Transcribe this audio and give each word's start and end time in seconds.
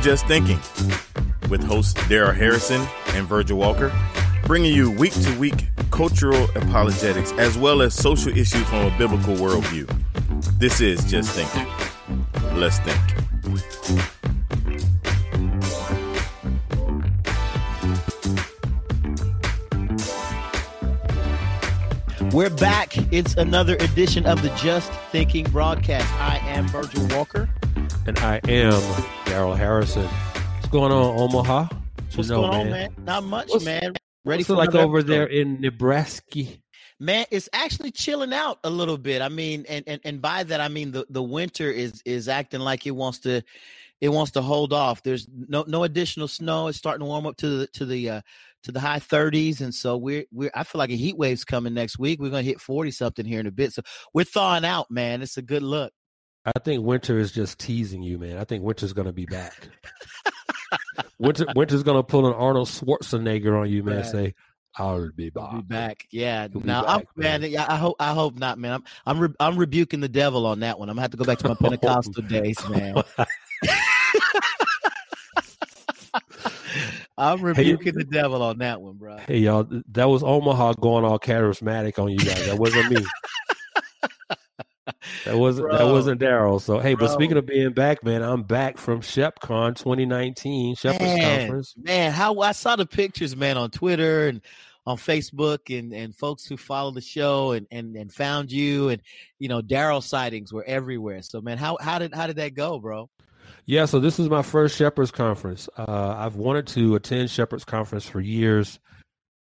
to 0.00 0.08
Just 0.08 0.26
Thinking 0.26 0.58
with 1.48 1.62
hosts 1.62 1.94
Daryl 2.04 2.34
Harrison 2.34 2.86
and 3.08 3.26
Virgil 3.26 3.58
Walker, 3.58 3.92
bringing 4.44 4.74
you 4.74 4.90
week 4.90 5.12
to 5.12 5.38
week 5.38 5.68
cultural 5.90 6.44
apologetics 6.54 7.32
as 7.32 7.58
well 7.58 7.82
as 7.82 7.94
social 7.94 8.30
issues 8.36 8.62
from 8.68 8.86
a 8.86 8.98
biblical 8.98 9.34
worldview. 9.34 9.88
This 10.58 10.80
is 10.80 11.04
Just 11.04 11.30
Thinking. 11.32 11.66
Let's 12.58 12.78
think. 12.80 13.00
We're 22.32 22.50
back. 22.50 22.96
It's 23.12 23.34
another 23.34 23.74
edition 23.76 24.24
of 24.26 24.42
the 24.42 24.50
Just 24.50 24.92
Thinking 25.10 25.44
broadcast. 25.50 26.10
I 26.14 26.38
am 26.44 26.68
Virgil 26.68 27.06
Walker. 27.08 27.48
And 28.06 28.18
I 28.20 28.40
am 28.48 28.72
Daryl 29.30 29.56
Harrison. 29.56 30.06
What's 30.06 30.66
going 30.70 30.90
on, 30.90 31.16
Omaha? 31.16 31.62
What 31.62 32.16
What's 32.16 32.28
know, 32.28 32.40
going 32.40 32.50
man? 32.50 32.60
on, 32.66 32.70
man? 32.72 32.94
Not 33.04 33.22
much, 33.22 33.48
what's, 33.50 33.64
man. 33.64 33.94
Ready 34.24 34.42
for 34.42 34.56
like 34.56 34.74
over 34.74 34.98
episode? 34.98 35.08
there 35.08 35.26
in 35.26 35.60
Nebraska? 35.60 36.46
Man, 36.98 37.26
it's 37.30 37.48
actually 37.52 37.92
chilling 37.92 38.32
out 38.32 38.58
a 38.64 38.70
little 38.70 38.98
bit. 38.98 39.22
I 39.22 39.28
mean, 39.28 39.66
and, 39.68 39.84
and 39.86 40.00
and 40.04 40.20
by 40.20 40.42
that 40.42 40.60
I 40.60 40.66
mean 40.66 40.90
the, 40.90 41.06
the 41.10 41.22
winter 41.22 41.70
is 41.70 42.02
is 42.04 42.28
acting 42.28 42.58
like 42.58 42.88
it 42.88 42.90
wants 42.90 43.20
to 43.20 43.42
it 44.00 44.08
wants 44.08 44.32
to 44.32 44.42
hold 44.42 44.72
off. 44.72 45.04
There's 45.04 45.28
no 45.30 45.64
no 45.64 45.84
additional 45.84 46.26
snow. 46.26 46.66
It's 46.66 46.76
starting 46.76 47.06
to 47.06 47.06
warm 47.06 47.26
up 47.26 47.36
to 47.36 47.58
the 47.58 47.66
to 47.68 47.86
the 47.86 48.10
uh, 48.10 48.20
to 48.64 48.72
the 48.72 48.80
high 48.80 48.98
30s, 48.98 49.60
and 49.60 49.72
so 49.72 49.96
we're 49.96 50.24
we're. 50.32 50.50
I 50.56 50.64
feel 50.64 50.80
like 50.80 50.90
a 50.90 50.96
heat 50.96 51.16
wave's 51.16 51.44
coming 51.44 51.72
next 51.72 52.00
week. 52.00 52.20
We're 52.20 52.30
gonna 52.30 52.42
hit 52.42 52.60
40 52.60 52.90
something 52.90 53.24
here 53.24 53.38
in 53.38 53.46
a 53.46 53.52
bit. 53.52 53.74
So 53.74 53.82
we're 54.12 54.24
thawing 54.24 54.64
out, 54.64 54.90
man. 54.90 55.22
It's 55.22 55.36
a 55.36 55.42
good 55.42 55.62
look. 55.62 55.92
I 56.44 56.58
think 56.64 56.84
winter 56.84 57.18
is 57.18 57.32
just 57.32 57.58
teasing 57.58 58.02
you, 58.02 58.18
man. 58.18 58.38
I 58.38 58.44
think 58.44 58.62
winter's 58.62 58.92
gonna 58.92 59.12
be 59.12 59.26
back. 59.26 59.68
winter 61.18 61.46
winter's 61.54 61.82
gonna 61.82 62.02
pull 62.02 62.26
an 62.26 62.34
Arnold 62.34 62.68
Schwarzenegger 62.68 63.60
on 63.60 63.70
you, 63.70 63.82
man. 63.82 63.96
Right. 63.96 64.06
Say. 64.06 64.34
I'll 64.76 65.10
be 65.10 65.30
back. 65.30 65.52
Be 65.52 65.62
back. 65.62 66.06
Yeah. 66.10 66.46
now, 66.54 66.84
back, 66.84 66.90
I'm, 66.90 67.02
man. 67.16 67.40
man. 67.40 67.56
I 67.56 67.76
hope. 67.76 67.96
I 67.98 68.14
hope 68.14 68.38
not, 68.38 68.58
man. 68.58 68.74
I'm. 68.74 68.84
I'm. 69.04 69.20
Re- 69.20 69.34
I'm 69.40 69.56
rebuking 69.56 70.00
the 70.00 70.08
devil 70.08 70.46
on 70.46 70.60
that 70.60 70.78
one. 70.78 70.88
I'm 70.88 70.94
gonna 70.94 71.02
have 71.02 71.10
to 71.10 71.16
go 71.16 71.24
back 71.24 71.38
to 71.38 71.48
my 71.48 71.54
oh, 71.60 71.62
Pentecostal 71.62 72.22
days, 72.22 72.56
man. 72.68 73.02
I'm 77.18 77.42
rebuking 77.42 77.94
hey, 77.94 77.98
the 77.98 78.04
devil 78.04 78.42
on 78.42 78.58
that 78.58 78.80
one, 78.80 78.94
bro. 78.94 79.18
Hey 79.18 79.38
y'all, 79.38 79.66
that 79.92 80.08
was 80.08 80.22
Omaha 80.22 80.74
going 80.74 81.04
all 81.04 81.18
charismatic 81.18 81.98
on 81.98 82.10
you 82.10 82.18
guys. 82.18 82.46
That 82.46 82.58
wasn't 82.58 82.90
me. 82.90 83.04
That 85.24 85.36
wasn't 85.36 85.68
bro, 85.68 85.78
that 85.78 85.92
wasn't 85.92 86.20
Daryl. 86.20 86.60
So 86.60 86.78
hey, 86.78 86.94
bro. 86.94 87.06
but 87.06 87.12
speaking 87.12 87.36
of 87.36 87.46
being 87.46 87.72
back, 87.72 88.04
man, 88.04 88.22
I'm 88.22 88.42
back 88.42 88.78
from 88.78 89.00
ShepCon 89.00 89.76
2019 89.76 90.76
Shepherds 90.76 91.02
man, 91.02 91.40
Conference. 91.40 91.74
Man, 91.76 92.12
how 92.12 92.40
I 92.40 92.52
saw 92.52 92.76
the 92.76 92.86
pictures, 92.86 93.36
man, 93.36 93.56
on 93.56 93.70
Twitter 93.70 94.28
and 94.28 94.40
on 94.86 94.96
Facebook 94.96 95.76
and 95.76 95.92
and 95.92 96.14
folks 96.14 96.46
who 96.46 96.56
follow 96.56 96.90
the 96.90 97.00
show 97.00 97.52
and 97.52 97.66
and 97.70 97.96
and 97.96 98.12
found 98.12 98.50
you 98.50 98.88
and 98.88 99.02
you 99.38 99.48
know 99.48 99.60
Daryl 99.60 100.02
sightings 100.02 100.52
were 100.52 100.64
everywhere. 100.64 101.22
So 101.22 101.40
man, 101.40 101.58
how 101.58 101.78
how 101.80 101.98
did 101.98 102.14
how 102.14 102.26
did 102.26 102.36
that 102.36 102.54
go, 102.54 102.78
bro? 102.78 103.08
Yeah, 103.66 103.84
so 103.84 104.00
this 104.00 104.18
is 104.18 104.28
my 104.28 104.42
first 104.42 104.76
Shepherds 104.76 105.10
Conference. 105.10 105.68
Uh, 105.76 106.14
I've 106.18 106.36
wanted 106.36 106.66
to 106.68 106.96
attend 106.96 107.30
Shepherds 107.30 107.64
Conference 107.64 108.04
for 108.04 108.20
years, 108.20 108.80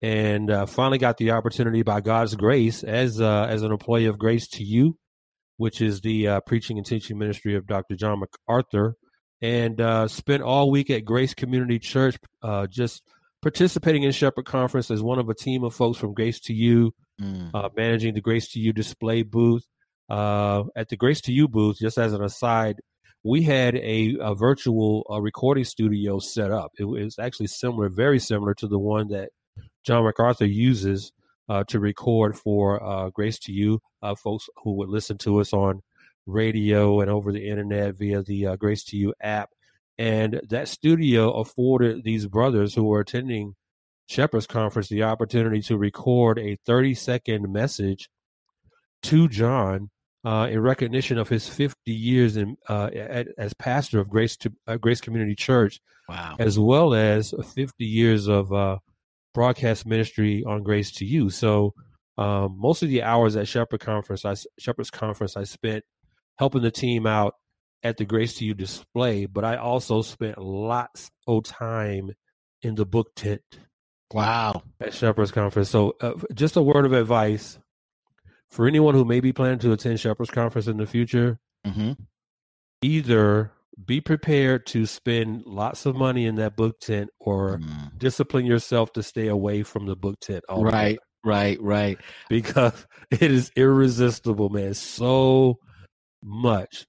and 0.01 0.49
uh, 0.49 0.65
finally 0.65 0.97
got 0.97 1.17
the 1.17 1.31
opportunity 1.31 1.83
by 1.83 2.01
God's 2.01 2.35
grace 2.35 2.83
as 2.83 3.21
uh, 3.21 3.47
as 3.49 3.61
an 3.61 3.71
employee 3.71 4.05
of 4.05 4.17
Grace 4.17 4.47
to 4.49 4.63
You, 4.63 4.97
which 5.57 5.81
is 5.81 6.01
the 6.01 6.27
uh, 6.27 6.39
preaching 6.41 6.77
and 6.77 6.85
teaching 6.85 7.17
ministry 7.17 7.55
of 7.55 7.67
Dr. 7.67 7.95
John 7.95 8.19
MacArthur, 8.19 8.95
and 9.41 9.79
uh, 9.79 10.07
spent 10.07 10.43
all 10.43 10.71
week 10.71 10.89
at 10.89 11.05
Grace 11.05 11.33
Community 11.33 11.79
Church, 11.79 12.17
uh, 12.41 12.67
just 12.67 13.03
participating 13.41 14.03
in 14.03 14.11
Shepherd 14.11 14.45
Conference 14.45 14.89
as 14.89 15.03
one 15.03 15.19
of 15.19 15.29
a 15.29 15.35
team 15.35 15.63
of 15.63 15.75
folks 15.75 15.97
from 15.97 16.13
Grace 16.13 16.39
to 16.41 16.53
You, 16.53 16.93
mm. 17.21 17.51
managing 17.75 18.13
the 18.13 18.21
Grace 18.21 18.49
to 18.53 18.59
You 18.59 18.73
display 18.73 19.23
booth. 19.23 19.65
at 20.09 20.89
the 20.89 20.97
Grace 20.97 21.21
to 21.21 21.31
You 21.33 21.47
booth, 21.47 21.77
just 21.79 21.97
as 21.97 22.13
an 22.13 22.23
aside 22.23 22.77
we 23.25 23.41
had 23.41 23.75
a, 23.77 24.15
a 24.21 24.35
virtual 24.35 25.03
uh, 25.09 25.19
recording 25.19 25.63
studio 25.63 26.19
set 26.19 26.51
up. 26.51 26.71
It 26.77 26.83
was 26.83 27.17
actually 27.17 27.47
similar, 27.47 27.89
very 27.89 28.19
similar 28.19 28.53
to 28.53 28.67
the 28.67 28.77
one 28.77 29.07
that 29.07 29.29
John 29.83 30.03
MacArthur 30.03 30.45
uses 30.45 31.11
uh, 31.49 31.63
to 31.65 31.79
record 31.79 32.37
for 32.37 32.83
uh, 32.83 33.09
Grace 33.09 33.39
to 33.39 33.51
You, 33.51 33.81
uh, 34.01 34.15
folks 34.15 34.49
who 34.57 34.73
would 34.73 34.89
listen 34.89 35.17
to 35.19 35.39
us 35.39 35.53
on 35.53 35.81
radio 36.25 37.01
and 37.01 37.09
over 37.09 37.31
the 37.31 37.47
internet 37.47 37.95
via 37.95 38.23
the 38.23 38.47
uh, 38.47 38.55
Grace 38.55 38.83
to 38.85 38.97
You 38.97 39.13
app. 39.21 39.49
And 39.97 40.41
that 40.49 40.67
studio 40.67 41.31
afforded 41.31 42.03
these 42.03 42.27
brothers 42.27 42.73
who 42.73 42.83
were 42.83 42.99
attending 42.99 43.55
Shepherd's 44.07 44.47
Conference 44.47 44.89
the 44.89 45.03
opportunity 45.03 45.61
to 45.63 45.77
record 45.77 46.37
a 46.37 46.57
30 46.65 46.93
second 46.93 47.51
message 47.51 48.09
to 49.03 49.27
John 49.27 49.89
uh, 50.25 50.47
in 50.49 50.59
recognition 50.59 51.17
of 51.17 51.29
his 51.29 51.47
50 51.47 51.91
years 51.91 52.35
in, 52.35 52.57
uh, 52.67 52.89
at, 52.93 53.27
as 53.37 53.53
pastor 53.53 53.99
of 53.99 54.09
Grace 54.09 54.35
to 54.37 54.51
uh, 54.67 54.77
Grace 54.77 54.99
Community 54.99 55.35
Church, 55.35 55.79
wow. 56.09 56.35
as 56.39 56.57
well 56.57 56.93
as 56.93 57.33
50 57.53 57.85
years 57.85 58.27
of 58.27 58.51
uh, 58.51 58.79
broadcast 59.35 59.85
ministry 59.85 60.43
on 60.47 60.63
Grace 60.63 60.91
to 60.93 61.05
You. 61.05 61.29
So 61.29 61.75
um, 62.17 62.55
most 62.57 62.81
of 62.81 62.89
the 62.89 63.03
hours 63.03 63.35
at 63.35 63.47
Shepherd 63.47 63.81
Conference, 63.81 64.25
I, 64.25 64.33
Shepherd's 64.57 64.89
Conference, 64.89 65.37
I 65.37 65.43
spent 65.43 65.83
helping 66.39 66.63
the 66.63 66.71
team 66.71 67.05
out 67.05 67.35
at 67.83 67.97
the 67.97 68.05
Grace 68.05 68.35
to 68.37 68.45
You 68.45 68.55
display, 68.55 69.27
but 69.27 69.43
I 69.43 69.57
also 69.57 70.01
spent 70.01 70.39
lots 70.39 71.11
of 71.27 71.43
time 71.43 72.13
in 72.63 72.73
the 72.73 72.85
book 72.85 73.09
tent. 73.15 73.41
Wow. 74.11 74.63
At 74.79 74.93
Shepherd's 74.93 75.31
Conference. 75.31 75.69
So 75.69 75.95
uh, 76.01 76.13
just 76.33 76.55
a 76.55 76.61
word 76.61 76.85
of 76.85 76.93
advice 76.93 77.59
for 78.49 78.67
anyone 78.67 78.95
who 78.95 79.03
may 79.03 79.19
be 79.19 79.33
planning 79.33 79.59
to 79.59 79.73
attend 79.73 79.99
Shepherds 79.99 80.31
Conference 80.31 80.67
in 80.67 80.77
the 80.77 80.87
future, 80.87 81.37
mm-hmm. 81.67 81.91
either 82.81 83.51
be 83.83 84.01
prepared 84.01 84.65
to 84.67 84.85
spend 84.85 85.43
lots 85.45 85.85
of 85.85 85.95
money 85.95 86.25
in 86.25 86.35
that 86.35 86.55
book 86.55 86.79
tent 86.79 87.09
or 87.19 87.59
mm. 87.59 87.97
discipline 87.97 88.45
yourself 88.45 88.93
to 88.93 89.03
stay 89.03 89.27
away 89.27 89.63
from 89.63 89.85
the 89.85 89.95
book 89.95 90.19
tent. 90.21 90.43
Altogether. 90.47 90.75
Right, 90.75 90.99
right, 91.23 91.61
right. 91.61 91.97
Because 92.29 92.85
it 93.11 93.31
is 93.31 93.51
irresistible, 93.55 94.49
man. 94.49 94.73
So 94.73 95.59
much 96.23 96.85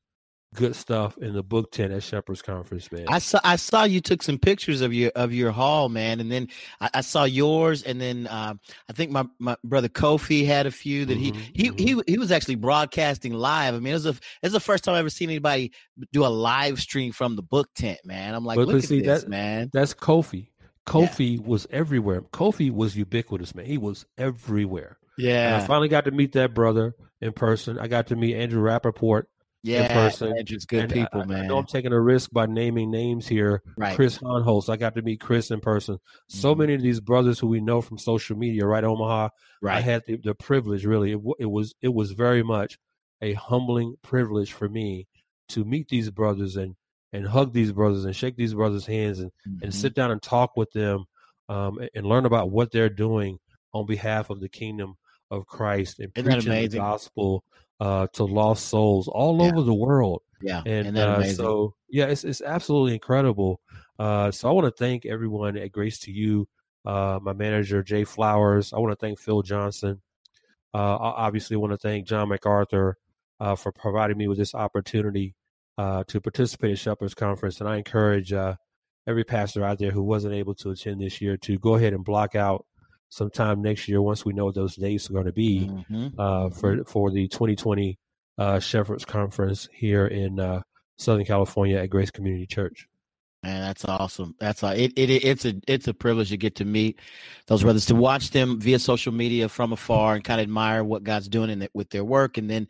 good 0.54 0.74
stuff 0.74 1.18
in 1.18 1.34
the 1.34 1.42
book 1.42 1.70
tent 1.70 1.92
at 1.92 2.02
Shepherd's 2.02 2.42
Conference, 2.42 2.90
man. 2.90 3.06
I 3.08 3.18
saw 3.18 3.40
I 3.44 3.56
saw 3.56 3.84
you 3.84 4.00
took 4.00 4.22
some 4.22 4.38
pictures 4.38 4.80
of 4.80 4.92
your 4.92 5.10
of 5.14 5.32
your 5.32 5.50
hall, 5.50 5.88
man, 5.88 6.20
and 6.20 6.30
then 6.30 6.48
I, 6.80 6.90
I 6.94 7.00
saw 7.02 7.24
yours, 7.24 7.82
and 7.82 8.00
then 8.00 8.26
uh, 8.26 8.54
I 8.88 8.92
think 8.92 9.10
my, 9.10 9.26
my 9.38 9.56
brother 9.64 9.88
Kofi 9.88 10.46
had 10.46 10.66
a 10.66 10.70
few 10.70 11.04
that 11.06 11.18
mm-hmm, 11.18 11.38
he 11.54 11.64
he 11.64 11.70
mm-hmm. 11.70 12.02
he 12.06 12.12
he 12.12 12.18
was 12.18 12.32
actually 12.32 12.56
broadcasting 12.56 13.34
live. 13.34 13.74
I 13.74 13.78
mean, 13.78 13.90
it 13.90 13.94
was 13.94 14.06
a 14.06 14.16
it's 14.42 14.52
the 14.52 14.60
first 14.60 14.84
time 14.84 14.94
I 14.94 14.98
ever 14.98 15.10
seen 15.10 15.28
anybody 15.30 15.72
do 16.12 16.24
a 16.24 16.28
live 16.28 16.80
stream 16.80 17.12
from 17.12 17.36
the 17.36 17.42
book 17.42 17.68
tent, 17.74 17.98
man. 18.04 18.34
I'm 18.34 18.44
like, 18.44 18.56
but, 18.56 18.66
look 18.66 18.76
but 18.76 18.84
at 18.84 18.88
see, 18.88 19.02
this, 19.02 19.22
that, 19.22 19.28
man. 19.28 19.70
That's 19.72 19.94
Kofi. 19.94 20.48
Kofi 20.86 21.36
yeah. 21.36 21.42
was 21.44 21.66
everywhere. 21.70 22.22
Kofi 22.22 22.70
was 22.70 22.96
ubiquitous, 22.96 23.54
man. 23.54 23.66
He 23.66 23.76
was 23.76 24.06
everywhere. 24.16 24.98
Yeah. 25.18 25.54
And 25.54 25.62
I 25.62 25.66
finally 25.66 25.88
got 25.88 26.04
to 26.04 26.12
meet 26.12 26.32
that 26.32 26.54
brother 26.54 26.94
in 27.20 27.32
person. 27.32 27.78
I 27.78 27.88
got 27.88 28.08
to 28.08 28.16
meet 28.16 28.36
Andrew 28.36 28.62
Rappaport 28.62 29.24
yeah, 29.66 29.82
in 29.82 29.88
person. 29.88 30.36
Andrew's 30.38 30.64
good 30.64 30.84
and 30.84 30.92
people, 30.92 31.22
I, 31.22 31.24
man. 31.24 31.44
I 31.44 31.46
know 31.46 31.58
I'm 31.58 31.66
taking 31.66 31.92
a 31.92 32.00
risk 32.00 32.30
by 32.30 32.46
naming 32.46 32.90
names 32.90 33.26
here. 33.26 33.62
Right. 33.76 33.94
Chris 33.96 34.18
Hohnholz. 34.18 34.68
I 34.68 34.76
got 34.76 34.94
to 34.94 35.02
meet 35.02 35.20
Chris 35.20 35.50
in 35.50 35.60
person. 35.60 35.98
So 36.28 36.52
mm-hmm. 36.52 36.60
many 36.60 36.74
of 36.74 36.82
these 36.82 37.00
brothers 37.00 37.38
who 37.38 37.48
we 37.48 37.60
know 37.60 37.80
from 37.80 37.98
social 37.98 38.36
media, 38.36 38.66
right? 38.66 38.84
Omaha. 38.84 39.30
Right. 39.60 39.76
I 39.76 39.80
had 39.80 40.02
the, 40.06 40.16
the 40.16 40.34
privilege, 40.34 40.84
really. 40.84 41.12
It, 41.12 41.20
it 41.40 41.50
was 41.50 41.74
it 41.82 41.92
was 41.92 42.12
very 42.12 42.42
much 42.42 42.78
a 43.20 43.32
humbling 43.32 43.96
privilege 44.02 44.52
for 44.52 44.68
me 44.68 45.08
to 45.48 45.64
meet 45.64 45.88
these 45.88 46.10
brothers 46.10 46.56
and 46.56 46.76
and 47.12 47.26
hug 47.26 47.52
these 47.52 47.72
brothers 47.72 48.04
and 48.04 48.14
shake 48.14 48.36
these 48.36 48.54
brothers' 48.54 48.86
hands 48.86 49.20
and 49.20 49.30
mm-hmm. 49.48 49.64
and 49.64 49.74
sit 49.74 49.94
down 49.94 50.10
and 50.10 50.22
talk 50.22 50.56
with 50.56 50.70
them 50.72 51.04
um, 51.48 51.78
and 51.94 52.06
learn 52.06 52.26
about 52.26 52.50
what 52.50 52.72
they're 52.72 52.88
doing 52.88 53.38
on 53.72 53.86
behalf 53.86 54.30
of 54.30 54.40
the 54.40 54.48
kingdom 54.48 54.94
of 55.30 55.46
Christ 55.46 55.98
and 55.98 56.12
Isn't 56.14 56.32
preaching 56.32 56.70
the 56.70 56.78
gospel 56.78 57.44
uh, 57.80 58.06
to 58.14 58.24
lost 58.24 58.66
souls 58.66 59.08
all 59.08 59.38
yeah. 59.38 59.48
over 59.48 59.62
the 59.62 59.74
world. 59.74 60.22
Yeah, 60.40 60.62
and 60.66 60.96
uh, 60.98 61.24
so 61.24 61.74
yeah, 61.88 62.06
it's 62.06 62.24
it's 62.24 62.42
absolutely 62.42 62.94
incredible. 62.94 63.60
Uh, 63.98 64.30
so 64.30 64.48
I 64.48 64.52
want 64.52 64.66
to 64.66 64.84
thank 64.84 65.06
everyone 65.06 65.56
at 65.56 65.72
Grace 65.72 65.98
to 66.00 66.12
You, 66.12 66.46
uh, 66.84 67.18
my 67.22 67.32
manager 67.32 67.82
Jay 67.82 68.04
Flowers. 68.04 68.72
I 68.72 68.78
want 68.78 68.92
to 68.92 69.06
thank 69.06 69.18
Phil 69.18 69.42
Johnson. 69.42 70.02
Uh, 70.74 70.96
I 70.96 71.26
obviously 71.26 71.56
want 71.56 71.72
to 71.72 71.78
thank 71.78 72.06
John 72.06 72.28
MacArthur 72.28 72.98
uh, 73.40 73.54
for 73.54 73.72
providing 73.72 74.18
me 74.18 74.28
with 74.28 74.36
this 74.36 74.54
opportunity 74.54 75.34
uh, 75.78 76.04
to 76.08 76.20
participate 76.20 76.70
in 76.70 76.76
Shepherds 76.76 77.14
Conference, 77.14 77.60
and 77.60 77.68
I 77.68 77.76
encourage 77.76 78.32
uh, 78.32 78.56
every 79.06 79.24
pastor 79.24 79.64
out 79.64 79.78
there 79.78 79.90
who 79.90 80.02
wasn't 80.02 80.34
able 80.34 80.54
to 80.56 80.70
attend 80.70 81.00
this 81.00 81.20
year 81.20 81.36
to 81.38 81.58
go 81.58 81.76
ahead 81.76 81.92
and 81.92 82.04
block 82.04 82.34
out 82.34 82.66
sometime 83.08 83.62
next 83.62 83.88
year 83.88 84.02
once 84.02 84.24
we 84.24 84.32
know 84.32 84.46
what 84.46 84.54
those 84.54 84.76
dates 84.76 85.08
are 85.08 85.14
going 85.14 85.26
to 85.26 85.32
be 85.32 85.68
mm-hmm. 85.70 86.08
uh, 86.18 86.50
for 86.50 86.84
for 86.84 87.10
the 87.10 87.28
2020 87.28 87.98
uh, 88.38 88.60
Shepherds 88.60 89.04
Conference 89.04 89.68
here 89.72 90.06
in 90.06 90.38
uh, 90.38 90.62
Southern 90.98 91.24
California 91.24 91.78
at 91.78 91.90
Grace 91.90 92.10
Community 92.10 92.46
Church. 92.46 92.88
Man, 93.42 93.60
that's 93.60 93.84
awesome. 93.84 94.34
That's. 94.40 94.62
It, 94.64 94.92
it 94.96 95.08
it's 95.08 95.44
a 95.44 95.54
it's 95.68 95.86
a 95.86 95.94
privilege 95.94 96.30
to 96.30 96.36
get 96.36 96.56
to 96.56 96.64
meet 96.64 96.98
those 97.46 97.62
brothers, 97.62 97.86
to 97.86 97.94
watch 97.94 98.30
them 98.30 98.58
via 98.58 98.78
social 98.78 99.12
media 99.12 99.48
from 99.48 99.72
afar, 99.72 100.16
and 100.16 100.24
kind 100.24 100.40
of 100.40 100.44
admire 100.44 100.82
what 100.82 101.04
God's 101.04 101.28
doing 101.28 101.50
in 101.50 101.62
it 101.62 101.70
with 101.72 101.90
their 101.90 102.02
work, 102.02 102.38
and 102.38 102.50
then 102.50 102.66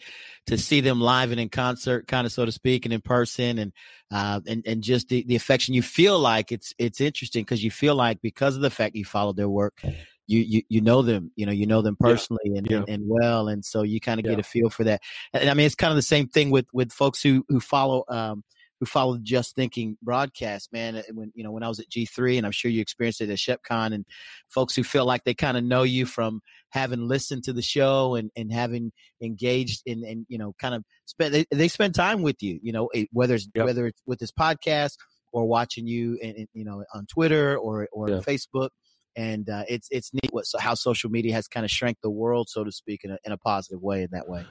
to 0.49 0.59
see 0.59 0.83
them 0.83 1.01
live 1.01 1.31
and 1.31 1.41
in 1.41 1.49
concert, 1.49 2.07
kind 2.07 2.27
of 2.27 2.33
so 2.33 2.45
to 2.45 2.53
speak, 2.53 2.85
and 2.85 2.93
in 2.93 3.01
person, 3.01 3.59
and 3.59 3.73
uh, 4.11 4.41
and 4.47 4.67
and 4.67 4.83
just 4.83 5.09
the, 5.09 5.25
the 5.27 5.37
affection 5.37 5.73
you 5.73 5.83
feel 5.83 6.19
like 6.19 6.53
it's 6.53 6.75
it's 6.79 7.01
interesting 7.01 7.43
because 7.43 7.65
you 7.65 7.71
feel 7.71 7.95
like 7.95 8.21
because 8.21 8.55
of 8.55 8.61
the 8.61 8.69
fact 8.69 8.97
you 8.97 9.05
followed 9.05 9.37
their 9.37 9.49
work, 9.49 9.81
you 10.27 10.41
you 10.41 10.63
you 10.69 10.81
know 10.81 11.03
them, 11.03 11.31
you 11.37 11.47
know 11.47 11.53
you 11.53 11.67
know 11.67 11.83
them 11.83 11.97
personally 11.99 12.43
yeah. 12.45 12.59
And, 12.59 12.71
yeah. 12.71 12.77
and, 12.79 12.89
and 12.89 13.05
well, 13.07 13.49
and 13.49 13.65
so 13.65 13.83
you 13.83 14.01
kind 14.01 14.21
of 14.21 14.27
yeah. 14.27 14.33
get 14.33 14.41
a 14.41 14.43
feel 14.43 14.71
for 14.71 14.85
that. 14.85 15.03
And 15.33 15.49
I 15.49 15.55
mean, 15.55 15.67
it's 15.67 15.75
kind 15.75 15.91
of 15.91 15.97
the 15.97 16.03
same 16.03 16.29
thing 16.29 16.51
with 16.51 16.67
with 16.73 16.93
folks 16.93 17.23
who 17.23 17.45
who 17.49 17.61
follow. 17.61 18.05
Um, 18.09 18.45
who 18.79 18.87
follow 18.87 19.19
Just 19.23 19.55
Thinking 19.55 19.97
broadcast, 20.03 20.73
man. 20.73 20.97
Uh, 20.97 21.03
when 21.15 21.33
you 21.35 21.43
know 21.43 21.51
when 21.51 21.63
I 21.63 21.69
was 21.69 21.81
at 21.81 21.89
G3, 21.89 22.37
and 22.37 22.47
I'm 22.47 22.53
sure 22.53 22.71
you 22.71 22.81
experienced 22.81 23.21
it 23.21 23.31
at 23.31 23.39
ShepCon, 23.39 23.95
and 23.95 24.05
folks 24.49 24.77
who 24.77 24.85
feel 24.85 25.07
like 25.07 25.25
they 25.25 25.35
kind 25.35 25.57
of 25.57 25.65
know 25.65 25.83
you 25.83 26.07
from 26.07 26.41
having 26.71 27.09
listened 27.09 27.45
to 27.45 27.53
the 27.53 27.63
show 27.63 28.17
and, 28.17 28.31
and 28.37 28.53
having 28.53 28.93
engaged 29.23 29.83
in 29.87 30.05
and 30.05 30.27
you 30.29 30.39
know 30.39 30.55
kind 30.61 30.75
of 30.75 30.85
spend 31.07 31.33
they, 31.33 31.47
they 31.51 31.69
spend 31.69 31.95
time 31.95 32.23
with 32.23 32.43
you, 32.43 32.59
you 32.63 32.73
know 32.73 32.91
whether 33.13 33.35
it's 33.35 33.49
yep. 33.55 33.65
whether 33.65 33.87
it's 33.87 34.03
with 34.07 34.19
this 34.19 34.33
podcast 34.33 34.97
or 35.33 35.47
watching 35.47 35.87
you 35.87 36.19
and 36.23 36.47
you 36.53 36.65
know 36.65 36.85
on 36.95 37.07
Twitter 37.07 37.57
or 37.57 37.89
or 37.93 38.11
yeah. 38.11 38.17
Facebook. 38.17 38.71
And 39.17 39.49
uh, 39.49 39.65
it's 39.69 39.89
it's 39.91 40.13
neat 40.13 40.31
what 40.31 40.47
so 40.47 40.59
how 40.59 40.75
social 40.75 41.11
media 41.11 41.33
has 41.33 41.49
kind 41.49 41.65
of 41.65 41.71
shrank 41.71 41.99
the 42.03 42.11
world, 42.11 42.49
so 42.51 42.65
to 42.65 42.71
speak, 42.71 43.03
in 43.03 43.13
a, 43.13 43.19
in 43.25 43.33
a 43.33 43.39
positive 43.39 43.81
way. 43.81 44.03
In 44.03 44.09
that 44.13 44.29
way. 44.29 44.45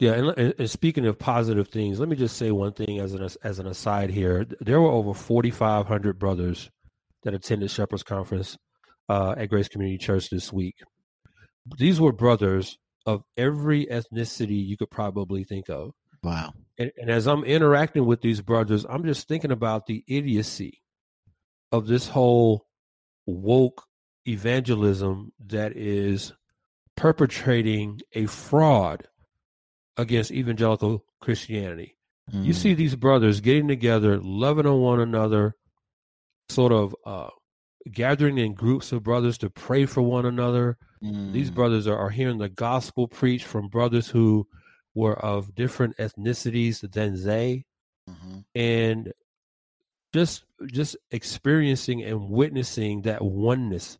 Yeah, 0.00 0.12
and, 0.12 0.54
and, 0.58 0.70
speaking 0.70 1.06
of 1.06 1.18
positive 1.18 1.68
things, 1.68 2.00
let 2.00 2.08
me 2.08 2.16
just 2.16 2.38
say 2.38 2.50
one 2.50 2.72
thing 2.72 3.00
as 3.00 3.12
an 3.12 3.28
as 3.42 3.58
an 3.58 3.66
aside 3.66 4.10
here. 4.10 4.46
There 4.60 4.80
were 4.80 4.90
over 4.90 5.12
forty 5.12 5.50
five 5.50 5.86
hundred 5.86 6.18
brothers 6.18 6.70
that 7.22 7.34
attended 7.34 7.70
Shepherds 7.70 8.02
Conference 8.02 8.56
uh, 9.10 9.34
at 9.36 9.50
Grace 9.50 9.68
Community 9.68 9.98
Church 9.98 10.30
this 10.30 10.50
week. 10.52 10.76
These 11.76 12.00
were 12.00 12.12
brothers 12.12 12.78
of 13.04 13.22
every 13.36 13.86
ethnicity 13.86 14.66
you 14.66 14.78
could 14.78 14.90
probably 14.90 15.44
think 15.44 15.68
of. 15.68 15.92
Wow! 16.22 16.54
And, 16.78 16.90
and 16.96 17.10
as 17.10 17.26
I'm 17.26 17.44
interacting 17.44 18.06
with 18.06 18.22
these 18.22 18.40
brothers, 18.40 18.86
I'm 18.88 19.04
just 19.04 19.28
thinking 19.28 19.52
about 19.52 19.86
the 19.86 20.02
idiocy 20.08 20.80
of 21.72 21.86
this 21.86 22.08
whole 22.08 22.66
woke 23.26 23.84
evangelism 24.26 25.32
that 25.46 25.76
is 25.76 26.32
perpetrating 26.96 28.00
a 28.14 28.26
fraud 28.26 29.08
against 29.96 30.30
evangelical 30.30 31.04
Christianity. 31.20 31.96
Mm. 32.32 32.44
You 32.44 32.52
see 32.52 32.74
these 32.74 32.96
brothers 32.96 33.40
getting 33.40 33.68
together, 33.68 34.18
loving 34.18 34.66
on 34.66 34.80
one 34.80 35.00
another, 35.00 35.54
sort 36.48 36.72
of 36.72 36.94
uh, 37.04 37.28
gathering 37.90 38.38
in 38.38 38.54
groups 38.54 38.92
of 38.92 39.02
brothers 39.02 39.38
to 39.38 39.50
pray 39.50 39.86
for 39.86 40.02
one 40.02 40.26
another. 40.26 40.76
Mm. 41.02 41.32
These 41.32 41.50
brothers 41.50 41.86
are, 41.86 41.96
are 41.96 42.10
hearing 42.10 42.38
the 42.38 42.48
gospel 42.48 43.08
preached 43.08 43.46
from 43.46 43.68
brothers 43.68 44.08
who 44.08 44.46
were 44.94 45.18
of 45.18 45.54
different 45.54 45.96
ethnicities 45.96 46.88
than 46.92 47.24
they, 47.24 47.64
mm-hmm. 48.08 48.40
and 48.54 49.12
just 50.12 50.44
just 50.66 50.96
experiencing 51.10 52.02
and 52.02 52.28
witnessing 52.28 53.02
that 53.02 53.22
oneness 53.22 53.98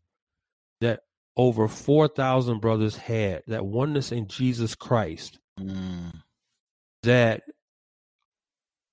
that 0.81 1.01
over 1.37 1.69
4,000 1.69 2.61
brothers 2.61 2.97
had, 2.97 3.43
that 3.47 3.65
oneness 3.65 4.13
in 4.13 4.29
Jesus 4.29 4.75
Christ 4.75 5.39
mm. 5.59 6.13
that 7.03 7.43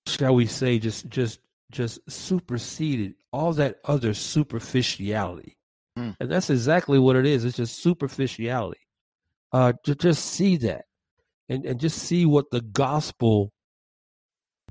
shall 0.08 0.36
we 0.36 0.46
say 0.46 0.80
just 0.80 1.08
just 1.10 1.40
just 1.72 2.00
superseded 2.10 3.14
all 3.34 3.54
that 3.54 3.78
other 3.86 4.14
superficiality 4.14 5.58
mm. 5.98 6.16
and 6.20 6.32
that's 6.32 6.50
exactly 6.50 6.98
what 6.98 7.16
it 7.16 7.26
is 7.26 7.44
it's 7.44 7.58
just 7.58 7.82
superficiality 7.82 8.80
uh 9.52 9.74
to 9.84 9.94
just 9.96 10.26
see 10.26 10.56
that 10.58 10.86
and 11.50 11.66
and 11.66 11.80
just 11.80 11.98
see 11.98 12.26
what 12.26 12.50
the 12.52 12.62
gospel 12.62 13.52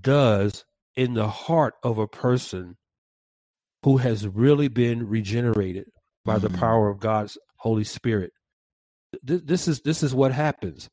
does 0.02 0.64
in 0.96 1.14
the 1.14 1.28
heart 1.28 1.74
of 1.82 1.98
a 1.98 2.08
person 2.08 2.76
who 3.82 3.98
has 3.98 4.26
really 4.26 4.68
been 4.68 5.06
regenerated 5.06 5.86
by 6.26 6.38
the 6.38 6.50
power 6.50 6.90
of 6.90 7.00
God's 7.00 7.38
Holy 7.56 7.84
Spirit. 7.84 8.32
this 9.22 9.68
is 9.68 9.80
this 9.80 10.02
is 10.02 10.14
what 10.14 10.32
happens 10.32 10.90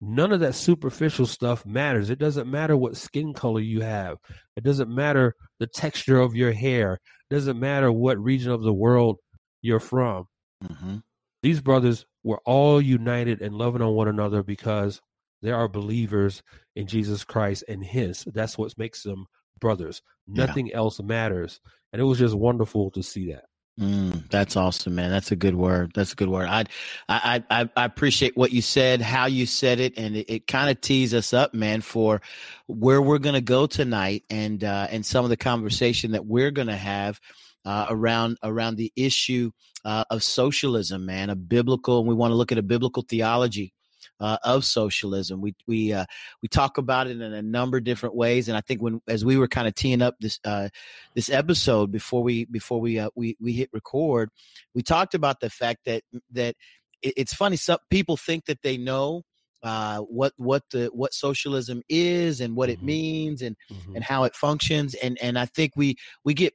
none 0.00 0.32
of 0.32 0.40
that 0.40 0.54
superficial 0.54 1.26
stuff 1.26 1.66
matters. 1.66 2.10
It 2.10 2.18
doesn't 2.18 2.50
matter 2.50 2.76
what 2.76 2.96
skin 2.96 3.32
color 3.32 3.60
you 3.60 3.80
have. 3.80 4.18
It 4.56 4.64
doesn't 4.64 4.94
matter 4.94 5.34
the 5.58 5.66
texture 5.66 6.20
of 6.20 6.36
your 6.36 6.52
hair. 6.52 6.94
It 7.30 7.34
doesn't 7.34 7.58
matter 7.58 7.90
what 7.90 8.22
region 8.22 8.52
of 8.52 8.62
the 8.62 8.72
world 8.72 9.18
you're 9.60 9.80
from. 9.80 10.26
Mm-hmm. 10.64 10.98
These 11.42 11.60
brothers 11.60 12.06
were 12.22 12.40
all 12.44 12.80
united 12.80 13.42
and 13.42 13.54
loving 13.54 13.82
on 13.82 13.94
one 13.94 14.08
another 14.08 14.42
because 14.42 15.00
they 15.42 15.50
are 15.50 15.68
believers 15.68 16.42
in 16.74 16.86
Jesus 16.86 17.24
Christ 17.24 17.64
and 17.68 17.84
His. 17.84 18.24
That's 18.32 18.58
what 18.58 18.76
makes 18.78 19.02
them 19.02 19.26
brothers. 19.60 20.02
Nothing 20.26 20.68
yeah. 20.68 20.76
else 20.76 21.00
matters. 21.00 21.60
And 21.92 22.00
it 22.00 22.04
was 22.04 22.18
just 22.18 22.34
wonderful 22.34 22.90
to 22.92 23.02
see 23.02 23.32
that. 23.32 23.44
Mm, 23.78 24.28
that's 24.28 24.56
awesome, 24.56 24.96
man. 24.96 25.10
That's 25.10 25.30
a 25.30 25.36
good 25.36 25.54
word. 25.54 25.92
That's 25.94 26.12
a 26.12 26.16
good 26.16 26.28
word. 26.28 26.48
I, 26.48 26.64
I, 27.08 27.44
I, 27.48 27.68
I 27.76 27.84
appreciate 27.84 28.36
what 28.36 28.50
you 28.50 28.60
said, 28.60 29.00
how 29.00 29.26
you 29.26 29.46
said 29.46 29.78
it, 29.78 29.96
and 29.96 30.16
it, 30.16 30.28
it 30.28 30.46
kind 30.48 30.68
of 30.68 30.80
tees 30.80 31.14
us 31.14 31.32
up, 31.32 31.54
man, 31.54 31.80
for 31.80 32.20
where 32.66 33.00
we're 33.00 33.18
to 33.36 33.40
go 33.40 33.66
tonight, 33.66 34.24
and 34.30 34.64
uh, 34.64 34.88
and 34.90 35.06
some 35.06 35.24
of 35.24 35.28
the 35.28 35.36
conversation 35.36 36.10
that 36.12 36.26
we're 36.26 36.50
to 36.66 36.76
have 36.76 37.20
uh, 37.64 37.86
around 37.88 38.36
around 38.42 38.76
the 38.76 38.92
issue 38.96 39.52
uh, 39.84 40.04
of 40.10 40.24
socialism, 40.24 41.06
man, 41.06 41.30
a 41.30 41.36
biblical. 41.36 42.00
And 42.00 42.08
we 42.08 42.16
want 42.16 42.32
to 42.32 42.36
look 42.36 42.50
at 42.50 42.58
a 42.58 42.62
biblical 42.62 43.04
theology 43.04 43.72
uh, 44.20 44.38
of 44.44 44.64
socialism. 44.64 45.40
We 45.40 45.54
we 45.66 45.92
uh, 45.92 46.06
we 46.42 46.48
talk 46.48 46.78
about 46.78 47.06
it 47.06 47.20
in 47.20 47.32
a 47.32 47.42
number 47.42 47.78
of 47.78 47.84
different 47.84 48.14
ways, 48.14 48.48
and 48.48 48.56
I 48.56 48.60
think 48.60 48.82
when 48.82 49.00
as 49.08 49.24
we 49.24 49.36
were 49.36 49.48
kind 49.48 49.68
of 49.68 49.74
teeing 49.74 50.02
up 50.02 50.16
this 50.20 50.40
uh, 50.44 50.68
this 51.14 51.30
episode 51.30 51.90
before 51.92 52.22
we 52.22 52.44
before 52.44 52.80
we 52.80 52.98
uh, 52.98 53.10
we 53.14 53.36
we 53.40 53.52
hit 53.52 53.70
record, 53.72 54.30
we 54.74 54.82
talked 54.82 55.14
about 55.14 55.40
the 55.40 55.50
fact 55.50 55.80
that 55.86 56.02
that 56.32 56.54
it, 57.02 57.14
it's 57.16 57.34
funny. 57.34 57.56
Some 57.56 57.78
people 57.90 58.16
think 58.16 58.46
that 58.46 58.62
they 58.62 58.76
know 58.76 59.22
uh, 59.62 59.98
what 60.00 60.32
what 60.36 60.62
the 60.70 60.86
what 60.92 61.14
socialism 61.14 61.82
is 61.88 62.40
and 62.40 62.56
what 62.56 62.70
it 62.70 62.78
mm-hmm. 62.78 62.86
means 62.86 63.42
and 63.42 63.56
mm-hmm. 63.70 63.96
and 63.96 64.04
how 64.04 64.24
it 64.24 64.34
functions, 64.34 64.94
and 64.94 65.18
and 65.20 65.38
I 65.38 65.46
think 65.46 65.72
we 65.76 65.96
we 66.24 66.34
get 66.34 66.54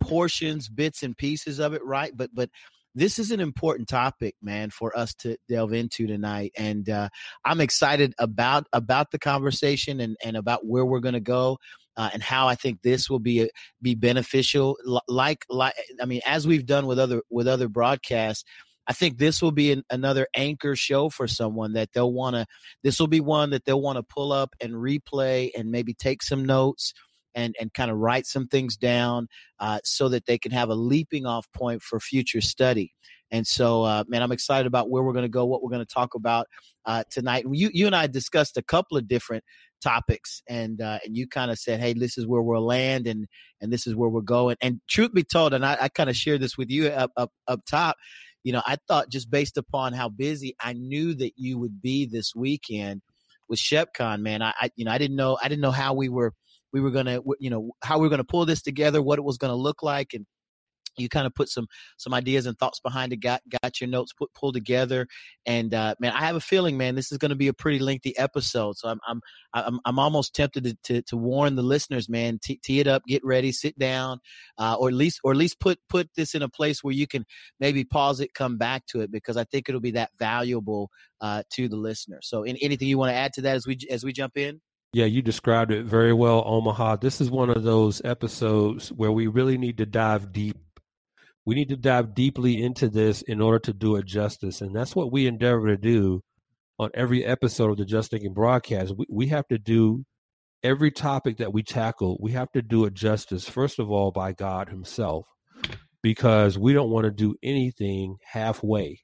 portions, 0.00 0.68
bits 0.68 1.02
and 1.02 1.16
pieces 1.16 1.58
of 1.60 1.74
it 1.74 1.84
right, 1.84 2.12
but 2.16 2.30
but 2.34 2.50
this 2.94 3.18
is 3.18 3.30
an 3.30 3.40
important 3.40 3.88
topic, 3.88 4.34
man, 4.42 4.70
for 4.70 4.96
us 4.96 5.14
to 5.14 5.36
delve 5.48 5.72
into 5.72 6.06
tonight. 6.06 6.52
And 6.56 6.88
uh, 6.88 7.08
I'm 7.44 7.60
excited 7.60 8.14
about 8.18 8.66
about 8.72 9.10
the 9.10 9.18
conversation 9.18 10.00
and, 10.00 10.16
and 10.24 10.36
about 10.36 10.66
where 10.66 10.84
we're 10.84 11.00
going 11.00 11.14
to 11.14 11.20
go. 11.20 11.58
Uh, 11.94 12.08
and 12.14 12.22
how 12.22 12.48
I 12.48 12.54
think 12.54 12.80
this 12.80 13.10
will 13.10 13.18
be 13.18 13.50
be 13.82 13.94
beneficial. 13.94 14.78
Like 15.08 15.44
like 15.50 15.74
I 16.00 16.06
mean, 16.06 16.22
as 16.24 16.46
we've 16.46 16.64
done 16.64 16.86
with 16.86 16.98
other 16.98 17.22
with 17.30 17.46
other 17.46 17.68
broadcasts, 17.68 18.44
I 18.86 18.94
think 18.94 19.18
this 19.18 19.42
will 19.42 19.52
be 19.52 19.72
an, 19.72 19.84
another 19.90 20.26
anchor 20.34 20.74
show 20.74 21.10
for 21.10 21.28
someone 21.28 21.74
that 21.74 21.90
they'll 21.92 22.12
want 22.12 22.36
to. 22.36 22.46
This 22.82 22.98
will 22.98 23.08
be 23.08 23.20
one 23.20 23.50
that 23.50 23.64
they'll 23.64 23.80
want 23.80 23.96
to 23.96 24.02
pull 24.02 24.32
up 24.32 24.54
and 24.60 24.72
replay 24.72 25.50
and 25.56 25.70
maybe 25.70 25.92
take 25.92 26.22
some 26.22 26.46
notes 26.46 26.94
and 27.34 27.54
and 27.60 27.72
kind 27.72 27.90
of 27.90 27.98
write 27.98 28.26
some 28.26 28.46
things 28.46 28.76
down 28.76 29.28
uh, 29.60 29.78
so 29.84 30.08
that 30.08 30.26
they 30.26 30.38
can 30.38 30.52
have 30.52 30.68
a 30.68 30.74
leaping 30.74 31.26
off 31.26 31.50
point 31.52 31.82
for 31.82 32.00
future 32.00 32.40
study. 32.40 32.92
And 33.30 33.46
so, 33.46 33.82
uh, 33.82 34.04
man, 34.08 34.22
I'm 34.22 34.30
excited 34.30 34.66
about 34.66 34.90
where 34.90 35.02
we're 35.02 35.14
going 35.14 35.24
to 35.24 35.28
go, 35.28 35.46
what 35.46 35.62
we're 35.62 35.70
going 35.70 35.84
to 35.84 35.94
talk 35.94 36.14
about 36.14 36.46
uh, 36.84 37.04
tonight. 37.10 37.46
You 37.50 37.70
you 37.72 37.86
and 37.86 37.96
I 37.96 38.06
discussed 38.06 38.58
a 38.58 38.62
couple 38.62 38.98
of 38.98 39.08
different 39.08 39.42
topics, 39.82 40.42
and 40.48 40.80
uh, 40.82 40.98
and 41.04 41.16
you 41.16 41.26
kind 41.26 41.50
of 41.50 41.58
said, 41.58 41.80
hey, 41.80 41.94
this 41.94 42.18
is 42.18 42.26
where 42.26 42.42
we'll 42.42 42.64
land, 42.64 43.06
and 43.06 43.26
and 43.60 43.72
this 43.72 43.86
is 43.86 43.94
where 43.94 44.10
we're 44.10 44.20
going. 44.20 44.56
And 44.60 44.80
truth 44.88 45.14
be 45.14 45.24
told, 45.24 45.54
and 45.54 45.64
I, 45.64 45.78
I 45.80 45.88
kind 45.88 46.10
of 46.10 46.16
shared 46.16 46.42
this 46.42 46.58
with 46.58 46.70
you 46.70 46.88
up 46.88 47.10
up 47.16 47.32
up 47.48 47.60
top. 47.68 47.96
You 48.44 48.52
know, 48.52 48.62
I 48.66 48.76
thought 48.86 49.08
just 49.08 49.30
based 49.30 49.56
upon 49.56 49.94
how 49.94 50.10
busy 50.10 50.54
I 50.60 50.74
knew 50.74 51.14
that 51.14 51.32
you 51.36 51.58
would 51.58 51.80
be 51.80 52.04
this 52.04 52.34
weekend 52.34 53.00
with 53.48 53.60
ShepCon, 53.60 54.20
man. 54.20 54.42
I, 54.42 54.52
I 54.60 54.70
you 54.76 54.84
know 54.84 54.90
I 54.90 54.98
didn't 54.98 55.16
know 55.16 55.38
I 55.42 55.48
didn't 55.48 55.62
know 55.62 55.70
how 55.70 55.94
we 55.94 56.10
were 56.10 56.34
we 56.72 56.80
were 56.80 56.90
going 56.90 57.06
to, 57.06 57.22
you 57.38 57.50
know, 57.50 57.72
how 57.82 57.98
we 57.98 58.02
were 58.02 58.10
going 58.10 58.18
to 58.18 58.24
pull 58.24 58.46
this 58.46 58.62
together, 58.62 59.02
what 59.02 59.18
it 59.18 59.22
was 59.22 59.38
going 59.38 59.50
to 59.50 59.56
look 59.56 59.82
like. 59.82 60.14
And 60.14 60.26
you 60.98 61.08
kind 61.08 61.26
of 61.26 61.34
put 61.34 61.48
some 61.48 61.66
some 61.96 62.12
ideas 62.12 62.46
and 62.46 62.58
thoughts 62.58 62.80
behind 62.80 63.12
it 63.12 63.16
got 63.18 63.40
got 63.62 63.80
your 63.80 63.88
notes 63.88 64.12
put 64.12 64.32
pulled 64.34 64.54
together 64.54 65.06
and 65.46 65.74
uh, 65.74 65.94
man 66.00 66.12
i 66.12 66.20
have 66.20 66.36
a 66.36 66.40
feeling 66.40 66.76
man 66.76 66.94
this 66.94 67.10
is 67.10 67.18
going 67.18 67.30
to 67.30 67.36
be 67.36 67.48
a 67.48 67.52
pretty 67.52 67.78
lengthy 67.78 68.16
episode 68.18 68.76
so 68.76 68.88
i'm 68.88 69.00
i'm 69.06 69.20
i'm, 69.54 69.80
I'm 69.84 69.98
almost 69.98 70.34
tempted 70.34 70.64
to, 70.64 70.76
to, 70.84 71.02
to 71.02 71.16
warn 71.16 71.56
the 71.56 71.62
listeners 71.62 72.08
man 72.08 72.38
tee, 72.42 72.60
tee 72.62 72.80
it 72.80 72.86
up 72.86 73.02
get 73.06 73.24
ready 73.24 73.52
sit 73.52 73.78
down 73.78 74.18
uh, 74.58 74.76
or 74.78 74.88
at 74.88 74.94
least 74.94 75.20
or 75.24 75.32
at 75.32 75.38
least 75.38 75.60
put 75.60 75.78
put 75.88 76.08
this 76.16 76.34
in 76.34 76.42
a 76.42 76.48
place 76.48 76.82
where 76.82 76.94
you 76.94 77.06
can 77.06 77.24
maybe 77.60 77.84
pause 77.84 78.20
it 78.20 78.34
come 78.34 78.58
back 78.58 78.86
to 78.86 79.00
it 79.00 79.10
because 79.10 79.36
i 79.36 79.44
think 79.44 79.68
it'll 79.68 79.80
be 79.80 79.92
that 79.92 80.10
valuable 80.18 80.90
uh, 81.20 81.42
to 81.50 81.68
the 81.68 81.76
listener 81.76 82.18
so 82.22 82.42
in, 82.42 82.56
anything 82.56 82.88
you 82.88 82.98
want 82.98 83.10
to 83.10 83.14
add 83.14 83.32
to 83.32 83.42
that 83.42 83.56
as 83.56 83.66
we 83.66 83.78
as 83.90 84.04
we 84.04 84.12
jump 84.12 84.36
in 84.36 84.60
Yeah, 84.94 85.06
you 85.06 85.22
described 85.22 85.72
it 85.72 85.86
very 85.86 86.12
well, 86.12 86.44
Omaha. 86.46 86.96
This 86.96 87.22
is 87.22 87.30
one 87.30 87.48
of 87.48 87.62
those 87.62 88.02
episodes 88.04 88.92
where 88.92 89.10
we 89.10 89.26
really 89.26 89.56
need 89.56 89.78
to 89.78 89.86
dive 89.86 90.32
deep. 90.32 90.58
We 91.46 91.54
need 91.54 91.70
to 91.70 91.78
dive 91.78 92.14
deeply 92.14 92.62
into 92.62 92.88
this 92.88 93.22
in 93.22 93.40
order 93.40 93.58
to 93.60 93.72
do 93.72 93.96
it 93.96 94.04
justice. 94.04 94.60
And 94.60 94.76
that's 94.76 94.94
what 94.94 95.10
we 95.10 95.26
endeavor 95.26 95.68
to 95.68 95.78
do 95.78 96.22
on 96.78 96.90
every 96.92 97.24
episode 97.24 97.70
of 97.70 97.78
the 97.78 97.86
Just 97.86 98.10
Thinking 98.10 98.34
broadcast. 98.34 98.94
We, 98.94 99.06
we 99.08 99.26
have 99.28 99.48
to 99.48 99.58
do 99.58 100.04
every 100.62 100.90
topic 100.90 101.38
that 101.38 101.54
we 101.54 101.62
tackle, 101.62 102.18
we 102.20 102.32
have 102.32 102.52
to 102.52 102.60
do 102.60 102.84
it 102.84 102.92
justice, 102.92 103.48
first 103.48 103.78
of 103.78 103.90
all, 103.90 104.10
by 104.10 104.32
God 104.32 104.68
Himself, 104.68 105.26
because 106.02 106.58
we 106.58 106.74
don't 106.74 106.90
want 106.90 107.04
to 107.04 107.10
do 107.10 107.34
anything 107.42 108.16
halfway 108.22 109.00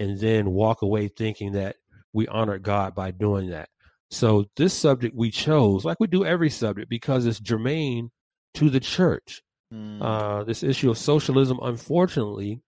and 0.00 0.18
then 0.18 0.50
walk 0.50 0.82
away 0.82 1.08
thinking 1.08 1.52
that 1.52 1.76
we 2.12 2.26
honor 2.26 2.58
God 2.58 2.94
by 2.94 3.12
doing 3.12 3.50
that. 3.50 3.68
So, 4.12 4.44
this 4.56 4.74
subject 4.74 5.16
we 5.16 5.30
chose, 5.30 5.84
like 5.84 5.98
we 5.98 6.06
do 6.06 6.24
every 6.24 6.50
subject, 6.50 6.88
because 6.88 7.26
it's 7.26 7.40
germane 7.40 8.10
to 8.54 8.70
the 8.70 8.80
church. 8.80 9.42
Mm. 9.72 10.02
Uh, 10.02 10.44
this 10.44 10.62
issue 10.62 10.90
of 10.90 10.98
socialism, 10.98 11.58
unfortunately, 11.62 12.60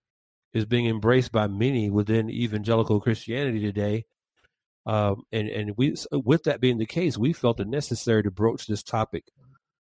is 0.53 0.65
being 0.65 0.87
embraced 0.87 1.31
by 1.31 1.47
many 1.47 1.89
within 1.89 2.29
evangelical 2.29 2.99
Christianity 2.99 3.59
today 3.61 4.05
um, 4.85 5.23
and 5.31 5.49
and 5.49 5.73
we, 5.77 5.95
with 6.11 6.43
that 6.43 6.61
being 6.61 6.77
the 6.77 6.85
case, 6.85 7.17
we 7.17 7.33
felt 7.33 7.59
it 7.59 7.67
necessary 7.67 8.23
to 8.23 8.31
broach 8.31 8.67
this 8.67 8.83
topic 8.83 9.23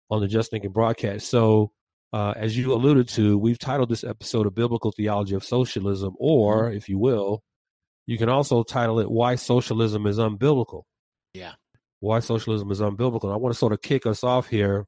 on 0.09 0.21
the 0.21 0.27
Just 0.27 0.51
Thinking 0.51 0.71
broadcast. 0.71 1.29
So, 1.29 1.71
uh, 2.11 2.33
as 2.35 2.57
you 2.57 2.73
alluded 2.73 3.07
to, 3.09 3.37
we've 3.37 3.59
titled 3.59 3.89
this 3.89 4.03
episode 4.03 4.45
"A 4.45 4.51
Biblical 4.51 4.91
Theology 4.91 5.35
of 5.35 5.43
Socialism," 5.43 6.15
or, 6.19 6.65
mm-hmm. 6.65 6.77
if 6.77 6.89
you 6.89 6.99
will, 6.99 7.43
you 8.07 8.17
can 8.17 8.27
also 8.27 8.63
title 8.63 8.99
it 8.99 9.09
"Why 9.09 9.35
Socialism 9.35 10.05
is 10.05 10.17
Unbiblical." 10.17 10.83
Yeah, 11.33 11.53
why 12.00 12.19
socialism 12.19 12.71
is 12.71 12.81
unbiblical. 12.81 13.25
And 13.25 13.33
I 13.33 13.38
want 13.38 13.53
to 13.53 13.59
sort 13.59 13.74
of 13.74 13.81
kick 13.81 14.05
us 14.05 14.24
off 14.24 14.48
here, 14.48 14.88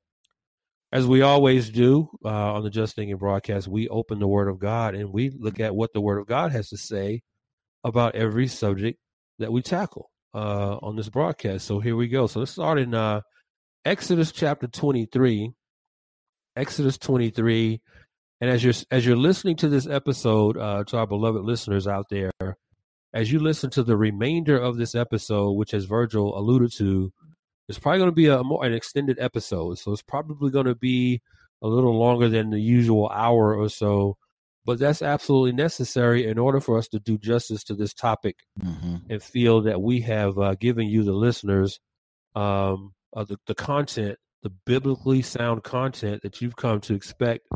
as 0.92 1.06
we 1.06 1.22
always 1.22 1.70
do 1.70 2.10
uh, 2.24 2.54
on 2.54 2.64
the 2.64 2.70
Just 2.70 2.96
Thinking 2.96 3.18
broadcast. 3.18 3.68
We 3.68 3.88
open 3.88 4.20
the 4.20 4.28
Word 4.28 4.48
of 4.48 4.60
God 4.60 4.96
and 4.96 5.12
we 5.12 5.30
look 5.30 5.60
at 5.60 5.76
what 5.76 5.94
the 5.94 6.02
Word 6.02 6.20
of 6.20 6.28
God 6.28 6.52
has 6.52 6.70
to 6.70 6.78
say 6.78 7.22
about 7.84 8.16
every 8.16 8.48
subject 8.48 9.00
that 9.40 9.52
we 9.52 9.62
tackle 9.62 10.10
uh, 10.34 10.78
on 10.82 10.96
this 10.96 11.10
broadcast. 11.10 11.66
So 11.66 11.80
here 11.80 11.96
we 11.96 12.08
go. 12.08 12.28
So 12.28 12.40
let's 12.40 12.52
start 12.52 12.80
in 12.80 12.94
uh, 12.94 13.22
Exodus 13.86 14.32
chapter 14.32 14.68
23. 14.68 15.52
Exodus 16.56 16.98
23. 16.98 17.82
And 18.42 18.50
as 18.50 18.64
you're 18.64 18.74
as 18.90 19.06
you're 19.06 19.16
listening 19.16 19.56
to 19.58 19.70
this 19.70 19.88
episode, 19.88 20.58
uh, 20.58 20.84
to 20.86 20.98
our 20.98 21.08
beloved 21.08 21.44
listeners 21.44 21.88
out 21.88 22.08
there, 22.10 22.32
as 23.14 23.32
you 23.32 23.40
listen 23.40 23.70
to 23.72 23.84
the 23.84 23.98
remainder 23.98 24.58
of 24.58 24.78
this 24.78 24.96
episode, 24.96 25.52
which 25.52 25.74
as 25.74 25.86
Virgil 25.86 26.38
alluded 26.38 26.72
to, 26.74 27.12
it's 27.68 27.80
probably 27.80 28.00
going 28.00 28.12
to 28.12 28.16
be 28.16 28.28
a 28.28 28.44
more 28.44 28.66
an 28.66 28.74
extended 28.74 29.20
episode. 29.20 29.78
So 29.80 29.92
it's 29.92 30.02
probably 30.02 30.52
going 30.52 30.66
to 30.66 30.76
be 30.76 31.22
a 31.62 31.68
little 31.68 31.98
longer 31.98 32.30
than 32.30 32.50
the 32.50 32.60
usual 32.60 33.10
hour 33.10 33.56
or 33.56 33.70
so 33.70 34.18
but 34.66 34.80
that's 34.80 35.02
absolutely 35.02 35.54
necessary 35.54 36.28
in 36.28 36.38
order 36.38 36.60
for 36.60 36.78
us 36.78 36.88
to 36.90 37.00
do 37.00 37.18
justice 37.18 37.64
to 37.66 37.74
this 37.74 37.94
topic 37.94 38.38
mm-hmm. 38.64 38.98
and 39.10 39.24
feel 39.24 39.62
that 39.62 39.82
we 39.82 40.02
have 40.02 40.38
uh, 40.38 40.56
given 40.56 40.88
you, 40.88 41.04
the 41.04 41.14
listeners, 41.14 41.80
um, 42.36 42.94
uh, 43.16 43.24
the, 43.24 43.38
the 43.48 43.56
content, 43.56 44.18
the 44.44 44.52
biblically 44.66 45.22
sound 45.22 45.64
content 45.64 46.22
that 46.22 46.42
you've 46.42 46.56
come 46.56 46.80
to 46.82 46.94
expect 46.94 47.48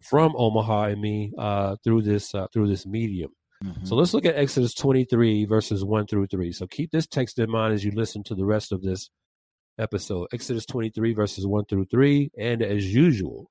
from 0.00 0.34
Omaha 0.34 0.84
and 0.84 1.00
me 1.00 1.32
uh, 1.36 1.76
through 1.84 2.02
this 2.02 2.34
uh, 2.34 2.46
through 2.52 2.68
this 2.68 2.86
medium. 2.86 3.30
Mm-hmm. 3.64 3.84
So 3.84 3.94
let's 3.94 4.14
look 4.14 4.24
at 4.24 4.36
Exodus 4.36 4.74
23 4.74 5.44
verses 5.44 5.84
1 5.84 6.06
through 6.06 6.26
3. 6.28 6.52
So 6.52 6.66
keep 6.66 6.90
this 6.90 7.06
text 7.06 7.38
in 7.38 7.50
mind 7.50 7.74
as 7.74 7.84
you 7.84 7.90
listen 7.90 8.22
to 8.24 8.34
the 8.34 8.44
rest 8.44 8.72
of 8.72 8.82
this 8.82 9.10
episode. 9.78 10.28
Exodus 10.32 10.64
23 10.66 11.12
verses 11.12 11.46
1 11.46 11.64
through 11.66 11.86
3 11.86 12.30
and 12.38 12.62
as 12.62 12.92
usual, 12.92 13.50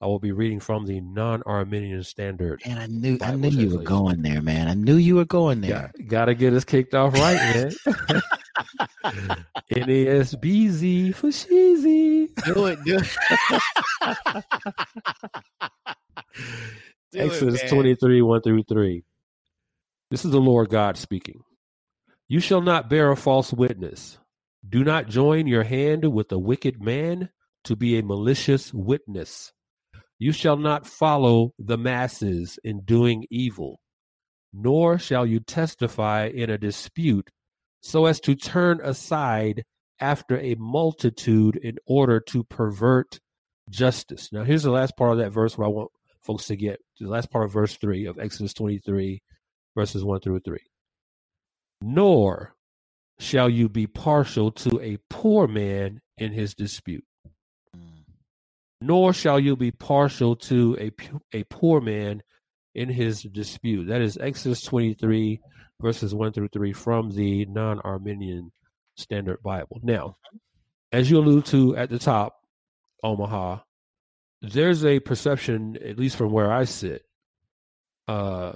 I 0.00 0.06
will 0.06 0.20
be 0.20 0.30
reading 0.30 0.60
from 0.60 0.86
the 0.86 1.00
non-Arminian 1.00 2.04
Standard. 2.04 2.62
And 2.64 2.78
I 2.78 2.86
knew, 2.86 3.18
Bible 3.18 3.46
I 3.46 3.48
knew 3.48 3.48
you 3.48 3.76
were 3.78 3.82
going 3.82 4.22
there, 4.22 4.40
man. 4.40 4.68
I 4.68 4.74
knew 4.74 4.94
you 4.94 5.16
were 5.16 5.24
going 5.24 5.60
there. 5.60 5.90
Gotta 6.06 6.34
get 6.34 6.52
us 6.52 6.64
kicked 6.64 6.94
off 6.94 7.14
right, 7.14 7.36
man. 7.84 8.22
NASBZ 9.72 11.14
for 11.14 11.32
cheesy. 11.32 12.28
Do 12.44 12.66
it, 12.66 12.78
do 12.84 12.98
it. 12.98 13.08
do 17.12 17.18
Exodus 17.18 17.62
it, 17.62 17.68
23, 17.68 18.22
1 18.22 18.42
through 18.42 18.62
3. 18.62 19.04
This 20.10 20.24
is 20.24 20.30
the 20.30 20.40
Lord 20.40 20.70
God 20.70 20.96
speaking. 20.96 21.42
You 22.28 22.40
shall 22.40 22.62
not 22.62 22.88
bear 22.88 23.10
a 23.10 23.16
false 23.16 23.52
witness. 23.52 24.18
Do 24.66 24.82
not 24.82 25.08
join 25.08 25.46
your 25.46 25.64
hand 25.64 26.04
with 26.12 26.32
a 26.32 26.38
wicked 26.38 26.82
man 26.82 27.28
to 27.64 27.76
be 27.76 27.98
a 27.98 28.02
malicious 28.02 28.72
witness. 28.72 29.52
You 30.18 30.32
shall 30.32 30.56
not 30.56 30.86
follow 30.86 31.52
the 31.58 31.78
masses 31.78 32.58
in 32.64 32.84
doing 32.84 33.26
evil, 33.30 33.80
nor 34.52 34.98
shall 34.98 35.26
you 35.26 35.40
testify 35.40 36.26
in 36.26 36.50
a 36.50 36.58
dispute 36.58 37.30
so 37.80 38.06
as 38.06 38.18
to 38.20 38.34
turn 38.34 38.80
aside 38.82 39.64
after 40.00 40.38
a 40.38 40.54
multitude 40.56 41.56
in 41.56 41.76
order 41.86 42.18
to 42.18 42.44
pervert 42.44 43.20
justice. 43.70 44.32
Now, 44.32 44.44
here's 44.44 44.62
the 44.62 44.70
last 44.70 44.96
part 44.96 45.12
of 45.12 45.18
that 45.18 45.32
verse 45.32 45.56
where 45.56 45.66
I 45.66 45.70
want 45.70 45.90
folks 46.22 46.46
to 46.46 46.56
get 46.56 46.80
the 46.98 47.08
last 47.08 47.30
part 47.30 47.44
of 47.44 47.52
verse 47.52 47.76
3 47.76 48.06
of 48.06 48.18
Exodus 48.18 48.54
23, 48.54 49.22
verses 49.78 50.04
1 50.04 50.20
through 50.20 50.40
3. 50.40 50.58
Nor 51.80 52.54
shall 53.18 53.48
you 53.48 53.68
be 53.68 53.86
partial 53.86 54.50
to 54.52 54.80
a 54.80 54.98
poor 55.08 55.46
man 55.46 56.00
in 56.18 56.32
his 56.32 56.54
dispute 56.54 57.04
nor 58.80 59.12
shall 59.12 59.40
you 59.40 59.56
be 59.56 59.70
partial 59.70 60.36
to 60.36 60.76
a, 60.80 60.92
a 61.36 61.42
poor 61.44 61.80
man 61.80 62.22
in 62.74 62.88
his 62.88 63.22
dispute. 63.22 63.88
That 63.88 64.02
is 64.02 64.18
Exodus 64.18 64.62
23, 64.62 65.40
verses 65.80 66.14
1 66.14 66.32
through 66.32 66.48
3 66.48 66.72
from 66.72 67.10
the 67.10 67.44
non 67.46 67.80
Arminian 67.80 68.52
Standard 68.96 69.42
Bible. 69.42 69.80
Now, 69.82 70.16
as 70.92 71.10
you 71.10 71.18
allude 71.18 71.46
to 71.46 71.76
at 71.76 71.90
the 71.90 71.98
top, 71.98 72.36
Omaha, 73.02 73.58
there's 74.42 74.84
a 74.84 75.00
perception, 75.00 75.76
at 75.84 75.98
least 75.98 76.16
from 76.16 76.30
where 76.30 76.52
I 76.52 76.64
sit, 76.64 77.02
uh, 78.06 78.52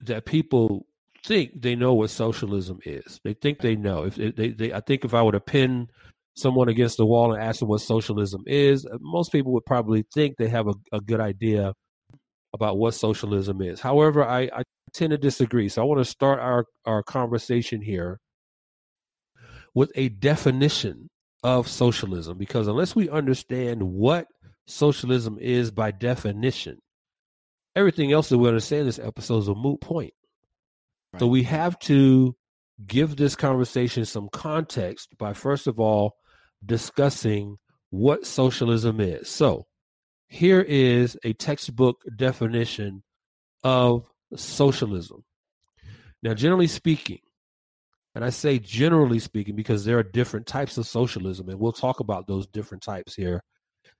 that 0.00 0.26
people 0.26 0.86
think 1.24 1.60
they 1.60 1.74
know 1.74 1.94
what 1.94 2.10
socialism 2.10 2.78
is. 2.84 3.20
They 3.24 3.34
think 3.34 3.60
they 3.60 3.76
know. 3.76 4.04
If 4.04 4.16
they, 4.16 4.50
they, 4.50 4.72
I 4.72 4.80
think 4.80 5.04
if 5.04 5.14
I 5.14 5.22
were 5.22 5.32
to 5.32 5.40
pin 5.40 5.88
someone 6.34 6.68
against 6.68 6.98
the 6.98 7.06
wall 7.06 7.32
and 7.32 7.42
ask 7.42 7.60
them 7.60 7.68
what 7.68 7.80
socialism 7.80 8.42
is, 8.46 8.86
uh, 8.86 8.98
most 9.00 9.32
people 9.32 9.52
would 9.52 9.64
probably 9.64 10.04
think 10.14 10.36
they 10.36 10.48
have 10.48 10.68
a, 10.68 10.74
a 10.92 11.00
good 11.00 11.20
idea 11.20 11.72
about 12.52 12.78
what 12.78 12.94
socialism 12.94 13.60
is. 13.60 13.80
However, 13.80 14.24
I, 14.24 14.42
I 14.52 14.62
tend 14.94 15.10
to 15.10 15.18
disagree. 15.18 15.68
So 15.68 15.82
I 15.82 15.84
want 15.84 16.00
to 16.00 16.04
start 16.04 16.40
our, 16.40 16.66
our 16.84 17.02
conversation 17.02 17.82
here 17.82 18.18
with 19.74 19.90
a 19.94 20.08
definition 20.08 21.08
of 21.42 21.68
socialism 21.68 22.38
because 22.38 22.66
unless 22.66 22.96
we 22.96 23.08
understand 23.10 23.82
what 23.82 24.26
socialism 24.66 25.38
is 25.40 25.70
by 25.70 25.90
definition, 25.90 26.78
everything 27.76 28.10
else 28.10 28.30
that 28.30 28.38
we're 28.38 28.48
going 28.48 28.54
to 28.54 28.60
say 28.60 28.78
in 28.80 28.86
this 28.86 28.98
episode 28.98 29.38
is 29.38 29.48
a 29.48 29.54
moot 29.54 29.80
point. 29.80 30.14
Right. 31.12 31.20
So 31.20 31.26
we 31.28 31.44
have 31.44 31.78
to 31.80 32.34
give 32.84 33.16
this 33.16 33.36
conversation 33.36 34.04
some 34.04 34.28
context 34.32 35.16
by 35.16 35.34
first 35.34 35.66
of 35.66 35.78
all 35.78 36.16
discussing 36.64 37.58
what 37.90 38.26
socialism 38.26 39.00
is. 39.00 39.28
So, 39.28 39.66
here 40.28 40.60
is 40.60 41.16
a 41.22 41.34
textbook 41.34 42.02
definition 42.16 43.04
of 43.62 44.04
socialism. 44.34 45.24
Now, 46.20 46.34
generally 46.34 46.66
speaking, 46.66 47.20
and 48.14 48.24
I 48.24 48.30
say 48.30 48.58
generally 48.58 49.20
speaking 49.20 49.54
because 49.54 49.84
there 49.84 49.98
are 49.98 50.02
different 50.02 50.46
types 50.46 50.78
of 50.78 50.86
socialism, 50.86 51.48
and 51.48 51.60
we'll 51.60 51.72
talk 51.72 52.00
about 52.00 52.26
those 52.26 52.48
different 52.48 52.82
types 52.82 53.14
here 53.14 53.44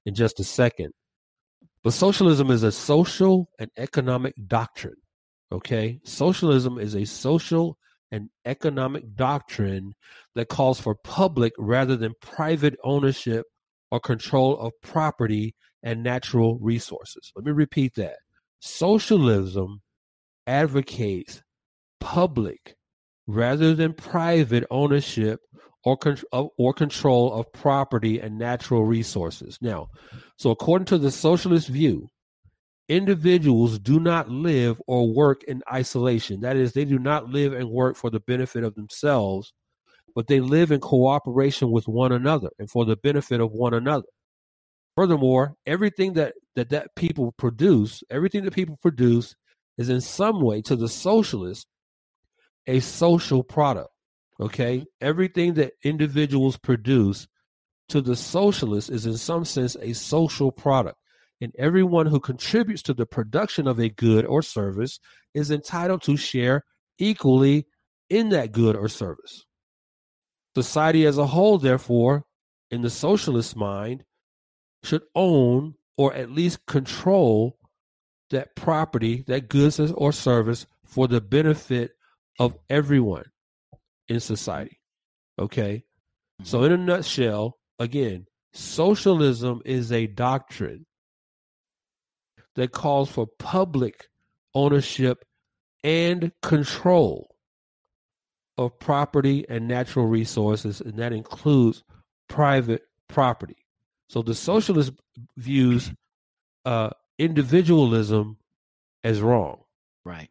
in 0.05 0.15
just 0.15 0.41
a 0.41 0.45
second. 0.45 0.93
But 1.87 1.93
socialism 1.93 2.51
is 2.51 2.65
a 2.65 2.73
social 2.73 3.49
and 3.61 3.71
economic 3.77 4.35
doctrine. 4.49 4.97
Okay? 5.53 6.01
Socialism 6.03 6.81
is 6.81 6.97
a 6.97 7.05
social 7.05 7.79
and 8.11 8.29
economic 8.45 9.15
doctrine 9.15 9.93
that 10.35 10.49
calls 10.49 10.81
for 10.81 10.97
public 10.97 11.53
rather 11.57 11.95
than 11.95 12.15
private 12.21 12.75
ownership 12.83 13.47
or 13.93 14.01
control 14.01 14.59
of 14.59 14.73
property 14.83 15.55
and 15.81 16.03
natural 16.03 16.59
resources. 16.61 17.31
Let 17.37 17.45
me 17.45 17.53
repeat 17.53 17.95
that. 17.95 18.17
Socialism 18.59 19.81
advocates 20.45 21.41
public 22.01 22.75
rather 23.29 23.77
than 23.77 23.93
private 23.93 24.65
ownership 24.73 25.39
or, 25.85 25.97
or 26.33 26.75
control 26.75 27.33
of 27.33 27.53
property 27.53 28.19
and 28.19 28.37
natural 28.37 28.85
resources. 28.85 29.57
Now, 29.61 29.87
so 30.37 30.51
according 30.51 30.87
to 30.87 30.99
the 30.99 31.11
socialist 31.11 31.69
view, 31.69 32.09
individuals 32.89 33.79
do 33.79 33.99
not 33.99 34.31
live 34.31 34.81
or 34.87 35.13
work 35.13 35.43
in 35.45 35.63
isolation. 35.73 36.41
That 36.41 36.57
is, 36.57 36.73
they 36.73 36.85
do 36.85 36.99
not 36.99 37.29
live 37.29 37.53
and 37.53 37.71
work 37.71 37.97
for 37.97 38.11
the 38.11 38.21
benefit 38.21 38.63
of 38.63 38.75
themselves, 38.75 39.53
but 40.15 40.29
they 40.29 40.41
live 40.41 40.71
in 40.71 40.81
cooperation 40.81 41.71
with 41.71 41.89
one 41.89 42.13
another 42.13 42.51
and 42.59 42.71
for 42.71 42.85
the 42.85 42.97
benefit 42.97 43.41
of 43.41 43.53
one 43.53 43.75
another. 43.75 44.07
Furthermore, 44.95 45.57
everything 45.67 46.15
that, 46.15 46.35
that 46.55 46.71
that 46.71 46.95
people 46.95 47.33
produce, 47.33 48.03
everything 48.11 48.45
that 48.45 48.55
people 48.55 48.79
produce 48.81 49.35
is 49.77 49.91
in 49.91 50.01
some 50.01 50.41
way 50.41 50.63
to 50.63 50.77
the 50.77 50.89
socialist 50.89 51.67
a 52.67 52.81
social 52.81 53.43
product. 53.43 53.91
Okay? 54.41 54.85
Everything 55.01 55.55
that 55.55 55.73
individuals 55.83 56.57
produce 56.57 57.27
to 57.89 58.01
the 58.01 58.17
socialist 58.17 58.91
is 58.91 59.07
in 59.07 59.17
some 59.17 59.45
sense 59.45 59.77
a 59.81 59.93
social 59.93 60.51
product. 60.51 60.99
And 61.41 61.53
everyone 61.59 62.07
who 62.07 62.19
contributes 62.19 62.83
to 62.83 62.95
the 62.95 63.07
production 63.07 63.69
of 63.69 63.79
a 63.79 63.91
good 63.91 64.25
or 64.25 64.43
service 64.43 64.99
is 65.35 65.51
entitled 65.51 66.03
to 66.03 66.17
share 66.17 66.63
equally 66.99 67.67
in 68.09 68.31
that 68.31 68.53
good 68.53 68.77
or 68.77 68.89
service. 68.89 69.45
Society 70.55 71.05
as 71.05 71.19
a 71.19 71.27
whole, 71.27 71.59
therefore, 71.59 72.25
in 72.71 72.81
the 72.81 72.89
socialist 72.89 73.55
mind, 73.55 74.05
should 74.83 75.03
own 75.15 75.75
or 75.99 76.15
at 76.15 76.31
least 76.31 76.65
control 76.67 77.59
that 78.31 78.57
property, 78.57 79.23
that 79.27 79.49
goods 79.49 79.79
or 79.79 80.13
service 80.13 80.67
for 80.85 81.07
the 81.07 81.21
benefit 81.21 81.93
of 82.39 82.57
everyone 82.69 83.25
in 84.09 84.21
society. 84.21 84.81
Okay. 85.39 85.85
So, 86.43 86.59
mm-hmm. 86.59 86.67
in 86.67 86.73
a 86.73 86.85
nutshell, 86.85 87.59
again, 87.79 88.27
socialism 88.53 89.63
is 89.65 89.93
a 89.93 90.07
doctrine 90.07 90.87
that 92.55 92.73
calls 92.73 93.11
for 93.11 93.27
public 93.39 94.09
ownership 94.55 95.25
and 95.85 96.33
control 96.43 97.37
of 98.59 98.79
property 98.79 99.45
and 99.49 99.69
natural 99.69 100.07
resources, 100.07 100.81
and 100.81 100.99
that 100.99 101.13
includes 101.13 101.85
private 102.29 102.83
property. 103.09 103.67
So 104.09 104.23
the 104.23 104.35
socialist 104.35 104.93
views 105.37 105.91
uh, 106.65 106.91
individualism 107.19 108.39
as 109.05 109.21
wrong. 109.21 109.63
Right. 110.05 110.31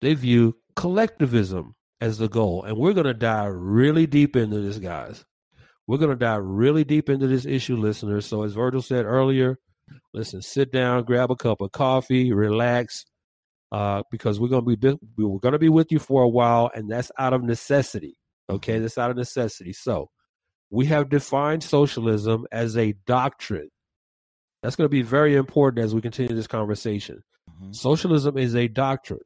They 0.00 0.14
view 0.14 0.56
collectivism 0.76 1.74
as 2.00 2.18
the 2.18 2.28
goal. 2.28 2.64
And 2.64 2.76
we're 2.76 2.92
going 2.92 3.06
to 3.06 3.14
dive 3.14 3.52
really 3.54 4.06
deep 4.06 4.36
into 4.36 4.60
this, 4.60 4.78
guys. 4.78 5.24
We're 5.92 5.98
going 5.98 6.08
to 6.08 6.16
dive 6.16 6.42
really 6.42 6.84
deep 6.84 7.10
into 7.10 7.26
this 7.26 7.44
issue, 7.44 7.76
listeners. 7.76 8.24
So, 8.24 8.44
as 8.44 8.54
Virgil 8.54 8.80
said 8.80 9.04
earlier, 9.04 9.58
listen, 10.14 10.40
sit 10.40 10.72
down, 10.72 11.04
grab 11.04 11.30
a 11.30 11.36
cup 11.36 11.60
of 11.60 11.70
coffee, 11.72 12.32
relax, 12.32 13.04
uh, 13.72 14.02
because 14.10 14.40
we're 14.40 14.48
going 14.48 14.64
to 14.64 14.74
be 14.74 14.98
we're 15.18 15.38
going 15.38 15.52
to 15.52 15.58
be 15.58 15.68
with 15.68 15.92
you 15.92 15.98
for 15.98 16.22
a 16.22 16.28
while, 16.28 16.70
and 16.74 16.90
that's 16.90 17.12
out 17.18 17.34
of 17.34 17.42
necessity. 17.42 18.16
Okay, 18.48 18.78
that's 18.78 18.96
out 18.96 19.10
of 19.10 19.18
necessity. 19.18 19.74
So, 19.74 20.08
we 20.70 20.86
have 20.86 21.10
defined 21.10 21.62
socialism 21.62 22.46
as 22.50 22.74
a 22.78 22.94
doctrine. 23.06 23.68
That's 24.62 24.76
going 24.76 24.86
to 24.86 24.88
be 24.88 25.02
very 25.02 25.36
important 25.36 25.84
as 25.84 25.94
we 25.94 26.00
continue 26.00 26.34
this 26.34 26.46
conversation. 26.46 27.22
Mm-hmm. 27.50 27.72
Socialism 27.72 28.38
is 28.38 28.56
a 28.56 28.66
doctrine 28.66 29.20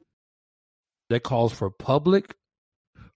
that 1.09 1.23
calls 1.23 1.53
for 1.53 1.69
public 1.69 2.35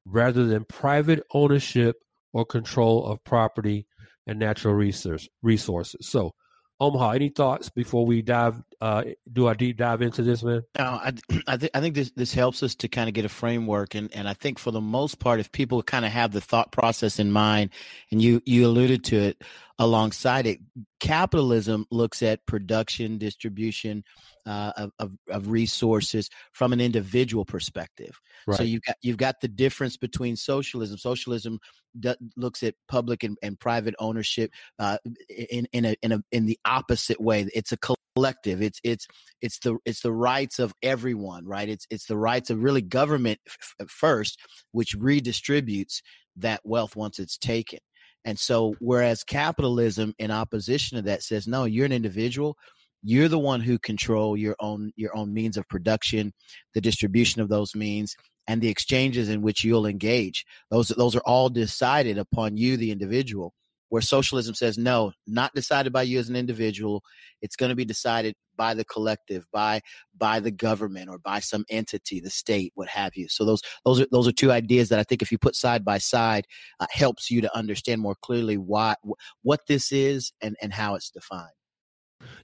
rather 0.05 0.45
than 0.45 0.63
private 0.63 1.21
ownership 1.33 1.97
or 2.33 2.45
control 2.45 3.05
of 3.05 3.23
property 3.23 3.87
and 4.27 4.39
natural 4.39 4.73
resource, 4.73 5.27
resources. 5.41 6.07
So, 6.07 6.33
Omaha, 6.79 7.11
any 7.11 7.29
thoughts 7.29 7.69
before 7.69 8.05
we 8.05 8.21
dive 8.21 8.61
uh, 8.81 9.03
do 9.31 9.47
a 9.47 9.55
deep 9.55 9.77
dive 9.77 10.01
into 10.01 10.23
this, 10.23 10.41
man? 10.41 10.63
No, 10.77 10.83
I 10.85 11.13
I, 11.47 11.57
th- 11.57 11.71
I 11.73 11.79
think 11.79 11.93
this 11.93 12.11
this 12.15 12.33
helps 12.33 12.63
us 12.63 12.73
to 12.75 12.87
kind 12.87 13.07
of 13.07 13.13
get 13.13 13.25
a 13.25 13.29
framework, 13.29 13.93
and 13.93 14.13
and 14.13 14.27
I 14.27 14.33
think 14.33 14.57
for 14.57 14.71
the 14.71 14.81
most 14.81 15.19
part, 15.19 15.39
if 15.39 15.51
people 15.51 15.83
kind 15.83 16.03
of 16.03 16.11
have 16.11 16.31
the 16.31 16.41
thought 16.41 16.71
process 16.71 17.19
in 17.19 17.31
mind, 17.31 17.69
and 18.11 18.21
you 18.21 18.41
you 18.45 18.65
alluded 18.65 19.03
to 19.05 19.17
it 19.17 19.43
alongside 19.77 20.47
it, 20.47 20.59
capitalism 20.99 21.85
looks 21.91 22.23
at 22.23 22.45
production, 22.47 23.17
distribution, 23.17 24.03
uh, 24.45 24.71
of, 24.75 24.91
of, 24.99 25.11
of, 25.29 25.47
resources 25.49 26.29
from 26.51 26.73
an 26.73 26.81
individual 26.81 27.45
perspective. 27.45 28.19
Right. 28.47 28.57
So 28.57 28.63
you've 28.63 28.81
got 28.81 28.95
you've 29.01 29.17
got 29.17 29.41
the 29.41 29.47
difference 29.47 29.97
between 29.97 30.35
socialism. 30.35 30.97
Socialism 30.97 31.59
d- 31.99 32.15
looks 32.35 32.63
at 32.63 32.73
public 32.87 33.23
and, 33.23 33.37
and 33.43 33.59
private 33.59 33.93
ownership 33.99 34.51
uh, 34.79 34.97
in 35.29 35.67
in 35.73 35.85
a, 35.85 35.95
in 36.01 36.11
a 36.13 36.23
in 36.31 36.47
the 36.47 36.57
opposite 36.65 37.21
way. 37.21 37.47
It's 37.53 37.71
a 37.71 37.77
collective. 38.15 38.61
It's 38.61 38.79
it's 38.83 39.07
it's 39.41 39.59
the 39.59 39.77
it's 39.85 40.01
the 40.01 40.11
rights 40.11 40.59
of 40.59 40.73
everyone, 40.81 41.45
right? 41.45 41.69
It's 41.69 41.85
it's 41.89 42.05
the 42.05 42.17
rights 42.17 42.49
of 42.49 42.63
really 42.63 42.81
government 42.81 43.39
f- 43.47 43.87
first, 43.89 44.39
which 44.71 44.97
redistributes 44.97 46.01
that 46.37 46.61
wealth 46.63 46.95
once 46.95 47.19
it's 47.19 47.37
taken. 47.37 47.79
And 48.23 48.37
so, 48.37 48.75
whereas 48.79 49.23
capitalism, 49.23 50.13
in 50.19 50.29
opposition 50.29 50.97
to 50.97 51.01
that, 51.03 51.23
says 51.23 51.47
no, 51.47 51.65
you're 51.65 51.85
an 51.85 51.91
individual 51.91 52.57
you're 53.03 53.27
the 53.27 53.39
one 53.39 53.61
who 53.61 53.79
control 53.79 54.37
your 54.37 54.55
own 54.59 54.91
your 54.95 55.15
own 55.15 55.33
means 55.33 55.57
of 55.57 55.67
production 55.67 56.33
the 56.73 56.81
distribution 56.81 57.41
of 57.41 57.49
those 57.49 57.75
means 57.75 58.15
and 58.47 58.61
the 58.61 58.69
exchanges 58.69 59.29
in 59.29 59.41
which 59.41 59.63
you'll 59.63 59.85
engage 59.85 60.45
those 60.69 60.89
those 60.89 61.15
are 61.15 61.21
all 61.25 61.49
decided 61.49 62.17
upon 62.17 62.57
you 62.57 62.77
the 62.77 62.91
individual 62.91 63.53
where 63.91 64.01
socialism 64.01 64.55
says 64.55 64.77
no 64.77 65.11
not 65.27 65.53
decided 65.53 65.91
by 65.91 66.01
you 66.01 66.17
as 66.17 66.29
an 66.29 66.35
individual. 66.35 67.03
It's 67.41 67.57
going 67.57 67.71
to 67.71 67.75
be 67.75 67.83
decided 67.83 68.35
by 68.55 68.73
the 68.73 68.85
collective 68.85 69.45
by 69.51 69.81
by 70.17 70.39
the 70.39 70.51
government 70.51 71.09
or 71.09 71.17
by 71.17 71.39
some 71.39 71.65
entity 71.69 72.21
the 72.21 72.29
state 72.29 72.71
what 72.75 72.87
have 72.87 73.11
you. 73.15 73.27
So 73.27 73.43
those 73.43 73.61
those 73.83 73.99
are 73.99 74.07
those 74.11 74.27
are 74.27 74.31
two 74.31 74.51
ideas 74.51 74.89
that 74.89 74.99
i 74.99 75.03
think 75.03 75.21
if 75.21 75.31
you 75.31 75.37
put 75.37 75.55
side 75.55 75.83
by 75.83 75.97
side 75.97 76.45
uh, 76.79 76.87
helps 76.89 77.29
you 77.29 77.41
to 77.41 77.57
understand 77.57 78.01
more 78.01 78.15
clearly 78.21 78.57
why 78.57 78.95
what 79.43 79.59
this 79.67 79.91
is 79.91 80.31
and 80.41 80.55
and 80.61 80.73
how 80.73 80.95
it's 80.95 81.11
defined. 81.11 81.51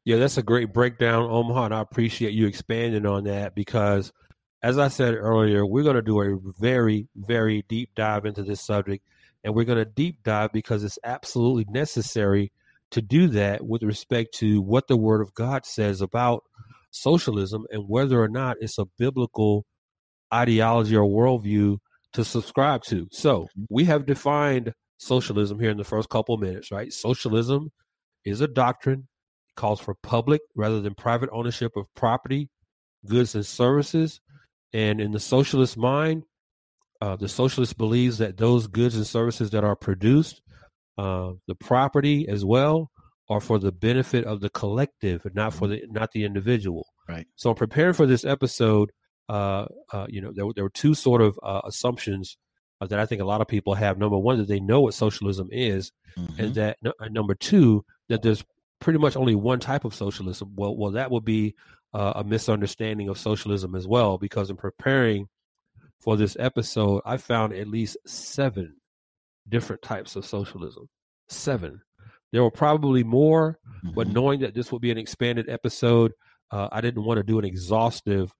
Yeah, 0.04 0.18
that's 0.18 0.38
a 0.38 0.44
great 0.44 0.74
breakdown, 0.74 1.30
Omaha, 1.30 1.66
and 1.66 1.76
I 1.76 1.82
appreciate 1.82 2.34
you 2.34 2.48
expanding 2.48 3.06
on 3.06 3.24
that 3.26 3.56
because, 3.56 4.12
as 4.64 4.78
I 4.78 4.88
said 4.88 5.14
earlier, 5.14 5.66
we're 5.66 5.84
going 5.84 5.96
to 5.96 6.02
do 6.02 6.22
a 6.22 6.38
very, 6.60 7.08
very 7.16 7.64
deep 7.70 7.92
dive 7.96 8.26
into 8.26 8.44
this 8.44 8.62
subject, 8.62 9.06
and 9.48 9.56
we're 9.56 9.64
going 9.64 9.78
to 9.78 9.86
deep 9.86 10.24
dive 10.24 10.52
because 10.52 10.84
it's 10.84 11.00
absolutely 11.06 11.66
necessary 11.70 12.52
to 12.92 13.02
do 13.02 13.30
that 13.30 13.66
with 13.66 13.82
respect 13.82 14.34
to 14.34 14.62
what 14.62 14.90
the 14.90 14.98
Word 14.98 15.22
of 15.22 15.34
God 15.34 15.66
says 15.66 16.02
about 16.02 16.44
socialism 16.92 17.66
and 17.72 17.86
whether 17.88 18.22
or 18.22 18.28
not 18.28 18.58
it's 18.60 18.78
a 18.78 18.84
biblical 18.98 19.66
ideology 20.34 20.98
or 20.98 21.06
worldview 21.06 21.78
to 22.12 22.26
subscribe 22.26 22.84
to. 22.84 23.08
So 23.14 23.48
we 23.70 23.86
have 23.86 24.06
defined 24.06 24.74
socialism 24.98 25.62
here 25.62 25.72
in 25.72 25.78
the 25.78 25.86
first 25.86 26.10
couple 26.10 26.36
minutes, 26.36 26.70
right? 26.70 26.92
Socialism 26.92 27.72
is 28.26 28.42
a 28.42 28.50
doctrine 28.50 29.08
calls 29.56 29.80
for 29.80 29.96
public 30.04 30.42
rather 30.58 30.82
than 30.82 30.94
private 30.94 31.30
ownership 31.32 31.78
of 31.78 31.86
property, 31.96 32.50
goods, 33.06 33.34
and 33.34 33.46
services. 33.46 34.20
And 34.74 35.00
in 35.00 35.12
the 35.12 35.22
socialist 35.22 35.78
mind, 35.78 36.24
uh, 37.02 37.16
the 37.16 37.30
socialist 37.30 37.78
believes 37.78 38.18
that 38.18 38.38
those 38.38 38.68
goods 38.68 38.96
and 38.96 39.06
services 39.06 39.52
that 39.52 39.64
are 39.64 39.76
produced, 39.76 40.42
uh, 40.98 41.32
the 41.48 41.56
property 41.56 42.28
as 42.28 42.44
well, 42.44 42.92
are 43.30 43.42
for 43.42 43.60
the 43.60 43.72
benefit 43.72 44.26
of 44.26 44.40
the 44.40 44.50
collective 44.50 45.26
not 45.34 45.54
for 45.54 45.68
the 45.68 45.84
not 45.90 46.12
the 46.12 46.24
individual. 46.24 46.88
Right. 47.08 47.28
So, 47.36 47.50
in 47.50 47.56
preparing 47.56 47.94
for 47.94 48.06
this 48.06 48.26
episode, 48.26 48.92
uh, 49.30 49.66
uh 49.92 50.08
you 50.10 50.22
know, 50.22 50.32
there, 50.34 50.46
there 50.56 50.64
were 50.64 50.70
two 50.70 50.94
sort 50.94 51.22
of 51.22 51.40
uh, 51.44 51.62
assumptions 51.66 52.38
uh, 52.80 52.88
that 52.88 53.00
I 53.00 53.06
think 53.06 53.22
a 53.22 53.26
lot 53.26 53.42
of 53.42 53.48
people 53.48 53.76
have. 53.76 53.98
Number 53.98 54.18
one, 54.18 54.38
that 54.38 54.48
they 54.48 54.60
know 54.60 54.82
what 54.82 54.94
socialism 54.94 55.50
is, 55.52 55.92
mm-hmm. 56.18 56.42
and 56.42 56.56
that 56.56 56.78
number 57.10 57.36
two, 57.36 57.84
that 58.10 58.22
there's 58.22 58.44
pretty 58.80 59.00
much 59.00 59.16
only 59.16 59.36
one 59.36 59.60
type 59.60 59.86
of 59.86 59.96
socialism. 59.96 60.54
Well, 60.56 60.76
well, 60.76 60.92
that 60.92 61.12
would 61.12 61.26
be 61.26 61.56
uh, 61.94 62.14
a 62.16 62.24
misunderstanding 62.24 63.10
of 63.10 63.18
socialism 63.18 63.76
as 63.76 63.88
well, 63.88 64.18
because 64.18 64.50
in 64.50 64.56
preparing 64.56 65.28
for 66.00 66.18
this 66.18 66.38
episode, 66.40 67.02
I 67.06 67.18
found 67.18 67.54
at 67.54 67.68
least 67.68 67.98
seven 68.06 68.76
different 69.48 69.82
types 69.82 70.16
of 70.16 70.26
socialism. 70.26 70.88
Seven. 71.30 71.82
There 72.32 72.44
were 72.44 72.52
probably 72.52 73.04
more, 73.04 73.58
mm-hmm. 73.68 73.96
but 73.96 74.08
knowing 74.08 74.42
that 74.42 74.54
this 74.54 74.72
would 74.72 74.82
be 74.82 74.92
an 74.92 74.98
expanded 74.98 75.50
episode, 75.50 76.12
uh, 76.52 76.68
I 76.72 76.82
didn't 76.82 77.04
want 77.04 77.18
to 77.18 77.24
do 77.24 77.40
an 77.40 77.46
exhaustive, 77.46 78.32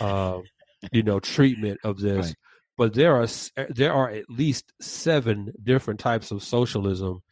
uh, 0.00 0.38
you 0.92 1.02
know, 1.02 1.20
treatment 1.20 1.80
of 1.84 1.98
this. 1.98 2.26
Right. 2.26 2.34
But 2.76 2.94
there 2.94 3.22
are 3.22 3.26
there 3.68 3.92
are 3.92 4.10
at 4.10 4.28
least 4.28 4.72
seven 4.80 5.52
different 5.62 6.00
types 6.00 6.30
of 6.32 6.42
socialism 6.42 7.22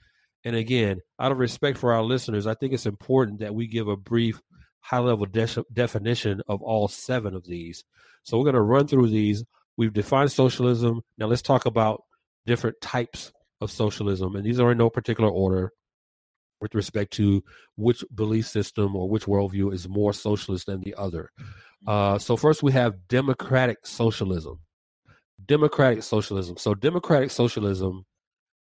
and 0.44 0.56
again, 0.56 1.00
out 1.18 1.32
of 1.32 1.38
respect 1.38 1.78
for 1.78 1.92
our 1.92 2.02
listeners, 2.02 2.46
I 2.46 2.54
think 2.54 2.72
it's 2.72 2.86
important 2.86 3.40
that 3.40 3.54
we 3.54 3.66
give 3.66 3.88
a 3.88 3.96
brief, 3.96 4.40
high 4.80 4.98
level 4.98 5.26
de- 5.26 5.64
definition 5.72 6.42
of 6.48 6.62
all 6.62 6.88
seven 6.88 7.34
of 7.34 7.44
these. 7.44 7.84
So 8.24 8.36
we're 8.36 8.44
going 8.44 8.54
to 8.54 8.62
run 8.62 8.88
through 8.88 9.08
these. 9.08 9.44
We've 9.82 9.92
defined 9.92 10.30
socialism. 10.30 11.02
Now 11.18 11.26
let's 11.26 11.42
talk 11.42 11.66
about 11.66 12.04
different 12.46 12.80
types 12.80 13.32
of 13.60 13.68
socialism. 13.68 14.36
And 14.36 14.46
these 14.46 14.60
are 14.60 14.70
in 14.70 14.78
no 14.78 14.88
particular 14.88 15.28
order 15.28 15.72
with 16.60 16.72
respect 16.76 17.12
to 17.14 17.42
which 17.74 18.04
belief 18.14 18.46
system 18.46 18.94
or 18.94 19.08
which 19.08 19.24
worldview 19.24 19.74
is 19.74 19.88
more 19.88 20.12
socialist 20.12 20.66
than 20.66 20.82
the 20.82 20.94
other. 20.94 21.30
Uh, 21.84 22.16
so, 22.16 22.36
first 22.36 22.62
we 22.62 22.70
have 22.70 23.08
democratic 23.08 23.78
socialism. 23.84 24.60
Democratic 25.44 26.04
socialism. 26.04 26.56
So, 26.58 26.76
democratic 26.76 27.32
socialism 27.32 28.04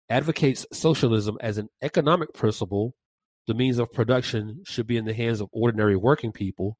advocates 0.09 0.65
socialism 0.73 1.37
as 1.39 1.59
an 1.59 1.69
economic 1.83 2.33
principle. 2.33 2.95
The 3.45 3.53
means 3.53 3.77
of 3.77 3.93
production 3.93 4.63
should 4.65 4.87
be 4.87 4.97
in 4.97 5.05
the 5.05 5.13
hands 5.13 5.39
of 5.39 5.49
ordinary 5.51 5.95
working 5.95 6.31
people, 6.31 6.79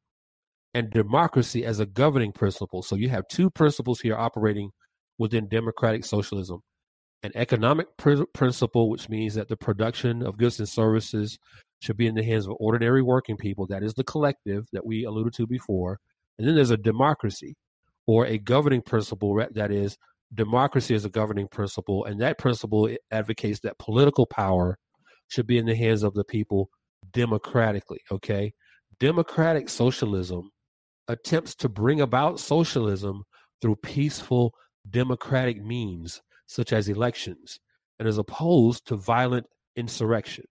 and 0.74 0.90
democracy 0.90 1.66
as 1.66 1.80
a 1.80 1.86
governing 1.86 2.32
principle. 2.32 2.82
So 2.82 2.96
you 2.96 3.10
have 3.10 3.28
two 3.28 3.50
principles 3.50 4.00
here 4.00 4.16
operating 4.16 4.72
within 5.18 5.48
democratic 5.48 6.06
socialism 6.06 6.62
an 7.24 7.32
economic 7.36 7.88
pr- 7.98 8.24
principle, 8.34 8.90
which 8.90 9.10
means 9.10 9.36
that 9.36 9.48
the 9.48 9.58
production 9.58 10.24
of 10.24 10.38
goods 10.38 10.60
and 10.60 10.68
services 10.68 11.38
should 11.80 11.98
be 11.98 12.08
in 12.08 12.16
the 12.16 12.24
hands 12.24 12.48
of 12.48 12.56
ordinary 12.60 13.02
working 13.02 13.38
people. 13.38 13.68
That 13.68 13.84
is 13.84 13.94
the 13.94 14.04
collective 14.04 14.66
that 14.74 14.86
we 14.86 15.04
alluded 15.04 15.34
to 15.34 15.48
before. 15.48 16.00
And 16.38 16.48
then 16.48 16.56
there's 16.56 16.72
a 16.72 16.78
democracy 16.78 17.56
or 18.08 18.26
a 18.26 18.38
governing 18.38 18.82
principle 18.82 19.44
that 19.54 19.72
is 19.72 19.98
democracy 20.34 20.96
as 20.96 21.06
a 21.06 21.10
governing 21.10 21.48
principle. 21.48 22.06
And 22.06 22.20
that 22.22 22.38
principle 22.38 22.90
advocates 23.12 23.60
that 23.62 23.78
political 23.78 24.26
power 24.26 24.78
should 25.28 25.48
be 25.48 25.58
in 25.58 25.66
the 25.66 25.76
hands 25.76 26.04
of 26.04 26.14
the 26.14 26.24
people 26.24 26.70
democratically. 27.12 28.00
Okay. 28.12 28.54
Democratic 29.00 29.70
socialism 29.70 30.50
attempts 31.12 31.56
to 31.56 31.70
bring 31.70 32.02
about 32.02 32.40
socialism 32.40 33.24
through 33.62 33.76
peaceful 33.76 34.54
democratic 34.90 35.64
means, 35.64 36.22
such 36.48 36.74
as 36.74 36.88
elections, 36.88 37.60
and 38.00 38.08
is 38.08 38.18
opposed 38.18 38.88
to 38.88 38.96
violent 38.96 39.46
insurrection. 39.76 40.46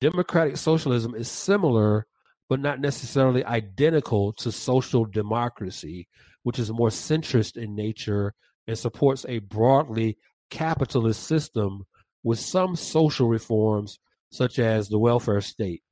Democratic 0.00 0.56
socialism 0.56 1.14
is 1.14 1.30
similar, 1.30 2.06
but 2.48 2.60
not 2.60 2.80
necessarily 2.80 3.44
identical 3.44 4.32
to 4.34 4.52
social 4.52 5.04
democracy, 5.04 6.06
which 6.42 6.58
is 6.58 6.70
more 6.70 6.88
centrist 6.88 7.56
in 7.56 7.74
nature 7.74 8.34
and 8.66 8.78
supports 8.78 9.24
a 9.28 9.38
broadly 9.38 10.18
capitalist 10.50 11.22
system 11.24 11.84
with 12.22 12.38
some 12.38 12.76
social 12.76 13.28
reforms, 13.28 13.98
such 14.30 14.58
as 14.58 14.88
the 14.88 14.98
welfare 14.98 15.40
state. 15.40 15.82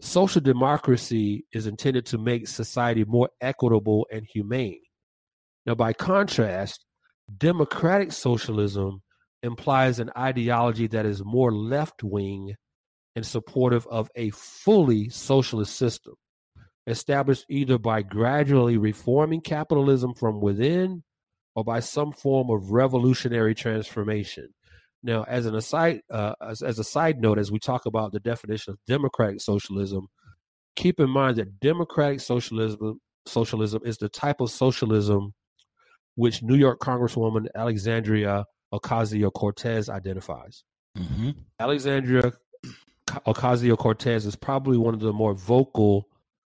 Social 0.00 0.40
democracy 0.40 1.44
is 1.52 1.66
intended 1.66 2.06
to 2.06 2.18
make 2.18 2.46
society 2.46 3.04
more 3.04 3.30
equitable 3.40 4.06
and 4.12 4.24
humane. 4.32 4.80
Now, 5.66 5.74
by 5.74 5.92
contrast, 5.92 6.84
democratic 7.36 8.12
socialism 8.12 9.02
implies 9.42 9.98
an 9.98 10.10
ideology 10.16 10.86
that 10.88 11.04
is 11.04 11.24
more 11.24 11.52
left 11.52 12.02
wing 12.02 12.54
and 13.16 13.26
supportive 13.26 13.86
of 13.88 14.08
a 14.14 14.30
fully 14.30 15.08
socialist 15.08 15.76
system, 15.76 16.14
established 16.86 17.44
either 17.48 17.76
by 17.76 18.02
gradually 18.02 18.76
reforming 18.76 19.40
capitalism 19.40 20.14
from 20.14 20.40
within 20.40 21.02
or 21.56 21.64
by 21.64 21.80
some 21.80 22.12
form 22.12 22.50
of 22.50 22.70
revolutionary 22.70 23.54
transformation. 23.54 24.48
Now, 25.02 25.24
as 25.24 25.46
an 25.46 25.54
aside, 25.54 26.00
uh, 26.10 26.34
as, 26.40 26.62
as 26.62 26.78
a 26.78 26.84
side 26.84 27.20
note, 27.20 27.38
as 27.38 27.52
we 27.52 27.58
talk 27.58 27.86
about 27.86 28.12
the 28.12 28.20
definition 28.20 28.72
of 28.72 28.78
democratic 28.86 29.40
socialism, 29.40 30.08
keep 30.76 30.98
in 31.00 31.10
mind 31.10 31.36
that 31.36 31.60
democratic 31.60 32.20
socialism 32.20 33.00
socialism 33.26 33.82
is 33.84 33.98
the 33.98 34.08
type 34.08 34.40
of 34.40 34.50
socialism 34.50 35.34
which 36.14 36.42
New 36.42 36.56
York 36.56 36.80
Congresswoman 36.80 37.46
Alexandria 37.54 38.44
Ocasio 38.72 39.32
Cortez 39.32 39.88
identifies. 39.88 40.64
Mm-hmm. 40.96 41.30
Alexandria 41.60 42.32
Ocasio 43.26 43.76
Cortez 43.76 44.26
is 44.26 44.34
probably 44.36 44.76
one 44.76 44.94
of 44.94 45.00
the 45.00 45.12
more 45.12 45.34
vocal 45.34 46.08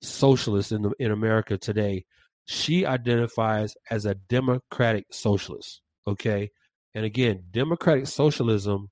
socialists 0.02 0.72
in 0.72 0.82
the, 0.82 0.92
in 1.00 1.12
America 1.12 1.58
today. 1.58 2.06
She 2.46 2.86
identifies 2.86 3.76
as 3.90 4.06
a 4.06 4.16
democratic 4.16 5.06
socialist. 5.12 5.82
Okay, 6.08 6.50
and 6.94 7.06
again, 7.06 7.44
democratic 7.52 8.08
socialism 8.08 8.90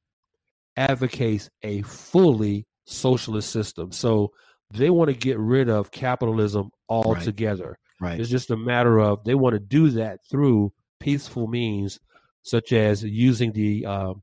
advocates 0.77 1.49
a 1.63 1.81
fully 1.81 2.65
socialist 2.85 3.51
system. 3.51 3.91
So 3.91 4.31
they 4.71 4.89
want 4.89 5.09
to 5.09 5.15
get 5.15 5.37
rid 5.37 5.69
of 5.69 5.91
capitalism 5.91 6.71
altogether. 6.87 7.77
Right. 7.99 8.11
right. 8.11 8.19
It's 8.19 8.29
just 8.29 8.51
a 8.51 8.57
matter 8.57 8.99
of 8.99 9.23
they 9.23 9.35
want 9.35 9.53
to 9.53 9.59
do 9.59 9.89
that 9.91 10.19
through 10.29 10.71
peaceful 10.99 11.47
means, 11.47 11.99
such 12.43 12.71
as 12.71 13.03
using 13.03 13.51
the 13.51 13.85
uh, 13.85 14.13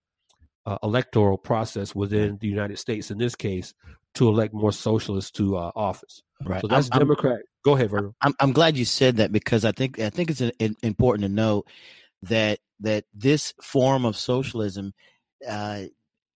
uh, 0.65 0.79
electoral 0.83 1.39
process 1.39 1.95
within 1.95 2.39
the 2.41 2.49
United 2.49 2.79
States, 2.79 3.11
in 3.11 3.19
this 3.19 3.35
case, 3.35 3.75
to 4.15 4.29
elect 4.29 4.55
more 4.55 4.73
socialists 4.73 5.31
to 5.33 5.57
uh, 5.57 5.71
office. 5.77 6.23
Right. 6.45 6.61
So 6.61 6.69
that's 6.69 6.89
I'm, 6.93 7.01
Democrat. 7.01 7.37
I'm, 7.37 7.43
Go 7.65 7.75
ahead, 7.75 7.91
Virgil. 7.91 8.15
I'm, 8.21 8.35
I'm 8.39 8.53
glad 8.53 8.77
you 8.77 8.85
said 8.85 9.17
that 9.17 9.33
because 9.33 9.65
I 9.65 9.73
think 9.73 9.99
I 9.99 10.11
think 10.11 10.31
it's 10.31 10.41
an, 10.41 10.77
important 10.83 11.23
to 11.23 11.29
note 11.29 11.67
that 12.22 12.59
that 12.81 13.05
this 13.14 13.55
form 13.62 14.05
of 14.05 14.16
socialism, 14.16 14.92
uh, 15.48 15.85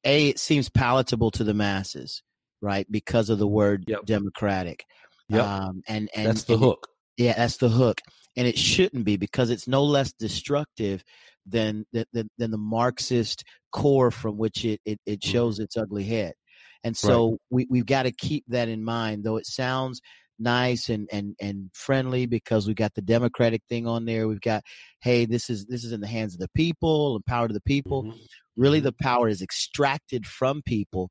a 0.04 0.28
it 0.28 0.38
seems 0.38 0.68
palatable 0.68 1.30
to 1.32 1.44
the 1.44 1.54
masses, 1.54 2.22
right? 2.60 2.86
Because 2.90 3.30
of 3.30 3.38
the 3.38 3.46
word 3.46 3.84
yep. 3.86 4.04
democratic. 4.04 4.84
Yeah, 5.28 5.42
um, 5.42 5.82
and 5.86 6.08
and 6.14 6.28
that's 6.28 6.44
the 6.44 6.54
and, 6.54 6.62
hook. 6.62 6.88
Yeah, 7.16 7.34
that's 7.36 7.58
the 7.58 7.68
hook, 7.68 8.00
and 8.36 8.46
it 8.46 8.58
shouldn't 8.58 9.04
be 9.04 9.16
because 9.16 9.50
it's 9.50 9.68
no 9.68 9.84
less 9.84 10.12
destructive 10.12 11.04
than 11.46 11.84
than, 11.92 12.30
than 12.38 12.50
the 12.50 12.58
Marxist 12.58 13.44
core 13.72 14.10
from 14.10 14.38
which 14.38 14.64
it 14.64 14.80
it, 14.84 14.98
it 15.06 15.20
mm-hmm. 15.20 15.30
shows 15.30 15.58
its 15.58 15.76
ugly 15.76 16.04
head. 16.04 16.34
And 16.82 16.96
so 16.96 17.30
right. 17.30 17.38
we, 17.50 17.66
we've 17.68 17.86
got 17.86 18.04
to 18.04 18.12
keep 18.12 18.44
that 18.48 18.68
in 18.68 18.82
mind, 18.82 19.22
though 19.22 19.36
it 19.36 19.46
sounds 19.46 20.00
nice 20.40 20.88
and 20.88 21.08
and 21.12 21.36
and 21.40 21.70
friendly 21.74 22.26
because 22.26 22.66
we 22.66 22.74
got 22.74 22.94
the 22.94 23.02
democratic 23.02 23.62
thing 23.68 23.86
on 23.86 24.06
there 24.06 24.26
we've 24.26 24.40
got 24.40 24.62
hey 25.00 25.26
this 25.26 25.50
is 25.50 25.66
this 25.66 25.84
is 25.84 25.92
in 25.92 26.00
the 26.00 26.06
hands 26.06 26.34
of 26.34 26.40
the 26.40 26.48
people 26.54 27.14
and 27.14 27.26
power 27.26 27.46
to 27.46 27.54
the 27.54 27.60
people 27.60 28.04
mm-hmm. 28.04 28.16
really 28.56 28.78
mm-hmm. 28.78 28.86
the 28.86 28.94
power 29.00 29.28
is 29.28 29.42
extracted 29.42 30.26
from 30.26 30.62
people 30.62 31.10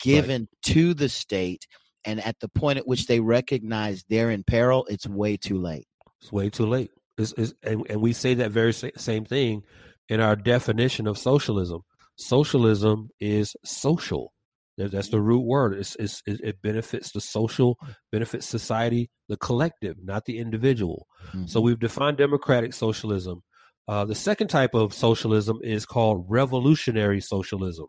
given 0.00 0.42
right. 0.42 0.48
to 0.62 0.94
the 0.94 1.08
state 1.08 1.66
and 2.04 2.24
at 2.24 2.38
the 2.40 2.48
point 2.48 2.78
at 2.78 2.86
which 2.86 3.06
they 3.06 3.20
recognize 3.20 4.04
they're 4.08 4.30
in 4.30 4.44
peril 4.44 4.86
it's 4.88 5.06
way 5.06 5.36
too 5.36 5.58
late 5.58 5.88
it's 6.20 6.32
way 6.32 6.48
too 6.48 6.66
late 6.66 6.90
it's, 7.18 7.34
it's, 7.36 7.52
and, 7.64 7.84
and 7.90 8.00
we 8.00 8.12
say 8.12 8.34
that 8.34 8.52
very 8.52 8.72
same 8.72 9.24
thing 9.24 9.62
in 10.08 10.20
our 10.20 10.36
definition 10.36 11.06
of 11.06 11.18
socialism 11.18 11.82
socialism 12.16 13.10
is 13.20 13.56
social 13.64 14.32
that's 14.78 15.08
the 15.08 15.20
root 15.20 15.44
word. 15.44 15.74
It's, 15.74 15.96
it's, 15.96 16.22
it 16.26 16.62
benefits 16.62 17.10
the 17.10 17.20
social, 17.20 17.76
benefits 18.12 18.46
society, 18.46 19.10
the 19.28 19.36
collective, 19.36 19.96
not 20.02 20.24
the 20.24 20.38
individual. 20.38 21.06
Mm-hmm. 21.28 21.46
So 21.46 21.60
we've 21.60 21.80
defined 21.80 22.16
democratic 22.16 22.72
socialism. 22.72 23.42
Uh, 23.88 24.04
the 24.04 24.14
second 24.14 24.48
type 24.48 24.74
of 24.74 24.94
socialism 24.94 25.58
is 25.62 25.84
called 25.84 26.26
revolutionary 26.28 27.20
socialism. 27.20 27.86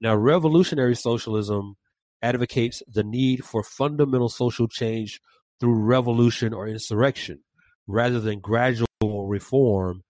Now, 0.00 0.14
revolutionary 0.14 0.94
socialism 0.94 1.74
advocates 2.22 2.82
the 2.86 3.02
need 3.02 3.44
for 3.44 3.62
fundamental 3.62 4.28
social 4.28 4.68
change 4.68 5.20
through 5.58 5.74
revolution 5.74 6.52
or 6.52 6.68
insurrection 6.68 7.40
rather 7.86 8.20
than 8.20 8.40
gradual 8.40 8.86
reform, 9.02 10.02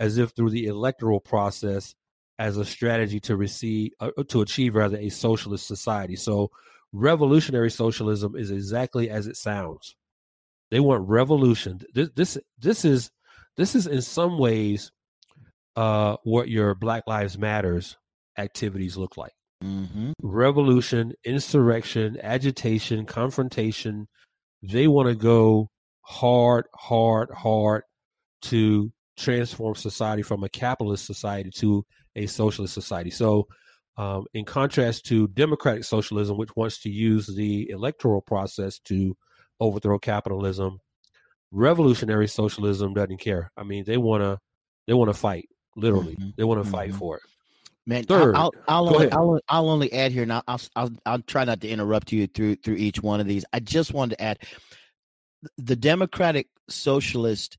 as 0.00 0.18
if 0.18 0.30
through 0.30 0.50
the 0.50 0.66
electoral 0.66 1.20
process 1.20 1.94
as 2.38 2.56
a 2.56 2.64
strategy 2.64 3.20
to 3.20 3.36
receive 3.36 3.92
uh, 4.00 4.10
to 4.28 4.40
achieve 4.42 4.74
rather 4.74 4.96
a 4.96 5.08
socialist 5.08 5.66
society. 5.66 6.16
So 6.16 6.50
revolutionary 6.92 7.70
socialism 7.70 8.36
is 8.36 8.50
exactly 8.50 9.10
as 9.10 9.26
it 9.26 9.36
sounds. 9.36 9.96
They 10.70 10.80
want 10.80 11.08
revolution. 11.08 11.80
This 11.94 12.10
this 12.14 12.38
this 12.58 12.84
is 12.84 13.10
this 13.56 13.74
is 13.74 13.86
in 13.86 14.02
some 14.02 14.38
ways 14.38 14.92
uh, 15.76 16.16
what 16.24 16.48
your 16.48 16.74
Black 16.74 17.04
Lives 17.06 17.38
Matters 17.38 17.96
activities 18.36 18.96
look 18.96 19.16
like. 19.16 19.32
Mm-hmm. 19.64 20.12
Revolution, 20.22 21.12
insurrection, 21.24 22.18
agitation, 22.22 23.06
confrontation. 23.06 24.06
They 24.62 24.86
want 24.86 25.08
to 25.08 25.14
go 25.14 25.70
hard, 26.02 26.66
hard, 26.74 27.30
hard 27.30 27.82
to 28.42 28.92
transform 29.16 29.74
society 29.74 30.22
from 30.22 30.44
a 30.44 30.48
capitalist 30.48 31.06
society 31.06 31.50
to 31.56 31.84
a 32.18 32.26
socialist 32.26 32.74
society. 32.74 33.10
So, 33.10 33.46
um, 33.96 34.26
in 34.32 34.44
contrast 34.44 35.06
to 35.06 35.26
democratic 35.28 35.84
socialism, 35.84 36.36
which 36.36 36.54
wants 36.54 36.80
to 36.82 36.90
use 36.90 37.26
the 37.26 37.68
electoral 37.70 38.20
process 38.20 38.78
to 38.80 39.16
overthrow 39.60 39.98
capitalism, 39.98 40.78
revolutionary 41.50 42.28
socialism 42.28 42.94
doesn't 42.94 43.18
care. 43.18 43.50
I 43.56 43.64
mean, 43.64 43.84
they 43.84 43.96
want 43.96 44.22
to 44.22 44.38
they 44.86 44.94
want 44.94 45.08
to 45.08 45.14
fight. 45.14 45.48
Literally, 45.76 46.16
mm-hmm. 46.16 46.30
they 46.36 46.44
want 46.44 46.58
to 46.60 46.64
mm-hmm. 46.64 46.72
fight 46.72 46.94
for 46.94 47.16
it. 47.16 47.22
Man, 47.86 48.04
Third, 48.04 48.36
I'll, 48.36 48.52
I'll, 48.68 48.94
only, 48.94 49.10
I'll, 49.10 49.40
I'll, 49.48 49.70
only 49.70 49.90
add 49.94 50.12
here 50.12 50.26
now. 50.26 50.42
I'll, 50.46 50.60
I'll 50.76 50.92
I'll 51.06 51.22
try 51.22 51.44
not 51.44 51.62
to 51.62 51.68
interrupt 51.68 52.12
you 52.12 52.26
through 52.26 52.56
through 52.56 52.76
each 52.76 53.02
one 53.02 53.18
of 53.18 53.26
these. 53.26 53.44
I 53.52 53.60
just 53.60 53.94
wanted 53.94 54.16
to 54.16 54.22
add 54.22 54.38
the 55.56 55.76
democratic 55.76 56.48
socialist 56.68 57.56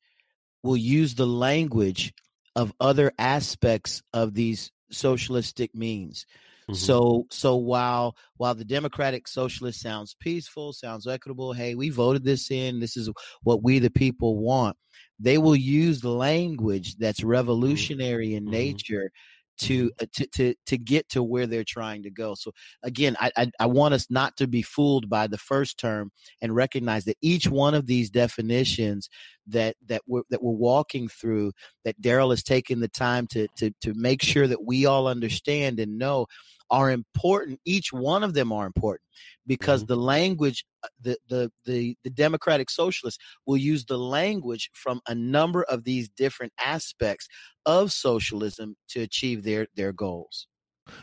will 0.64 0.78
use 0.78 1.16
the 1.16 1.26
language 1.26 2.14
of 2.60 2.74
other 2.82 3.14
aspects 3.18 4.04
of 4.14 4.34
these 4.34 4.70
socialistic 4.92 5.74
means. 5.74 6.26
Mm-hmm. 6.64 6.74
So 6.74 7.26
so 7.32 7.56
while 7.56 8.18
while 8.36 8.54
the 8.54 8.66
democratic 8.66 9.30
socialist 9.30 9.80
sounds 9.80 10.14
peaceful, 10.20 10.74
sounds 10.74 11.08
equitable, 11.08 11.54
hey, 11.54 11.76
we 11.76 11.90
voted 11.90 12.26
this 12.26 12.52
in, 12.52 12.82
this 12.82 12.98
is 12.98 13.10
what 13.44 13.64
we 13.64 13.80
the 13.80 13.90
people 13.90 14.38
want. 14.38 14.76
They 15.20 15.38
will 15.38 15.56
use 15.56 16.04
language 16.04 16.98
that's 16.98 17.22
mm-hmm. 17.22 17.30
revolutionary 17.30 18.36
in 18.36 18.44
mm-hmm. 18.44 18.52
nature 18.52 19.12
to 19.60 19.92
uh, 20.02 20.06
to 20.14 20.28
to 20.28 20.56
to 20.66 20.78
get 20.78 21.08
to 21.10 21.24
where 21.24 21.48
they're 21.48 21.64
trying 21.64 22.04
to 22.04 22.10
go. 22.10 22.36
So 22.36 22.52
again, 22.84 23.16
I, 23.20 23.32
I 23.38 23.52
I 23.60 23.66
want 23.68 23.94
us 23.94 24.08
not 24.10 24.38
to 24.38 24.48
be 24.48 24.62
fooled 24.62 25.10
by 25.10 25.28
the 25.28 25.38
first 25.38 25.78
term 25.78 26.12
and 26.42 26.56
recognize 26.56 27.06
that 27.06 27.18
each 27.22 27.48
one 27.48 27.74
of 27.74 27.86
these 27.86 28.10
definitions 28.10 29.10
that 29.48 29.76
that 29.88 30.02
we're 30.08 30.24
that 30.30 30.42
we're 30.42 30.54
walking 30.54 31.08
through, 31.08 31.52
that 31.86 32.02
Daryl 32.02 32.32
has 32.32 32.44
taken 32.44 32.80
the 32.80 32.88
time 32.88 33.28
to 33.28 33.48
to 33.58 33.72
to 33.82 33.94
make 33.94 34.22
sure 34.22 34.48
that 34.48 34.66
we 34.66 34.86
all 34.86 35.08
understand 35.08 35.80
and 35.80 35.98
know 35.98 36.28
are 36.72 36.92
important. 36.92 37.60
Each 37.66 37.92
one 37.92 38.24
of 38.24 38.34
them 38.34 38.52
are 38.52 38.66
important 38.66 39.08
because 39.48 39.82
mm-hmm. 39.82 39.94
the 39.94 40.00
language, 40.00 40.66
uh, 40.84 40.88
the, 41.02 41.18
the 41.28 41.52
the 41.66 41.98
the 42.04 42.10
democratic 42.10 42.70
socialists 42.70 43.24
will 43.46 43.58
use 43.58 43.86
the 43.86 43.98
language 43.98 44.70
from 44.74 45.02
a 45.08 45.16
number 45.16 45.64
of 45.64 45.84
these 45.84 46.10
different 46.10 46.54
aspects 46.64 47.28
of 47.66 47.92
socialism 47.92 48.76
to 48.90 49.02
achieve 49.02 49.44
their 49.44 49.68
their 49.76 49.92
goals. 49.94 50.48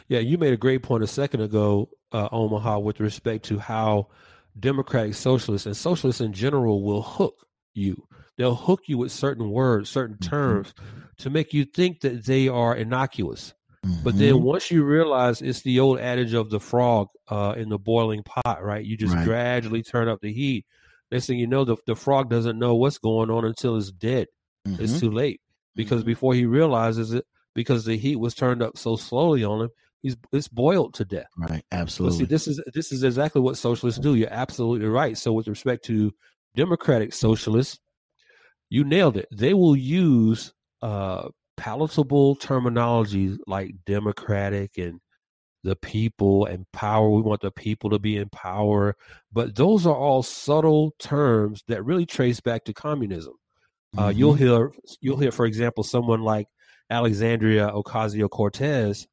Yeah, 0.09 0.21
you 0.21 0.39
made 0.39 0.53
a 0.53 0.57
great 0.57 0.83
point 0.83 1.05
a 1.05 1.07
second 1.07 1.43
ago, 1.43 1.91
uh, 2.13 2.29
Omaha, 2.33 2.81
with 2.81 3.01
respect 3.01 3.45
to 3.47 3.59
how 3.59 4.09
democratic 4.59 5.15
socialists 5.15 5.67
and 5.67 5.77
socialists 5.77 6.21
in 6.21 6.33
general 6.33 6.83
will 6.83 7.03
hook 7.03 7.47
you. 7.75 8.07
They'll 8.37 8.55
hook 8.55 8.83
you 8.87 8.99
with 8.99 9.13
certain 9.13 9.51
words, 9.51 9.89
certain 9.89 10.17
mm-hmm. 10.17 10.31
terms, 10.31 10.75
to 11.19 11.31
make 11.31 11.53
you 11.53 11.65
think 11.65 12.01
that 12.01 12.25
they 12.25 12.49
are 12.49 12.75
innocuous 12.75 13.55
Mm-hmm. 13.87 14.03
But 14.03 14.19
then 14.19 14.43
once 14.43 14.71
you 14.71 14.85
realize 14.85 15.41
it's 15.43 15.63
the 15.63 15.81
old 15.81 16.01
adage 16.01 16.35
of 16.35 16.51
the 16.51 16.59
frog 16.59 17.09
uh, 17.29 17.55
in 17.57 17.69
the 17.69 17.79
boiling 17.79 18.23
pot, 18.23 18.63
right? 18.63 18.85
You 18.85 18.97
just 18.97 19.15
right. 19.15 19.25
gradually 19.25 19.83
turn 19.83 20.09
up 20.09 20.21
the 20.21 20.33
heat. 20.33 20.67
Next 21.13 21.27
thing 21.27 21.39
you 21.39 21.47
know, 21.47 21.65
the, 21.65 21.77
the 21.87 21.95
frog 21.95 22.29
doesn't 22.29 22.59
know 22.59 22.75
what's 22.75 22.99
going 22.99 23.31
on 23.31 23.45
until 23.45 23.77
it's 23.77 23.93
dead. 23.93 24.27
Mm-hmm. 24.67 24.83
It's 24.83 24.99
too 24.99 25.11
late 25.11 25.41
because 25.77 26.01
mm-hmm. 26.01 26.09
before 26.09 26.35
he 26.35 26.47
realizes 26.47 27.13
it, 27.13 27.25
because 27.55 27.85
the 27.85 27.97
heat 27.97 28.17
was 28.17 28.35
turned 28.35 28.63
up 28.63 28.77
so 28.77 28.97
slowly 28.97 29.45
on 29.45 29.63
him, 29.63 29.71
he's 30.03 30.17
it's 30.33 30.49
boiled 30.49 30.95
to 30.95 31.05
death. 31.05 31.29
Right. 31.37 31.65
Absolutely. 31.71 32.19
see, 32.19 32.25
this 32.25 32.49
is 32.49 32.61
this 32.75 32.93
is 32.93 33.05
exactly 33.05 33.41
what 33.41 33.57
socialists 33.57 34.01
do. 34.01 34.15
You're 34.15 34.33
absolutely 34.33 34.89
right. 34.89 35.17
So 35.17 35.33
with 35.33 35.47
respect 35.47 35.85
to 35.87 36.13
democratic 36.57 37.13
socialists, 37.13 37.79
you 38.69 38.85
nailed 38.85 39.17
it. 39.17 39.29
They 39.31 39.55
will 39.55 39.77
use 39.77 40.53
uh, 40.83 41.29
palatable 41.57 42.37
terminology 42.37 43.37
like 43.47 43.75
democratic 43.87 44.79
and 44.79 45.01
the 45.65 45.77
people 45.77 46.47
and 46.47 46.65
power. 46.73 47.11
We 47.11 47.23
want 47.23 47.41
the 47.41 47.51
people 47.51 47.91
to 47.91 47.99
be 47.99 48.17
in 48.17 48.29
power. 48.29 48.95
But 49.33 49.57
those 49.57 49.87
are 49.87 49.95
all 49.95 50.23
subtle 50.23 50.95
terms 50.99 51.65
that 51.69 51.85
really 51.85 52.07
trace 52.07 52.41
back 52.41 52.65
to 52.65 52.73
communism. 52.73 53.35
Mm-hmm. 53.95 54.05
Uh, 54.05 54.09
you'll 54.11 54.35
hear, 54.35 54.73
you'll 55.01 55.19
hear, 55.19 55.33
for 55.33 55.45
example, 55.45 55.83
someone 55.83 56.23
like 56.23 56.47
Alexandria 56.89 57.69
Ocasio 57.69 58.31
Cortez 58.31 59.09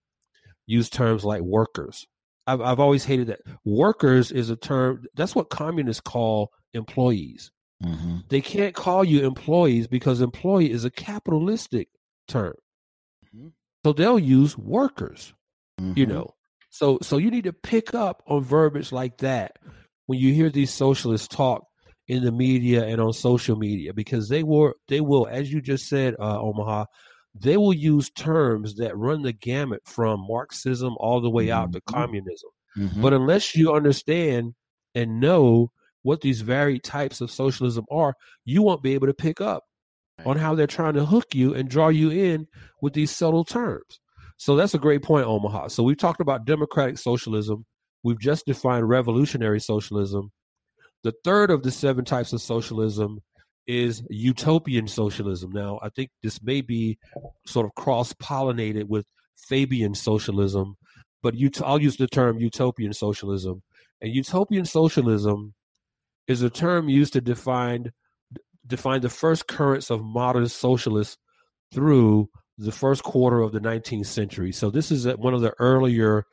use 0.68 0.90
terms 0.90 1.26
like 1.26 1.42
workers. 1.42 2.06
I've, 2.46 2.62
I've 2.62 2.80
always 2.80 3.04
hated 3.04 3.28
that. 3.28 3.40
Workers 3.66 4.32
is 4.32 4.50
a 4.50 4.56
term, 4.56 5.06
that's 5.16 5.36
what 5.36 5.50
communists 5.50 6.02
call 6.02 6.52
employees. 6.74 7.52
Mm-hmm. 7.84 8.18
They 8.30 8.42
can't 8.42 8.76
call 8.76 9.04
you 9.04 9.26
employees 9.26 9.88
because 9.88 10.22
employee 10.22 10.72
is 10.72 10.86
a 10.86 10.92
capitalistic 10.92 11.90
term. 12.28 12.54
Mm-hmm. 13.26 13.50
So 13.86 13.94
they'll 13.94 14.20
use 14.20 14.58
workers, 14.58 15.34
mm-hmm. 15.80 15.94
you 15.98 16.06
know. 16.06 16.34
So 16.70 17.00
so 17.02 17.18
you 17.18 17.30
need 17.30 17.44
to 17.44 17.54
pick 17.54 17.94
up 17.94 18.24
on 18.28 18.44
verbiage 18.44 18.92
like 18.92 19.18
that 19.20 19.58
when 20.08 20.20
you 20.20 20.34
hear 20.34 20.50
these 20.50 20.72
socialists 20.72 21.28
talk 21.28 21.66
in 22.08 22.24
the 22.24 22.32
media 22.32 22.86
and 22.86 23.00
on 23.00 23.14
social 23.14 23.56
media 23.56 23.94
because 23.94 24.28
they 24.28 24.44
will 24.44 24.74
they 24.88 25.00
will 25.00 25.28
as 25.28 25.52
you 25.52 25.62
just 25.62 25.88
said 25.88 26.16
uh, 26.20 26.42
Omaha 26.42 26.86
they 27.36 27.58
will 27.58 27.74
use 27.74 28.10
terms 28.12 28.76
that 28.76 28.98
run 28.98 29.24
the 29.24 29.34
gamut 29.34 29.82
from 29.86 30.26
Marxism 30.28 30.96
all 30.98 31.22
the 31.22 31.30
way 31.30 31.50
out 31.52 31.72
to 31.74 31.80
mm-hmm. 31.80 31.94
communism. 31.94 32.50
Mm-hmm. 32.78 33.02
But 33.02 33.14
unless 33.14 33.56
you 33.56 33.74
understand 33.74 34.54
and 34.94 35.20
know 35.20 35.72
what 36.04 36.22
these 36.22 36.42
varied 36.42 36.84
types 36.84 37.22
of 37.22 37.32
socialism 37.32 37.86
are, 37.90 38.14
you 38.46 38.62
won't 38.62 38.84
be 38.84 38.94
able 38.94 39.08
to 39.08 39.14
pick 39.14 39.42
up 39.42 39.64
on 40.26 40.38
how 40.38 40.56
they're 40.56 40.68
trying 40.68 40.94
to 40.94 41.06
hook 41.06 41.34
you 41.34 41.54
and 41.54 41.70
draw 41.70 41.90
you 41.90 42.10
in 42.10 42.48
with 42.82 42.94
these 42.94 43.12
subtle 43.12 43.44
terms. 43.44 44.00
So 44.38 44.56
that's 44.56 44.74
a 44.74 44.80
great 44.80 45.04
point, 45.04 45.26
Omaha. 45.26 45.70
So 45.70 45.84
we've 45.84 45.98
talked 45.98 46.22
about 46.22 46.46
democratic 46.46 46.98
socialism. 46.98 47.66
We've 48.04 48.20
just 48.20 48.46
defined 48.46 48.90
revolutionary 48.90 49.60
socialism. 49.60 50.32
The 51.04 51.14
third 51.24 51.52
of 51.52 51.64
the 51.64 51.72
seven 51.72 52.06
types 52.06 52.34
of 52.34 52.42
socialism 52.42 53.20
is 53.68 54.04
utopian 54.10 54.88
socialism. 54.88 55.52
Now, 55.52 55.80
I 55.82 55.90
think 55.90 56.10
this 56.22 56.42
may 56.42 56.62
be 56.62 56.98
sort 57.46 57.66
of 57.66 57.74
cross 57.76 58.14
pollinated 58.14 58.88
with 58.88 59.06
Fabian 59.48 59.96
socialism, 59.96 60.76
but 61.22 61.36
ut- 61.36 61.62
I'll 61.62 61.82
use 61.82 61.98
the 61.98 62.08
term 62.08 62.40
utopian 62.40 62.94
socialism. 62.94 63.64
And 64.02 64.14
utopian 64.14 64.66
socialism 64.66 65.54
is 66.28 66.42
a 66.42 66.50
term 66.50 66.90
used 66.90 67.14
to 67.14 67.22
define 67.22 67.92
define 68.66 69.02
the 69.02 69.10
first 69.10 69.48
currents 69.48 69.90
of 69.90 70.04
modern 70.04 70.48
socialists 70.48 71.18
through 71.74 72.30
the 72.58 72.72
first 72.72 73.04
quarter 73.04 73.42
of 73.42 73.52
the 73.52 73.60
19th 73.60 74.06
century. 74.06 74.52
So 74.52 74.70
this 74.70 74.92
is 74.92 75.08
one 75.18 75.34
of 75.34 75.42
the 75.42 75.54
earlier 75.60 76.26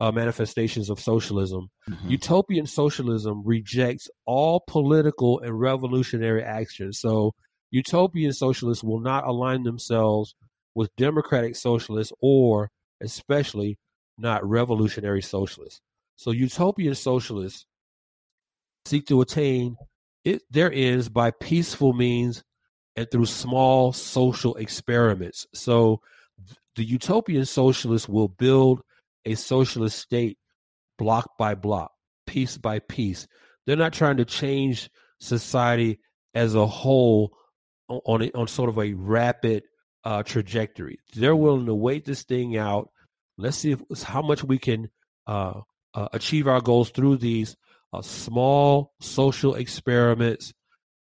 uh, 0.00 0.12
manifestations 0.12 0.90
of 0.90 1.00
socialism. 1.00 1.68
Mm-hmm. 1.88 2.10
Utopian 2.10 2.66
socialism 2.66 3.42
rejects 3.44 4.08
all 4.26 4.62
political 4.66 5.40
and 5.40 5.58
revolutionary 5.58 6.42
action. 6.42 6.92
So 6.92 7.34
utopian 7.70 8.32
socialists 8.32 8.84
will 8.84 9.00
not 9.00 9.26
align 9.26 9.62
themselves 9.62 10.34
with 10.74 10.94
democratic 10.96 11.56
socialists 11.56 12.12
or 12.20 12.70
especially 13.02 13.78
not 14.18 14.46
revolutionary 14.46 15.22
socialists. 15.22 15.80
So 16.16 16.30
utopian 16.30 16.94
socialists 16.94 17.66
seek 18.86 19.06
to 19.06 19.20
attain 19.20 19.76
it 20.26 20.42
there 20.50 20.70
is 20.70 21.08
by 21.08 21.30
peaceful 21.30 21.92
means 21.92 22.42
and 22.96 23.08
through 23.10 23.26
small 23.26 23.92
social 23.92 24.56
experiments. 24.56 25.46
So 25.54 26.00
the 26.74 26.84
utopian 26.84 27.46
socialists 27.46 28.08
will 28.08 28.28
build 28.28 28.82
a 29.24 29.36
socialist 29.36 29.98
state 29.98 30.38
block 30.98 31.38
by 31.38 31.54
block, 31.54 31.92
piece 32.26 32.58
by 32.58 32.80
piece. 32.80 33.28
They're 33.66 33.76
not 33.76 33.92
trying 33.92 34.16
to 34.16 34.24
change 34.24 34.90
society 35.20 36.00
as 36.34 36.56
a 36.56 36.66
whole 36.66 37.32
on 37.88 38.22
a, 38.22 38.30
on 38.32 38.48
sort 38.48 38.68
of 38.68 38.78
a 38.78 38.94
rapid 38.94 39.62
uh, 40.04 40.24
trajectory. 40.24 40.98
They're 41.14 41.36
willing 41.36 41.66
to 41.66 41.74
wait 41.74 42.04
this 42.04 42.24
thing 42.24 42.56
out. 42.56 42.90
Let's 43.38 43.58
see 43.58 43.72
if, 43.72 44.02
how 44.02 44.22
much 44.22 44.42
we 44.42 44.58
can 44.58 44.90
uh, 45.26 45.60
uh, 45.94 46.08
achieve 46.12 46.48
our 46.48 46.60
goals 46.60 46.90
through 46.90 47.18
these 47.18 47.56
uh, 47.92 48.02
small 48.02 48.92
social 49.00 49.54
experiments. 49.54 50.52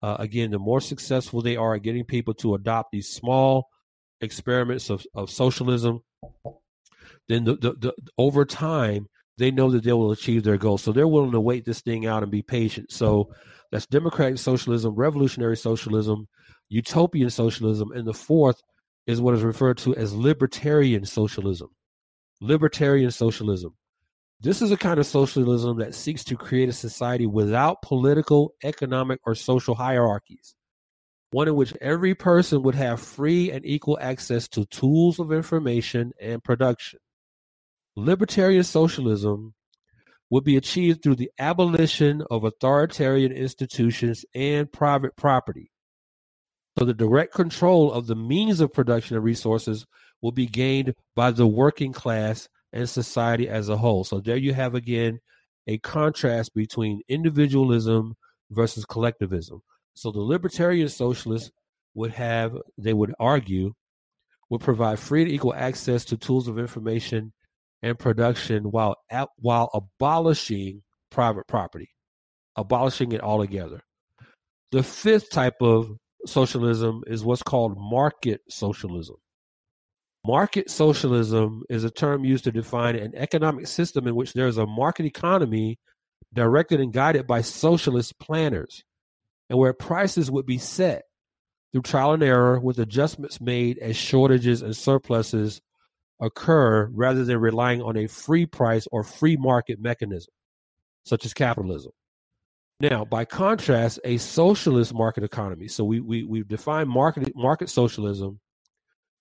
Uh, 0.01 0.17
again, 0.19 0.51
the 0.51 0.59
more 0.59 0.81
successful 0.81 1.41
they 1.41 1.55
are 1.55 1.75
at 1.75 1.81
getting 1.81 2.03
people 2.03 2.33
to 2.35 2.55
adopt 2.55 2.91
these 2.91 3.09
small 3.09 3.69
experiments 4.21 4.89
of, 4.89 5.05
of 5.13 5.29
socialism, 5.29 6.01
then 7.27 7.43
the, 7.43 7.55
the, 7.55 7.73
the, 7.73 7.93
over 8.17 8.45
time, 8.45 9.07
they 9.37 9.51
know 9.51 9.71
that 9.71 9.83
they 9.83 9.93
will 9.93 10.11
achieve 10.11 10.43
their 10.43 10.57
goals. 10.57 10.83
So 10.83 10.91
they're 10.91 11.07
willing 11.07 11.31
to 11.31 11.39
wait 11.39 11.65
this 11.65 11.81
thing 11.81 12.05
out 12.05 12.23
and 12.23 12.31
be 12.31 12.41
patient. 12.41 12.91
So 12.91 13.33
that's 13.71 13.85
democratic 13.85 14.37
socialism, 14.37 14.95
revolutionary 14.95 15.57
socialism, 15.57 16.27
utopian 16.69 17.29
socialism. 17.29 17.91
And 17.91 18.07
the 18.07 18.13
fourth 18.13 18.61
is 19.07 19.21
what 19.21 19.35
is 19.35 19.43
referred 19.43 19.77
to 19.79 19.95
as 19.95 20.13
libertarian 20.13 21.05
socialism. 21.05 21.69
Libertarian 22.41 23.11
socialism. 23.11 23.75
This 24.41 24.61
is 24.61 24.71
a 24.71 24.77
kind 24.77 24.99
of 24.99 25.05
socialism 25.05 25.77
that 25.79 25.95
seeks 25.95 26.23
to 26.25 26.35
create 26.35 26.69
a 26.69 26.73
society 26.73 27.25
without 27.25 27.81
political, 27.81 28.53
economic, 28.63 29.19
or 29.25 29.33
social 29.33 29.75
hierarchies, 29.75 30.55
one 31.31 31.47
in 31.47 31.55
which 31.55 31.73
every 31.81 32.13
person 32.13 32.61
would 32.63 32.75
have 32.75 32.99
free 32.99 33.49
and 33.51 33.65
equal 33.65 33.97
access 33.99 34.47
to 34.49 34.65
tools 34.65 35.19
of 35.19 35.31
information 35.31 36.11
and 36.19 36.43
production. 36.43 36.99
Libertarian 37.95 38.63
socialism 38.63 39.53
would 40.29 40.43
be 40.43 40.57
achieved 40.57 41.01
through 41.01 41.15
the 41.15 41.31
abolition 41.39 42.23
of 42.29 42.43
authoritarian 42.43 43.31
institutions 43.31 44.25
and 44.35 44.71
private 44.71 45.15
property. 45.15 45.71
So 46.77 46.83
the 46.83 46.93
direct 46.93 47.33
control 47.33 47.91
of 47.91 48.07
the 48.07 48.15
means 48.15 48.59
of 48.59 48.73
production 48.73 49.15
of 49.15 49.23
resources 49.23 49.85
will 50.21 50.33
be 50.33 50.45
gained 50.45 50.93
by 51.15 51.31
the 51.31 51.47
working 51.47 51.93
class 51.93 52.49
and 52.75 52.87
society 52.89 53.47
as 53.47 53.69
a 53.69 53.77
whole. 53.77 54.03
So 54.03 54.19
there 54.19 54.37
you 54.37 54.53
have 54.53 54.75
again 54.75 55.19
a 55.65 55.79
contrast 55.79 56.53
between 56.53 57.01
individualism 57.07 58.15
versus 58.51 58.85
collectivism. 58.85 59.61
So 59.95 60.11
the 60.11 60.19
libertarian 60.19 60.89
socialists 60.89 61.51
would 61.95 62.11
have, 62.11 62.55
they 62.77 62.93
would 62.93 63.15
argue, 63.17 63.73
would 64.49 64.61
provide 64.61 64.99
free 64.99 65.23
and 65.23 65.31
equal 65.31 65.55
access 65.55 66.05
to 66.05 66.17
tools 66.17 66.47
of 66.47 66.59
information 66.59 67.33
and 67.81 67.97
production 67.97 68.65
while 68.65 68.97
while 69.37 69.69
abolishing 69.73 70.83
private 71.09 71.47
property, 71.47 71.89
abolishing 72.57 73.13
it 73.13 73.21
altogether. 73.21 73.81
The 74.71 74.83
fifth 74.83 75.31
type 75.31 75.55
of 75.61 75.95
socialism 76.25 77.03
is 77.07 77.23
what's 77.23 77.41
called 77.41 77.77
market 77.77 78.41
socialism. 78.49 79.15
Market 80.25 80.71
socialism 80.71 81.63
is 81.69 81.83
a 81.83 81.91
term 81.91 82.25
used 82.25 82.45
to 82.45 82.51
define 82.51 82.95
an 82.95 83.13
economic 83.15 83.67
system 83.67 84.07
in 84.07 84.15
which 84.15 84.33
there 84.33 84.47
is 84.47 84.57
a 84.57 84.65
market 84.65 85.05
economy 85.05 85.77
directed 86.33 86.79
and 86.79 86.91
guided 86.91 87.27
by 87.27 87.41
socialist 87.41 88.17
planners, 88.17 88.83
and 89.49 89.59
where 89.59 89.73
prices 89.73 90.31
would 90.31 90.47
be 90.47 90.57
set 90.57 91.03
through 91.71 91.83
trial 91.83 92.13
and 92.13 92.23
error 92.23 92.59
with 92.59 92.79
adjustments 92.79 93.39
made 93.39 93.77
as 93.77 93.95
shortages 93.95 94.63
and 94.63 94.75
surpluses 94.75 95.61
occur 96.19 96.89
rather 96.91 97.23
than 97.23 97.37
relying 97.37 97.83
on 97.83 97.95
a 97.95 98.07
free 98.07 98.47
price 98.47 98.87
or 98.91 99.03
free 99.03 99.37
market 99.37 99.79
mechanism, 99.79 100.33
such 101.03 101.23
as 101.25 101.35
capitalism. 101.35 101.91
Now, 102.79 103.05
by 103.05 103.25
contrast, 103.25 103.99
a 104.03 104.17
socialist 104.17 104.91
market 104.91 105.23
economy. 105.23 105.67
So 105.67 105.83
we 105.83 105.99
we 105.99 106.23
we've 106.23 106.47
defined 106.47 106.89
market 106.89 107.31
market 107.35 107.69
socialism, 107.69 108.39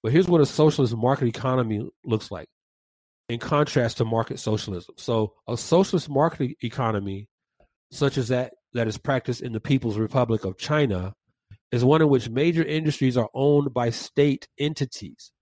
but 0.05 0.13
here's 0.13 0.29
what 0.29 0.43
a 0.43 0.47
socialist 0.47 0.95
market 0.95 1.29
economy 1.29 1.89
looks 2.05 2.31
like 2.31 2.47
in 3.31 3.39
contrast 3.39 3.97
to 3.97 4.05
market 4.05 4.39
socialism. 4.39 4.95
So 4.99 5.33
a 5.49 5.57
socialist 5.57 6.11
market 6.11 6.59
economy, 6.63 7.27
such 7.91 8.19
as 8.19 8.29
that 8.29 8.53
that 8.75 8.87
is 8.87 8.99
practiced 8.99 9.41
in 9.41 9.53
the 9.53 9.61
People's 9.61 9.97
Republic 9.97 10.45
of 10.45 10.59
China, 10.59 11.15
is 11.73 11.87
one 11.87 12.03
in 12.03 12.11
which 12.11 12.29
major 12.29 12.63
industries 12.63 13.17
are 13.17 13.31
owned 13.33 13.73
by 13.73 13.89
state 13.89 14.47
entities, 14.59 15.33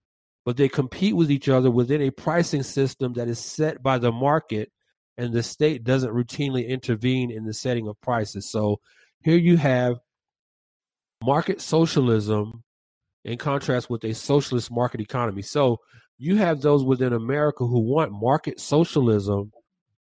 but 0.44 0.56
they 0.56 0.68
compete 0.68 1.16
with 1.16 1.32
each 1.32 1.48
other 1.48 1.68
within 1.70 2.00
a 2.00 2.10
pricing 2.10 2.62
system 2.62 3.14
that 3.14 3.26
is 3.26 3.40
set 3.40 3.82
by 3.82 3.98
the 3.98 4.12
market 4.12 4.70
and 5.18 5.32
the 5.32 5.42
state 5.42 5.82
doesn't 5.82 6.14
routinely 6.14 6.68
intervene 6.68 7.32
in 7.32 7.46
the 7.46 7.52
setting 7.52 7.88
of 7.88 8.00
prices. 8.00 8.48
So 8.48 8.78
here 9.24 9.36
you 9.36 9.56
have 9.56 9.96
market 11.20 11.60
socialism 11.60 12.62
in 13.24 13.38
contrast 13.38 13.88
with 13.88 14.04
a 14.04 14.14
socialist 14.14 14.70
market 14.70 15.00
economy. 15.00 15.42
So 15.42 15.78
you 16.18 16.36
have 16.36 16.60
those 16.60 16.84
within 16.84 17.12
America 17.12 17.66
who 17.66 17.80
want 17.80 18.12
market 18.12 18.60
socialism, 18.60 19.52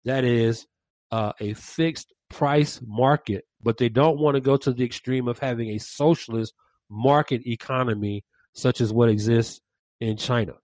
that 0.05 0.25
is 0.25 0.67
uh, 1.11 1.33
a 1.41 1.55
fixed 1.55 2.13
price 2.31 2.81
market, 2.87 3.45
but 3.63 3.79
they 3.79 3.89
don't 3.89 4.19
want 4.19 4.35
to 4.35 4.41
go 4.41 4.57
to 4.57 4.73
the 4.73 4.85
extreme 4.85 5.29
of 5.29 5.39
having 5.39 5.71
a 5.71 5.79
socialist 5.79 6.55
market 6.91 7.47
economy 7.47 8.25
such 8.55 8.81
as 8.81 8.93
what 8.93 9.09
exists 9.09 9.61
in 10.01 10.17
China. 10.17 10.55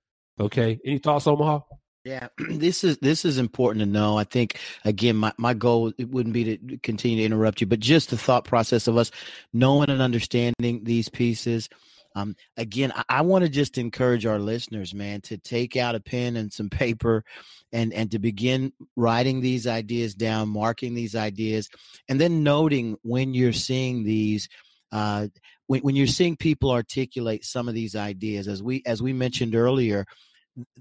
Okay, 0.40 0.80
any 0.84 0.98
thoughts, 0.98 1.26
Omaha? 1.26 1.60
Yeah, 2.04 2.28
this 2.38 2.84
is 2.84 2.98
this 2.98 3.24
is 3.24 3.38
important 3.38 3.80
to 3.80 3.86
know. 3.86 4.18
I 4.18 4.24
think 4.24 4.58
again, 4.84 5.16
my, 5.16 5.32
my 5.38 5.54
goal 5.54 5.92
it 5.96 6.10
wouldn't 6.10 6.34
be 6.34 6.58
to 6.58 6.78
continue 6.78 7.18
to 7.18 7.24
interrupt 7.24 7.60
you, 7.60 7.66
but 7.66 7.80
just 7.80 8.10
the 8.10 8.18
thought 8.18 8.44
process 8.44 8.86
of 8.86 8.96
us 8.96 9.10
knowing 9.52 9.90
and 9.90 10.02
understanding 10.02 10.84
these 10.84 11.08
pieces. 11.08 11.68
Um, 12.14 12.36
again, 12.56 12.92
I, 12.94 13.04
I 13.08 13.22
want 13.22 13.44
to 13.44 13.50
just 13.50 13.78
encourage 13.78 14.26
our 14.26 14.38
listeners, 14.38 14.94
man, 14.94 15.20
to 15.22 15.38
take 15.38 15.76
out 15.76 15.94
a 15.94 16.00
pen 16.00 16.36
and 16.36 16.52
some 16.52 16.70
paper, 16.70 17.24
and 17.72 17.92
and 17.92 18.10
to 18.12 18.18
begin 18.18 18.72
writing 18.96 19.40
these 19.40 19.66
ideas 19.66 20.14
down, 20.14 20.48
marking 20.48 20.94
these 20.94 21.16
ideas, 21.16 21.68
and 22.08 22.20
then 22.20 22.42
noting 22.42 22.96
when 23.02 23.34
you're 23.34 23.52
seeing 23.52 24.04
these. 24.04 24.48
Uh, 24.92 25.26
when, 25.66 25.80
when 25.80 25.96
you're 25.96 26.06
seeing 26.06 26.36
people 26.36 26.70
articulate 26.70 27.44
some 27.44 27.68
of 27.68 27.74
these 27.74 27.96
ideas, 27.96 28.46
as 28.46 28.62
we 28.62 28.82
as 28.86 29.02
we 29.02 29.12
mentioned 29.12 29.56
earlier, 29.56 30.06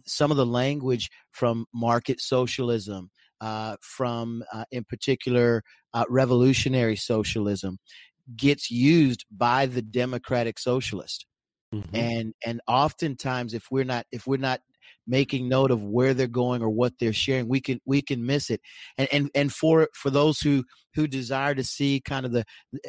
some 0.06 0.30
of 0.30 0.38
the 0.38 0.46
language 0.46 1.10
from 1.32 1.65
market 1.74 2.22
socialism, 2.22 3.10
uh, 3.41 3.76
from 3.82 4.43
uh, 4.54 4.65
in 4.72 4.84
particular 4.84 5.63
uh, 5.93 6.06
revolutionary 6.10 6.96
socialism, 6.96 7.78
gets 8.36 8.72
used 8.72 9.26
by 9.32 9.66
the 9.66 9.82
democratic 9.82 10.60
socialist. 10.60 11.26
Mm-hmm. 11.74 11.96
And 11.96 12.34
and 12.46 12.62
oftentimes, 12.68 13.54
if 13.54 13.66
we're 13.72 13.84
not 13.84 14.06
if 14.12 14.28
we're 14.28 14.38
not 14.38 14.62
making 15.08 15.50
note 15.50 15.72
of 15.72 15.84
where 15.84 16.14
they're 16.14 16.28
going 16.28 16.62
or 16.62 16.70
what 16.70 16.94
they're 17.00 17.14
sharing, 17.14 17.48
we 17.48 17.62
can 17.62 17.80
we 17.86 18.02
can 18.02 18.26
miss 18.26 18.50
it. 18.50 18.62
And 18.98 19.08
and 19.12 19.30
and 19.34 19.52
for 19.52 19.90
for 19.96 20.10
those 20.10 20.40
who 20.40 20.64
who 20.96 21.08
desire 21.08 21.56
to 21.56 21.64
see 21.64 22.02
kind 22.06 22.26
of 22.26 22.32
the 22.32 22.46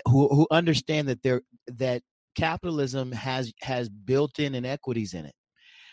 who 0.06 0.28
who 0.28 0.46
understand 0.50 1.08
that 1.08 1.22
they're 1.22 1.42
that 1.66 2.02
capitalism 2.34 3.12
has 3.12 3.52
has 3.62 3.88
built-in 3.88 4.54
inequities 4.54 5.14
in 5.14 5.26
it 5.26 5.34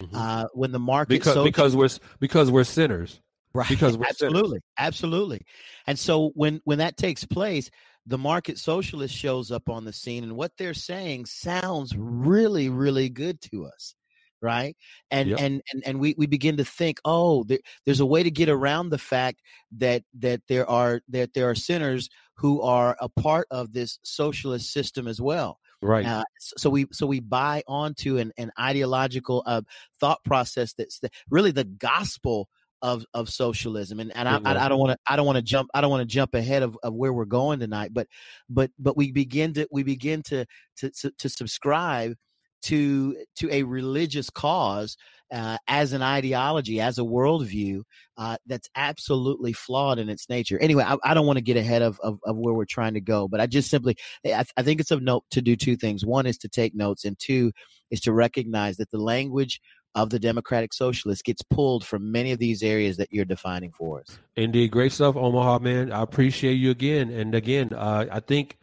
mm-hmm. 0.02 0.16
uh, 0.16 0.46
when 0.54 0.72
the 0.72 0.80
market 0.80 1.10
because, 1.10 1.34
so 1.34 1.44
because 1.44 1.76
we're 1.76 1.90
because 2.20 2.52
we're 2.52 2.64
sinners 2.64 3.22
right 3.54 3.70
because 3.70 3.98
we're 3.98 4.06
absolutely 4.06 4.50
sinners. 4.50 4.62
absolutely 4.78 5.42
and 5.88 5.98
so 5.98 6.32
when 6.36 6.60
when 6.66 6.80
that 6.80 6.98
takes 6.98 7.24
place 7.26 7.70
the 8.06 8.18
market 8.18 8.58
socialist 8.58 9.16
shows 9.16 9.52
up 9.52 9.70
on 9.70 9.86
the 9.86 9.94
scene 9.94 10.24
and 10.24 10.36
what 10.36 10.52
they're 10.58 10.74
saying 10.74 11.26
sounds 11.26 11.96
really 11.96 12.70
really 12.70 13.10
good 13.10 13.40
to 13.42 13.66
us 13.66 13.96
right? 14.42 14.76
And 15.10 15.30
yep. 15.30 15.40
and, 15.40 15.62
and 15.72 15.84
and 15.86 16.00
we 16.00 16.16
we 16.18 16.26
begin 16.26 16.58
to 16.58 16.66
think 16.66 17.00
oh 17.06 17.44
there, 17.44 17.60
there's 17.86 18.00
a 18.00 18.06
way 18.06 18.24
to 18.24 18.32
get 18.32 18.50
around 18.50 18.90
the 18.90 18.98
fact 18.98 19.42
that 19.78 20.04
that 20.20 20.42
there 20.48 20.70
are 20.70 21.02
that 21.10 21.34
there 21.34 21.50
are 21.50 21.56
sinners 21.56 22.10
who 22.36 22.62
are 22.62 22.98
a 23.00 23.08
part 23.08 23.48
of 23.52 23.74
this 23.74 24.00
socialist 24.04 24.72
system 24.74 25.08
as 25.08 25.22
well. 25.22 25.60
Right. 25.82 26.06
Uh, 26.06 26.24
so 26.40 26.70
we 26.70 26.88
so 26.92 27.08
we 27.08 27.20
buy 27.20 27.64
onto 27.68 28.18
an, 28.18 28.32
an 28.38 28.52
ideological 28.60 29.44
uh, 29.46 29.62
thought 30.00 30.24
process 30.24 30.74
that's 30.74 31.00
the, 31.00 31.10
really 31.30 31.52
the 31.52 31.64
gospel 31.64 32.50
of 32.82 33.06
of 33.14 33.30
socialism 33.30 34.00
and 34.00 34.12
and 34.16 34.28
I, 34.28 34.40
I, 34.44 34.66
I 34.66 34.70
don't 34.70 34.80
want 34.80 34.92
to 34.92 34.98
I 35.08 35.16
don't 35.16 35.26
want 35.26 35.38
to 35.38 35.42
jump 35.42 35.70
I 35.74 35.82
don't 35.82 35.92
want 35.92 36.02
to 36.02 36.14
jump 36.14 36.34
ahead 36.34 36.64
of, 36.64 36.78
of 36.84 36.94
where 36.94 37.14
we're 37.14 37.26
going 37.26 37.60
tonight 37.60 37.94
but 37.94 38.08
but 38.50 38.72
but 38.80 38.98
we 38.98 39.12
begin 39.12 39.54
to 39.54 39.68
we 39.72 39.84
begin 39.84 40.22
to 40.24 40.46
to 40.78 40.92
to, 41.18 41.30
subscribe 41.30 42.16
to 42.64 43.16
to 43.36 43.52
a 43.52 43.64
religious 43.64 44.30
cause 44.30 44.98
uh, 45.32 45.58
as 45.68 45.94
an 45.94 46.02
ideology, 46.02 46.82
as 46.82 47.00
a 47.00 47.04
worldview 47.04 47.82
uh, 48.18 48.36
that's 48.46 48.70
absolutely 48.76 49.54
flawed 49.54 49.98
in 49.98 50.10
its 50.10 50.28
nature. 50.28 50.60
Anyway, 50.60 50.84
I, 50.86 50.98
I 51.04 51.14
don't 51.14 51.26
want 51.26 51.38
to 51.38 51.44
get 51.44 51.56
ahead 51.56 51.82
of, 51.82 51.98
of, 52.02 52.20
of, 52.26 52.36
where 52.36 52.54
we're 52.54 52.66
trying 52.66 52.96
to 52.96 53.02
go, 53.02 53.30
but 53.30 53.40
I 53.40 53.48
just 53.48 53.70
simply 53.70 53.96
I, 54.26 54.44
I 54.58 54.62
think 54.62 54.82
it's 54.82 54.92
of 54.92 55.02
note 55.02 55.24
to 55.32 55.42
do 55.42 55.56
two 55.56 55.78
things. 55.78 56.06
One 56.06 56.26
is 56.26 56.38
to 56.40 56.50
take 56.50 56.76
notes, 56.76 57.06
and 57.06 57.18
two 57.18 57.54
is 57.90 58.02
to 58.02 58.14
recognize 58.14 58.78
that 58.78 58.92
the 58.92 58.98
language 58.98 59.62
of 59.96 60.10
the 60.10 60.20
democratic 60.20 60.74
socialists 60.74 61.22
gets 61.22 61.42
pulled 61.42 61.86
from 61.86 62.12
many 62.12 62.32
of 62.32 62.40
these 62.40 62.64
areas 62.64 62.98
that 62.98 63.10
you're 63.12 63.26
defining 63.26 63.72
for 63.72 64.00
us. 64.00 64.18
Indeed, 64.36 64.72
great 64.72 64.92
stuff, 64.92 65.16
Omaha 65.16 65.60
man. 65.60 65.92
I 65.92 66.02
appreciate 66.02 66.54
you 66.54 66.72
again, 66.72 67.10
and 67.10 67.36
again, 67.36 67.74
uh, 67.74 68.06
I 68.12 68.20
think 68.22 68.58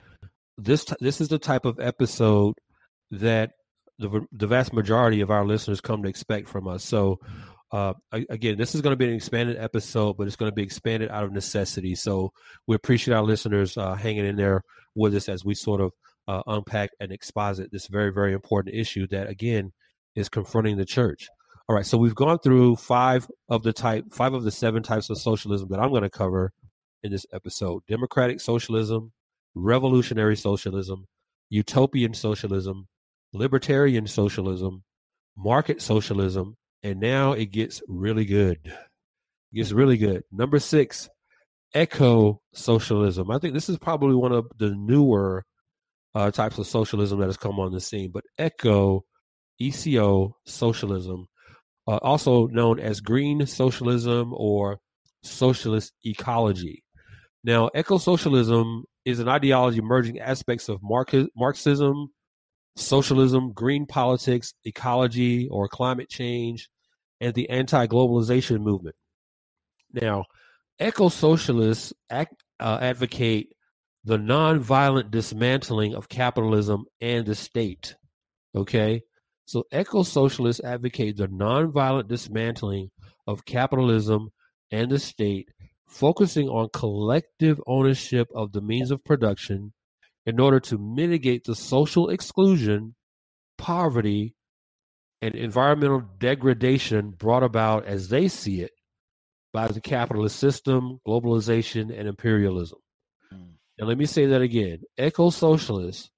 this 0.56 0.84
t- 0.84 0.96
this 1.00 1.20
is 1.20 1.28
the 1.28 1.38
type 1.38 1.64
of 1.64 1.78
episode 1.78 2.54
that 3.10 3.52
the, 3.98 4.26
the 4.32 4.46
vast 4.46 4.72
majority 4.72 5.20
of 5.20 5.30
our 5.30 5.44
listeners 5.46 5.80
come 5.80 6.02
to 6.02 6.08
expect 6.08 6.48
from 6.48 6.68
us. 6.68 6.84
So, 6.84 7.18
uh, 7.72 7.94
again, 8.12 8.56
this 8.56 8.74
is 8.74 8.80
going 8.80 8.92
to 8.92 8.96
be 8.96 9.06
an 9.06 9.14
expanded 9.14 9.56
episode, 9.58 10.16
but 10.16 10.26
it's 10.26 10.36
going 10.36 10.50
to 10.50 10.54
be 10.54 10.62
expanded 10.62 11.10
out 11.10 11.24
of 11.24 11.32
necessity. 11.32 11.94
So, 11.94 12.32
we 12.66 12.74
appreciate 12.74 13.14
our 13.14 13.22
listeners 13.22 13.76
uh, 13.76 13.94
hanging 13.94 14.26
in 14.26 14.36
there 14.36 14.62
with 14.94 15.14
us 15.14 15.28
as 15.28 15.44
we 15.44 15.54
sort 15.54 15.80
of 15.80 15.92
uh, 16.26 16.42
unpack 16.46 16.90
and 17.00 17.12
exposit 17.12 17.70
this 17.70 17.86
very, 17.86 18.12
very 18.12 18.32
important 18.32 18.74
issue 18.74 19.06
that, 19.08 19.28
again, 19.28 19.72
is 20.18 20.28
confronting 20.28 20.76
the 20.76 20.84
church. 20.84 21.28
All 21.68 21.76
right, 21.76 21.86
so 21.86 21.98
we've 21.98 22.14
gone 22.14 22.38
through 22.38 22.76
five 22.76 23.28
of 23.48 23.62
the 23.62 23.72
type, 23.72 24.06
five 24.10 24.34
of 24.34 24.42
the 24.42 24.50
seven 24.50 24.82
types 24.82 25.10
of 25.10 25.18
socialism 25.18 25.68
that 25.70 25.80
I'm 25.80 25.90
going 25.90 26.02
to 26.02 26.10
cover 26.10 26.52
in 27.02 27.12
this 27.12 27.26
episode: 27.32 27.82
democratic 27.86 28.40
socialism, 28.40 29.12
revolutionary 29.54 30.36
socialism, 30.36 31.06
utopian 31.50 32.14
socialism, 32.14 32.88
libertarian 33.32 34.06
socialism, 34.06 34.82
market 35.36 35.82
socialism, 35.82 36.56
and 36.82 37.00
now 37.00 37.32
it 37.32 37.52
gets 37.52 37.82
really 37.86 38.24
good. 38.24 38.58
It 38.64 39.56
gets 39.56 39.72
really 39.72 39.98
good. 39.98 40.24
Number 40.32 40.58
six, 40.58 41.08
eco 41.74 42.40
socialism. 42.54 43.30
I 43.30 43.38
think 43.38 43.54
this 43.54 43.68
is 43.68 43.78
probably 43.78 44.14
one 44.14 44.32
of 44.32 44.46
the 44.56 44.74
newer 44.74 45.44
uh, 46.14 46.30
types 46.30 46.58
of 46.58 46.66
socialism 46.66 47.20
that 47.20 47.26
has 47.26 47.36
come 47.36 47.60
on 47.60 47.72
the 47.72 47.80
scene, 47.80 48.10
but 48.10 48.24
eco, 48.38 49.04
ECO 49.58 50.36
socialism, 50.44 51.26
uh, 51.86 51.98
also 52.02 52.46
known 52.48 52.78
as 52.78 53.00
green 53.00 53.46
socialism 53.46 54.32
or 54.36 54.80
socialist 55.22 55.92
ecology. 56.04 56.84
Now, 57.44 57.70
eco 57.74 57.98
socialism 57.98 58.84
is 59.04 59.20
an 59.20 59.28
ideology 59.28 59.80
merging 59.80 60.20
aspects 60.20 60.68
of 60.68 60.80
Marxism, 60.82 62.08
socialism, 62.76 63.52
green 63.52 63.86
politics, 63.86 64.54
ecology 64.64 65.48
or 65.48 65.68
climate 65.68 66.08
change, 66.08 66.68
and 67.20 67.34
the 67.34 67.48
anti 67.50 67.86
globalization 67.86 68.60
movement. 68.60 68.96
Now, 69.92 70.24
eco 70.78 71.08
socialists 71.08 71.92
uh, 72.10 72.26
advocate 72.60 73.52
the 74.04 74.18
nonviolent 74.18 75.10
dismantling 75.10 75.94
of 75.94 76.08
capitalism 76.08 76.84
and 77.00 77.26
the 77.26 77.34
state. 77.34 77.96
Okay? 78.54 79.02
So, 79.48 79.64
eco 79.72 80.02
socialists 80.02 80.62
advocate 80.62 81.16
the 81.16 81.26
nonviolent 81.26 82.06
dismantling 82.06 82.90
of 83.26 83.46
capitalism 83.46 84.28
and 84.70 84.90
the 84.90 84.98
state, 84.98 85.48
focusing 85.86 86.50
on 86.50 86.68
collective 86.74 87.58
ownership 87.66 88.28
of 88.34 88.52
the 88.52 88.60
means 88.60 88.90
of 88.90 89.02
production 89.02 89.72
in 90.26 90.38
order 90.38 90.60
to 90.60 90.76
mitigate 90.76 91.44
the 91.44 91.54
social 91.54 92.10
exclusion, 92.10 92.94
poverty, 93.56 94.34
and 95.22 95.34
environmental 95.34 96.02
degradation 96.18 97.12
brought 97.12 97.42
about 97.42 97.86
as 97.86 98.10
they 98.10 98.28
see 98.28 98.60
it 98.60 98.72
by 99.54 99.66
the 99.68 99.80
capitalist 99.80 100.38
system, 100.38 101.00
globalization, 101.08 101.90
and 101.98 102.06
imperialism. 102.06 102.80
Mm. 103.32 103.52
Now, 103.78 103.86
let 103.86 103.96
me 103.96 104.04
say 104.04 104.26
that 104.26 104.42
again. 104.42 104.82
Eco 104.98 105.30
socialists 105.30 106.10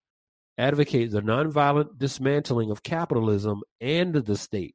advocate 0.59 1.11
the 1.11 1.23
nonviolent 1.23 1.99
dismantling 1.99 2.71
of 2.71 2.83
capitalism 2.83 3.61
and 3.81 4.15
the 4.15 4.37
state, 4.37 4.75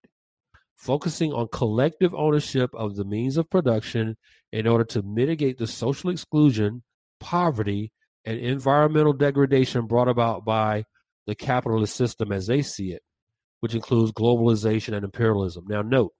focusing 0.76 1.32
on 1.32 1.48
collective 1.52 2.14
ownership 2.14 2.70
of 2.74 2.96
the 2.96 3.06
means 3.06 3.38
of 3.38 3.50
production 3.50 4.16
in 4.52 4.68
order 4.68 4.84
to 4.84 5.02
mitigate 5.04 5.58
the 5.58 5.68
social 5.68 6.10
exclusion, 6.10 6.84
poverty, 7.20 7.92
and 8.26 8.40
environmental 8.40 9.14
degradation 9.14 9.86
brought 9.86 10.08
about 10.08 10.44
by 10.46 10.84
the 11.28 11.36
capitalist 11.36 11.96
system 11.96 12.32
as 12.32 12.48
they 12.48 12.62
see 12.62 12.92
it, 12.92 13.02
which 13.60 13.76
includes 13.76 14.12
globalization 14.12 14.96
and 14.96 15.06
imperialism. 15.06 15.66
Now, 15.68 15.82
note, 15.82 16.14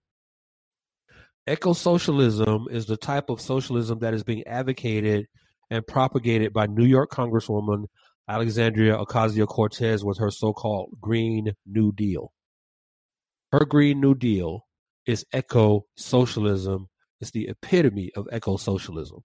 eco 1.48 1.74
socialism 1.74 2.68
is 2.70 2.86
the 2.86 2.98
type 2.98 3.30
of 3.30 3.42
socialism 3.42 4.00
that 4.00 4.14
is 4.14 4.24
being 4.24 4.44
advocated 4.46 5.28
and 5.70 5.86
propagated 5.86 6.54
by 6.54 6.68
New 6.68 6.86
York 6.86 7.12
Congresswoman 7.12 7.86
Alexandria 8.28 8.98
Ocasio 8.98 9.48
Cortez 9.48 10.04
with 10.04 10.18
her 10.18 10.32
so 10.32 10.54
called 10.54 10.90
Green 11.00 11.54
New 11.66 11.92
Deal. 11.92 12.32
Her 13.52 13.66
Green 13.66 14.02
New 14.02 14.16
Deal 14.16 14.62
is 15.06 15.26
eco 15.34 15.86
socialism, 15.96 16.88
it's 17.22 17.32
the 17.32 17.48
epitome 17.48 18.12
of 18.16 18.28
eco 18.32 18.58
socialism. 18.58 19.20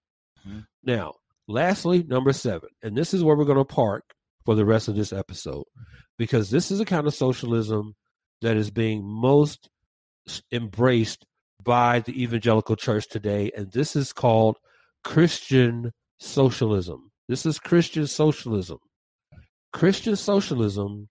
Mm-hmm. 0.47 0.59
Now, 0.83 1.13
lastly, 1.47 2.03
number 2.03 2.31
seven, 2.33 2.69
and 2.83 2.95
this 2.95 3.13
is 3.13 3.23
where 3.23 3.35
we're 3.35 3.45
going 3.45 3.57
to 3.57 3.65
park 3.65 4.03
for 4.45 4.55
the 4.55 4.65
rest 4.65 4.87
of 4.87 4.95
this 4.95 5.11
episode, 5.11 5.63
because 6.17 6.49
this 6.49 6.71
is 6.71 6.79
a 6.79 6.85
kind 6.85 7.07
of 7.07 7.13
socialism 7.13 7.95
that 8.41 8.57
is 8.57 8.71
being 8.71 9.03
most 9.03 9.69
embraced 10.51 11.25
by 11.63 11.99
the 11.99 12.23
evangelical 12.23 12.75
church 12.75 13.07
today, 13.07 13.51
and 13.55 13.71
this 13.71 13.95
is 13.95 14.13
called 14.13 14.57
Christian 15.03 15.91
socialism. 16.19 17.11
This 17.27 17.45
is 17.45 17.59
Christian 17.59 18.07
socialism. 18.07 18.77
Christian 19.73 20.15
socialism 20.15 21.09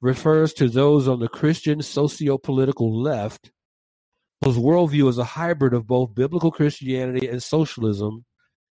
refers 0.00 0.52
to 0.54 0.68
those 0.68 1.08
on 1.08 1.20
the 1.20 1.28
Christian 1.28 1.82
socio 1.82 2.38
political 2.38 3.02
left 3.02 3.50
whose 4.44 4.56
worldview 4.56 5.08
is 5.08 5.18
a 5.18 5.24
hybrid 5.24 5.72
of 5.72 5.86
both 5.86 6.14
biblical 6.14 6.50
Christianity 6.50 7.26
and 7.26 7.42
socialism, 7.42 8.24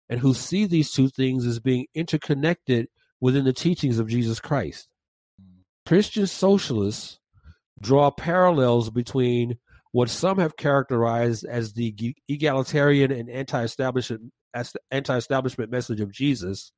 and 0.10 0.22
who 0.22 0.34
see 0.34 0.66
these 0.66 0.92
two 0.92 1.10
things 1.10 1.46
as 1.46 1.60
being 1.60 1.86
interconnected 1.94 2.88
within 3.20 3.44
the 3.44 3.52
teachings 3.52 4.00
of 4.00 4.08
Jesus 4.08 4.40
Christ. 4.40 4.88
Christian 5.86 6.28
socialists 6.28 7.20
draw 7.82 8.10
parallels 8.12 8.90
between 8.90 9.58
what 9.92 10.10
some 10.10 10.38
have 10.38 10.56
characterized 10.56 11.46
as 11.46 11.74
the 11.74 12.16
egalitarian 12.30 13.12
and 13.12 13.30
anti-establishment 13.30 14.32
anti-establishment 14.92 15.70
message 15.70 16.00
of 16.02 16.12
Jesus 16.12 16.72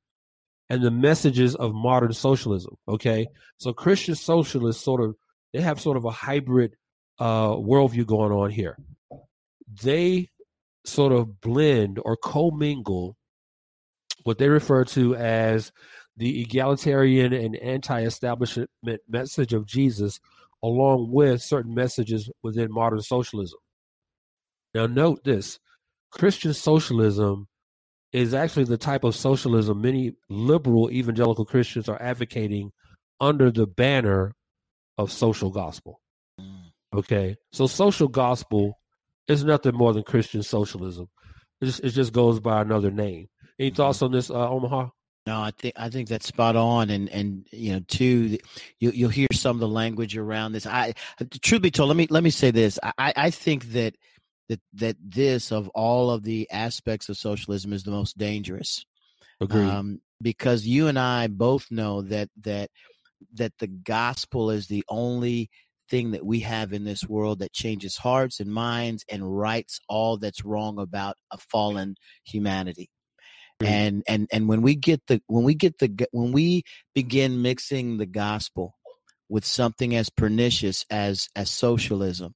and 0.70 0.84
the 0.84 0.92
messages 0.92 1.56
of 1.56 1.74
modern 1.74 2.14
socialism. 2.14 2.76
Okay, 2.88 3.28
so 3.58 3.74
Christian 3.74 4.16
socialists 4.16 4.84
sort 4.84 5.02
of 5.02 5.16
they 5.54 5.62
have 5.62 5.82
sort 5.82 5.98
of 5.98 6.06
a 6.06 6.12
hybrid 6.12 6.76
uh, 7.20 7.50
worldview 7.50 8.06
going 8.06 8.32
on 8.32 8.52
here. 8.52 8.78
They 9.82 10.30
sort 10.86 11.12
of 11.12 11.42
blend 11.42 12.00
or 12.04 12.16
commingle 12.16 13.18
what 14.24 14.38
they 14.38 14.50
refer 14.50 14.86
to 14.86 15.16
as 15.16 15.72
the 16.18 16.42
egalitarian 16.42 17.34
and 17.34 17.56
anti-establishment 17.56 18.70
message 19.08 19.54
of 19.54 19.66
Jesus, 19.66 20.20
along 20.62 21.12
with 21.12 21.42
certain 21.42 21.74
messages 21.74 22.30
within 22.44 22.72
modern 22.72 23.02
socialism. 23.02 23.60
Now, 24.74 24.86
note 24.86 25.24
this: 25.24 25.60
Christian 26.12 26.54
socialism 26.54 27.48
is 28.12 28.34
actually 28.34 28.64
the 28.66 28.78
type 28.78 29.04
of 29.04 29.16
socialism 29.16 29.82
many 29.82 30.14
liberal 30.30 30.90
evangelical 30.92 31.46
Christians 31.46 31.88
are 31.90 32.02
advocating 32.02 32.72
under 33.20 33.52
the 33.52 33.68
banner 33.68 34.34
of 34.98 35.12
social 35.12 35.50
gospel. 35.50 36.02
Mm. 36.40 36.72
Okay, 36.94 37.36
so 37.52 37.68
social 37.68 38.08
gospel 38.08 38.80
is 39.28 39.44
nothing 39.44 39.76
more 39.76 39.94
than 39.94 40.04
Christian 40.04 40.42
socialism. 40.42 41.08
It 41.62 41.66
just, 41.66 41.80
it 41.82 41.90
just 41.90 42.14
goes 42.14 42.40
by 42.40 42.62
another 42.62 42.90
name. 42.90 43.28
Any 43.60 43.70
mm-hmm. 43.70 43.76
thoughts 43.76 44.02
on 44.02 44.12
this, 44.12 44.30
uh, 44.30 44.50
Omaha? 44.50 44.90
No, 45.28 45.42
I 45.42 45.52
think 45.52 45.76
I 45.78 45.90
think 45.90 46.08
that's 46.08 46.26
spot 46.26 46.56
on, 46.56 46.90
and 46.90 47.08
and 47.10 47.46
you 47.52 47.74
know, 47.74 47.82
too, 47.88 48.40
you 48.80 48.92
you'll 48.92 49.10
hear 49.10 49.28
some 49.32 49.58
of 49.58 49.60
the 49.60 49.68
language 49.68 50.18
around 50.18 50.54
this. 50.54 50.66
I, 50.66 50.94
truth 51.42 51.62
be 51.62 51.70
told, 51.70 51.90
let 51.90 51.98
me 51.98 52.08
let 52.10 52.24
me 52.24 52.32
say 52.32 52.50
this. 52.50 52.80
I 52.82 53.14
I 53.16 53.30
think 53.30 53.74
that 53.74 53.96
that 54.50 54.60
that 54.74 54.98
this 55.02 55.52
of 55.52 55.70
all 55.70 56.12
of 56.12 56.24
the 56.24 56.50
aspects 56.52 57.08
of 57.08 57.18
socialism 57.18 57.72
is 57.72 57.84
the 57.84 57.92
most 57.92 58.18
dangerous. 58.18 58.86
Agreed. 59.40 59.70
Um, 59.70 60.02
because 60.22 60.66
you 60.66 60.88
and 60.88 61.00
I 61.00 61.28
both 61.28 61.72
know 61.72 62.02
that 62.02 62.30
that 62.42 62.70
that 63.36 63.54
the 63.60 63.68
gospel 63.68 64.50
is 64.50 64.68
the 64.68 64.84
only 64.90 65.50
thing 65.90 66.12
that 66.12 66.26
we 66.26 66.42
have 66.42 66.74
in 66.74 66.84
this 66.84 67.08
world 67.08 67.40
that 67.40 67.54
changes 67.54 67.98
hearts 67.98 68.40
and 68.40 68.52
minds 68.52 69.04
and 69.10 69.38
rights 69.38 69.80
all 69.88 70.18
that's 70.18 70.46
wrong 70.46 70.80
about 70.80 71.16
a 71.32 71.38
fallen 71.38 71.96
humanity. 72.26 72.90
And 73.62 74.04
and 74.08 74.28
and 74.32 74.48
when 74.48 74.62
we 74.62 74.76
get 74.76 75.02
the 75.08 75.22
when 75.28 75.44
we 75.44 75.54
get 75.54 75.80
the 75.80 76.08
when 76.12 76.32
we 76.32 76.64
begin 76.96 77.42
mixing 77.42 77.98
the 77.98 78.06
gospel 78.06 78.76
with 79.28 79.46
something 79.46 79.96
as 79.96 80.10
pernicious 80.10 80.86
as 80.90 81.28
as 81.36 81.50
socialism 81.50 82.34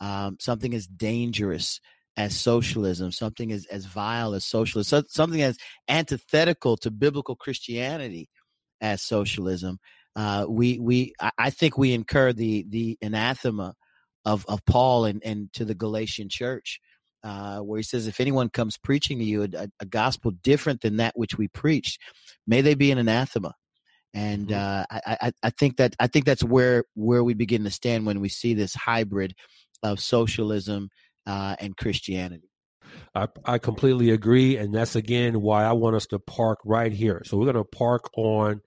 um, 0.00 0.36
something 0.40 0.74
as 0.74 0.86
dangerous 0.86 1.80
as 2.16 2.34
socialism, 2.34 3.12
something 3.12 3.52
as, 3.52 3.66
as 3.66 3.84
vile 3.84 4.34
as 4.34 4.44
socialism, 4.44 5.04
something 5.08 5.42
as 5.42 5.58
antithetical 5.88 6.76
to 6.78 6.90
biblical 6.90 7.36
Christianity 7.36 8.28
as 8.80 9.02
socialism. 9.02 9.78
Uh, 10.14 10.46
we 10.48 10.78
we 10.78 11.12
I 11.36 11.50
think 11.50 11.76
we 11.76 11.92
incur 11.92 12.32
the 12.32 12.64
the 12.68 12.96
anathema 13.02 13.74
of 14.24 14.46
of 14.48 14.64
Paul 14.64 15.04
and 15.04 15.22
and 15.22 15.52
to 15.52 15.66
the 15.66 15.74
Galatian 15.74 16.30
church, 16.30 16.80
uh, 17.22 17.58
where 17.58 17.78
he 17.78 17.82
says, 17.82 18.06
if 18.06 18.18
anyone 18.18 18.48
comes 18.48 18.78
preaching 18.78 19.18
to 19.18 19.24
you 19.24 19.42
a, 19.42 19.68
a, 19.80 19.84
gospel 19.84 20.30
different 20.30 20.80
than 20.80 20.96
that 20.96 21.18
which 21.18 21.36
we 21.36 21.48
preached, 21.48 22.00
may 22.46 22.62
they 22.62 22.74
be 22.74 22.90
an 22.90 22.98
anathema. 22.98 23.52
And 24.14 24.48
mm-hmm. 24.48 24.54
uh, 24.54 24.84
I, 24.90 25.18
I 25.20 25.32
I 25.42 25.50
think 25.50 25.76
that 25.76 25.94
I 26.00 26.06
think 26.06 26.24
that's 26.24 26.44
where 26.44 26.84
where 26.94 27.22
we 27.22 27.34
begin 27.34 27.64
to 27.64 27.70
stand 27.70 28.06
when 28.06 28.20
we 28.20 28.30
see 28.30 28.54
this 28.54 28.74
hybrid 28.74 29.34
of 29.82 30.00
socialism 30.00 30.88
uh, 31.26 31.56
and 31.58 31.76
Christianity. 31.76 32.50
I, 33.14 33.28
I 33.44 33.58
completely 33.58 34.10
agree. 34.10 34.56
And 34.56 34.74
that's 34.74 34.96
again 34.96 35.40
why 35.40 35.64
I 35.64 35.72
want 35.72 35.96
us 35.96 36.06
to 36.06 36.18
park 36.18 36.58
right 36.64 36.92
here. 36.92 37.22
So 37.24 37.36
we're 37.36 37.52
going 37.52 37.56
to 37.56 37.64
park 37.64 38.10
on 38.16 38.60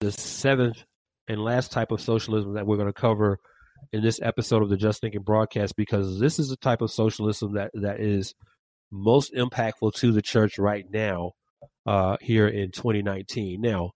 the 0.00 0.12
seventh 0.12 0.84
and 1.28 1.42
last 1.42 1.72
type 1.72 1.92
of 1.92 2.00
socialism 2.00 2.54
that 2.54 2.66
we're 2.66 2.76
going 2.76 2.88
to 2.88 2.92
cover 2.92 3.38
in 3.92 4.02
this 4.02 4.20
episode 4.22 4.62
of 4.62 4.68
the 4.68 4.76
Just 4.76 5.00
Thinking 5.00 5.22
broadcast 5.22 5.76
because 5.76 6.18
this 6.18 6.38
is 6.38 6.48
the 6.48 6.56
type 6.56 6.82
of 6.82 6.90
socialism 6.90 7.54
that, 7.54 7.70
that 7.74 8.00
is 8.00 8.34
most 8.90 9.32
impactful 9.34 9.94
to 9.94 10.12
the 10.12 10.22
church 10.22 10.58
right 10.58 10.84
now 10.90 11.32
uh, 11.86 12.16
here 12.20 12.46
in 12.48 12.70
2019. 12.70 13.60
Now, 13.60 13.92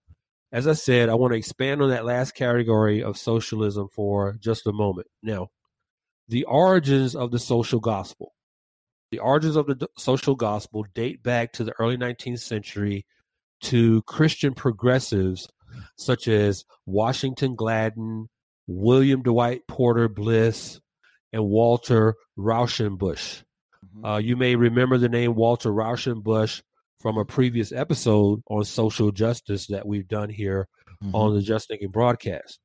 as 0.51 0.67
I 0.67 0.73
said, 0.73 1.09
I 1.09 1.15
want 1.15 1.33
to 1.33 1.37
expand 1.37 1.81
on 1.81 1.89
that 1.89 2.05
last 2.05 2.33
category 2.33 3.03
of 3.03 3.17
socialism 3.17 3.87
for 3.93 4.35
just 4.39 4.65
a 4.65 4.73
moment. 4.73 5.07
Now, 5.21 5.47
the 6.27 6.43
origins 6.45 7.15
of 7.15 7.31
the 7.31 7.39
social 7.39 7.79
gospel. 7.79 8.33
The 9.11 9.19
origins 9.19 9.55
of 9.55 9.67
the 9.67 9.87
social 9.97 10.35
gospel 10.35 10.85
date 10.93 11.23
back 11.23 11.53
to 11.53 11.63
the 11.63 11.73
early 11.79 11.97
19th 11.97 12.39
century 12.39 13.05
to 13.61 14.01
Christian 14.03 14.53
progressives 14.53 15.47
such 15.95 16.27
as 16.27 16.65
Washington 16.85 17.55
Gladden, 17.55 18.29
William 18.67 19.21
Dwight 19.23 19.61
Porter 19.67 20.07
Bliss, 20.09 20.79
and 21.33 21.45
Walter 21.45 22.15
Rauschenbusch. 22.37 23.43
Mm-hmm. 23.85 24.05
Uh, 24.05 24.17
you 24.17 24.35
may 24.35 24.55
remember 24.55 24.97
the 24.97 25.09
name 25.09 25.35
Walter 25.35 25.71
Rauschenbusch 25.71 26.61
from 26.99 27.17
a 27.17 27.25
previous 27.25 27.71
episode 27.71 28.41
on 28.49 28.63
social 28.63 29.11
justice 29.11 29.67
that 29.67 29.87
we've 29.87 30.07
done 30.07 30.29
here 30.29 30.67
mm-hmm. 31.03 31.15
on 31.15 31.33
the 31.33 31.41
Just 31.41 31.67
Thinking 31.67 31.91
broadcast. 31.91 32.59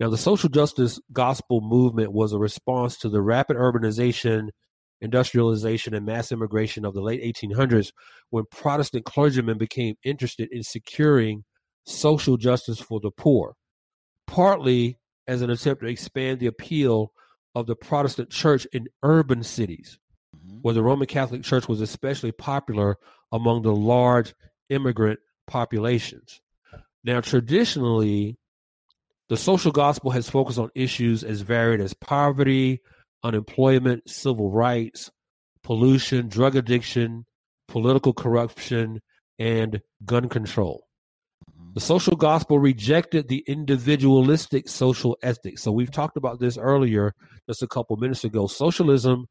Now, 0.00 0.08
the 0.08 0.16
social 0.16 0.48
justice 0.48 0.98
gospel 1.12 1.60
movement 1.60 2.12
was 2.12 2.32
a 2.32 2.38
response 2.38 2.96
to 2.98 3.10
the 3.10 3.20
rapid 3.20 3.58
urbanization, 3.58 4.48
industrialization, 5.02 5.92
and 5.92 6.06
mass 6.06 6.32
immigration 6.32 6.86
of 6.86 6.94
the 6.94 7.02
late 7.02 7.22
1800s 7.22 7.92
when 8.30 8.44
Protestant 8.50 9.04
clergymen 9.04 9.58
became 9.58 9.96
interested 10.02 10.48
in 10.50 10.62
securing 10.62 11.44
social 11.84 12.38
justice 12.38 12.80
for 12.80 12.98
the 12.98 13.10
poor, 13.10 13.56
partly 14.26 14.98
as 15.28 15.42
an 15.42 15.50
attempt 15.50 15.82
to 15.82 15.88
expand 15.88 16.40
the 16.40 16.46
appeal 16.46 17.12
of 17.54 17.66
the 17.66 17.76
Protestant 17.76 18.30
church 18.30 18.66
in 18.72 18.86
urban 19.02 19.42
cities, 19.42 19.98
mm-hmm. 20.34 20.60
where 20.62 20.74
the 20.74 20.82
Roman 20.82 21.08
Catholic 21.08 21.42
Church 21.42 21.68
was 21.68 21.82
especially 21.82 22.32
popular 22.32 22.96
among 23.32 23.62
the 23.62 23.74
large 23.74 24.34
immigrant 24.70 25.20
populations. 25.46 26.40
Now, 27.04 27.20
traditionally, 27.20 28.38
The 29.30 29.36
social 29.36 29.70
gospel 29.70 30.10
has 30.10 30.28
focused 30.28 30.58
on 30.58 30.70
issues 30.74 31.22
as 31.22 31.42
varied 31.42 31.80
as 31.80 31.94
poverty, 31.94 32.80
unemployment, 33.22 34.10
civil 34.10 34.50
rights, 34.50 35.08
pollution, 35.62 36.26
drug 36.26 36.56
addiction, 36.56 37.26
political 37.68 38.12
corruption, 38.12 39.00
and 39.38 39.82
gun 40.04 40.28
control. 40.28 40.84
Mm-hmm. 41.48 41.74
The 41.74 41.80
social 41.80 42.16
gospel 42.16 42.58
rejected 42.58 43.28
the 43.28 43.44
individualistic 43.46 44.68
social 44.68 45.16
ethic. 45.22 45.60
So 45.60 45.70
we've 45.70 45.92
talked 45.92 46.16
about 46.16 46.40
this 46.40 46.58
earlier, 46.58 47.12
just 47.48 47.62
a 47.62 47.68
couple 47.68 47.96
minutes 47.98 48.24
ago. 48.24 48.48
Socialism 48.48 49.26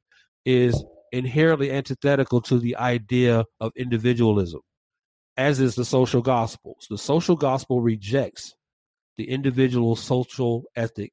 is 0.45 0.82
inherently 1.12 1.74
antithetical 1.74 2.39
to 2.43 2.58
the 2.58 2.78
idea 2.78 3.43
of 3.60 3.74
individualism, 3.76 4.62
as 5.36 5.60
is 5.60 5.76
the 5.76 5.84
social 5.84 6.22
gospel. 6.22 6.78
The 6.89 6.97
social 6.97 7.36
gospel 7.36 7.82
rejects 7.82 8.56
the 9.20 9.30
individual 9.30 9.97
social 9.97 10.63
ethic, 10.78 11.11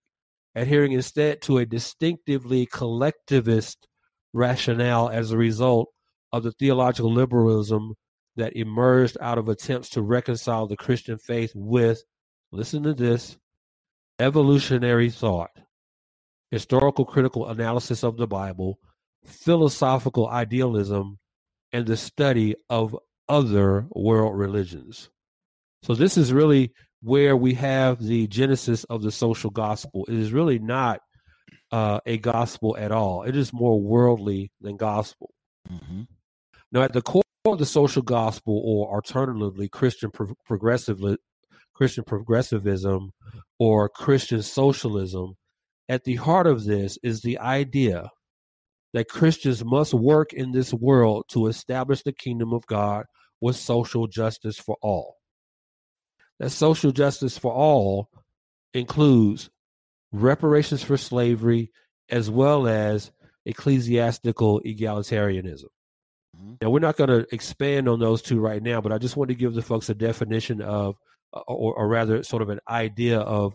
adhering 0.54 0.92
instead 0.92 1.42
to 1.42 1.58
a 1.58 1.66
distinctively 1.66 2.64
collectivist 2.64 3.88
rationale 4.32 5.08
as 5.08 5.32
a 5.32 5.36
result 5.36 5.88
of 6.32 6.44
the 6.44 6.52
theological 6.52 7.12
liberalism 7.12 7.94
that 8.36 8.56
emerged 8.56 9.16
out 9.20 9.38
of 9.38 9.48
attempts 9.48 9.88
to 9.88 10.00
reconcile 10.00 10.68
the 10.68 10.76
Christian 10.76 11.18
faith 11.18 11.50
with, 11.56 12.04
listen 12.52 12.84
to 12.84 12.94
this, 12.94 13.38
evolutionary 14.20 15.10
thought, 15.10 15.50
historical 16.52 17.04
critical 17.04 17.48
analysis 17.48 18.04
of 18.04 18.18
the 18.18 18.28
Bible, 18.28 18.78
philosophical 19.24 20.28
idealism, 20.28 21.18
and 21.72 21.88
the 21.88 21.96
study 21.96 22.54
of 22.70 22.96
other 23.28 23.88
world 23.90 24.38
religions. 24.38 25.10
So, 25.82 25.96
this 25.96 26.16
is 26.16 26.32
really 26.32 26.72
where 27.02 27.36
we 27.36 27.54
have 27.54 28.02
the 28.02 28.26
genesis 28.26 28.84
of 28.84 29.02
the 29.02 29.12
social 29.12 29.50
gospel. 29.50 30.04
It 30.08 30.14
is 30.14 30.32
really 30.32 30.58
not 30.58 31.00
uh, 31.72 32.00
a 32.06 32.18
gospel 32.18 32.76
at 32.78 32.92
all, 32.92 33.22
it 33.22 33.36
is 33.36 33.52
more 33.52 33.80
worldly 33.80 34.52
than 34.60 34.76
gospel. 34.76 35.30
Mm-hmm. 35.70 36.02
Now, 36.72 36.82
at 36.82 36.92
the 36.92 37.02
core 37.02 37.22
of 37.44 37.58
the 37.58 37.66
social 37.66 38.02
gospel, 38.02 38.60
or 38.64 38.94
alternatively, 38.94 39.68
Christian 39.68 40.10
pro- 40.10 40.34
progressive, 40.44 41.00
Christian 41.74 42.04
progressivism, 42.04 43.12
or 43.58 43.88
Christian 43.88 44.42
socialism, 44.42 45.34
at 45.88 46.04
the 46.04 46.16
heart 46.16 46.46
of 46.46 46.64
this 46.64 46.98
is 47.02 47.20
the 47.20 47.38
idea 47.38 48.10
that 48.92 49.08
Christians 49.08 49.64
must 49.64 49.94
work 49.94 50.32
in 50.32 50.52
this 50.52 50.72
world 50.72 51.24
to 51.28 51.46
establish 51.46 52.02
the 52.02 52.12
kingdom 52.12 52.52
of 52.52 52.66
God 52.66 53.04
with 53.40 53.56
social 53.56 54.06
justice 54.06 54.58
for 54.58 54.76
all. 54.82 55.16
That 56.38 56.50
social 56.50 56.92
justice 56.92 57.38
for 57.38 57.52
all 57.52 58.10
includes 58.74 59.48
reparations 60.12 60.82
for 60.82 60.96
slavery 60.96 61.70
as 62.08 62.30
well 62.30 62.68
as 62.68 63.10
ecclesiastical 63.44 64.60
egalitarianism. 64.62 65.64
Mm-hmm. 66.36 66.54
Now, 66.60 66.70
we're 66.70 66.80
not 66.80 66.96
going 66.96 67.10
to 67.10 67.26
expand 67.32 67.88
on 67.88 68.00
those 68.00 68.22
two 68.22 68.40
right 68.40 68.62
now, 68.62 68.80
but 68.80 68.92
I 68.92 68.98
just 68.98 69.16
want 69.16 69.28
to 69.28 69.34
give 69.34 69.54
the 69.54 69.62
folks 69.62 69.88
a 69.88 69.94
definition 69.94 70.60
of, 70.60 70.96
uh, 71.32 71.40
or, 71.48 71.74
or 71.74 71.88
rather, 71.88 72.22
sort 72.22 72.42
of 72.42 72.50
an 72.50 72.60
idea 72.68 73.18
of 73.18 73.54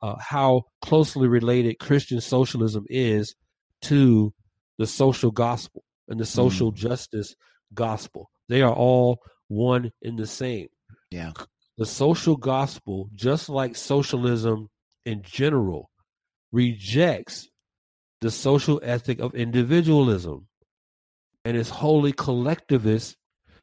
uh, 0.00 0.16
how 0.18 0.62
closely 0.80 1.28
related 1.28 1.78
Christian 1.78 2.20
socialism 2.20 2.84
is 2.88 3.34
to 3.82 4.32
the 4.78 4.86
social 4.86 5.30
gospel 5.30 5.84
and 6.08 6.18
the 6.18 6.26
social 6.26 6.72
mm. 6.72 6.76
justice 6.76 7.34
gospel. 7.74 8.30
They 8.48 8.62
are 8.62 8.72
all 8.72 9.20
one 9.48 9.92
in 10.00 10.16
the 10.16 10.26
same. 10.26 10.68
Yeah. 11.10 11.32
The 11.82 11.86
social 11.86 12.36
gospel, 12.36 13.10
just 13.12 13.48
like 13.48 13.74
socialism 13.74 14.68
in 15.04 15.22
general, 15.24 15.90
rejects 16.52 17.48
the 18.20 18.30
social 18.30 18.80
ethic 18.84 19.18
of 19.18 19.34
individualism 19.34 20.46
and 21.44 21.56
is 21.56 21.70
wholly 21.70 22.12
collectivist 22.12 23.16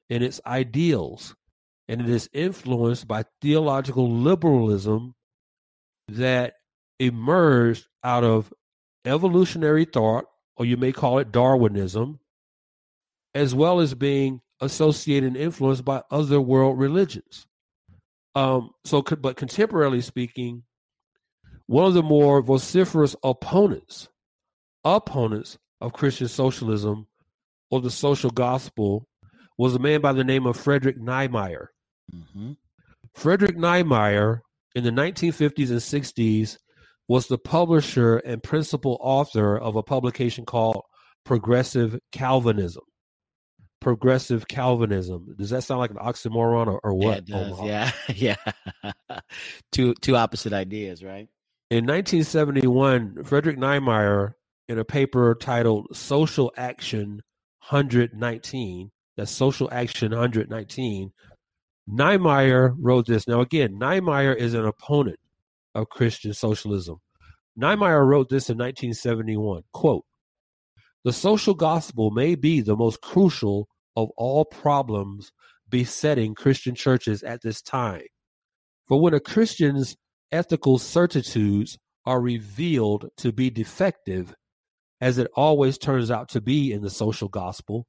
in 0.09 0.21
its 0.21 0.41
ideals. 0.45 1.33
And 1.87 2.01
it 2.01 2.09
is 2.09 2.29
influenced 2.33 3.07
by 3.07 3.23
theological 3.41 4.11
liberalism 4.11 5.15
that 6.09 6.55
emerged 6.99 7.87
out 8.03 8.25
of 8.25 8.51
evolutionary 9.05 9.85
thought, 9.85 10.25
or 10.57 10.65
you 10.65 10.75
may 10.75 10.91
call 10.91 11.19
it 11.19 11.31
Darwinism, 11.31 12.19
as 13.33 13.55
well 13.55 13.79
as 13.79 13.93
being 13.93 14.41
associated 14.59 15.25
and 15.27 15.37
influenced 15.37 15.85
by 15.85 16.03
other 16.11 16.41
world 16.41 16.77
religions. 16.77 17.45
Um, 18.35 18.71
so, 18.85 19.01
but 19.01 19.37
contemporarily 19.37 20.03
speaking, 20.03 20.63
one 21.65 21.85
of 21.85 21.93
the 21.93 22.03
more 22.03 22.41
vociferous 22.41 23.15
opponents, 23.23 24.09
opponents 24.83 25.57
of 25.81 25.93
Christian 25.93 26.27
socialism 26.27 27.07
or 27.69 27.81
the 27.81 27.91
social 27.91 28.29
gospel 28.29 29.07
was 29.57 29.75
a 29.75 29.79
man 29.79 30.01
by 30.01 30.13
the 30.13 30.23
name 30.23 30.45
of 30.45 30.57
Frederick 30.57 30.97
Nymeyer. 30.97 31.67
Mm-hmm. 32.13 32.53
Frederick 33.13 33.57
Nymeyer 33.57 34.39
in 34.75 34.83
the 34.83 34.91
1950s 34.91 35.69
and 35.69 35.79
60s 35.79 36.57
was 37.07 37.27
the 37.27 37.37
publisher 37.37 38.17
and 38.17 38.41
principal 38.41 38.97
author 39.01 39.57
of 39.57 39.75
a 39.75 39.83
publication 39.83 40.45
called 40.45 40.83
Progressive 41.25 41.99
Calvinism. 42.11 42.83
Progressive 43.79 44.47
Calvinism. 44.47 45.35
Does 45.37 45.49
that 45.51 45.63
sound 45.63 45.79
like 45.79 45.91
an 45.91 45.97
oxymoron 45.97 46.67
or, 46.67 46.79
or 46.83 46.93
what? 46.93 47.27
Yeah, 47.27 47.37
does, 47.37 47.91
yeah, 48.15 48.35
yeah. 48.83 49.19
two 49.71 49.93
two 49.95 50.15
opposite 50.15 50.53
ideas, 50.53 51.03
right? 51.03 51.27
In 51.69 51.85
1971, 51.85 53.23
Frederick 53.23 53.57
Nymeyer, 53.57 54.33
in 54.67 54.79
a 54.79 54.85
paper 54.85 55.35
titled 55.39 55.95
Social 55.95 56.51
Action 56.57 57.21
119, 57.69 58.89
that's 59.15 59.31
Social 59.31 59.69
Action 59.71 60.11
119, 60.11 61.11
Nymeyer 61.89 62.75
wrote 62.79 63.05
this. 63.07 63.27
Now, 63.27 63.41
again, 63.41 63.79
Nymeyer 63.79 64.35
is 64.35 64.53
an 64.53 64.65
opponent 64.65 65.19
of 65.75 65.89
Christian 65.89 66.33
socialism. 66.33 66.97
Nymeyer 67.59 68.05
wrote 68.05 68.29
this 68.29 68.49
in 68.49 68.57
1971 68.57 69.63
quote, 69.73 70.05
The 71.03 71.13
social 71.13 71.53
gospel 71.53 72.11
may 72.11 72.35
be 72.35 72.61
the 72.61 72.75
most 72.75 73.01
crucial 73.01 73.67
of 73.95 74.09
all 74.17 74.45
problems 74.45 75.31
besetting 75.69 76.35
Christian 76.35 76.75
churches 76.75 77.23
at 77.23 77.41
this 77.41 77.61
time. 77.61 78.03
For 78.87 79.01
when 79.01 79.13
a 79.13 79.19
Christian's 79.19 79.95
ethical 80.31 80.77
certitudes 80.77 81.77
are 82.05 82.21
revealed 82.21 83.09
to 83.17 83.31
be 83.31 83.49
defective, 83.49 84.33
as 84.99 85.17
it 85.17 85.31
always 85.35 85.77
turns 85.77 86.11
out 86.11 86.27
to 86.29 86.41
be 86.41 86.73
in 86.73 86.81
the 86.81 86.89
social 86.89 87.29
gospel, 87.29 87.85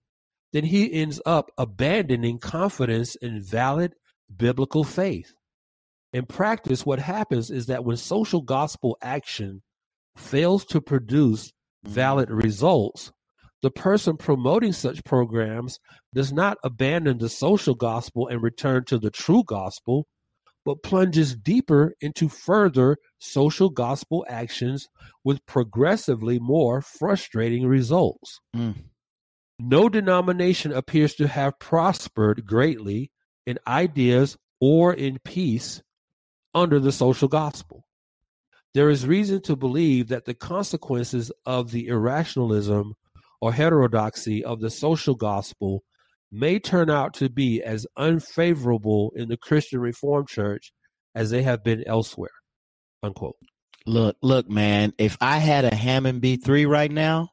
then 0.52 0.64
he 0.64 0.92
ends 0.92 1.20
up 1.26 1.50
abandoning 1.58 2.38
confidence 2.38 3.16
in 3.16 3.42
valid 3.42 3.94
biblical 4.34 4.84
faith. 4.84 5.32
In 6.12 6.26
practice, 6.26 6.84
what 6.84 6.98
happens 6.98 7.50
is 7.50 7.66
that 7.66 7.84
when 7.84 7.96
social 7.96 8.42
gospel 8.42 8.96
action 9.02 9.62
fails 10.16 10.64
to 10.66 10.80
produce 10.80 11.52
valid 11.84 12.30
results, 12.30 13.12
the 13.62 13.70
person 13.70 14.16
promoting 14.16 14.72
such 14.72 15.04
programs 15.04 15.78
does 16.14 16.32
not 16.32 16.58
abandon 16.64 17.18
the 17.18 17.28
social 17.28 17.74
gospel 17.74 18.26
and 18.28 18.42
return 18.42 18.84
to 18.86 18.98
the 18.98 19.10
true 19.10 19.42
gospel, 19.44 20.06
but 20.64 20.82
plunges 20.82 21.36
deeper 21.36 21.94
into 22.00 22.28
further 22.28 22.96
social 23.18 23.68
gospel 23.68 24.24
actions 24.28 24.88
with 25.24 25.44
progressively 25.46 26.38
more 26.38 26.80
frustrating 26.80 27.66
results. 27.66 28.40
Mm. 28.56 28.84
No 29.58 29.90
denomination 29.90 30.72
appears 30.72 31.14
to 31.16 31.28
have 31.28 31.58
prospered 31.58 32.46
greatly 32.46 33.10
in 33.46 33.58
ideas 33.66 34.38
or 34.58 34.94
in 34.94 35.18
peace 35.22 35.82
under 36.54 36.80
the 36.80 36.92
social 36.92 37.28
gospel. 37.28 37.84
There 38.72 38.90
is 38.90 39.06
reason 39.06 39.42
to 39.42 39.56
believe 39.56 40.08
that 40.08 40.26
the 40.26 40.34
consequences 40.34 41.32
of 41.44 41.72
the 41.72 41.88
irrationalism 41.88 42.94
or 43.40 43.52
heterodoxy 43.52 44.44
of 44.44 44.60
the 44.60 44.70
social 44.70 45.14
gospel 45.14 45.82
may 46.30 46.58
turn 46.58 46.88
out 46.90 47.14
to 47.14 47.28
be 47.28 47.62
as 47.62 47.86
unfavorable 47.96 49.12
in 49.16 49.28
the 49.28 49.36
Christian 49.36 49.80
Reformed 49.80 50.28
Church 50.28 50.72
as 51.14 51.30
they 51.30 51.42
have 51.42 51.64
been 51.64 51.82
elsewhere. 51.86 52.30
Unquote. 53.02 53.36
Look, 53.86 54.16
look, 54.22 54.48
man, 54.48 54.92
if 54.98 55.16
I 55.20 55.38
had 55.38 55.64
a 55.64 55.74
Hammond 55.74 56.22
B3 56.22 56.68
right 56.68 56.90
now, 56.90 57.30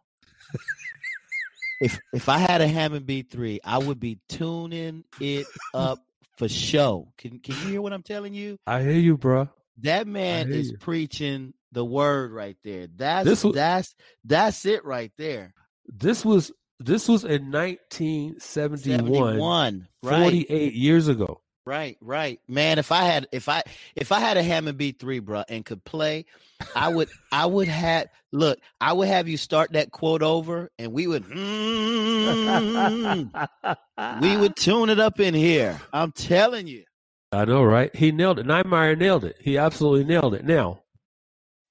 if 1.81 1.99
if 2.13 2.29
I 2.29 2.37
had 2.37 2.61
a 2.61 2.67
Hammond 2.67 3.05
B3, 3.05 3.59
I 3.63 3.77
would 3.77 3.99
be 3.99 4.19
tuning 4.29 5.03
it 5.19 5.45
up 5.73 5.99
for 6.37 6.47
show. 6.47 7.11
Can 7.17 7.39
can 7.39 7.55
you 7.55 7.67
hear 7.67 7.81
what 7.81 7.93
I'm 7.93 8.01
telling 8.01 8.33
you? 8.33 8.57
I 8.65 8.81
hear 8.81 8.93
you, 8.93 9.17
bro. 9.17 9.49
That 9.81 10.07
man 10.07 10.51
is 10.51 10.71
you. 10.71 10.77
preaching 10.77 11.53
the 11.71 11.85
word 11.85 12.31
right 12.31 12.57
there. 12.63 12.87
That's 12.95 13.43
was, 13.43 13.53
that's 13.53 13.95
that's 14.25 14.65
it 14.65 14.83
right 14.85 15.11
there. 15.17 15.53
This 15.87 16.25
was 16.25 16.51
this 16.79 17.07
was 17.07 17.23
in 17.23 17.51
1971, 17.51 19.07
71, 19.07 19.87
right. 20.03 20.21
48 20.21 20.73
years 20.73 21.07
ago. 21.07 21.41
Right, 21.65 21.97
right, 21.99 22.39
man. 22.47 22.79
If 22.79 22.93
I 22.93 23.03
had, 23.03 23.27
if 23.33 23.49
I, 23.49 23.61
if 23.93 24.13
I 24.13 24.19
had 24.19 24.37
a 24.37 24.43
Hammond 24.43 24.77
B 24.77 24.93
three, 24.93 25.19
bro, 25.19 25.43
and 25.49 25.65
could 25.65 25.83
play, 25.83 26.25
I 26.73 26.87
would, 26.87 27.09
I 27.29 27.45
would 27.45 27.67
have. 27.67 28.07
Look, 28.31 28.59
I 28.79 28.93
would 28.93 29.09
have 29.09 29.27
you 29.27 29.35
start 29.35 29.73
that 29.73 29.91
quote 29.91 30.23
over, 30.23 30.71
and 30.79 30.93
we 30.93 31.07
would, 31.07 31.25
mm, 31.25 31.41
we 34.21 34.37
would 34.37 34.55
tune 34.57 34.89
it 34.89 35.01
up 35.01 35.19
in 35.19 35.33
here. 35.33 35.81
I'm 35.91 36.13
telling 36.13 36.67
you. 36.67 36.85
I 37.37 37.45
know, 37.45 37.63
right? 37.63 37.95
He 37.95 38.11
nailed 38.11 38.39
it. 38.39 38.47
Nymeyer 38.47 38.97
nailed 38.97 39.23
it. 39.23 39.35
He 39.39 39.59
absolutely 39.59 40.05
nailed 40.05 40.33
it. 40.33 40.43
Now, 40.43 40.81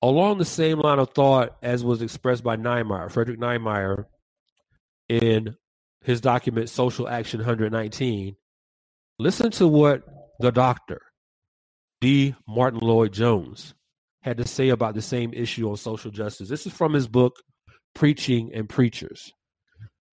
along 0.01 0.39
the 0.39 0.45
same 0.45 0.79
line 0.79 1.01
of 1.01 1.11
thought 1.11 1.57
as 1.61 1.83
was 1.83 2.03
expressed 2.03 2.45
by 2.45 2.57
Nymeyer, 2.57 3.11
Frederick 3.11 3.41
Nymeyer, 3.41 4.05
in 5.09 5.57
his 6.05 6.21
document 6.21 6.69
Social 6.69 7.09
Action 7.09 7.41
119, 7.41 8.37
listen 9.19 9.51
to 9.53 9.67
what 9.67 10.03
the 10.39 10.53
doctor, 10.53 11.01
D. 12.01 12.37
Martyn 12.47 12.79
Lloyd 12.79 13.12
Jones, 13.12 13.75
had 14.23 14.37
to 14.37 14.47
say 14.47 14.69
about 14.69 14.95
the 14.95 15.03
same 15.03 15.35
issue 15.35 15.69
on 15.69 15.77
social 15.77 16.12
justice. 16.12 16.49
This 16.49 16.67
is 16.67 16.73
from 16.75 16.93
his 16.93 17.09
book, 17.09 17.43
Preaching 17.93 18.53
and 18.55 18.69
Preachers. 18.69 19.33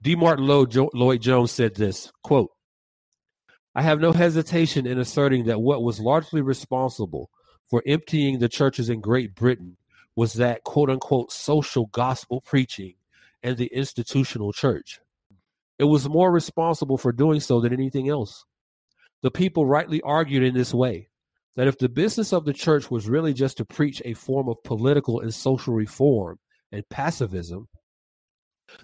D. 0.02 0.16
Martyn 0.16 0.48
Lloyd 0.48 1.22
Jones 1.22 1.52
said 1.52 1.76
this 1.76 2.12
quote, 2.24 2.50
I 3.76 3.82
have 3.82 4.00
no 4.00 4.12
hesitation 4.12 4.86
in 4.86 5.00
asserting 5.00 5.46
that 5.46 5.62
what 5.62 5.82
was 5.82 6.00
largely 6.00 6.42
responsible 6.42 7.32
for 7.66 7.82
emptying 7.88 8.40
the 8.40 8.50
churches 8.50 8.90
in 8.90 9.02
Great 9.02 9.34
Britain 9.34 9.78
was 10.16 10.34
that 10.34 10.64
quote 10.64 10.90
unquote 10.90 11.32
social 11.32 11.88
gospel 11.88 12.42
preaching 12.42 12.94
and 13.42 13.58
the 13.58 13.68
institutional 13.68 14.54
church. 14.54 15.00
It 15.80 15.86
was 15.86 16.08
more 16.08 16.32
responsible 16.32 16.98
for 16.98 17.12
doing 17.12 17.40
so 17.40 17.60
than 17.60 17.74
anything 17.74 18.10
else. 18.10 18.46
The 19.24 19.32
people 19.32 19.66
rightly 19.66 20.02
argued 20.02 20.44
in 20.44 20.54
this 20.54 20.74
way 20.74 21.10
that 21.56 21.68
if 21.68 21.78
the 21.80 21.90
business 21.90 22.32
of 22.32 22.46
the 22.46 22.54
church 22.54 22.92
was 22.92 23.10
really 23.10 23.34
just 23.34 23.58
to 23.58 23.66
preach 23.66 24.02
a 24.06 24.14
form 24.14 24.50
of 24.50 24.64
political 24.64 25.20
and 25.20 25.34
social 25.34 25.74
reform 25.74 26.40
and 26.72 26.88
pacifism, 26.90 27.68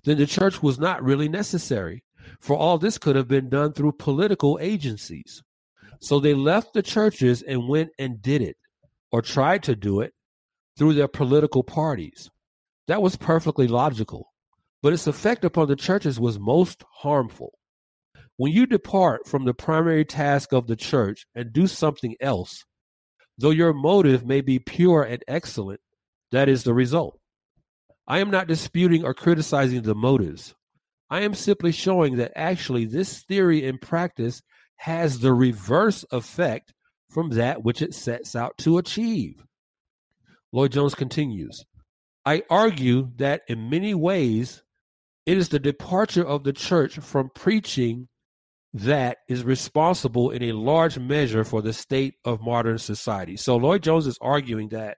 then 0.03 0.17
the 0.17 0.25
church 0.25 0.61
was 0.61 0.79
not 0.79 1.03
really 1.03 1.29
necessary, 1.29 2.03
for 2.39 2.55
all 2.55 2.78
this 2.78 2.97
could 2.97 3.15
have 3.15 3.28
been 3.28 3.49
done 3.49 3.74
through 3.74 3.93
political 3.93 4.57
agencies. 4.61 5.43
So 6.01 6.20
they 6.20 6.34
left 6.34 6.74
the 6.74 6.82
churches 6.82 7.41
and 7.41 7.67
went 7.67 7.89
and 7.99 8.22
did 8.22 8.41
it, 8.41 8.57
or 9.11 9.22
tried 9.22 9.63
to 9.63 9.76
do 9.76 10.01
it, 10.01 10.13
through 10.78 10.93
their 10.93 11.09
political 11.09 11.63
parties. 11.63 12.30
That 12.88 13.01
was 13.01 13.17
perfectly 13.17 13.67
logical, 13.67 14.32
but 14.82 14.93
its 14.93 15.07
effect 15.07 15.43
upon 15.43 15.67
the 15.67 15.76
churches 15.76 16.20
was 16.20 16.39
most 16.39 16.84
harmful. 17.01 17.53
When 18.38 18.53
you 18.53 18.65
depart 18.65 19.28
from 19.28 19.43
the 19.43 19.53
primary 19.53 20.05
task 20.05 20.53
of 20.53 20.67
the 20.67 20.78
church 20.78 21.26
and 21.36 21.51
do 21.51 21.67
something 21.67 22.15
else, 22.22 22.63
though 23.38 23.49
your 23.49 23.74
motive 23.74 24.26
may 24.26 24.39
be 24.39 24.59
pure 24.59 25.03
and 25.03 25.22
excellent, 25.28 25.82
that 26.32 26.47
is 26.47 26.63
the 26.63 26.74
result. 26.74 27.20
I 28.07 28.20
am 28.20 28.32
not 28.32 28.47
disputing 28.47 29.03
or 29.03 29.13
criticizing 29.13 29.82
the 29.82 29.93
motives. 29.93 30.55
I 31.10 31.22
am 31.22 31.34
simply 31.34 31.72
showing 31.72 32.18
that 32.18 32.34
actually 32.36 32.86
this 32.86 33.24
theory 33.24 33.66
in 33.66 33.78
practice 33.78 34.41
has 34.78 35.20
the 35.20 35.34
reverse 35.34 36.05
effect 36.12 36.74
from 37.10 37.32
that 37.32 37.64
which 37.64 37.82
it 37.82 37.93
sets 37.93 38.36
out 38.36 38.57
to 38.60 38.78
achieve. 38.78 39.43
Lloyd 40.51 40.72
Jones 40.72 40.95
continues 40.95 41.64
I 42.26 42.43
argue 42.49 43.12
that 43.16 43.41
in 43.47 43.70
many 43.70 43.93
ways 43.93 44.64
it 45.26 45.38
is 45.38 45.49
the 45.49 45.60
departure 45.60 46.26
of 46.26 46.43
the 46.43 46.53
church 46.53 46.99
from 46.99 47.30
preaching 47.34 48.07
that 48.74 49.18
is 49.28 49.43
responsible 49.43 50.30
in 50.30 50.43
a 50.43 50.51
large 50.51 50.99
measure 50.99 51.43
for 51.43 51.62
the 51.62 51.74
state 51.74 52.16
of 52.24 52.41
modern 52.41 52.78
society. 52.78 53.36
So 53.36 53.57
Lloyd 53.57 53.84
Jones 53.84 54.05
is 54.05 54.18
arguing 54.22 54.70
that 54.70 54.97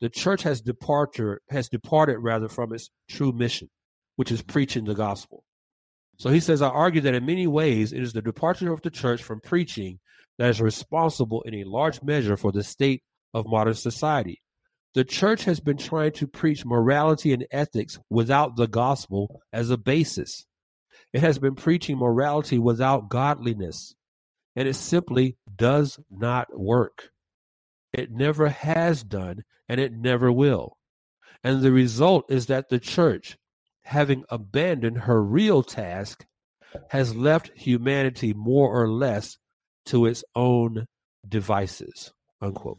the 0.00 0.08
church 0.08 0.42
has 0.42 0.60
departure 0.60 1.40
has 1.50 1.68
departed 1.68 2.18
rather 2.18 2.48
from 2.48 2.72
its 2.72 2.90
true 3.08 3.32
mission, 3.32 3.70
which 4.16 4.30
is 4.30 4.40
mm-hmm. 4.40 4.52
preaching 4.52 4.84
the 4.84 4.94
gospel. 4.94 5.44
So 6.18 6.30
he 6.30 6.40
says, 6.40 6.62
I 6.62 6.68
argue 6.68 7.00
that 7.02 7.14
in 7.14 7.26
many 7.26 7.46
ways 7.46 7.92
it 7.92 8.02
is 8.02 8.12
the 8.12 8.22
departure 8.22 8.72
of 8.72 8.82
the 8.82 8.90
church 8.90 9.22
from 9.22 9.40
preaching 9.40 9.98
that 10.38 10.50
is 10.50 10.60
responsible 10.60 11.42
in 11.42 11.54
a 11.54 11.64
large 11.64 12.02
measure 12.02 12.36
for 12.36 12.52
the 12.52 12.62
state 12.62 13.02
of 13.32 13.46
modern 13.46 13.74
society. 13.74 14.40
The 14.94 15.04
church 15.04 15.44
has 15.44 15.58
been 15.58 15.76
trying 15.76 16.12
to 16.12 16.28
preach 16.28 16.64
morality 16.64 17.32
and 17.32 17.46
ethics 17.50 17.98
without 18.10 18.56
the 18.56 18.68
gospel 18.68 19.40
as 19.52 19.70
a 19.70 19.76
basis. 19.76 20.46
It 21.12 21.20
has 21.20 21.38
been 21.38 21.56
preaching 21.56 21.98
morality 21.98 22.58
without 22.58 23.08
godliness, 23.08 23.94
and 24.54 24.68
it 24.68 24.74
simply 24.74 25.36
does 25.56 25.98
not 26.10 26.56
work. 26.56 27.10
It 27.92 28.12
never 28.12 28.48
has 28.48 29.02
done, 29.02 29.42
and 29.68 29.80
it 29.80 29.92
never 29.92 30.30
will. 30.30 30.76
And 31.42 31.60
the 31.60 31.72
result 31.72 32.30
is 32.30 32.46
that 32.46 32.68
the 32.68 32.78
church, 32.78 33.36
having 33.84 34.24
abandoned 34.30 34.98
her 34.98 35.22
real 35.22 35.62
task, 35.62 36.24
has 36.88 37.14
left 37.14 37.50
humanity 37.54 38.32
more 38.32 38.68
or 38.68 38.88
less 38.88 39.38
to 39.86 40.06
its 40.06 40.24
own 40.34 40.86
devices. 41.28 42.12
Unquote. 42.40 42.78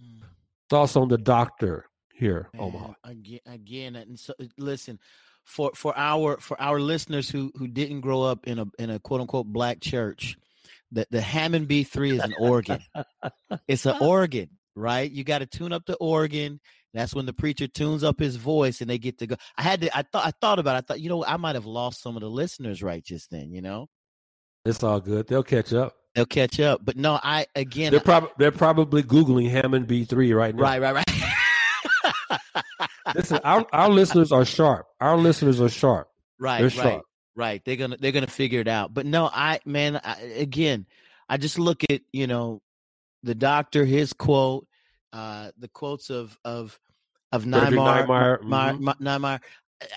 Mm. 0.00 0.22
Thoughts 0.68 0.96
on 0.96 1.08
the 1.08 1.18
doctor 1.18 1.86
here, 2.14 2.50
Man, 2.52 2.62
Omaha? 2.62 2.92
Again, 3.04 3.40
again, 3.46 3.96
and 3.96 4.18
so 4.18 4.34
listen, 4.58 4.98
for 5.44 5.72
for 5.74 5.96
our 5.96 6.38
for 6.38 6.60
our 6.60 6.80
listeners 6.80 7.28
who 7.28 7.50
who 7.56 7.68
didn't 7.68 8.00
grow 8.00 8.22
up 8.22 8.46
in 8.46 8.58
a 8.58 8.66
in 8.78 8.90
a 8.90 8.98
quote 8.98 9.20
unquote 9.20 9.46
black 9.46 9.80
church, 9.80 10.36
the 10.90 11.06
the 11.10 11.20
Hammond 11.20 11.68
B 11.68 11.84
three 11.84 12.12
is 12.12 12.22
an 12.22 12.34
organ. 12.38 12.80
it's 13.68 13.86
an 13.86 13.96
organ, 14.00 14.50
right? 14.74 15.10
You 15.10 15.24
got 15.24 15.38
to 15.38 15.46
tune 15.46 15.72
up 15.72 15.84
the 15.86 15.96
organ. 15.96 16.60
That's 16.94 17.14
when 17.14 17.26
the 17.26 17.32
preacher 17.32 17.66
tunes 17.66 18.04
up 18.04 18.18
his 18.20 18.36
voice 18.36 18.80
and 18.80 18.90
they 18.90 18.98
get 18.98 19.18
to 19.18 19.26
go. 19.26 19.36
I 19.56 19.62
had 19.62 19.80
to. 19.82 19.96
I 19.96 20.02
thought. 20.02 20.26
I 20.26 20.32
thought 20.40 20.58
about. 20.58 20.76
It. 20.76 20.78
I 20.78 20.80
thought. 20.82 21.00
You 21.00 21.08
know. 21.08 21.24
I 21.24 21.36
might 21.36 21.54
have 21.54 21.66
lost 21.66 22.02
some 22.02 22.16
of 22.16 22.20
the 22.20 22.30
listeners 22.30 22.82
right 22.82 23.02
just 23.04 23.30
then. 23.30 23.52
You 23.52 23.62
know. 23.62 23.88
It's 24.64 24.82
all 24.82 25.00
good. 25.00 25.26
They'll 25.26 25.42
catch 25.42 25.72
up. 25.72 25.94
They'll 26.14 26.26
catch 26.26 26.60
up. 26.60 26.84
But 26.84 26.96
no, 26.96 27.18
I 27.22 27.46
again. 27.54 27.92
They're 27.92 28.00
probably 28.00 28.30
they're 28.38 28.52
probably 28.52 29.02
googling 29.02 29.50
Hammond 29.50 29.86
B 29.86 30.04
three 30.04 30.32
right 30.32 30.54
now. 30.54 30.62
Right. 30.62 30.80
Right. 30.80 30.94
Right. 30.94 31.22
Listen, 33.14 33.40
our, 33.44 33.66
our 33.72 33.88
listeners 33.88 34.32
are 34.32 34.44
sharp. 34.44 34.86
Our 35.00 35.16
listeners 35.16 35.60
are 35.60 35.68
sharp. 35.68 36.08
Right, 36.38 36.58
They're 36.58 36.66
right, 36.68 36.92
sharp. 36.92 37.04
right. 37.36 37.62
They're 37.64 37.76
gonna 37.76 37.96
they're 37.98 38.12
gonna 38.12 38.26
figure 38.26 38.60
it 38.60 38.68
out. 38.68 38.94
But 38.94 39.06
no, 39.06 39.28
I 39.32 39.60
man, 39.64 40.00
I, 40.02 40.20
again, 40.36 40.86
I 41.28 41.36
just 41.36 41.58
look 41.58 41.82
at 41.90 42.00
you 42.12 42.26
know 42.26 42.60
the 43.22 43.34
doctor, 43.34 43.84
his 43.84 44.12
quote, 44.12 44.66
uh, 45.12 45.50
the 45.58 45.68
quotes 45.68 46.10
of 46.10 46.38
of 46.44 46.78
of 47.32 47.44
Nymeyer, 47.44 48.40
mm-hmm. 48.40 49.04
Nymeyer. 49.04 49.40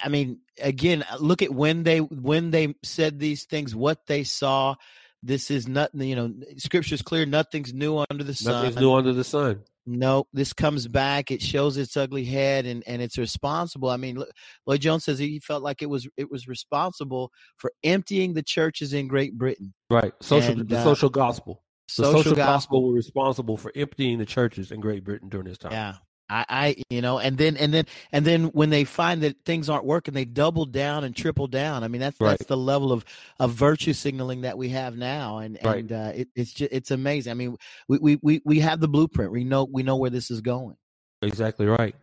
I 0.03 0.09
mean, 0.09 0.39
again, 0.59 1.05
look 1.19 1.41
at 1.41 1.53
when 1.53 1.83
they 1.83 1.99
when 1.99 2.51
they 2.51 2.75
said 2.83 3.19
these 3.19 3.45
things, 3.45 3.75
what 3.75 4.05
they 4.07 4.23
saw. 4.23 4.75
This 5.23 5.49
is 5.49 5.67
nothing. 5.67 6.01
You 6.01 6.15
know, 6.15 6.33
Scripture's 6.57 7.01
clear. 7.01 7.25
Nothing's 7.25 7.73
new 7.73 8.05
under 8.11 8.23
the 8.23 8.35
sun. 8.35 8.53
Nothing's 8.53 8.75
new 8.75 8.93
under 8.93 9.11
the 9.11 9.23
sun 9.23 9.63
no, 9.85 10.25
this 10.33 10.53
comes 10.53 10.87
back. 10.87 11.31
It 11.31 11.41
shows 11.41 11.77
its 11.77 11.95
ugly 11.95 12.25
head, 12.25 12.65
and 12.65 12.83
and 12.87 13.01
it's 13.01 13.17
responsible. 13.17 13.89
I 13.89 13.97
mean, 13.97 14.23
Lloyd 14.65 14.81
Jones 14.81 15.05
says 15.05 15.19
he 15.19 15.39
felt 15.39 15.63
like 15.63 15.81
it 15.81 15.89
was 15.89 16.07
it 16.17 16.31
was 16.31 16.47
responsible 16.47 17.31
for 17.57 17.71
emptying 17.83 18.33
the 18.33 18.43
churches 18.43 18.93
in 18.93 19.07
Great 19.07 19.37
Britain. 19.37 19.73
Right, 19.89 20.13
social 20.21 20.59
and, 20.59 20.67
the 20.67 20.79
uh, 20.79 20.83
social 20.83 21.09
gospel. 21.09 21.61
The 21.87 22.03
social, 22.03 22.23
social 22.23 22.35
gospel, 22.35 22.53
gospel 22.79 22.87
were 22.87 22.93
responsible 22.93 23.57
for 23.57 23.71
emptying 23.75 24.17
the 24.17 24.25
churches 24.25 24.71
in 24.71 24.79
Great 24.79 25.03
Britain 25.03 25.29
during 25.29 25.47
this 25.47 25.57
time. 25.57 25.71
Yeah, 25.71 25.95
I, 26.29 26.45
I, 26.49 26.75
you 26.89 27.01
know, 27.01 27.19
and 27.19 27.37
then 27.37 27.57
and 27.57 27.73
then 27.73 27.85
and 28.11 28.25
then 28.25 28.45
when 28.45 28.71
they 28.71 28.83
find 28.83 29.21
that 29.21 29.37
things 29.45 29.69
aren't 29.69 29.85
working, 29.85 30.13
they 30.13 30.25
double 30.25 30.65
down 30.65 31.03
and 31.03 31.15
triple 31.15 31.47
down. 31.47 31.83
I 31.83 31.87
mean, 31.87 32.01
that's 32.01 32.19
right. 32.19 32.31
that's 32.31 32.45
the 32.45 32.57
level 32.57 32.91
of 32.91 33.05
of 33.39 33.51
virtue 33.51 33.93
signaling 33.93 34.41
that 34.41 34.57
we 34.57 34.69
have 34.69 34.97
now, 34.97 35.37
and 35.37 35.59
right. 35.63 35.79
and 35.79 35.91
uh, 35.91 36.11
it, 36.15 36.29
it's 36.35 36.51
just 36.51 36.71
it's 36.73 36.91
amazing. 36.91 37.31
I 37.31 37.35
mean, 37.35 37.57
we, 37.87 37.99
we 37.99 38.19
we 38.21 38.41
we 38.43 38.59
have 38.61 38.79
the 38.79 38.87
blueprint. 38.87 39.31
We 39.31 39.43
know 39.43 39.65
we 39.65 39.83
know 39.83 39.97
where 39.97 40.09
this 40.09 40.31
is 40.31 40.41
going. 40.41 40.77
Exactly 41.21 41.67
right. 41.67 41.95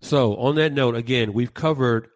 So 0.00 0.36
on 0.36 0.54
that 0.56 0.72
note, 0.72 0.94
again, 0.94 1.32
we've 1.32 1.52
covered 1.52 2.08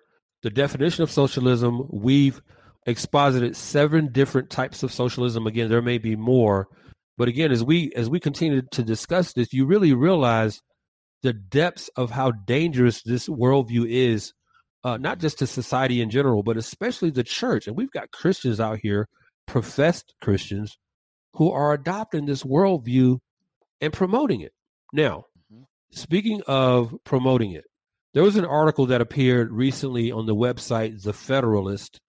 the 0.43 0.51
definition 0.51 1.03
of 1.03 1.11
socialism. 1.11 1.87
We've 1.91 2.41
exposited 2.87 3.57
seven 3.57 4.12
different 4.12 4.51
types 4.51 4.83
of 4.83 4.93
socialism. 4.93 5.47
Again, 5.47 5.68
there 5.68 5.83
may 5.83 5.99
be 5.99 6.16
more, 6.16 6.68
but 7.21 7.29
again, 7.29 7.53
as 7.53 7.62
we 7.62 7.93
as 7.95 8.09
we 8.09 8.18
continue 8.18 8.62
to 8.71 8.83
discuss 8.83 9.35
this, 9.35 9.53
you 9.53 9.66
really 9.66 9.93
realize 9.93 10.62
the 11.23 11.35
depths 11.35 11.91
of 11.95 12.11
how 12.11 12.31
dangerous 12.31 13.03
this 13.03 13.29
worldview 13.29 13.85
is, 13.87 14.33
uh, 14.85 14.97
not 14.97 15.18
just 15.18 15.41
to 15.41 15.47
society 15.47 16.01
in 16.01 16.09
general, 16.09 16.43
but 16.43 16.57
especially 16.57 17.11
the 17.11 17.23
church. 17.23 17.66
And 17.66 17.77
we've 17.77 17.91
got 17.91 18.11
Christians 18.11 18.59
out 18.59 18.79
here, 18.83 19.07
professed 19.47 20.14
Christians, 20.23 20.79
who 21.35 21.53
are 21.53 21.75
adopting 21.75 22.25
this 22.25 22.43
worldview 22.43 23.18
and 23.83 23.93
promoting 23.93 24.41
it. 24.41 24.53
Now, 24.95 25.25
mm-hmm. 25.53 25.64
speaking 25.91 26.41
of 26.47 26.97
promoting 27.05 27.53
it, 27.53 27.64
there 28.14 28.23
was 28.23 28.37
an 28.37 28.47
article 28.47 28.87
that 28.87 29.03
appeared 29.03 29.53
recently 29.53 30.11
on 30.11 30.25
the 30.25 30.35
website 30.35 31.03
The 31.03 31.12
Federalist 31.12 32.01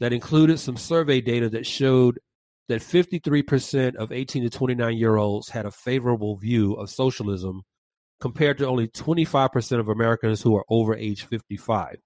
that 0.00 0.12
included 0.12 0.58
some 0.58 0.76
survey 0.76 1.20
data 1.20 1.48
that 1.50 1.64
showed 1.64 2.18
that 2.68 2.80
53% 2.80 3.96
of 3.96 4.12
18 4.12 4.44
to 4.44 4.50
29 4.50 4.96
year 4.96 5.16
olds 5.16 5.48
had 5.48 5.66
a 5.66 5.70
favorable 5.70 6.36
view 6.36 6.74
of 6.74 6.90
socialism 6.90 7.62
compared 8.20 8.58
to 8.58 8.66
only 8.66 8.88
25% 8.88 9.80
of 9.80 9.88
Americans 9.88 10.42
who 10.42 10.56
are 10.56 10.64
over 10.68 10.94
age 10.94 11.24
55. 11.24 11.96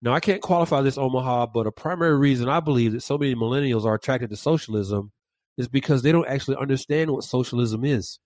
Now, 0.00 0.12
I 0.12 0.20
can't 0.20 0.42
qualify 0.42 0.80
this 0.80 0.98
Omaha, 0.98 1.46
but 1.54 1.66
a 1.66 1.72
primary 1.72 2.16
reason 2.16 2.48
I 2.48 2.58
believe 2.58 2.92
that 2.92 3.02
so 3.02 3.16
many 3.16 3.36
millennials 3.36 3.84
are 3.84 3.94
attracted 3.94 4.30
to 4.30 4.36
socialism 4.36 5.12
is 5.56 5.68
because 5.68 6.02
they 6.02 6.10
don't 6.10 6.26
actually 6.26 6.56
understand 6.56 7.10
what 7.10 7.22
socialism 7.22 7.84
is. 7.84 8.18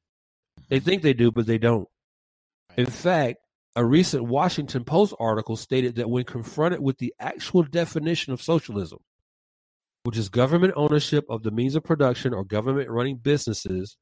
They 0.71 0.81
think 0.81 1.03
they 1.03 1.13
do, 1.13 1.31
but 1.31 1.47
they 1.47 1.59
don't. 1.59 1.87
In 2.79 2.87
fact, 2.87 3.39
a 3.75 3.85
recent 3.85 4.25
Washington 4.25 4.85
Post 4.85 5.15
article 5.21 5.57
stated 5.57 5.97
that 5.97 6.09
when 6.09 6.25
confronted 6.25 6.81
with 6.81 6.97
the 6.97 7.13
actual 7.21 7.63
definition 7.63 8.33
of 8.33 8.41
socialism, 8.41 9.01
which 10.07 10.17
is 10.17 10.29
government 10.29 10.73
ownership 10.77 11.25
of 11.29 11.43
the 11.43 11.51
means 11.51 11.75
of 11.75 11.83
production 11.83 12.33
or 12.33 12.45
government 12.45 12.89
running 12.89 13.17
businesses, 13.17 13.97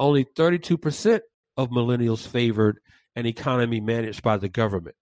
only 0.00 0.24
32% 0.24 1.20
of 1.56 1.70
millennials 1.70 2.26
favored 2.26 2.80
an 3.14 3.26
economy 3.26 3.80
managed 3.80 4.24
by 4.24 4.36
the 4.36 4.48
government. 4.48 4.96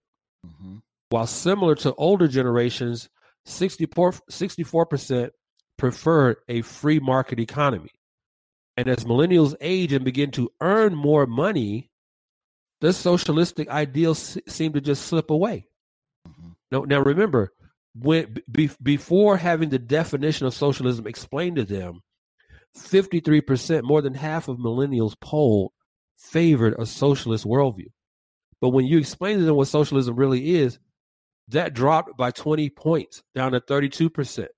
Mm-hmm. 0.47 0.77
While 1.09 1.27
similar 1.27 1.75
to 1.77 1.95
older 1.95 2.29
generations, 2.29 3.09
64, 3.47 4.13
64% 4.31 5.31
preferred 5.79 6.37
a 6.47 6.61
free 6.61 7.01
market 7.01 7.41
economy. 7.41 7.93
And 8.77 8.87
as 8.87 9.05
millennials 9.05 9.55
age 9.63 9.95
and 9.95 10.05
begin 10.05 10.31
to 10.33 10.51
earn 10.61 10.95
more 10.95 11.27
money, 11.27 11.89
the 12.83 12.93
socialistic 12.93 13.71
ideals 13.71 14.37
seem 14.47 14.75
to 14.75 14.83
just 14.83 15.07
slip 15.07 15.31
away. 15.31 15.69
Mm-hmm. 16.29 16.49
Now, 16.71 16.81
now 16.83 17.01
remember, 17.01 17.55
when 17.95 18.37
be, 18.51 18.71
before 18.83 19.37
having 19.37 19.71
the 19.71 19.79
definition 19.79 20.47
of 20.47 20.55
socialism 20.55 21.07
explained 21.07 21.57
to 21.57 21.65
them, 21.65 22.01
53%, 22.77 23.83
more 23.83 24.03
than 24.03 24.15
half 24.15 24.49
of 24.49 24.59
millennials 24.59 25.19
polled, 25.21 25.73
favored 26.17 26.75
a 26.79 26.87
socialist 26.87 27.45
worldview. 27.45 27.89
But 28.61 28.71
when 28.71 28.87
you 28.87 28.99
explain 28.99 29.39
to 29.39 29.45
them 29.45 29.57
what 29.57 29.69
socialism 29.69 30.17
really 30.17 30.57
is, 30.57 30.79
that 31.49 31.75
dropped 31.75 32.17
by 32.17 32.31
20 32.31 32.71
points 32.71 33.23
down 33.35 33.53
to 33.53 33.61
32%. 33.61 34.49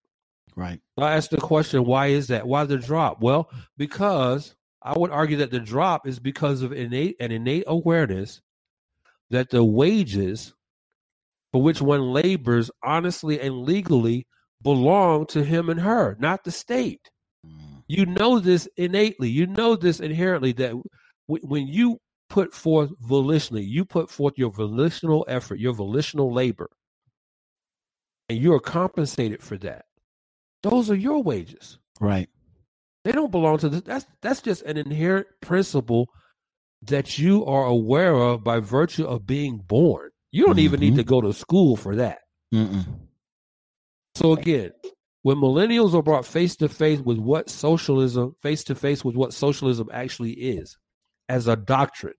Right. 0.57 0.81
I 0.99 1.17
asked 1.17 1.31
the 1.31 1.39
question, 1.39 1.85
why 1.85 2.09
is 2.09 2.29
that? 2.29 2.47
Why 2.47 2.65
the 2.65 2.79
drop? 2.79 3.23
Well, 3.23 3.49
because 3.77 4.55
I 4.83 4.99
would 4.99 5.11
argue 5.11 5.39
that 5.39 5.51
the 5.51 5.61
drop 5.61 6.07
is 6.07 6.19
because 6.19 6.63
of 6.63 6.73
innate 6.73 7.17
an 7.21 7.31
innate 7.31 7.65
awareness 7.67 8.41
that 9.31 9.51
the 9.51 9.63
wages 9.65 10.55
for 11.53 11.63
which 11.63 11.83
one 11.83 12.13
labors 12.13 12.71
honestly 12.83 13.41
and 13.41 13.63
legally 13.63 14.27
belong 14.63 15.27
to 15.27 15.45
him 15.45 15.69
and 15.69 15.81
her, 15.81 16.17
not 16.21 16.45
the 16.45 16.51
state. 16.51 17.11
Mm. 17.47 17.83
You 17.89 18.07
know 18.07 18.39
this 18.39 18.69
innately. 18.77 19.29
You 19.29 19.47
know 19.47 19.77
this 19.77 20.01
inherently 20.01 20.53
that 20.53 20.71
w- 21.29 21.47
when 21.47 21.67
you 21.67 21.99
put 22.29 22.55
forth 22.55 22.91
volitionally, 23.01 23.67
you 23.67 23.85
put 23.85 24.11
forth 24.11 24.35
your 24.37 24.51
volitional 24.51 25.25
effort, 25.29 25.59
your 25.59 25.73
volitional 25.73 26.33
labor, 26.33 26.71
and 28.29 28.39
you 28.39 28.53
are 28.53 28.61
compensated 28.61 29.43
for 29.43 29.57
that. 29.59 29.85
Those 30.63 30.91
are 30.91 30.95
your 30.97 31.23
wages. 31.23 31.79
Right. 32.01 32.29
They 33.05 33.13
don't 33.13 33.33
belong 33.33 33.59
to 33.59 33.69
this. 33.69 33.83
That's 33.83 34.07
that's 34.21 34.43
just 34.43 34.63
an 34.63 34.77
inherent 34.77 35.27
principle 35.41 36.09
that 36.83 37.19
you 37.19 37.45
are 37.47 37.65
aware 37.65 38.15
of 38.15 38.45
by 38.45 38.61
virtue 38.61 39.05
of 39.05 39.27
being 39.27 39.59
born. 39.59 40.10
You 40.33 40.45
don't 40.45 40.53
mm-hmm. 40.53 40.61
even 40.61 40.81
need 40.81 40.89
mm-hmm. 40.91 40.99
to 40.99 41.05
go 41.05 41.21
to 41.21 41.33
school 41.33 41.77
for 41.77 41.97
that. 41.97 42.21
Mm-mm. 42.55 42.87
So 44.15 44.33
again, 44.33 44.73
when 45.23 45.37
millennials 45.37 45.95
are 45.95 46.03
brought 46.03 46.27
face 46.27 46.57
to 46.57 46.69
face 46.69 47.01
with 47.01 47.19
what 47.19 47.51
socialism, 47.51 48.35
face 48.43 48.65
to 48.65 48.75
face 48.75 49.05
with 49.05 49.15
what 49.15 49.33
socialism 49.33 49.89
actually 49.93 50.33
is, 50.33 50.77
as 51.29 51.47
a 51.47 51.57
doctrine, 51.57 52.15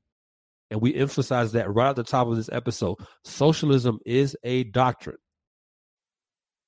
and 0.69 0.81
we 0.81 0.95
emphasize 0.95 1.51
that 1.51 1.73
right 1.73 1.89
at 1.89 1.95
the 1.97 2.03
top 2.03 2.27
of 2.27 2.37
this 2.37 2.49
episode, 2.51 2.97
socialism 3.25 3.99
is 4.05 4.37
a 4.43 4.63
doctrine. 4.63 5.17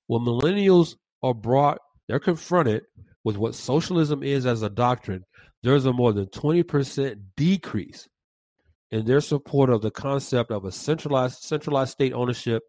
When 0.08 0.22
millennials 0.22 0.96
are 1.22 1.34
brought, 1.34 1.80
they're 2.08 2.20
confronted 2.20 2.84
with 3.24 3.38
what 3.38 3.56
socialism 3.56 4.24
is 4.24 4.46
as 4.46 4.62
a 4.62 4.70
doctrine, 4.70 5.24
there's 5.62 5.86
a 5.86 5.94
more 5.94 6.12
than 6.12 6.26
20% 6.26 7.16
decrease 7.38 8.10
in 8.94 9.08
their 9.08 9.22
support 9.22 9.72
of 9.72 9.82
the 9.82 9.90
concept 9.90 10.52
of 10.52 10.66
a 10.66 10.72
centralized 10.72 11.42
centralized 11.42 11.92
state 11.92 12.14
ownership 12.14 12.62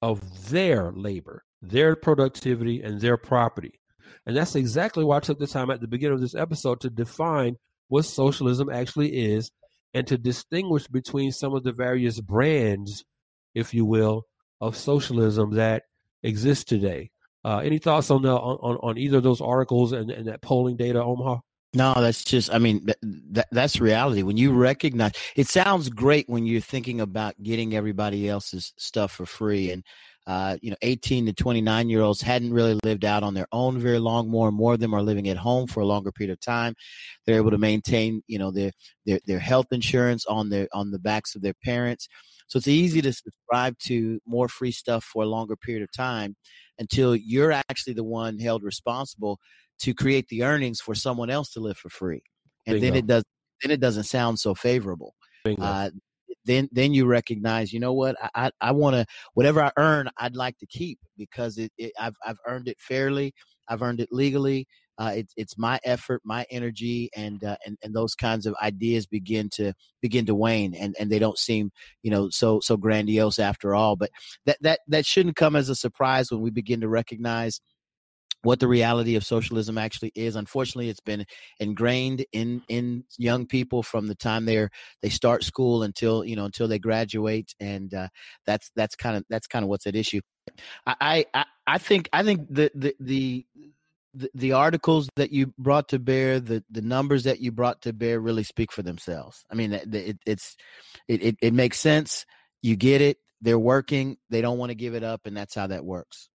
of 0.00 0.50
their 0.50 0.92
labor, 0.92 1.42
their 1.60 1.96
productivity, 1.96 2.80
and 2.80 3.00
their 3.00 3.16
property. 3.16 3.80
And 4.24 4.36
that's 4.36 4.54
exactly 4.54 5.02
why 5.02 5.16
I 5.16 5.20
took 5.20 5.40
the 5.40 5.48
time 5.48 5.68
at 5.70 5.80
the 5.80 5.88
beginning 5.88 6.14
of 6.14 6.20
this 6.20 6.36
episode 6.36 6.80
to 6.82 6.90
define 6.90 7.56
what 7.88 8.04
socialism 8.04 8.70
actually 8.70 9.32
is 9.32 9.50
and 9.92 10.06
to 10.06 10.16
distinguish 10.16 10.86
between 10.86 11.32
some 11.32 11.54
of 11.56 11.64
the 11.64 11.72
various 11.72 12.20
brands, 12.20 13.04
if 13.52 13.74
you 13.74 13.84
will, 13.84 14.22
of 14.60 14.76
socialism 14.76 15.56
that 15.56 15.82
exist 16.22 16.68
today. 16.68 17.10
Uh, 17.44 17.58
any 17.58 17.78
thoughts 17.78 18.12
on, 18.12 18.22
the, 18.22 18.32
on 18.32 18.76
on 18.76 18.96
either 18.96 19.16
of 19.16 19.24
those 19.24 19.40
articles 19.40 19.90
and, 19.90 20.08
and 20.12 20.28
that 20.28 20.40
polling 20.40 20.76
data, 20.76 21.02
Omaha? 21.02 21.40
No, 21.74 21.94
that's 21.96 22.22
just, 22.22 22.52
I 22.52 22.58
mean, 22.58 22.86
that, 23.30 23.48
that's 23.50 23.80
reality. 23.80 24.22
When 24.22 24.36
you 24.36 24.52
recognize, 24.52 25.12
it 25.36 25.48
sounds 25.48 25.88
great 25.88 26.28
when 26.28 26.44
you're 26.44 26.60
thinking 26.60 27.00
about 27.00 27.42
getting 27.42 27.74
everybody 27.74 28.28
else's 28.28 28.74
stuff 28.76 29.12
for 29.12 29.24
free. 29.24 29.70
And, 29.70 29.82
uh, 30.26 30.58
you 30.60 30.68
know, 30.70 30.76
18 30.82 31.26
to 31.26 31.32
29 31.32 31.88
year 31.88 32.02
olds 32.02 32.20
hadn't 32.20 32.52
really 32.52 32.78
lived 32.84 33.06
out 33.06 33.22
on 33.22 33.32
their 33.32 33.46
own 33.52 33.78
very 33.78 33.98
long. 33.98 34.28
More 34.28 34.48
and 34.48 34.56
more 34.56 34.74
of 34.74 34.80
them 34.80 34.92
are 34.92 35.02
living 35.02 35.30
at 35.30 35.38
home 35.38 35.66
for 35.66 35.80
a 35.80 35.86
longer 35.86 36.12
period 36.12 36.32
of 36.32 36.40
time. 36.40 36.74
They're 37.26 37.36
able 37.36 37.50
to 37.52 37.58
maintain, 37.58 38.22
you 38.26 38.38
know, 38.38 38.50
their, 38.50 38.72
their, 39.06 39.20
their 39.24 39.38
health 39.38 39.68
insurance 39.70 40.26
on 40.26 40.50
their, 40.50 40.68
on 40.74 40.90
the 40.90 40.98
backs 40.98 41.34
of 41.34 41.40
their 41.40 41.54
parents. 41.64 42.06
So 42.48 42.58
it's 42.58 42.68
easy 42.68 43.00
to 43.00 43.14
subscribe 43.14 43.78
to 43.84 44.20
more 44.26 44.46
free 44.46 44.72
stuff 44.72 45.04
for 45.04 45.22
a 45.22 45.26
longer 45.26 45.56
period 45.56 45.82
of 45.84 45.92
time 45.96 46.36
until 46.78 47.16
you're 47.16 47.50
actually 47.50 47.94
the 47.94 48.04
one 48.04 48.38
held 48.38 48.62
responsible 48.62 49.38
to 49.82 49.94
create 49.94 50.28
the 50.28 50.44
earnings 50.44 50.80
for 50.80 50.94
someone 50.94 51.30
else 51.30 51.50
to 51.50 51.60
live 51.60 51.76
for 51.76 51.88
free, 51.88 52.22
and 52.66 52.80
Bingo. 52.80 52.86
then 52.86 52.96
it 52.96 53.06
does 53.06 53.24
then 53.62 53.70
it 53.70 53.80
doesn't 53.80 54.04
sound 54.04 54.38
so 54.38 54.54
favorable. 54.54 55.14
Uh, 55.58 55.90
then 56.44 56.68
then 56.72 56.92
you 56.94 57.06
recognize, 57.06 57.72
you 57.72 57.80
know 57.80 57.92
what, 57.92 58.16
I 58.22 58.46
I, 58.46 58.50
I 58.60 58.72
want 58.72 58.96
to 58.96 59.06
whatever 59.34 59.62
I 59.62 59.72
earn, 59.76 60.10
I'd 60.18 60.36
like 60.36 60.58
to 60.58 60.66
keep 60.66 60.98
because 61.16 61.58
it, 61.58 61.72
it, 61.78 61.92
I've 61.98 62.16
I've 62.24 62.38
earned 62.46 62.68
it 62.68 62.80
fairly, 62.80 63.34
I've 63.68 63.82
earned 63.82 64.00
it 64.00 64.08
legally. 64.10 64.66
Uh, 64.98 65.12
it's 65.16 65.32
it's 65.36 65.58
my 65.58 65.80
effort, 65.84 66.20
my 66.24 66.44
energy, 66.50 67.10
and 67.16 67.42
uh, 67.42 67.56
and 67.66 67.78
and 67.82 67.94
those 67.94 68.14
kinds 68.14 68.46
of 68.46 68.54
ideas 68.62 69.06
begin 69.06 69.48
to 69.50 69.72
begin 70.00 70.26
to 70.26 70.34
wane, 70.34 70.74
and 70.74 70.94
and 71.00 71.10
they 71.10 71.18
don't 71.18 71.38
seem 71.38 71.70
you 72.02 72.10
know 72.10 72.28
so 72.28 72.60
so 72.60 72.76
grandiose 72.76 73.38
after 73.38 73.74
all. 73.74 73.96
But 73.96 74.10
that 74.46 74.58
that 74.60 74.80
that 74.88 75.06
shouldn't 75.06 75.36
come 75.36 75.56
as 75.56 75.68
a 75.68 75.74
surprise 75.74 76.30
when 76.30 76.40
we 76.40 76.50
begin 76.50 76.82
to 76.82 76.88
recognize 76.88 77.60
what 78.42 78.60
the 78.60 78.68
reality 78.68 79.16
of 79.16 79.24
socialism 79.24 79.78
actually 79.78 80.12
is. 80.14 80.36
Unfortunately, 80.36 80.88
it's 80.88 81.00
been 81.00 81.24
ingrained 81.58 82.24
in 82.32 82.62
in 82.68 83.04
young 83.18 83.46
people 83.46 83.82
from 83.82 84.06
the 84.08 84.14
time 84.14 84.44
they're 84.44 84.70
they 85.00 85.08
start 85.08 85.44
school 85.44 85.82
until 85.82 86.24
you 86.24 86.36
know 86.36 86.44
until 86.44 86.68
they 86.68 86.78
graduate, 86.78 87.54
and 87.60 87.92
uh, 87.94 88.08
that's 88.46 88.70
that's 88.76 88.96
kind 88.96 89.16
of 89.16 89.24
that's 89.28 89.46
kind 89.46 89.62
of 89.64 89.68
what's 89.68 89.86
at 89.86 89.96
issue. 89.96 90.20
I 90.86 91.26
I 91.32 91.44
I 91.66 91.78
think 91.78 92.08
I 92.12 92.22
think 92.22 92.48
the 92.48 92.70
the 92.74 92.94
the 93.00 93.46
the, 94.14 94.30
the 94.34 94.52
articles 94.52 95.08
that 95.16 95.32
you 95.32 95.54
brought 95.58 95.88
to 95.88 95.98
bear, 95.98 96.38
the, 96.38 96.62
the 96.70 96.82
numbers 96.82 97.24
that 97.24 97.40
you 97.40 97.50
brought 97.50 97.82
to 97.82 97.92
bear, 97.94 98.20
really 98.20 98.42
speak 98.42 98.70
for 98.70 98.82
themselves. 98.82 99.44
I 99.50 99.54
mean, 99.54 99.72
it, 99.72 100.18
it's 100.26 100.56
it, 101.08 101.22
it, 101.22 101.36
it 101.40 101.54
makes 101.54 101.80
sense. 101.80 102.26
You 102.60 102.76
get 102.76 103.00
it. 103.00 103.18
They're 103.40 103.58
working. 103.58 104.18
They 104.30 104.40
don't 104.40 104.58
want 104.58 104.70
to 104.70 104.74
give 104.74 104.94
it 104.94 105.02
up, 105.02 105.22
and 105.24 105.36
that's 105.36 105.54
how 105.54 105.68
that 105.68 105.84
works. 105.84 106.28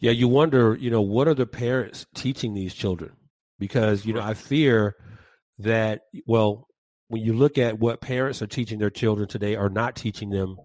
Yeah, 0.00 0.12
you 0.12 0.28
wonder, 0.28 0.76
you 0.78 0.90
know, 0.90 1.02
what 1.02 1.28
are 1.28 1.34
the 1.34 1.46
parents 1.46 2.06
teaching 2.14 2.54
these 2.54 2.74
children? 2.74 3.12
Because, 3.58 4.04
you 4.04 4.12
know, 4.12 4.20
I 4.20 4.34
fear 4.34 4.94
that, 5.58 6.02
well, 6.26 6.68
when 7.08 7.22
you 7.22 7.32
look 7.32 7.58
at 7.58 7.78
what 7.78 8.00
parents 8.00 8.42
are 8.42 8.46
teaching 8.46 8.78
their 8.78 8.90
children 8.90 9.28
today 9.28 9.56
are 9.56 9.70
not 9.70 9.96
teaching 9.96 10.30
them, 10.30 10.56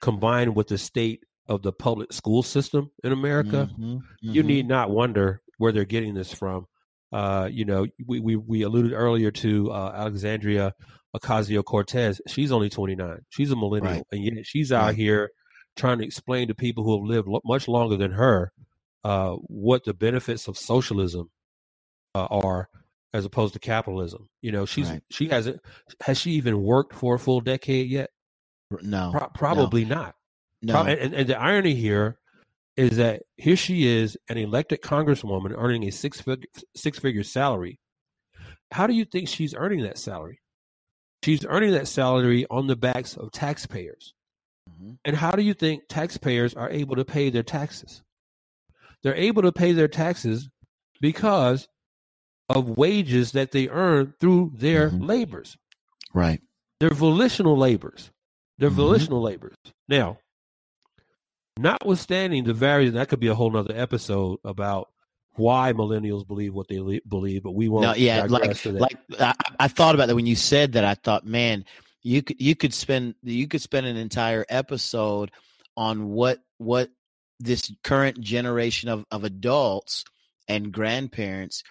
combined 0.00 0.54
with 0.54 0.68
the 0.68 0.78
state 0.78 1.20
of 1.48 1.62
the 1.62 1.72
public 1.72 2.12
school 2.12 2.42
system 2.42 2.90
in 3.02 3.12
America, 3.12 3.68
mm-hmm, 3.72 3.94
mm-hmm. 3.94 4.00
you 4.20 4.42
need 4.42 4.68
not 4.68 4.90
wonder 4.90 5.40
where 5.58 5.72
they're 5.72 5.84
getting 5.84 6.14
this 6.14 6.32
from. 6.32 6.66
Uh, 7.12 7.48
you 7.50 7.64
know, 7.64 7.86
we, 8.04 8.20
we, 8.20 8.36
we 8.36 8.62
alluded 8.62 8.92
earlier 8.92 9.30
to 9.30 9.70
uh, 9.70 9.92
Alexandria 9.94 10.74
Ocasio 11.16 11.64
Cortez. 11.64 12.20
She's 12.28 12.52
only 12.52 12.68
29. 12.68 13.20
She's 13.30 13.50
a 13.50 13.56
millennial, 13.56 13.94
right. 13.94 14.04
and 14.12 14.22
yet 14.22 14.44
she's 14.44 14.70
out 14.72 14.86
right. 14.86 14.96
here 14.96 15.30
trying 15.76 15.98
to 15.98 16.04
explain 16.04 16.48
to 16.48 16.54
people 16.54 16.84
who 16.84 16.94
have 16.94 17.26
lived 17.26 17.42
much 17.44 17.68
longer 17.68 17.96
than 17.96 18.12
her 18.12 18.52
uh, 19.04 19.32
what 19.34 19.84
the 19.84 19.94
benefits 19.94 20.48
of 20.48 20.58
socialism 20.58 21.30
uh, 22.14 22.26
are 22.30 22.68
as 23.12 23.24
opposed 23.24 23.54
to 23.54 23.60
capitalism. 23.60 24.28
You 24.42 24.52
know, 24.52 24.66
she's 24.66 24.90
right. 24.90 25.02
she 25.10 25.28
hasn't 25.28 25.60
has 26.00 26.18
she 26.18 26.32
even 26.32 26.62
worked 26.62 26.94
for 26.94 27.14
a 27.14 27.18
full 27.18 27.40
decade 27.40 27.88
yet? 27.88 28.10
No, 28.82 29.12
Pro- 29.12 29.28
probably 29.28 29.84
no. 29.84 29.94
not. 29.94 30.14
No, 30.62 30.82
Pro- 30.82 30.92
and, 30.92 31.14
and, 31.14 31.28
the 31.28 31.38
irony 31.38 31.74
here 31.74 32.18
is 32.76 32.96
that 32.96 33.22
here 33.36 33.56
she 33.56 33.86
is, 33.86 34.18
an 34.28 34.38
elected 34.38 34.82
congresswoman 34.82 35.54
earning 35.56 35.84
a 35.84 35.92
six 35.92 36.20
figure, 36.20 36.48
six 36.74 36.98
figure 36.98 37.22
salary. 37.22 37.78
How 38.72 38.86
do 38.86 38.94
you 38.94 39.04
think 39.04 39.28
she's 39.28 39.54
earning 39.54 39.82
that 39.82 39.98
salary? 39.98 40.40
She's 41.22 41.46
earning 41.46 41.72
that 41.72 41.88
salary 41.88 42.46
on 42.50 42.66
the 42.66 42.76
backs 42.76 43.16
of 43.16 43.30
taxpayers. 43.30 44.14
Mm-hmm. 44.70 44.92
And 45.04 45.16
how 45.16 45.32
do 45.32 45.42
you 45.42 45.54
think 45.54 45.84
taxpayers 45.88 46.54
are 46.54 46.70
able 46.70 46.96
to 46.96 47.04
pay 47.04 47.30
their 47.30 47.42
taxes? 47.42 48.02
They're 49.02 49.14
able 49.14 49.42
to 49.42 49.52
pay 49.52 49.72
their 49.72 49.88
taxes 49.88 50.48
because 51.00 51.68
of 52.48 52.76
wages 52.76 53.32
that 53.32 53.52
they 53.52 53.68
earn 53.68 54.14
through 54.20 54.52
their 54.54 54.90
mm-hmm. 54.90 55.04
labors. 55.04 55.56
Right. 56.14 56.40
They're 56.80 56.90
volitional 56.90 57.56
labors. 57.56 58.10
They're 58.58 58.68
mm-hmm. 58.68 58.76
volitional 58.76 59.22
labors. 59.22 59.56
Now, 59.88 60.18
notwithstanding 61.58 62.44
the 62.44 62.54
various, 62.54 62.94
that 62.94 63.08
could 63.08 63.20
be 63.20 63.28
a 63.28 63.34
whole 63.34 63.50
nother 63.50 63.74
episode 63.76 64.38
about 64.44 64.88
why 65.34 65.72
millennials 65.72 66.26
believe 66.26 66.54
what 66.54 66.68
they 66.68 66.80
le- 66.80 67.00
believe, 67.06 67.42
but 67.42 67.52
we 67.52 67.68
won't. 67.68 67.82
No, 67.82 67.94
yeah, 67.94 68.26
like 68.28 68.64
like 68.64 68.96
I, 69.20 69.34
I, 69.60 69.68
thought 69.68 69.94
about 69.94 70.08
that 70.08 70.14
when 70.14 70.26
you 70.26 70.36
said 70.36 70.72
that. 70.72 70.84
I 70.84 70.94
thought, 70.94 71.26
man, 71.26 71.64
you 72.06 72.22
could 72.22 72.40
you 72.40 72.54
could 72.54 72.72
spend 72.72 73.16
you 73.22 73.48
could 73.48 73.60
spend 73.60 73.86
an 73.86 73.96
entire 73.96 74.46
episode 74.48 75.32
on 75.76 76.08
what 76.10 76.38
what 76.58 76.88
this 77.40 77.72
current 77.82 78.20
generation 78.20 78.88
of 78.88 79.04
of 79.10 79.24
adults 79.24 80.04
and 80.48 80.72
grandparents 80.72 81.64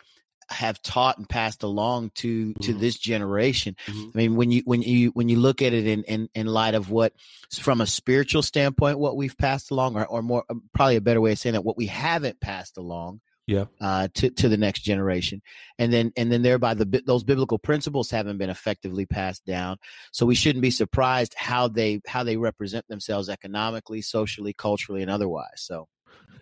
have 0.49 0.81
taught 0.81 1.17
and 1.17 1.27
passed 1.27 1.63
along 1.63 2.11
to 2.15 2.53
to 2.55 2.71
mm-hmm. 2.71 2.79
this 2.79 2.97
generation. 2.97 3.77
Mm-hmm. 3.87 4.09
I 4.13 4.17
mean, 4.17 4.35
when 4.35 4.51
you 4.51 4.61
when 4.65 4.81
you 4.81 5.11
when 5.11 5.29
you 5.29 5.39
look 5.39 5.61
at 5.61 5.73
it 5.73 5.87
in, 5.87 6.03
in 6.03 6.29
in 6.35 6.47
light 6.47 6.75
of 6.75 6.91
what 6.91 7.13
from 7.57 7.79
a 7.79 7.87
spiritual 7.87 8.41
standpoint, 8.41 8.99
what 8.99 9.15
we've 9.15 9.37
passed 9.37 9.71
along, 9.71 9.95
or, 9.95 10.05
or 10.05 10.21
more 10.21 10.43
probably 10.73 10.97
a 10.97 11.01
better 11.01 11.21
way 11.21 11.31
of 11.31 11.39
saying 11.39 11.53
that, 11.53 11.63
what 11.63 11.77
we 11.77 11.87
haven't 11.87 12.41
passed 12.41 12.77
along, 12.77 13.21
yeah, 13.47 13.65
uh, 13.79 14.07
to 14.15 14.29
to 14.31 14.49
the 14.49 14.57
next 14.57 14.81
generation, 14.81 15.41
and 15.77 15.93
then 15.93 16.11
and 16.17 16.31
then 16.31 16.41
thereby 16.41 16.73
the 16.73 17.03
those 17.05 17.23
biblical 17.23 17.59
principles 17.59 18.09
haven't 18.09 18.37
been 18.37 18.49
effectively 18.49 19.05
passed 19.05 19.45
down. 19.45 19.77
So 20.11 20.25
we 20.25 20.35
shouldn't 20.35 20.63
be 20.63 20.71
surprised 20.71 21.35
how 21.37 21.67
they 21.67 22.01
how 22.07 22.23
they 22.23 22.37
represent 22.37 22.87
themselves 22.87 23.29
economically, 23.29 24.01
socially, 24.01 24.53
culturally, 24.53 25.01
and 25.01 25.11
otherwise. 25.11 25.57
So 25.57 25.87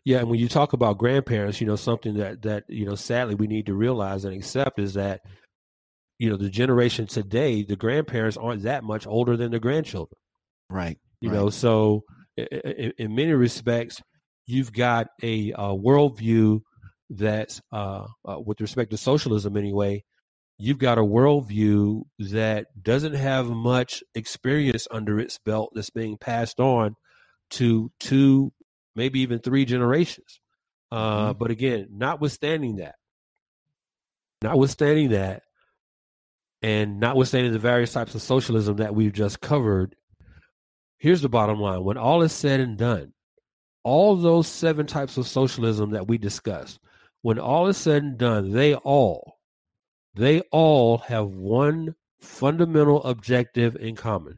yeah, 0.05 0.19
and 0.19 0.29
when 0.29 0.39
you 0.39 0.49
talk 0.49 0.73
about 0.73 0.97
grandparents, 0.97 1.61
you 1.61 1.67
know, 1.67 1.75
something 1.75 2.15
that 2.15 2.41
that 2.41 2.65
you 2.67 2.85
know, 2.85 2.95
sadly, 2.95 3.35
we 3.35 3.47
need 3.47 3.65
to 3.67 3.73
realize 3.73 4.25
and 4.25 4.35
accept 4.35 4.79
is 4.79 4.93
that 4.95 5.21
you 6.19 6.29
know 6.29 6.37
the 6.37 6.49
generation 6.49 7.07
today, 7.07 7.63
the 7.63 7.75
grandparents 7.75 8.37
aren't 8.37 8.63
that 8.63 8.83
much 8.83 9.07
older 9.07 9.37
than 9.37 9.51
the 9.51 9.59
grandchildren. 9.59 10.17
Right. 10.69 10.97
You 11.21 11.29
right. 11.29 11.35
know, 11.35 11.49
so 11.49 12.03
in, 12.35 12.93
in, 12.97 13.15
many 13.15 13.31
respects, 13.31 14.01
you've 14.45 14.73
got 14.73 15.07
a, 15.21 15.51
a 15.51 15.75
worldview 15.75 16.61
that's, 17.17 17.61
uh, 17.71 18.05
uh, 18.27 18.39
with 18.39 18.61
respect 18.61 18.91
to 18.91 18.97
socialism 18.97 19.57
anyway, 19.57 20.03
you've 20.57 20.77
got 20.77 20.97
a 20.97 21.01
worldview 21.03 22.03
that 22.19 22.67
doesn't 22.81 23.15
have 23.15 23.47
much 23.49 24.03
experience 24.15 24.87
under 24.91 25.19
its 25.19 25.39
belt 25.39 25.71
that's 25.73 25.89
being 25.89 26.17
passed 26.17 26.59
on 26.59 26.95
to 27.51 27.91
two 27.99 28.51
maybe 28.95 29.21
even 29.21 29.39
three 29.39 29.65
generations. 29.65 30.39
Uh, 30.91 31.29
mm-hmm. 31.29 31.39
But 31.39 31.51
again, 31.51 31.87
notwithstanding 31.91 32.77
that, 32.77 32.95
notwithstanding 34.41 35.09
that, 35.09 35.43
and 36.61 36.99
notwithstanding 36.99 37.51
the 37.51 37.59
various 37.59 37.91
types 37.91 38.15
of 38.15 38.21
socialism 38.21 38.77
that 38.77 38.95
we've 38.95 39.13
just 39.13 39.41
covered, 39.41 39.95
here's 40.97 41.21
the 41.21 41.29
bottom 41.29 41.59
line. 41.59 41.83
When 41.83 41.97
all 41.97 42.21
is 42.21 42.31
said 42.31 42.59
and 42.59 42.77
done, 42.77 43.13
all 43.83 44.15
those 44.15 44.47
seven 44.47 44.85
types 44.85 45.17
of 45.17 45.27
socialism 45.27 45.91
that 45.91 46.07
we 46.07 46.17
discussed, 46.17 46.79
when 47.23 47.39
all 47.39 47.67
is 47.67 47.77
said 47.77 48.03
and 48.03 48.17
done, 48.17 48.51
they 48.51 48.75
all, 48.75 49.39
they 50.13 50.41
all 50.51 50.99
have 50.99 51.27
one 51.27 51.95
fundamental 52.21 53.03
objective 53.03 53.75
in 53.75 53.95
common. 53.95 54.37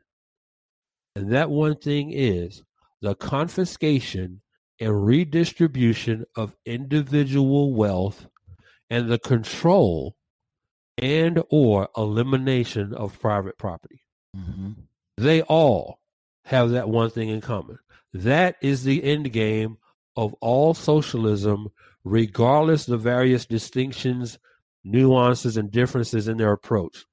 And 1.16 1.32
that 1.34 1.50
one 1.50 1.76
thing 1.76 2.12
is 2.12 2.64
the 3.02 3.16
confiscation 3.16 4.42
and 4.80 5.06
redistribution 5.06 6.26
of 6.36 6.56
individual 6.66 7.74
wealth 7.74 8.28
and 8.90 9.10
the 9.10 9.20
control 9.20 10.16
and 10.98 11.42
or 11.50 11.90
elimination 11.98 12.94
of 12.94 13.20
private 13.20 13.58
property. 13.58 14.02
Mm-hmm. 14.36 14.72
They 15.18 15.42
all 15.44 16.00
have 16.46 16.72
that 16.72 16.90
one 16.90 17.10
thing 17.10 17.30
in 17.30 17.42
common. 17.42 17.80
That 18.14 18.56
is 18.62 18.84
the 18.84 19.04
end 19.04 19.32
game 19.32 19.78
of 20.16 20.34
all 20.36 20.74
socialism, 20.74 21.70
regardless 22.06 22.88
of 22.88 22.91
the 22.91 22.97
various 22.97 23.45
distinctions, 23.45 24.38
nuances, 24.84 25.58
and 25.58 25.72
differences 25.72 26.28
in 26.28 26.38
their 26.38 26.51
approach. 26.51 27.03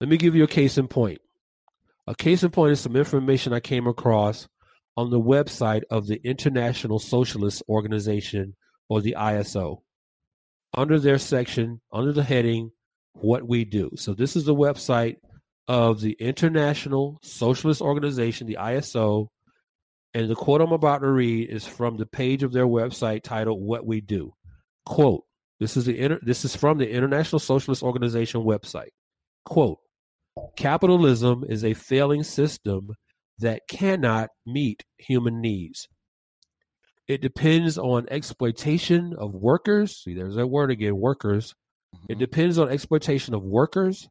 Let 0.00 0.08
me 0.08 0.16
give 0.16 0.34
you 0.34 0.44
a 0.44 0.48
case 0.48 0.78
in 0.78 0.88
point. 0.88 1.20
A 2.06 2.14
case 2.14 2.42
in 2.42 2.50
point 2.50 2.72
is 2.72 2.80
some 2.80 2.96
information 2.96 3.52
I 3.52 3.60
came 3.60 3.86
across 3.86 4.48
on 4.96 5.10
the 5.10 5.20
website 5.20 5.82
of 5.90 6.06
the 6.06 6.20
International 6.24 6.98
Socialist 6.98 7.62
Organization, 7.68 8.56
or 8.88 9.00
the 9.00 9.14
ISO, 9.16 9.82
under 10.74 10.98
their 10.98 11.18
section, 11.18 11.80
under 11.92 12.12
the 12.12 12.24
heading, 12.24 12.72
What 13.12 13.46
We 13.46 13.64
Do. 13.64 13.90
So, 13.96 14.14
this 14.14 14.36
is 14.36 14.44
the 14.44 14.54
website 14.54 15.16
of 15.68 16.00
the 16.00 16.16
International 16.18 17.18
Socialist 17.22 17.82
Organization, 17.82 18.46
the 18.46 18.58
ISO, 18.58 19.28
and 20.14 20.28
the 20.28 20.34
quote 20.34 20.60
I'm 20.60 20.72
about 20.72 21.02
to 21.02 21.08
read 21.08 21.50
is 21.50 21.66
from 21.66 21.96
the 21.96 22.06
page 22.06 22.42
of 22.42 22.52
their 22.52 22.66
website 22.66 23.22
titled 23.22 23.62
What 23.62 23.86
We 23.86 24.00
Do. 24.00 24.32
Quote, 24.84 25.24
this 25.60 25.76
is 25.76 25.84
the 25.84 25.98
inter- 25.98 26.20
this 26.22 26.44
is 26.44 26.56
from 26.56 26.78
the 26.78 26.90
International 26.90 27.38
Socialist 27.38 27.82
Organization 27.82 28.42
website. 28.42 28.90
Quote, 29.44 29.78
capitalism 30.56 31.44
is 31.48 31.64
a 31.64 31.74
failing 31.74 32.22
system 32.22 32.90
that 33.38 33.62
cannot 33.68 34.30
meet 34.46 34.84
human 34.98 35.40
needs. 35.40 35.88
It 37.08 37.20
depends 37.20 37.78
on 37.78 38.06
exploitation 38.10 39.14
of 39.18 39.34
workers. 39.34 40.02
See, 40.02 40.14
there's 40.14 40.36
that 40.36 40.46
word 40.46 40.70
again 40.70 40.96
workers. 40.96 41.54
Mm-hmm. 41.94 42.12
It 42.12 42.18
depends 42.18 42.58
on 42.58 42.68
exploitation 42.68 43.34
of 43.34 43.42
workers, 43.42 44.08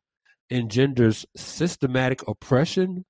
engenders 0.50 1.26
systematic 1.36 2.28
oppression, 2.28 3.06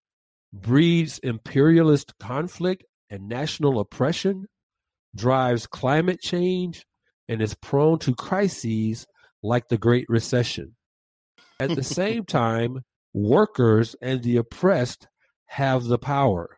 breeds 0.53 1.19
imperialist 1.19 2.13
conflict 2.19 2.83
and 3.09 3.27
national 3.27 3.79
oppression, 3.79 4.45
drives 5.15 5.67
climate 5.67 6.21
change, 6.21 6.85
and 7.27 7.41
is 7.41 7.55
prone 7.55 7.99
to 7.99 8.15
crises 8.15 9.05
like 9.43 9.67
the 9.69 9.77
Great 9.77 10.05
Recession. 10.09 10.75
At 11.59 11.75
the 11.75 11.83
same 11.99 12.25
time, 12.25 12.83
workers 13.13 13.95
and 14.01 14.21
the 14.23 14.37
oppressed 14.37 15.07
have 15.47 15.85
the 15.85 15.99
power 15.99 16.57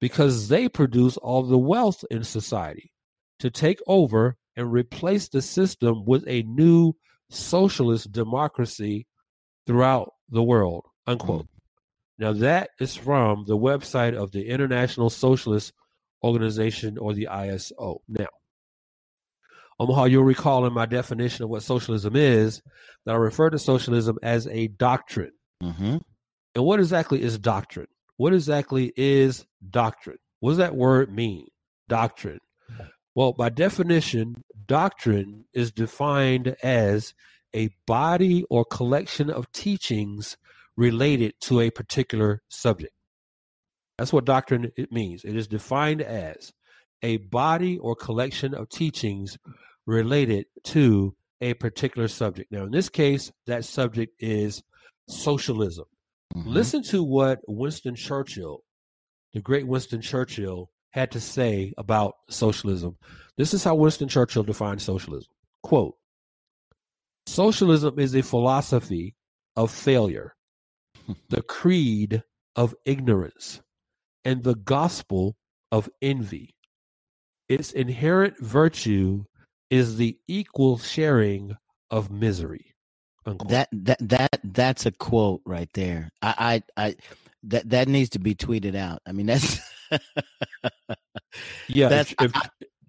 because 0.00 0.48
they 0.48 0.68
produce 0.68 1.16
all 1.16 1.42
the 1.42 1.58
wealth 1.58 2.04
in 2.10 2.24
society 2.24 2.92
to 3.38 3.50
take 3.50 3.80
over 3.86 4.36
and 4.56 4.72
replace 4.72 5.28
the 5.28 5.42
system 5.42 6.04
with 6.04 6.24
a 6.26 6.42
new 6.42 6.92
socialist 7.30 8.12
democracy 8.12 9.06
throughout 9.66 10.12
the 10.28 10.42
world. 10.42 10.86
Unquote. 11.06 11.46
Now, 12.18 12.32
that 12.34 12.70
is 12.78 12.94
from 12.94 13.44
the 13.46 13.56
website 13.56 14.14
of 14.14 14.32
the 14.32 14.48
International 14.48 15.10
Socialist 15.10 15.72
Organization 16.22 16.98
or 16.98 17.14
the 17.14 17.28
ISO. 17.30 17.98
Now, 18.08 18.26
Omaha, 19.80 20.04
you'll 20.04 20.22
recall 20.22 20.66
in 20.66 20.72
my 20.72 20.86
definition 20.86 21.44
of 21.44 21.50
what 21.50 21.62
socialism 21.62 22.14
is 22.14 22.62
that 23.04 23.14
I 23.14 23.18
refer 23.18 23.50
to 23.50 23.58
socialism 23.58 24.18
as 24.22 24.46
a 24.46 24.68
doctrine. 24.68 25.32
Mm-hmm. 25.62 25.96
And 26.54 26.64
what 26.64 26.78
exactly 26.78 27.22
is 27.22 27.38
doctrine? 27.38 27.86
what 28.22 28.32
exactly 28.32 28.92
is 28.96 29.44
doctrine? 29.68 30.18
What 30.38 30.52
does 30.52 30.58
that 30.58 30.76
word 30.76 31.12
mean? 31.12 31.48
Doctrine. 31.88 32.38
Well, 33.16 33.32
by 33.32 33.48
definition, 33.48 34.44
doctrine 34.66 35.44
is 35.52 35.72
defined 35.72 36.54
as 36.62 37.14
a 37.52 37.70
body 37.84 38.44
or 38.48 38.64
collection 38.64 39.28
of 39.28 39.50
teachings 39.50 40.36
related 40.82 41.32
to 41.40 41.60
a 41.60 41.70
particular 41.70 42.42
subject. 42.48 42.92
That's 43.96 44.12
what 44.12 44.24
doctrine 44.24 44.72
it 44.76 44.90
means. 44.90 45.24
It 45.24 45.36
is 45.36 45.46
defined 45.46 46.02
as 46.02 46.52
a 47.02 47.18
body 47.18 47.78
or 47.78 47.94
collection 47.94 48.52
of 48.52 48.68
teachings 48.68 49.38
related 49.86 50.46
to 50.64 51.14
a 51.40 51.54
particular 51.54 52.08
subject. 52.08 52.50
Now, 52.50 52.64
in 52.64 52.72
this 52.72 52.88
case, 52.88 53.30
that 53.46 53.64
subject 53.64 54.12
is 54.18 54.60
socialism. 55.08 55.84
Mm-hmm. 56.34 56.50
Listen 56.50 56.82
to 56.84 57.04
what 57.04 57.38
Winston 57.46 57.94
Churchill, 57.94 58.64
the 59.34 59.40
great 59.40 59.68
Winston 59.68 60.00
Churchill, 60.00 60.68
had 60.90 61.12
to 61.12 61.20
say 61.20 61.72
about 61.78 62.14
socialism. 62.28 62.96
This 63.36 63.54
is 63.54 63.62
how 63.62 63.76
Winston 63.76 64.08
Churchill 64.08 64.42
defined 64.42 64.82
socialism. 64.82 65.30
Quote 65.62 65.94
Socialism 67.26 68.00
is 68.00 68.16
a 68.16 68.22
philosophy 68.22 69.14
of 69.54 69.70
failure, 69.70 70.34
the 71.28 71.42
creed 71.42 72.22
of 72.56 72.74
ignorance, 72.84 73.60
and 74.24 74.42
the 74.42 74.54
gospel 74.54 75.36
of 75.70 75.88
envy. 76.00 76.54
its 77.48 77.72
inherent 77.72 78.38
virtue 78.38 79.24
is 79.70 79.96
the 79.96 80.18
equal 80.28 80.78
sharing 80.78 81.56
of 81.90 82.10
misery. 82.10 82.74
Unquote. 83.24 83.50
That 83.50 83.68
that 83.72 83.98
that 84.08 84.40
that's 84.44 84.86
a 84.86 84.92
quote 84.92 85.42
right 85.46 85.68
there. 85.74 86.10
I 86.20 86.62
I, 86.76 86.86
I 86.86 86.96
that 87.44 87.68
that 87.70 87.88
needs 87.88 88.10
to 88.10 88.18
be 88.18 88.34
tweeted 88.34 88.74
out. 88.74 89.00
I 89.06 89.12
mean 89.12 89.26
that's 89.26 89.60
yeah. 91.68 91.88
That's, 91.88 92.12
if, 92.20 92.32
I, 92.34 92.48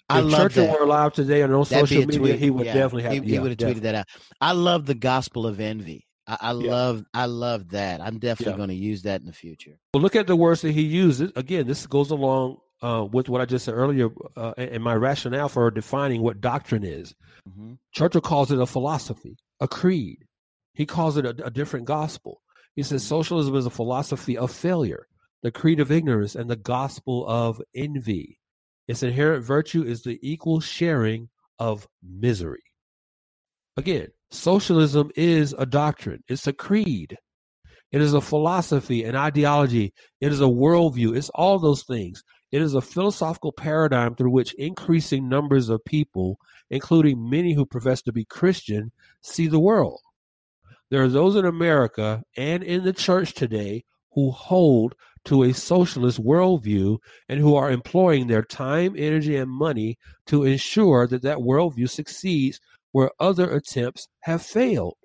I 0.10 0.20
if 0.20 0.26
love 0.26 0.42
Churchill 0.42 0.68
that. 0.68 0.80
were 0.80 0.86
alive 0.86 1.14
today 1.14 1.44
on 1.44 1.66
social 1.66 2.06
media, 2.06 2.36
he 2.36 2.50
would 2.50 2.66
yeah, 2.66 2.74
definitely 2.74 3.04
have. 3.04 3.12
He, 3.14 3.20
yeah, 3.20 3.26
he 3.26 3.40
would 3.40 3.52
have 3.52 3.58
tweeted 3.58 3.82
that 3.82 3.96
out. 3.96 4.06
I 4.42 4.54
love 4.54 4.86
the 4.86 4.96
gospel 4.96 5.46
of 5.46 5.60
envy. 5.60 6.06
I, 6.28 6.38
I 6.40 6.52
yeah. 6.54 6.72
love 6.72 7.06
I 7.14 7.26
love 7.26 7.70
that. 7.70 8.02
I'm 8.02 8.20
definitely 8.20 8.58
going 8.58 8.70
to 8.70 8.76
use 8.76 9.04
that 9.04 9.22
in 9.22 9.28
the 9.28 9.34
future. 9.34 9.78
Well, 9.94 10.02
look 10.02 10.16
at 10.16 10.28
the 10.28 10.36
words 10.36 10.62
that 10.62 10.72
he 10.72 10.84
uses. 10.84 11.32
Again, 11.36 11.68
this 11.68 11.86
goes 11.86 12.12
along 12.12 12.58
uh, 12.82 13.06
with 13.12 13.30
what 13.30 13.42
I 13.42 13.46
just 13.46 13.66
said 13.66 13.74
earlier 13.74 14.10
uh, 14.36 14.54
and 14.58 14.84
my 14.84 14.96
rationale 14.96 15.50
for 15.50 15.70
defining 15.72 16.22
what 16.22 16.42
doctrine 16.42 16.84
is. 16.84 17.16
Mm-hmm. 17.50 17.74
Churchill 17.92 18.22
calls 18.22 18.52
it 18.52 18.60
a 18.60 18.66
philosophy, 18.66 19.38
a 19.60 19.68
creed. 19.68 20.26
He 20.74 20.86
calls 20.86 21.18
it 21.18 21.26
a, 21.26 21.46
a 21.46 21.52
different 21.52 21.86
gospel. 21.86 22.42
He 22.76 22.84
says 22.84 23.04
mm-hmm. 23.04 23.10
socialism 23.10 23.56
is 23.56 23.66
a 23.66 23.72
philosophy 23.72 24.38
of 24.38 24.52
failure, 24.52 25.08
the 25.42 25.52
creed 25.52 25.80
of 25.80 25.92
ignorance, 25.92 26.36
and 26.36 26.50
the 26.50 26.56
gospel 26.56 27.28
of 27.28 27.62
envy. 27.76 28.40
Its 28.88 29.04
inherent 29.04 29.46
virtue 29.46 29.84
is 29.84 30.04
the 30.04 30.20
equal 30.22 30.60
sharing 30.60 31.30
of 31.60 31.88
misery. 32.02 32.64
Again, 33.78 34.10
socialism 34.34 35.12
is 35.16 35.54
a 35.58 35.66
doctrine, 35.66 36.24
it's 36.28 36.48
a 36.48 36.54
creed, 36.54 37.18
it 37.92 38.02
is 38.02 38.14
a 38.14 38.22
philosophy, 38.22 39.04
an 39.04 39.16
ideology, 39.16 39.94
it 40.20 40.32
is 40.32 40.42
a 40.42 40.46
worldview, 40.46 41.16
it's 41.16 41.30
all 41.36 41.60
those 41.60 41.84
things. 41.84 42.24
It 42.52 42.62
is 42.62 42.74
a 42.74 42.82
philosophical 42.82 43.52
paradigm 43.52 44.16
through 44.16 44.32
which 44.32 44.54
increasing 44.56 45.28
numbers 45.28 45.70
of 45.70 45.84
people, 45.86 46.38
including 46.70 47.30
many 47.30 47.54
who 47.54 47.66
profess 47.66 48.02
to 48.04 48.12
be 48.12 48.26
Christian, 48.26 48.92
see 49.22 49.48
the 49.48 49.60
world. 49.60 50.02
There 50.90 51.04
are 51.04 51.08
those 51.08 51.36
in 51.36 51.46
America 51.46 52.24
and 52.38 52.62
in 52.64 52.84
the 52.84 52.94
church 52.94 53.34
today 53.34 53.84
who 54.12 54.32
hold 54.32 54.94
to 55.26 55.44
a 55.44 55.54
socialist 55.54 56.22
worldview 56.22 56.98
and 57.30 57.40
who 57.40 57.56
are 57.56 57.72
employing 57.72 58.28
their 58.28 58.44
time, 58.44 58.94
energy, 58.98 59.36
and 59.36 59.50
money 59.50 59.98
to 60.28 60.44
ensure 60.44 61.08
that 61.08 61.22
that 61.24 61.38
worldview 61.38 61.90
succeeds 61.90 62.60
where 62.94 63.12
other 63.20 63.52
attempts 63.52 64.08
have 64.22 64.42
failed. 64.42 64.96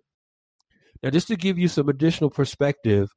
Now, 1.02 1.10
just 1.10 1.28
to 1.28 1.36
give 1.36 1.58
you 1.58 1.66
some 1.66 1.88
additional 1.88 2.30
perspective, 2.30 3.10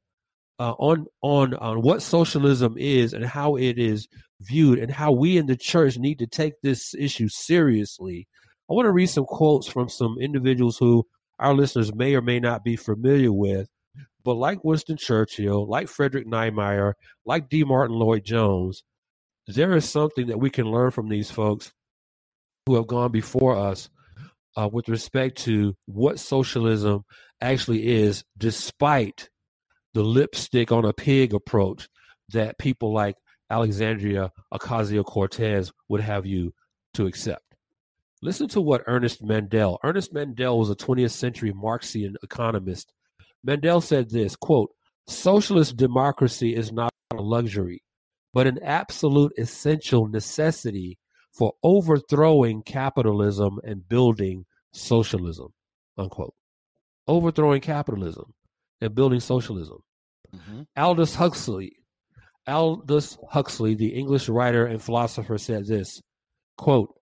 uh, 0.58 0.74
on 0.78 1.06
on 1.22 1.54
on 1.54 1.82
what 1.82 2.02
socialism 2.02 2.76
is 2.78 3.12
and 3.12 3.24
how 3.24 3.56
it 3.56 3.78
is 3.78 4.06
viewed 4.40 4.78
and 4.78 4.92
how 4.92 5.10
we 5.10 5.36
in 5.36 5.46
the 5.46 5.56
church 5.56 5.98
need 5.98 6.18
to 6.18 6.26
take 6.26 6.54
this 6.62 6.94
issue 6.94 7.28
seriously. 7.28 8.28
I 8.70 8.74
want 8.74 8.86
to 8.86 8.92
read 8.92 9.06
some 9.06 9.24
quotes 9.24 9.66
from 9.66 9.88
some 9.88 10.16
individuals 10.20 10.78
who 10.78 11.04
our 11.38 11.54
listeners 11.54 11.94
may 11.94 12.14
or 12.14 12.22
may 12.22 12.38
not 12.38 12.62
be 12.62 12.76
familiar 12.76 13.32
with, 13.32 13.68
but 14.24 14.34
like 14.34 14.62
Winston 14.62 14.96
Churchill, 14.96 15.68
like 15.68 15.88
Frederick 15.88 16.26
Nymeyer, 16.26 16.92
like 17.26 17.48
D. 17.48 17.64
Martyn 17.64 17.96
Lloyd 17.96 18.24
Jones, 18.24 18.84
there 19.48 19.74
is 19.76 19.88
something 19.88 20.28
that 20.28 20.38
we 20.38 20.50
can 20.50 20.70
learn 20.70 20.92
from 20.92 21.08
these 21.08 21.30
folks 21.30 21.72
who 22.66 22.76
have 22.76 22.86
gone 22.86 23.10
before 23.10 23.56
us 23.56 23.90
uh, 24.56 24.68
with 24.70 24.88
respect 24.88 25.38
to 25.38 25.74
what 25.86 26.18
socialism 26.18 27.04
actually 27.40 27.86
is, 27.88 28.24
despite 28.36 29.28
the 29.94 30.02
lipstick 30.02 30.72
on 30.72 30.84
a 30.84 30.92
pig 30.92 31.34
approach 31.34 31.88
that 32.30 32.58
people 32.58 32.92
like 32.92 33.16
Alexandria 33.50 34.30
Ocasio 34.52 35.04
Cortez 35.04 35.70
would 35.88 36.00
have 36.00 36.24
you 36.24 36.52
to 36.94 37.06
accept. 37.06 37.42
Listen 38.22 38.48
to 38.48 38.60
what 38.60 38.84
Ernest 38.86 39.22
Mandel, 39.22 39.78
Ernest 39.82 40.12
Mandel 40.12 40.58
was 40.58 40.70
a 40.70 40.76
20th 40.76 41.10
century 41.10 41.52
Marxian 41.52 42.14
economist. 42.22 42.92
Mandel 43.44 43.80
said 43.80 44.10
this 44.10 44.36
quote, 44.36 44.70
Socialist 45.08 45.76
democracy 45.76 46.54
is 46.54 46.72
not 46.72 46.92
a 47.12 47.20
luxury, 47.20 47.82
but 48.32 48.46
an 48.46 48.60
absolute 48.62 49.32
essential 49.36 50.06
necessity 50.06 50.98
for 51.32 51.54
overthrowing 51.62 52.62
capitalism 52.62 53.58
and 53.64 53.88
building 53.88 54.44
socialism. 54.72 55.48
Unquote. 55.96 56.34
Overthrowing 57.06 57.60
capitalism 57.60 58.34
and 58.80 58.94
building 58.94 59.20
socialism. 59.20 59.78
Mm-hmm. 60.34 60.62
Aldous 60.76 61.14
Huxley, 61.14 61.76
Aldous 62.46 63.18
Huxley, 63.30 63.74
the 63.74 63.94
English 63.94 64.28
writer 64.28 64.66
and 64.66 64.82
philosopher, 64.82 65.38
said 65.38 65.66
this 65.66 66.00
quote, 66.56 66.94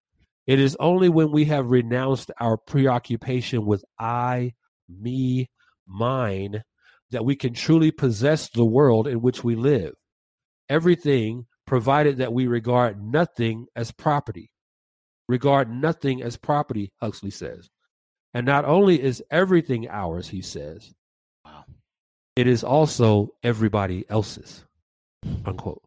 It 0.46 0.58
is 0.58 0.76
only 0.80 1.08
when 1.08 1.30
we 1.32 1.44
have 1.46 1.70
renounced 1.70 2.30
our 2.40 2.56
preoccupation 2.56 3.66
with 3.66 3.84
I, 3.98 4.52
me, 4.88 5.48
mine, 5.86 6.62
that 7.10 7.24
we 7.24 7.36
can 7.36 7.54
truly 7.54 7.90
possess 7.90 8.48
the 8.48 8.64
world 8.64 9.06
in 9.06 9.20
which 9.20 9.44
we 9.44 9.56
live. 9.56 9.94
Everything, 10.68 11.46
provided 11.70 12.16
that 12.16 12.32
we 12.32 12.48
regard 12.48 13.00
nothing 13.00 13.64
as 13.76 13.92
property. 13.92 14.50
Regard 15.28 15.70
nothing 15.70 16.20
as 16.20 16.36
property, 16.36 16.90
Huxley 17.00 17.30
says. 17.30 17.70
And 18.34 18.44
not 18.44 18.64
only 18.64 19.00
is 19.00 19.22
everything 19.30 19.88
ours, 19.88 20.26
he 20.26 20.42
says, 20.42 20.92
it 22.34 22.48
is 22.48 22.64
also 22.64 23.28
everybody 23.44 24.04
else's. 24.10 24.64
Unquote. 25.46 25.80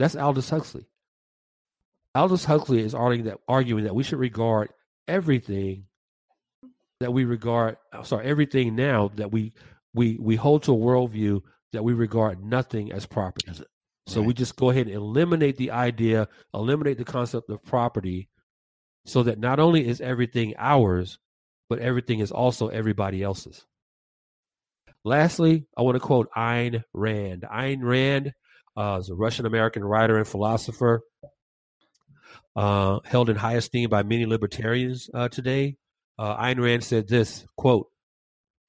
That's 0.00 0.16
Aldous 0.16 0.50
Huxley. 0.50 0.86
Aldous 2.16 2.44
Huxley 2.44 2.80
is 2.80 2.96
arguing 2.96 3.26
that 3.26 3.38
arguing 3.46 3.84
that 3.84 3.94
we 3.94 4.02
should 4.02 4.18
regard 4.18 4.70
everything 5.06 5.84
that 6.98 7.12
we 7.12 7.24
regard 7.24 7.76
uh, 7.92 8.02
sorry, 8.02 8.26
everything 8.26 8.74
now 8.74 9.12
that 9.14 9.30
we 9.30 9.52
we 9.94 10.18
we 10.20 10.34
hold 10.34 10.64
to 10.64 10.72
a 10.72 10.76
worldview 10.76 11.42
that 11.72 11.84
we 11.84 11.92
regard 11.92 12.44
nothing 12.44 12.90
as 12.90 13.06
property. 13.06 13.46
So 14.06 14.20
right. 14.20 14.26
we 14.26 14.34
just 14.34 14.56
go 14.56 14.70
ahead 14.70 14.86
and 14.86 14.96
eliminate 14.96 15.56
the 15.56 15.70
idea, 15.70 16.28
eliminate 16.52 16.98
the 16.98 17.04
concept 17.04 17.50
of 17.50 17.62
property, 17.62 18.28
so 19.04 19.22
that 19.24 19.38
not 19.38 19.60
only 19.60 19.86
is 19.86 20.00
everything 20.00 20.54
ours, 20.58 21.18
but 21.68 21.78
everything 21.78 22.20
is 22.20 22.32
also 22.32 22.68
everybody 22.68 23.22
else's. 23.22 23.64
Lastly, 25.04 25.66
I 25.76 25.82
want 25.82 25.96
to 25.96 26.00
quote 26.00 26.28
Ayn 26.36 26.84
Rand. 26.92 27.44
Ayn 27.52 27.82
Rand 27.82 28.32
uh, 28.76 28.98
is 29.00 29.10
a 29.10 29.14
Russian 29.14 29.46
American 29.46 29.84
writer 29.84 30.16
and 30.16 30.26
philosopher, 30.26 31.02
uh, 32.54 33.00
held 33.04 33.30
in 33.30 33.36
high 33.36 33.54
esteem 33.54 33.88
by 33.88 34.02
many 34.02 34.26
libertarians 34.26 35.10
uh, 35.12 35.28
today. 35.28 35.76
Uh, 36.18 36.36
Ayn 36.36 36.62
Rand 36.62 36.84
said 36.84 37.08
this 37.08 37.46
quote, 37.56 37.88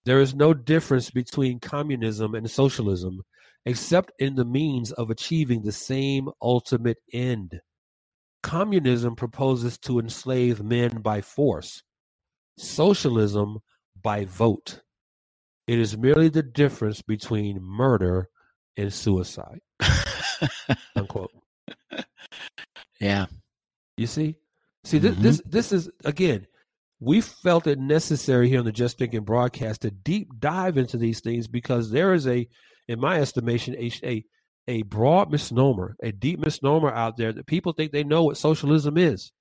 There 0.06 0.22
is 0.22 0.34
no 0.34 0.54
difference 0.54 1.12
between 1.12 1.60
communism 1.60 2.34
and 2.34 2.50
socialism 2.50 3.24
except 3.66 4.12
in 4.20 4.36
the 4.36 4.46
means 4.46 4.92
of 4.92 5.10
achieving 5.10 5.62
the 5.62 5.72
same 5.72 6.30
ultimate 6.42 6.98
end. 7.12 7.62
Communism 8.42 9.16
proposes 9.16 9.78
to 9.78 10.00
enslave 10.00 10.62
men 10.62 11.02
by 11.02 11.22
force, 11.22 11.84
socialism 12.58 13.60
by 14.02 14.26
vote. 14.26 14.82
It 15.68 15.80
is 15.80 15.98
merely 15.98 16.28
the 16.28 16.44
difference 16.44 17.02
between 17.02 17.62
murder 17.62 18.28
and 18.76 18.92
suicide. 18.92 19.62
Unquote. 20.96 21.32
Yeah. 23.00 23.28
You 23.98 24.08
see? 24.08 24.36
See, 24.84 25.00
mm-hmm. 25.00 25.22
this, 25.22 25.42
this 25.46 25.72
is, 25.72 25.90
again, 26.04 26.48
we 27.00 27.22
felt 27.22 27.68
it 27.68 27.80
necessary 27.80 28.50
here 28.50 28.60
on 28.60 28.66
the 28.66 28.72
Just 28.72 28.98
Thinking 28.98 29.24
broadcast 29.24 29.82
to 29.82 29.92
deep 29.92 30.40
dive 30.40 30.78
into 30.78 30.98
these 30.98 31.22
things 31.22 31.48
because 31.48 31.92
there 31.92 32.14
is 32.14 32.28
a, 32.28 32.48
in 32.88 33.00
my 33.00 33.20
estimation, 33.20 33.76
a, 33.76 33.92
a, 34.04 34.26
a 34.68 34.82
broad 34.84 35.32
misnomer, 35.32 35.96
a 36.02 36.12
deep 36.12 36.40
misnomer 36.40 36.92
out 36.92 37.18
there 37.18 37.32
that 37.32 37.46
people 37.46 37.74
think 37.74 37.92
they 37.92 38.04
know 38.04 38.24
what 38.24 38.38
socialism 38.38 38.98
is. 38.98 39.32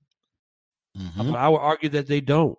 Mm-hmm. 0.98 1.32
But 1.32 1.38
I 1.38 1.48
would 1.48 1.58
argue 1.58 1.88
that 1.90 2.06
they 2.06 2.20
don't. 2.20 2.58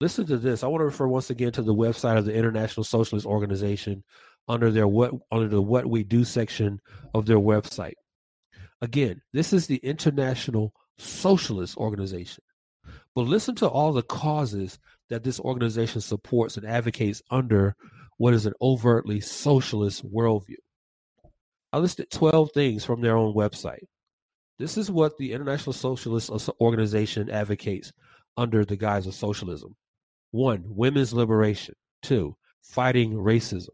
Listen 0.00 0.26
to 0.26 0.38
this. 0.38 0.62
I 0.62 0.68
want 0.68 0.80
to 0.80 0.86
refer 0.86 1.08
once 1.08 1.30
again 1.30 1.50
to 1.52 1.62
the 1.62 1.74
website 1.74 2.18
of 2.18 2.24
the 2.24 2.34
International 2.34 2.84
Socialist 2.84 3.26
Organization 3.26 4.04
under 4.46 4.70
their 4.70 4.86
what 4.86 5.12
under 5.32 5.48
the 5.48 5.60
what 5.60 5.86
we 5.86 6.04
do 6.04 6.24
section 6.24 6.80
of 7.14 7.26
their 7.26 7.38
website. 7.38 7.94
Again, 8.80 9.20
this 9.32 9.52
is 9.52 9.66
the 9.66 9.78
International 9.78 10.72
Socialist 10.98 11.76
Organization. 11.76 12.44
But 13.14 13.22
listen 13.22 13.56
to 13.56 13.68
all 13.68 13.92
the 13.92 14.02
causes 14.02 14.78
that 15.08 15.24
this 15.24 15.40
organization 15.40 16.00
supports 16.00 16.56
and 16.56 16.66
advocates 16.66 17.20
under 17.30 17.74
what 18.18 18.34
is 18.34 18.46
an 18.46 18.52
overtly 18.60 19.20
socialist 19.20 20.04
worldview. 20.04 20.56
I 21.72 21.78
listed 21.78 22.10
12 22.10 22.50
things 22.52 22.84
from 22.84 23.00
their 23.00 23.16
own 23.16 23.34
website. 23.34 23.84
This 24.58 24.76
is 24.76 24.90
what 24.90 25.16
the 25.16 25.32
International 25.32 25.72
Socialist 25.72 26.30
Organization 26.60 27.30
advocates 27.30 27.92
under 28.36 28.64
the 28.64 28.76
guise 28.76 29.06
of 29.06 29.14
socialism. 29.14 29.76
One, 30.32 30.64
women's 30.66 31.12
liberation. 31.12 31.74
Two, 32.02 32.36
fighting 32.62 33.12
racism. 33.12 33.70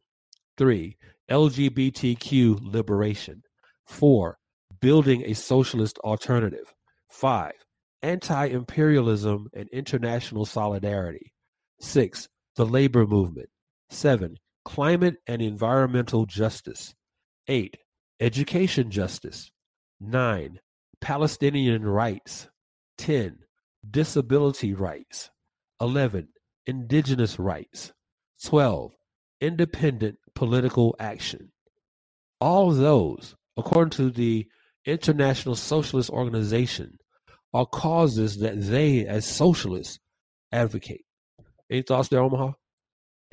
Three, 0.59 0.99
LGBTQ 1.31 2.61
liberation. 2.63 3.43
Four, 3.87 4.39
building 4.81 5.23
a 5.25 5.35
socialist 5.35 5.99
alternative. 5.99 6.75
Five, 7.09 7.55
anti 8.03 8.47
imperialism 8.47 9.49
and 9.55 9.69
international 9.71 10.45
solidarity. 10.45 11.33
Six, 11.81 12.29
the 12.57 12.67
labor 12.67 13.07
movement. 13.07 13.49
Seven, 13.91 14.37
climate 14.65 15.17
and 15.27 15.43
environmental 15.43 16.27
justice. 16.27 16.95
Eight, 17.49 17.77
education 18.21 18.91
justice. 18.91 19.51
Nine, 20.01 20.61
Palestinian 21.01 21.85
rights. 21.85 22.49
10. 22.99 23.39
Disability 23.89 24.73
rights. 24.73 25.31
11. 25.81 26.29
Indigenous 26.67 27.39
rights. 27.39 27.93
12. 28.45 28.93
Independent 29.41 30.19
political 30.35 30.97
action. 30.99 31.53
All 32.41 32.71
those, 32.71 33.35
according 33.57 33.91
to 33.91 34.11
the 34.11 34.47
International 34.87 35.55
Socialist 35.55 36.11
Organization, 36.11 36.99
are 37.53 37.67
causes 37.67 38.39
that 38.39 38.61
they, 38.61 39.07
as 39.07 39.25
socialists, 39.25 39.99
advocate. 40.53 41.05
Any 41.71 41.83
thoughts 41.83 42.09
there, 42.09 42.21
Omaha? 42.21 42.53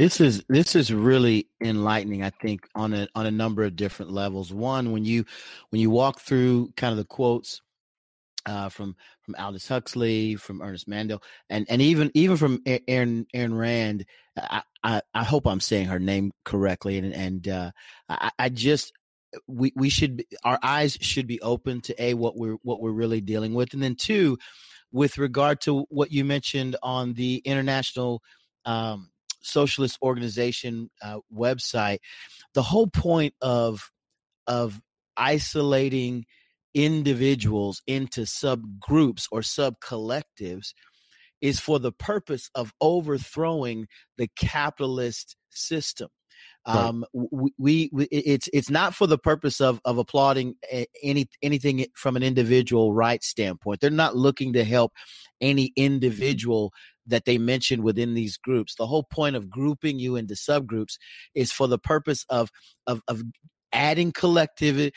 This 0.01 0.19
is 0.19 0.43
this 0.49 0.75
is 0.75 0.91
really 0.91 1.47
enlightening. 1.63 2.23
I 2.23 2.31
think 2.31 2.67
on 2.73 2.91
a 2.91 3.07
on 3.13 3.27
a 3.27 3.31
number 3.31 3.61
of 3.63 3.75
different 3.75 4.11
levels. 4.11 4.51
One, 4.51 4.93
when 4.93 5.05
you 5.05 5.25
when 5.69 5.79
you 5.79 5.91
walk 5.91 6.21
through 6.21 6.73
kind 6.75 6.91
of 6.91 6.97
the 6.97 7.05
quotes 7.05 7.61
uh, 8.47 8.69
from 8.69 8.95
from 9.21 9.35
Aldous 9.37 9.67
Huxley, 9.67 10.37
from 10.37 10.59
Ernest 10.59 10.87
Mandel, 10.87 11.21
and 11.51 11.67
and 11.69 11.83
even 11.83 12.09
even 12.15 12.35
from 12.35 12.63
Aaron 12.65 13.27
Ayn 13.35 13.55
Rand. 13.55 14.07
I, 14.35 14.63
I, 14.83 15.01
I 15.13 15.23
hope 15.23 15.45
I'm 15.45 15.59
saying 15.59 15.85
her 15.85 15.99
name 15.99 16.31
correctly, 16.45 16.97
and 16.97 17.13
and 17.13 17.47
uh, 17.47 17.71
I, 18.09 18.31
I 18.39 18.49
just 18.49 18.93
we 19.45 19.71
we 19.75 19.89
should 19.89 20.23
our 20.43 20.57
eyes 20.63 20.97
should 20.99 21.27
be 21.27 21.39
open 21.41 21.79
to 21.81 22.03
a 22.03 22.15
what 22.15 22.35
we're 22.35 22.57
what 22.63 22.81
we're 22.81 22.89
really 22.89 23.21
dealing 23.21 23.53
with, 23.53 23.75
and 23.75 23.83
then 23.83 23.93
two, 23.93 24.39
with 24.91 25.19
regard 25.19 25.61
to 25.61 25.85
what 25.89 26.11
you 26.11 26.25
mentioned 26.25 26.75
on 26.81 27.13
the 27.13 27.35
international 27.45 28.23
um, 28.65 29.10
socialist 29.41 29.97
organization 30.01 30.89
uh, 31.01 31.19
website, 31.33 31.99
the 32.53 32.63
whole 32.63 32.87
point 32.87 33.33
of 33.41 33.91
of 34.47 34.81
isolating 35.17 36.25
individuals 36.73 37.81
into 37.85 38.21
subgroups 38.21 39.27
or 39.31 39.41
sub 39.41 39.75
collectives 39.79 40.73
is 41.41 41.59
for 41.59 41.79
the 41.79 41.91
purpose 41.91 42.49
of 42.55 42.71
overthrowing 42.79 43.87
the 44.17 44.29
capitalist 44.37 45.35
system. 45.49 46.09
Right. 46.67 46.77
Um, 46.77 47.05
we, 47.13 47.89
we, 47.91 48.07
it's 48.11 48.47
it's 48.53 48.69
not 48.69 48.93
for 48.93 49.07
the 49.07 49.17
purpose 49.17 49.59
of 49.59 49.81
of 49.83 49.97
applauding 49.97 50.55
any 51.01 51.27
anything 51.41 51.87
from 51.95 52.15
an 52.15 52.21
individual 52.21 52.93
rights 52.93 53.27
standpoint. 53.27 53.79
They're 53.79 53.89
not 53.89 54.15
looking 54.15 54.53
to 54.53 54.63
help 54.63 54.93
any 55.39 55.73
individual 55.75 56.71
that 57.07 57.25
they 57.25 57.37
mention 57.37 57.83
within 57.83 58.13
these 58.13 58.37
groups. 58.37 58.75
The 58.75 58.87
whole 58.87 59.03
point 59.03 59.35
of 59.35 59.49
grouping 59.49 59.99
you 59.99 60.15
into 60.15 60.35
subgroups 60.35 60.97
is 61.35 61.51
for 61.51 61.67
the 61.67 61.79
purpose 61.79 62.25
of 62.29 62.49
of 62.87 63.01
of 63.07 63.23
adding 63.73 64.11
collective 64.11 64.91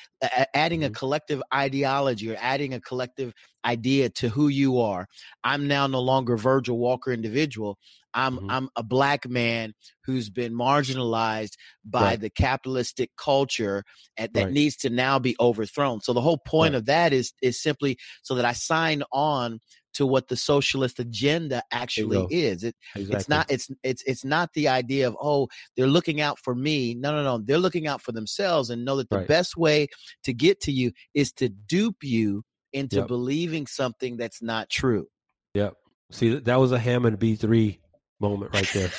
adding 0.55 0.82
a 0.82 0.86
mm-hmm. 0.86 0.94
collective 0.94 1.42
ideology 1.52 2.30
or 2.30 2.36
adding 2.40 2.74
a 2.74 2.80
collective 2.80 3.32
idea 3.64 4.09
to 4.11 4.28
who 4.28 4.48
you 4.48 4.80
are 4.80 5.07
i'm 5.44 5.68
now 5.68 5.86
no 5.86 6.00
longer 6.00 6.36
virgil 6.36 6.76
walker 6.76 7.12
individual 7.12 7.78
i'm 8.14 8.36
mm-hmm. 8.36 8.50
i'm 8.50 8.68
a 8.76 8.82
black 8.82 9.28
man 9.28 9.72
who's 10.05 10.28
been 10.28 10.52
marginalized 10.52 11.52
by 11.84 12.02
right. 12.02 12.20
the 12.20 12.30
capitalistic 12.30 13.11
culture 13.16 13.84
and 14.16 14.32
that 14.34 14.44
right. 14.44 14.52
needs 14.52 14.76
to 14.76 14.90
now 14.90 15.18
be 15.18 15.36
overthrown 15.38 16.00
so 16.00 16.12
the 16.12 16.20
whole 16.20 16.38
point 16.38 16.72
right. 16.72 16.78
of 16.78 16.86
that 16.86 17.12
is 17.12 17.32
is 17.42 17.61
simply 17.62 17.96
so 18.22 18.34
that 18.34 18.44
i 18.44 18.52
sign 18.52 19.02
on 19.12 19.61
to 19.95 20.07
what 20.07 20.28
the 20.28 20.36
socialist 20.36 20.99
agenda 20.99 21.62
actually 21.70 22.26
is. 22.30 22.64
It, 22.64 22.76
exactly. 22.95 23.16
It's 23.16 23.28
not. 23.28 23.51
It's 23.51 23.70
it's 23.82 24.03
it's 24.07 24.24
not 24.24 24.53
the 24.53 24.68
idea 24.68 25.09
of 25.09 25.16
oh 25.20 25.49
they're 25.76 25.86
looking 25.86 26.20
out 26.20 26.38
for 26.38 26.55
me. 26.55 26.95
No, 26.95 27.12
no, 27.12 27.22
no. 27.22 27.38
They're 27.38 27.59
looking 27.59 27.86
out 27.86 28.03
for 28.03 28.12
themselves 28.12 28.70
and 28.70 28.84
know 28.84 28.97
that 28.97 29.09
the 29.09 29.18
right. 29.18 29.28
best 29.28 29.57
way 29.57 29.88
to 30.24 30.32
get 30.32 30.61
to 30.62 30.72
you 30.72 30.92
is 31.14 31.32
to 31.34 31.49
dupe 31.49 32.03
you 32.03 32.45
into 32.72 32.97
yep. 32.97 33.07
believing 33.07 33.66
something 33.66 34.16
that's 34.16 34.42
not 34.42 34.68
true. 34.68 35.07
Yep. 35.55 35.74
See, 36.11 36.38
that 36.38 36.61
was 36.61 36.72
a 36.72 36.78
Hammond 36.78 37.18
B 37.18 37.36
three 37.36 37.80
moment 38.20 38.53
right 38.55 38.70
there. 38.72 38.90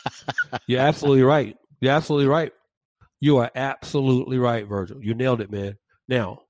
You're 0.66 0.80
absolutely 0.80 1.22
right. 1.22 1.56
You're 1.80 1.92
absolutely 1.92 2.28
right. 2.28 2.52
You 3.20 3.38
are 3.38 3.50
absolutely 3.54 4.38
right, 4.38 4.66
Virgil. 4.66 5.02
You 5.02 5.14
nailed 5.14 5.40
it, 5.40 5.50
man. 5.50 5.76
Now, 6.08 6.42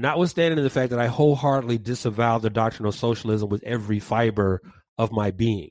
notwithstanding 0.00 0.62
the 0.62 0.70
fact 0.70 0.90
that 0.90 0.98
I 0.98 1.06
wholeheartedly 1.06 1.78
disavow 1.78 2.38
the 2.38 2.50
doctrine 2.50 2.86
of 2.86 2.94
socialism 2.94 3.48
with 3.48 3.62
every 3.64 4.00
fiber 4.00 4.60
of 4.98 5.12
my 5.12 5.30
being. 5.30 5.70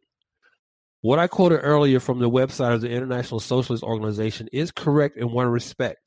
What 1.01 1.19
I 1.19 1.27
quoted 1.27 1.59
earlier 1.59 1.99
from 1.99 2.19
the 2.19 2.29
website 2.29 2.73
of 2.73 2.81
the 2.81 2.89
International 2.89 3.39
Socialist 3.39 3.83
Organization 3.83 4.49
is 4.51 4.71
correct 4.71 5.17
in 5.17 5.31
one 5.31 5.47
respect. 5.47 5.99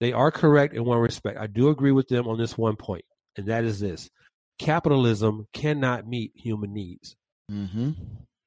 They 0.00 0.12
are 0.12 0.32
correct 0.32 0.74
in 0.74 0.84
one 0.84 0.98
respect. 0.98 1.38
I 1.38 1.46
do 1.46 1.68
agree 1.68 1.92
with 1.92 2.08
them 2.08 2.26
on 2.26 2.38
this 2.38 2.58
one 2.58 2.74
point, 2.74 3.04
and 3.36 3.46
that 3.46 3.64
is 3.64 3.78
this 3.78 4.10
capitalism 4.58 5.46
cannot 5.52 6.06
meet 6.06 6.32
human 6.34 6.72
needs. 6.72 7.16
Mm-hmm. 7.50 7.90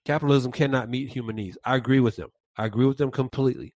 Capitalism 0.06 0.52
cannot 0.52 0.90
meet 0.90 1.10
human 1.10 1.36
needs. 1.36 1.58
I 1.64 1.78
agree 1.78 2.00
with 2.00 2.18
them. 2.18 2.30
I 2.58 2.66
agree 2.66 2.86
with 2.86 2.98
them 2.98 3.12
completely. 3.12 3.74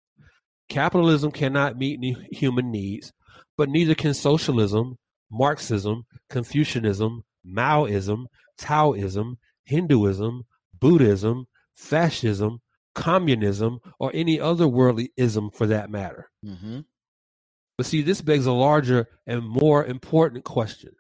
Capitalism 0.69 1.31
cannot 1.31 1.77
meet 1.77 2.01
human 2.33 2.71
needs 2.71 3.13
but 3.57 3.69
neither 3.69 3.95
can 3.95 4.15
socialism, 4.15 4.97
Marxism, 5.31 6.05
Confucianism, 6.31 7.23
Maoism, 7.47 8.27
Taoism, 8.59 9.39
Hinduism, 9.65 10.45
Buddhism, 10.79 11.47
fascism, 11.75 12.61
communism, 12.95 13.81
or 13.99 14.11
any 14.15 14.41
other 14.41 14.67
worldly 14.69 15.13
ism 15.17 15.51
for 15.51 15.67
that 15.67 15.91
matter. 15.91 16.31
Mm-hmm. 16.45 16.81
But 17.77 17.87
see, 17.87 18.03
this 18.03 18.23
begs 18.23 18.47
a 18.47 18.53
larger 18.53 19.07
and 19.27 19.47
more 19.47 19.85
important 19.85 20.45
question. 20.45 20.93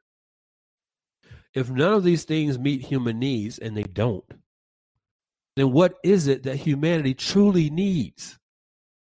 If 1.54 1.70
none 1.70 1.94
of 1.94 2.04
these 2.04 2.24
things 2.24 2.58
meet 2.58 2.82
human 2.82 3.18
needs, 3.18 3.58
and 3.58 3.74
they 3.74 3.82
don't, 3.82 4.30
then 5.56 5.72
what 5.72 5.94
is 6.04 6.26
it 6.26 6.42
that 6.42 6.56
humanity 6.56 7.14
truly 7.14 7.70
needs? 7.70 8.38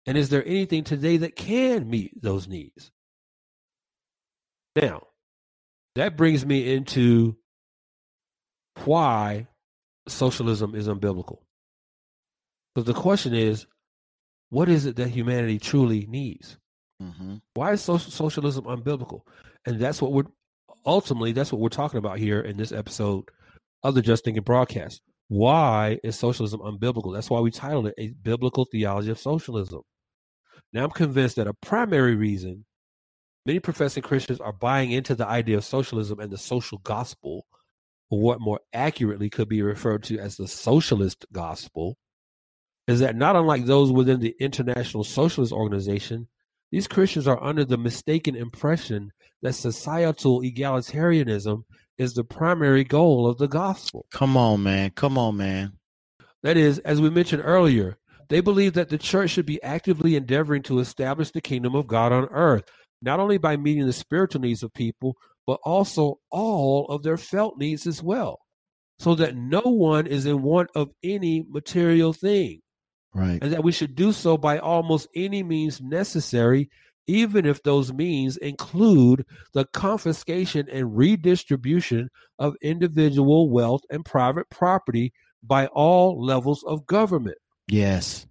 And 0.07 0.17
is 0.17 0.29
there 0.29 0.43
anything 0.43 0.83
today 0.83 1.17
that 1.17 1.35
can 1.35 1.87
meet 1.87 2.19
those 2.19 2.47
needs? 2.47 2.91
Now, 4.81 5.07
that 5.95 6.15
brings 6.15 6.45
me 6.45 6.73
into 6.73 7.35
why 8.85 9.47
socialism 10.07 10.75
is 10.75 10.87
unbiblical. 10.87 11.39
Because 12.73 12.85
the 12.85 12.99
question 12.99 13.33
is, 13.33 13.65
what 14.49 14.69
is 14.69 14.85
it 14.85 14.95
that 14.97 15.09
humanity 15.09 15.59
truly 15.59 16.05
needs? 16.07 16.57
Mm-hmm. 17.01 17.35
Why 17.53 17.73
is 17.73 17.81
social, 17.81 18.11
socialism 18.11 18.65
unbiblical? 18.65 19.21
And 19.65 19.79
that's 19.79 20.01
what 20.01 20.11
we're 20.11 20.23
ultimately 20.85 21.33
that's 21.33 21.51
what 21.51 21.61
we're 21.61 21.69
talking 21.69 21.97
about 21.97 22.17
here 22.17 22.39
in 22.39 22.57
this 22.57 22.71
episode 22.71 23.25
of 23.83 23.95
the 23.95 24.01
Just 24.01 24.23
Thinking 24.23 24.43
broadcast. 24.43 25.01
Why 25.27 25.99
is 26.03 26.17
socialism 26.17 26.61
unbiblical? 26.61 27.13
That's 27.13 27.29
why 27.29 27.39
we 27.39 27.51
titled 27.51 27.87
it 27.87 27.95
a 27.97 28.13
biblical 28.21 28.65
theology 28.65 29.11
of 29.11 29.19
socialism. 29.19 29.81
Now 30.73 30.83
I'm 30.83 30.91
convinced 30.91 31.35
that 31.35 31.47
a 31.47 31.53
primary 31.53 32.15
reason 32.15 32.65
Many 33.49 33.59
professing 33.59 34.03
Christians 34.03 34.39
are 34.39 34.53
buying 34.53 34.91
into 34.91 35.15
the 35.15 35.25
idea 35.25 35.57
of 35.57 35.65
socialism 35.65 36.19
and 36.19 36.29
the 36.29 36.37
social 36.37 36.77
gospel, 36.77 37.47
or 38.11 38.19
what 38.19 38.39
more 38.39 38.59
accurately 38.73 39.27
could 39.27 39.49
be 39.49 39.63
referred 39.63 40.03
to 40.03 40.19
as 40.19 40.37
the 40.37 40.47
socialist 40.47 41.25
gospel, 41.31 41.97
is 42.87 42.99
that 42.99 43.15
not 43.15 43.35
unlike 43.35 43.65
those 43.65 43.91
within 43.91 44.19
the 44.19 44.35
International 44.39 45.03
Socialist 45.03 45.51
Organization, 45.51 46.27
these 46.71 46.87
Christians 46.87 47.27
are 47.27 47.41
under 47.43 47.65
the 47.65 47.79
mistaken 47.79 48.35
impression 48.35 49.11
that 49.41 49.55
societal 49.55 50.41
egalitarianism 50.41 51.63
is 51.97 52.13
the 52.13 52.23
primary 52.23 52.83
goal 52.83 53.25
of 53.25 53.39
the 53.39 53.47
gospel. 53.47 54.05
Come 54.11 54.37
on, 54.37 54.61
man. 54.61 54.91
Come 54.91 55.17
on, 55.17 55.37
man. 55.37 55.73
That 56.43 56.55
is, 56.55 56.77
as 56.77 57.01
we 57.01 57.09
mentioned 57.09 57.41
earlier, 57.43 57.97
they 58.27 58.41
believe 58.41 58.73
that 58.73 58.89
the 58.89 58.99
church 58.99 59.31
should 59.31 59.47
be 59.47 59.61
actively 59.63 60.15
endeavoring 60.15 60.61
to 60.61 60.77
establish 60.77 61.31
the 61.31 61.41
kingdom 61.41 61.73
of 61.73 61.87
God 61.87 62.11
on 62.11 62.25
earth, 62.25 62.69
not 63.01 63.19
only 63.19 63.37
by 63.37 63.57
meeting 63.57 63.85
the 63.85 63.93
spiritual 63.93 64.41
needs 64.41 64.63
of 64.63 64.73
people, 64.73 65.15
but 65.47 65.59
also 65.63 66.19
all 66.29 66.85
of 66.87 67.03
their 67.03 67.17
felt 67.17 67.57
needs 67.57 67.87
as 67.87 68.03
well, 68.03 68.39
so 68.99 69.15
that 69.15 69.35
no 69.35 69.61
one 69.61 70.05
is 70.05 70.25
in 70.25 70.41
want 70.41 70.69
of 70.75 70.91
any 71.03 71.43
material 71.49 72.13
thing. 72.13 72.61
Right. 73.13 73.39
And 73.41 73.51
that 73.53 73.63
we 73.63 73.71
should 73.71 73.95
do 73.95 74.11
so 74.11 74.37
by 74.37 74.59
almost 74.59 75.07
any 75.15 75.41
means 75.41 75.81
necessary, 75.81 76.69
even 77.07 77.45
if 77.45 77.63
those 77.63 77.91
means 77.91 78.37
include 78.37 79.25
the 79.53 79.65
confiscation 79.73 80.69
and 80.69 80.95
redistribution 80.95 82.09
of 82.37 82.55
individual 82.61 83.49
wealth 83.49 83.81
and 83.89 84.05
private 84.05 84.47
property 84.51 85.11
by 85.41 85.65
all 85.67 86.23
levels 86.23 86.63
of 86.63 86.85
government. 86.85 87.37
Yes. 87.67 88.27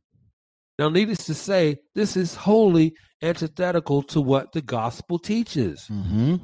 Now, 0.78 0.88
needless 0.88 1.24
to 1.26 1.34
say, 1.34 1.78
this 1.94 2.16
is 2.16 2.34
wholly 2.34 2.94
antithetical 3.20 4.02
to 4.04 4.20
what 4.20 4.52
the 4.52 4.62
gospel 4.62 5.18
teaches. 5.18 5.88
Mm-hmm. 5.90 6.36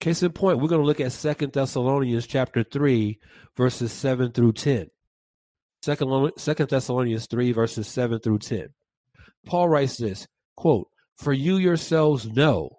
Case 0.00 0.22
in 0.22 0.32
point, 0.32 0.58
we're 0.58 0.68
going 0.68 0.80
to 0.80 0.86
look 0.86 1.00
at 1.00 1.12
Second 1.12 1.52
Thessalonians 1.52 2.26
chapter 2.26 2.64
3, 2.64 3.18
verses 3.56 3.92
7 3.92 4.32
through 4.32 4.52
10. 4.52 4.88
Second, 5.82 6.32
Second 6.36 6.68
Thessalonians 6.68 7.26
3, 7.26 7.52
verses 7.52 7.86
7 7.86 8.18
through 8.20 8.38
10. 8.38 8.68
Paul 9.46 9.68
writes 9.68 9.96
this, 9.96 10.26
quote, 10.56 10.88
For 11.16 11.32
you 11.32 11.56
yourselves 11.56 12.26
know 12.26 12.70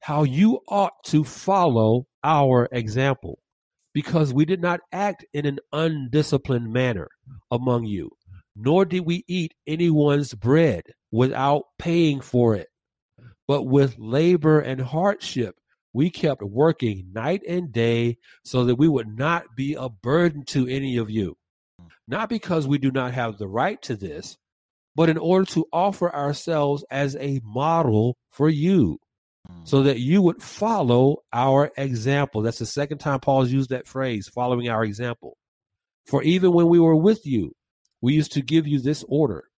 how 0.00 0.24
you 0.24 0.60
ought 0.68 1.04
to 1.06 1.24
follow 1.24 2.06
our 2.24 2.68
example, 2.72 3.38
because 3.92 4.32
we 4.32 4.44
did 4.44 4.60
not 4.60 4.80
act 4.92 5.24
in 5.32 5.46
an 5.46 5.58
undisciplined 5.72 6.72
manner 6.72 7.08
among 7.50 7.84
you, 7.84 8.10
nor 8.60 8.84
did 8.84 9.00
we 9.00 9.24
eat 9.26 9.54
anyone's 9.66 10.34
bread 10.34 10.82
without 11.10 11.64
paying 11.78 12.20
for 12.20 12.54
it. 12.54 12.68
But 13.48 13.62
with 13.62 13.98
labor 13.98 14.60
and 14.60 14.80
hardship, 14.80 15.56
we 15.92 16.10
kept 16.10 16.42
working 16.42 17.10
night 17.12 17.42
and 17.48 17.72
day 17.72 18.18
so 18.44 18.64
that 18.64 18.76
we 18.76 18.86
would 18.86 19.08
not 19.08 19.44
be 19.56 19.74
a 19.74 19.88
burden 19.88 20.44
to 20.48 20.68
any 20.68 20.98
of 20.98 21.10
you. 21.10 21.36
Not 22.06 22.28
because 22.28 22.66
we 22.66 22.78
do 22.78 22.90
not 22.90 23.14
have 23.14 23.38
the 23.38 23.48
right 23.48 23.80
to 23.82 23.96
this, 23.96 24.36
but 24.94 25.08
in 25.08 25.18
order 25.18 25.46
to 25.52 25.66
offer 25.72 26.14
ourselves 26.14 26.84
as 26.90 27.16
a 27.16 27.40
model 27.42 28.16
for 28.30 28.48
you 28.48 28.98
so 29.64 29.82
that 29.82 29.98
you 29.98 30.22
would 30.22 30.42
follow 30.42 31.18
our 31.32 31.70
example. 31.76 32.42
That's 32.42 32.58
the 32.58 32.66
second 32.66 32.98
time 32.98 33.20
Paul's 33.20 33.52
used 33.52 33.70
that 33.70 33.86
phrase, 33.86 34.28
following 34.28 34.68
our 34.68 34.84
example. 34.84 35.36
For 36.06 36.22
even 36.22 36.52
when 36.52 36.68
we 36.68 36.78
were 36.78 36.96
with 36.96 37.24
you, 37.26 37.52
we 38.00 38.14
used 38.14 38.32
to 38.32 38.42
give 38.42 38.66
you 38.66 38.80
this 38.80 39.04
order 39.08 39.50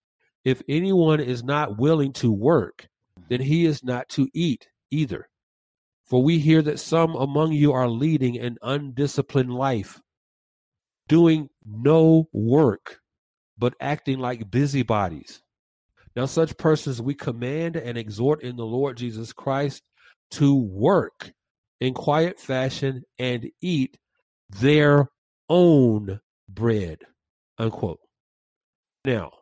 if 0.44 0.62
anyone 0.68 1.20
is 1.20 1.44
not 1.44 1.78
willing 1.78 2.12
to 2.14 2.32
work, 2.32 2.88
then 3.28 3.40
he 3.40 3.64
is 3.64 3.84
not 3.84 4.08
to 4.10 4.28
eat 4.34 4.68
either. 4.90 5.28
For 6.06 6.22
we 6.22 6.38
hear 6.38 6.62
that 6.62 6.80
some 6.80 7.14
among 7.14 7.52
you 7.52 7.72
are 7.72 7.88
leading 7.88 8.38
an 8.38 8.58
undisciplined 8.60 9.54
life, 9.54 10.00
doing 11.08 11.48
no 11.64 12.28
work, 12.32 12.98
but 13.56 13.74
acting 13.80 14.18
like 14.18 14.50
busybodies. 14.50 15.42
Now, 16.14 16.26
such 16.26 16.58
persons 16.58 17.00
we 17.00 17.14
command 17.14 17.76
and 17.76 17.96
exhort 17.96 18.42
in 18.42 18.56
the 18.56 18.66
Lord 18.66 18.96
Jesus 18.98 19.32
Christ 19.32 19.82
to 20.32 20.54
work 20.54 21.32
in 21.80 21.94
quiet 21.94 22.38
fashion 22.38 23.04
and 23.18 23.48
eat 23.62 23.96
their 24.50 25.08
own 25.48 26.20
bread. 26.48 26.98
Unquote. 27.58 28.00
Now, 29.04 29.32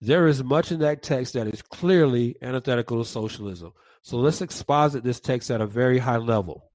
there 0.00 0.26
is 0.26 0.42
much 0.42 0.72
in 0.72 0.80
that 0.80 1.02
text 1.02 1.34
that 1.34 1.46
is 1.46 1.62
clearly 1.62 2.36
antithetical 2.42 3.02
to 3.02 3.08
socialism. 3.08 3.72
So 4.02 4.16
let's 4.16 4.40
exposit 4.40 5.04
this 5.04 5.20
text 5.20 5.50
at 5.50 5.60
a 5.60 5.66
very 5.66 5.98
high 5.98 6.16
level. 6.16 6.70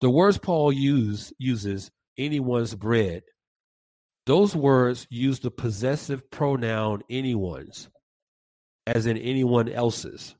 The 0.00 0.10
words 0.10 0.38
Paul 0.38 0.72
use, 0.72 1.32
uses, 1.38 1.90
anyone's 2.18 2.74
bread, 2.74 3.22
those 4.26 4.56
words 4.56 5.06
use 5.10 5.38
the 5.38 5.50
possessive 5.50 6.30
pronoun 6.30 7.02
anyone's, 7.08 7.88
as 8.86 9.06
in 9.06 9.16
anyone 9.16 9.68
else's, 9.68 10.34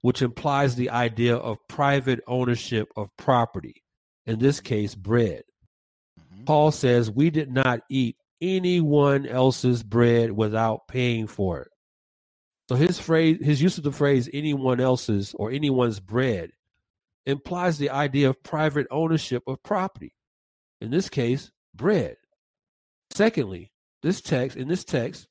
which 0.00 0.22
implies 0.22 0.74
the 0.74 0.90
idea 0.90 1.36
of 1.36 1.58
private 1.68 2.20
ownership 2.26 2.88
of 2.96 3.14
property, 3.18 3.82
in 4.24 4.38
this 4.38 4.60
case, 4.60 4.94
bread. 4.94 5.42
Mm-hmm. 6.18 6.44
Paul 6.44 6.70
says, 6.70 7.10
We 7.10 7.30
did 7.30 7.50
not 7.50 7.80
eat 7.90 8.16
anyone 8.44 9.26
else's 9.26 9.82
bread 9.82 10.32
without 10.32 10.86
paying 10.88 11.26
for 11.26 11.62
it. 11.62 11.68
So 12.68 12.76
his 12.76 12.98
phrase, 12.98 13.38
his 13.42 13.60
use 13.60 13.78
of 13.78 13.84
the 13.84 13.92
phrase 13.92 14.28
anyone 14.32 14.80
else's 14.80 15.34
or 15.38 15.50
anyone's 15.50 16.00
bread 16.00 16.50
implies 17.26 17.78
the 17.78 17.90
idea 17.90 18.28
of 18.28 18.42
private 18.42 18.86
ownership 18.90 19.42
of 19.46 19.62
property. 19.62 20.14
In 20.80 20.90
this 20.90 21.08
case, 21.08 21.50
bread. 21.74 22.16
Secondly, 23.10 23.72
this 24.02 24.20
text, 24.20 24.56
in 24.56 24.68
this 24.68 24.84
text, 24.84 25.28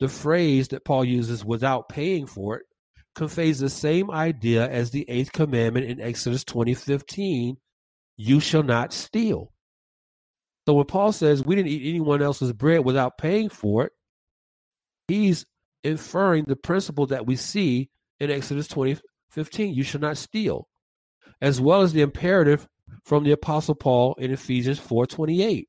the 0.00 0.08
phrase 0.08 0.68
that 0.68 0.84
Paul 0.84 1.04
uses 1.04 1.44
without 1.44 1.88
paying 1.88 2.26
for 2.26 2.56
it 2.56 2.66
conveys 3.14 3.60
the 3.60 3.70
same 3.70 4.10
idea 4.10 4.68
as 4.68 4.90
the 4.90 5.08
eighth 5.08 5.32
commandment 5.32 5.86
in 5.86 6.00
Exodus 6.00 6.44
20:15, 6.44 7.56
you 8.16 8.40
shall 8.40 8.64
not 8.64 8.92
steal. 8.92 9.53
So 10.66 10.74
when 10.74 10.86
Paul 10.86 11.12
says 11.12 11.44
we 11.44 11.56
didn't 11.56 11.70
eat 11.70 11.88
anyone 11.88 12.22
else's 12.22 12.52
bread 12.52 12.84
without 12.84 13.18
paying 13.18 13.48
for 13.48 13.84
it, 13.84 13.92
he's 15.08 15.44
inferring 15.82 16.44
the 16.44 16.56
principle 16.56 17.06
that 17.06 17.26
we 17.26 17.36
see 17.36 17.90
in 18.18 18.30
Exodus 18.30 18.68
20, 18.68 18.96
15, 19.30 19.74
you 19.74 19.82
shall 19.82 20.00
not 20.00 20.16
steal, 20.16 20.68
as 21.42 21.60
well 21.60 21.82
as 21.82 21.92
the 21.92 22.00
imperative 22.00 22.66
from 23.04 23.24
the 23.24 23.32
Apostle 23.32 23.74
Paul 23.74 24.14
in 24.14 24.30
Ephesians 24.30 24.78
4 24.78 25.06
28. 25.06 25.68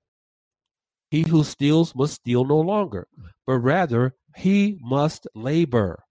He 1.12 1.22
who 1.22 1.44
steals 1.44 1.94
must 1.96 2.16
steal 2.16 2.46
no 2.46 2.60
longer, 2.60 3.08
but 3.46 3.60
rather 3.60 4.16
he 4.36 4.78
must 4.82 5.28
labor, 5.36 6.04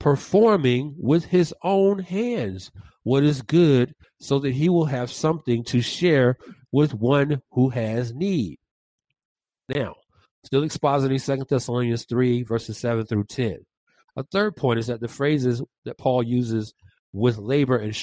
performing 0.00 0.94
with 0.98 1.26
his 1.26 1.54
own 1.62 1.98
hands 1.98 2.70
what 3.02 3.22
is 3.22 3.42
good, 3.42 3.94
so 4.20 4.38
that 4.38 4.52
he 4.52 4.68
will 4.68 4.86
have 4.86 5.10
something 5.10 5.62
to 5.64 5.80
share 5.80 6.36
with 6.76 6.92
one 6.92 7.40
who 7.52 7.70
has 7.70 8.12
need. 8.12 8.58
Now, 9.74 9.94
still 10.44 10.60
expositing 10.60 11.18
Second 11.18 11.46
Thessalonians 11.48 12.04
3, 12.04 12.42
verses 12.42 12.76
7 12.76 13.06
through 13.06 13.24
10. 13.24 13.64
A 14.16 14.24
third 14.24 14.56
point 14.56 14.78
is 14.78 14.88
that 14.88 15.00
the 15.00 15.08
phrases 15.08 15.62
that 15.86 15.96
Paul 15.96 16.22
uses 16.22 16.74
with 17.14 17.38
labor 17.38 17.78
and 17.78 17.96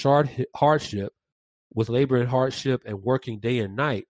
hardship, 0.56 1.14
with 1.72 1.90
labor 1.90 2.18
and 2.18 2.28
hardship 2.28 2.82
and 2.84 3.04
working 3.04 3.40
day 3.40 3.60
and 3.60 3.76
night, 3.76 4.08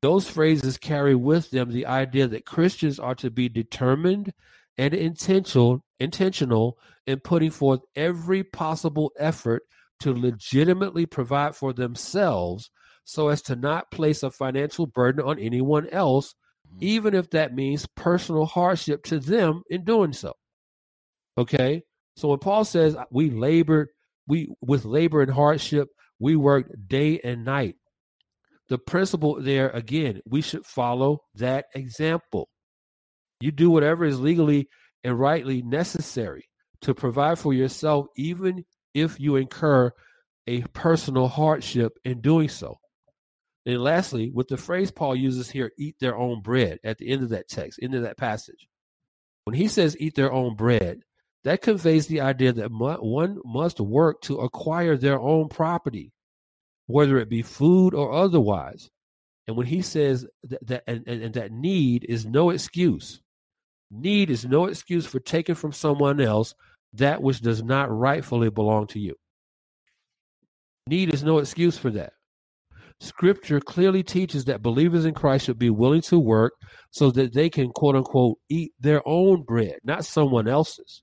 those 0.00 0.26
phrases 0.26 0.78
carry 0.78 1.14
with 1.14 1.50
them 1.50 1.70
the 1.70 1.84
idea 1.84 2.26
that 2.26 2.46
Christians 2.46 2.98
are 2.98 3.16
to 3.16 3.30
be 3.30 3.50
determined 3.50 4.32
and 4.78 4.94
intentional 4.94 5.84
intentional 6.00 6.78
in 7.06 7.20
putting 7.20 7.50
forth 7.50 7.80
every 7.94 8.44
possible 8.44 9.12
effort 9.18 9.64
to 10.00 10.14
legitimately 10.14 11.04
provide 11.04 11.54
for 11.54 11.74
themselves 11.74 12.70
so 13.08 13.28
as 13.28 13.40
to 13.40 13.56
not 13.56 13.90
place 13.90 14.22
a 14.22 14.30
financial 14.30 14.86
burden 14.86 15.24
on 15.24 15.38
anyone 15.38 15.88
else, 15.88 16.34
mm-hmm. 16.68 16.76
even 16.82 17.14
if 17.14 17.30
that 17.30 17.54
means 17.54 17.86
personal 17.96 18.44
hardship 18.44 19.02
to 19.02 19.18
them 19.18 19.62
in 19.70 19.82
doing 19.82 20.12
so. 20.12 20.34
Okay? 21.38 21.84
So 22.16 22.28
when 22.28 22.38
Paul 22.38 22.66
says 22.66 22.98
we 23.10 23.30
labored, 23.30 23.88
we 24.26 24.52
with 24.60 24.84
labor 24.84 25.22
and 25.22 25.32
hardship, 25.32 25.88
we 26.18 26.36
worked 26.36 26.86
day 26.86 27.18
and 27.24 27.46
night. 27.46 27.76
The 28.68 28.76
principle 28.76 29.40
there 29.40 29.70
again, 29.70 30.20
we 30.26 30.42
should 30.42 30.66
follow 30.66 31.20
that 31.36 31.64
example. 31.74 32.50
You 33.40 33.52
do 33.52 33.70
whatever 33.70 34.04
is 34.04 34.20
legally 34.20 34.68
and 35.02 35.18
rightly 35.18 35.62
necessary 35.62 36.44
to 36.82 36.92
provide 36.92 37.38
for 37.38 37.54
yourself, 37.54 38.08
even 38.18 38.66
if 38.92 39.18
you 39.18 39.36
incur 39.36 39.92
a 40.46 40.60
personal 40.74 41.28
hardship 41.28 41.94
in 42.04 42.20
doing 42.20 42.50
so. 42.50 42.76
And 43.68 43.82
lastly, 43.82 44.30
with 44.32 44.48
the 44.48 44.56
phrase 44.56 44.90
Paul 44.90 45.14
uses 45.14 45.50
here, 45.50 45.72
eat 45.76 45.96
their 46.00 46.16
own 46.16 46.40
bread, 46.40 46.78
at 46.82 46.96
the 46.96 47.10
end 47.10 47.22
of 47.22 47.28
that 47.28 47.48
text, 47.48 47.78
end 47.82 47.94
of 47.94 48.00
that 48.00 48.16
passage, 48.16 48.66
when 49.44 49.54
he 49.54 49.68
says 49.68 49.94
eat 50.00 50.14
their 50.14 50.32
own 50.32 50.56
bread, 50.56 51.02
that 51.44 51.60
conveys 51.60 52.06
the 52.06 52.22
idea 52.22 52.50
that 52.54 52.70
one 52.72 53.38
must 53.44 53.78
work 53.78 54.22
to 54.22 54.38
acquire 54.38 54.96
their 54.96 55.20
own 55.20 55.50
property, 55.50 56.12
whether 56.86 57.18
it 57.18 57.28
be 57.28 57.42
food 57.42 57.92
or 57.92 58.10
otherwise. 58.10 58.88
And 59.46 59.54
when 59.54 59.66
he 59.66 59.82
says 59.82 60.26
that, 60.44 60.66
that 60.66 60.84
and, 60.86 61.04
and, 61.06 61.22
and 61.24 61.34
that 61.34 61.52
need 61.52 62.06
is 62.08 62.24
no 62.24 62.48
excuse, 62.48 63.20
need 63.90 64.30
is 64.30 64.46
no 64.46 64.64
excuse 64.64 65.04
for 65.04 65.20
taking 65.20 65.54
from 65.54 65.72
someone 65.72 66.22
else 66.22 66.54
that 66.94 67.20
which 67.20 67.42
does 67.42 67.62
not 67.62 67.94
rightfully 67.94 68.48
belong 68.48 68.86
to 68.88 68.98
you. 68.98 69.14
Need 70.86 71.12
is 71.12 71.22
no 71.22 71.36
excuse 71.36 71.76
for 71.76 71.90
that. 71.90 72.14
Scripture 73.00 73.60
clearly 73.60 74.02
teaches 74.02 74.46
that 74.46 74.62
believers 74.62 75.04
in 75.04 75.14
Christ 75.14 75.46
should 75.46 75.58
be 75.58 75.70
willing 75.70 76.00
to 76.02 76.18
work 76.18 76.54
so 76.90 77.10
that 77.12 77.32
they 77.32 77.48
can, 77.48 77.70
quote 77.70 77.94
unquote, 77.94 78.38
eat 78.48 78.72
their 78.80 79.06
own 79.06 79.42
bread, 79.42 79.76
not 79.84 80.04
someone 80.04 80.48
else's. 80.48 81.02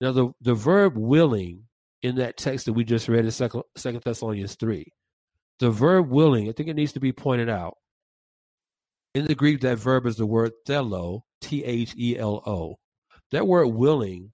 Now, 0.00 0.12
the, 0.12 0.28
the 0.42 0.54
verb 0.54 0.94
willing 0.96 1.64
in 2.02 2.16
that 2.16 2.36
text 2.36 2.66
that 2.66 2.74
we 2.74 2.84
just 2.84 3.08
read 3.08 3.24
in 3.24 3.30
Second, 3.30 3.62
Thessalonians 4.04 4.56
3, 4.56 4.84
the 5.58 5.70
verb 5.70 6.10
willing, 6.10 6.48
I 6.48 6.52
think 6.52 6.68
it 6.68 6.76
needs 6.76 6.92
to 6.92 7.00
be 7.00 7.12
pointed 7.12 7.48
out. 7.48 7.78
In 9.14 9.26
the 9.26 9.34
Greek, 9.34 9.60
that 9.60 9.78
verb 9.78 10.06
is 10.06 10.16
the 10.16 10.26
word 10.26 10.52
thelo, 10.66 11.20
T 11.40 11.64
H 11.64 11.94
E 11.96 12.18
L 12.18 12.42
O. 12.44 12.74
That 13.30 13.46
word 13.46 13.68
willing, 13.68 14.32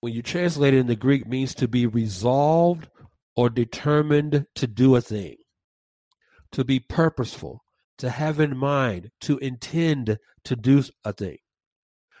when 0.00 0.14
you 0.14 0.22
translate 0.22 0.74
it 0.74 0.78
in 0.78 0.86
the 0.86 0.96
Greek, 0.96 1.26
means 1.26 1.54
to 1.56 1.68
be 1.68 1.86
resolved 1.86 2.88
or 3.36 3.50
determined 3.50 4.46
to 4.54 4.66
do 4.66 4.96
a 4.96 5.00
thing, 5.00 5.36
to 6.52 6.64
be 6.64 6.80
purposeful, 6.80 7.60
to 7.98 8.10
have 8.10 8.40
in 8.40 8.56
mind, 8.56 9.10
to 9.20 9.38
intend 9.38 10.18
to 10.44 10.56
do 10.56 10.82
a 11.04 11.12
thing. 11.12 11.38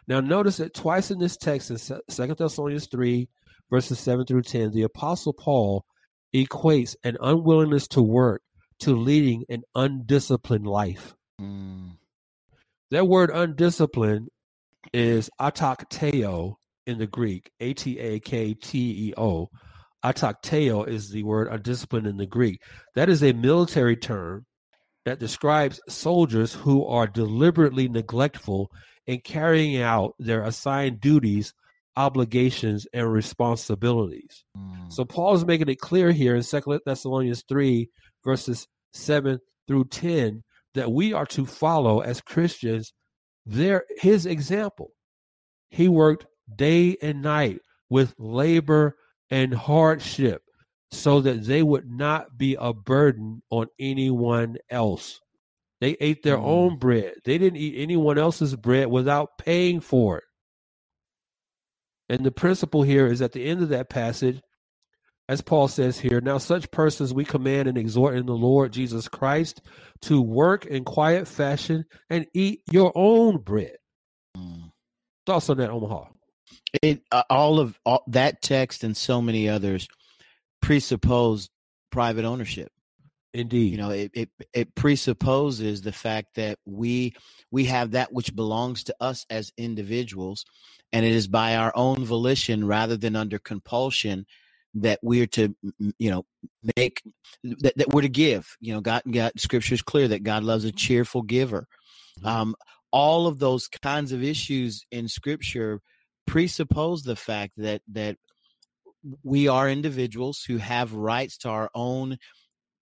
Now, 0.08 0.20
notice 0.20 0.58
that 0.58 0.74
twice 0.74 1.10
in 1.10 1.18
this 1.18 1.36
text, 1.36 1.70
in 1.70 1.78
Second 1.78 2.36
Thessalonians 2.38 2.86
3, 2.86 3.28
verses 3.70 3.98
7 3.98 4.24
through 4.26 4.42
10, 4.42 4.70
the 4.70 4.82
Apostle 4.82 5.32
Paul 5.32 5.84
equates 6.34 6.94
an 7.02 7.16
unwillingness 7.20 7.88
to 7.88 8.02
work 8.02 8.42
to 8.80 8.94
leading 8.94 9.44
an 9.48 9.62
undisciplined 9.74 10.66
life. 10.66 11.14
Mm. 11.40 11.96
That 12.90 13.08
word 13.08 13.30
undisciplined 13.30 14.28
is 14.92 15.30
atakteo 15.40 16.54
in 16.86 16.98
the 16.98 17.06
Greek, 17.06 17.50
A 17.58 17.74
T 17.74 17.98
A 17.98 18.20
K 18.20 18.54
T 18.54 19.08
E 19.08 19.14
O. 19.16 19.48
Atakteo 20.04 20.86
is 20.86 21.10
the 21.10 21.22
word 21.22 21.48
undisciplined 21.48 22.06
in 22.06 22.16
the 22.16 22.26
Greek. 22.26 22.60
That 22.94 23.08
is 23.08 23.22
a 23.22 23.32
military 23.32 23.96
term 23.96 24.46
that 25.04 25.20
describes 25.20 25.80
soldiers 25.88 26.52
who 26.52 26.84
are 26.84 27.06
deliberately 27.06 27.88
neglectful 27.88 28.70
in 29.06 29.20
carrying 29.20 29.80
out 29.80 30.14
their 30.18 30.42
assigned 30.42 31.00
duties, 31.00 31.54
obligations, 31.96 32.86
and 32.92 33.10
responsibilities. 33.10 34.44
Mm. 34.56 34.92
So 34.92 35.04
Paul 35.04 35.34
is 35.34 35.46
making 35.46 35.68
it 35.68 35.78
clear 35.78 36.10
here 36.12 36.34
in 36.34 36.42
Second 36.42 36.80
Thessalonians 36.84 37.44
3, 37.48 37.88
verses 38.24 38.66
7 38.92 39.38
through 39.68 39.84
10, 39.86 40.42
that 40.74 40.90
we 40.90 41.12
are 41.12 41.26
to 41.26 41.46
follow 41.46 42.00
as 42.00 42.20
Christians 42.20 42.92
their 43.46 43.84
his 43.98 44.26
example. 44.26 44.90
He 45.70 45.88
worked 45.88 46.26
day 46.54 46.96
and 47.00 47.22
night 47.22 47.60
with 47.88 48.14
labor 48.18 48.96
and 49.30 49.52
hardship 49.54 50.42
so 50.92 51.20
that 51.20 51.44
they 51.44 51.62
would 51.62 51.90
not 51.90 52.38
be 52.38 52.56
a 52.58 52.72
burden 52.72 53.42
on 53.50 53.66
anyone 53.78 54.56
else. 54.70 55.20
They 55.80 55.96
ate 56.00 56.22
their 56.22 56.38
mm. 56.38 56.44
own 56.44 56.78
bread. 56.78 57.14
They 57.24 57.38
didn't 57.38 57.58
eat 57.58 57.80
anyone 57.80 58.18
else's 58.18 58.56
bread 58.56 58.88
without 58.88 59.38
paying 59.38 59.80
for 59.80 60.18
it. 60.18 60.24
And 62.08 62.24
the 62.24 62.30
principle 62.30 62.82
here 62.82 63.06
is 63.06 63.20
at 63.20 63.32
the 63.32 63.44
end 63.44 63.62
of 63.62 63.70
that 63.70 63.90
passage, 63.90 64.40
as 65.28 65.40
Paul 65.40 65.66
says 65.66 65.98
here, 65.98 66.20
now 66.20 66.38
such 66.38 66.70
persons 66.70 67.12
we 67.12 67.24
command 67.24 67.66
and 67.66 67.76
exhort 67.76 68.14
in 68.14 68.26
the 68.26 68.32
Lord 68.32 68.72
Jesus 68.72 69.08
Christ 69.08 69.60
to 70.02 70.22
work 70.22 70.66
in 70.66 70.84
quiet 70.84 71.26
fashion 71.26 71.84
and 72.08 72.26
eat 72.32 72.60
your 72.70 72.92
own 72.94 73.38
bread. 73.38 73.76
Mm. 74.36 74.70
Thoughts 75.26 75.50
on 75.50 75.58
that, 75.58 75.70
Omaha? 75.70 76.04
It 76.82 77.02
uh, 77.12 77.22
all 77.30 77.60
of 77.60 77.78
all, 77.84 78.02
that 78.08 78.42
text 78.42 78.84
and 78.84 78.96
so 78.96 79.22
many 79.22 79.48
others 79.48 79.88
presuppose 80.60 81.48
private 81.90 82.24
ownership. 82.24 82.70
Indeed. 83.32 83.72
You 83.72 83.78
know, 83.78 83.90
it, 83.90 84.10
it 84.14 84.30
it 84.54 84.74
presupposes 84.74 85.82
the 85.82 85.92
fact 85.92 86.36
that 86.36 86.58
we 86.64 87.14
we 87.50 87.66
have 87.66 87.90
that 87.90 88.12
which 88.12 88.34
belongs 88.34 88.84
to 88.84 88.96
us 88.98 89.26
as 89.28 89.52
individuals, 89.58 90.46
and 90.92 91.04
it 91.04 91.12
is 91.12 91.28
by 91.28 91.56
our 91.56 91.70
own 91.74 92.04
volition 92.04 92.66
rather 92.66 92.96
than 92.96 93.14
under 93.14 93.38
compulsion 93.38 94.24
that 94.74 94.98
we're 95.02 95.26
to 95.26 95.54
you 95.98 96.10
know 96.10 96.24
make 96.76 97.02
that, 97.44 97.76
that 97.76 97.88
we're 97.92 98.02
to 98.02 98.08
give. 98.08 98.56
You 98.60 98.74
know, 98.74 98.80
God, 98.80 99.02
God 99.10 99.32
Scripture 99.36 99.74
is 99.74 99.82
clear 99.82 100.08
that 100.08 100.22
God 100.22 100.42
loves 100.42 100.64
a 100.64 100.72
cheerful 100.72 101.22
giver. 101.22 101.66
Mm-hmm. 102.20 102.26
Um, 102.26 102.56
all 102.90 103.26
of 103.26 103.38
those 103.38 103.68
kinds 103.68 104.12
of 104.12 104.22
issues 104.22 104.86
in 104.90 105.08
Scripture 105.08 105.82
presuppose 106.26 107.02
the 107.02 107.16
fact 107.16 107.52
that 107.56 107.82
that 107.92 108.16
we 109.22 109.48
are 109.48 109.68
individuals 109.68 110.42
who 110.42 110.56
have 110.56 110.92
rights 110.92 111.38
to 111.38 111.48
our 111.48 111.70
own 111.74 112.18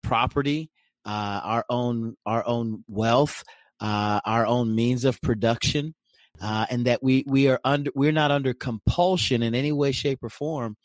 property, 0.03 0.71
uh, 1.05 1.41
our 1.43 1.65
own 1.69 2.17
our 2.25 2.47
own 2.47 2.85
wealth, 2.89 3.45
uh, 3.81 4.21
our 4.25 4.47
own 4.47 4.75
means 4.75 5.05
of 5.05 5.21
production, 5.21 5.95
uh, 6.41 6.67
and 6.71 6.87
that 6.87 7.03
we 7.03 7.25
we 7.27 7.49
are 7.49 7.61
under 7.65 7.91
we're 7.95 8.13
not 8.13 8.31
under 8.31 8.55
compulsion 8.55 9.43
in 9.43 9.55
any 9.55 9.73
way, 9.73 9.93
shape, 9.93 10.23
or 10.23 10.31
form 10.31 10.77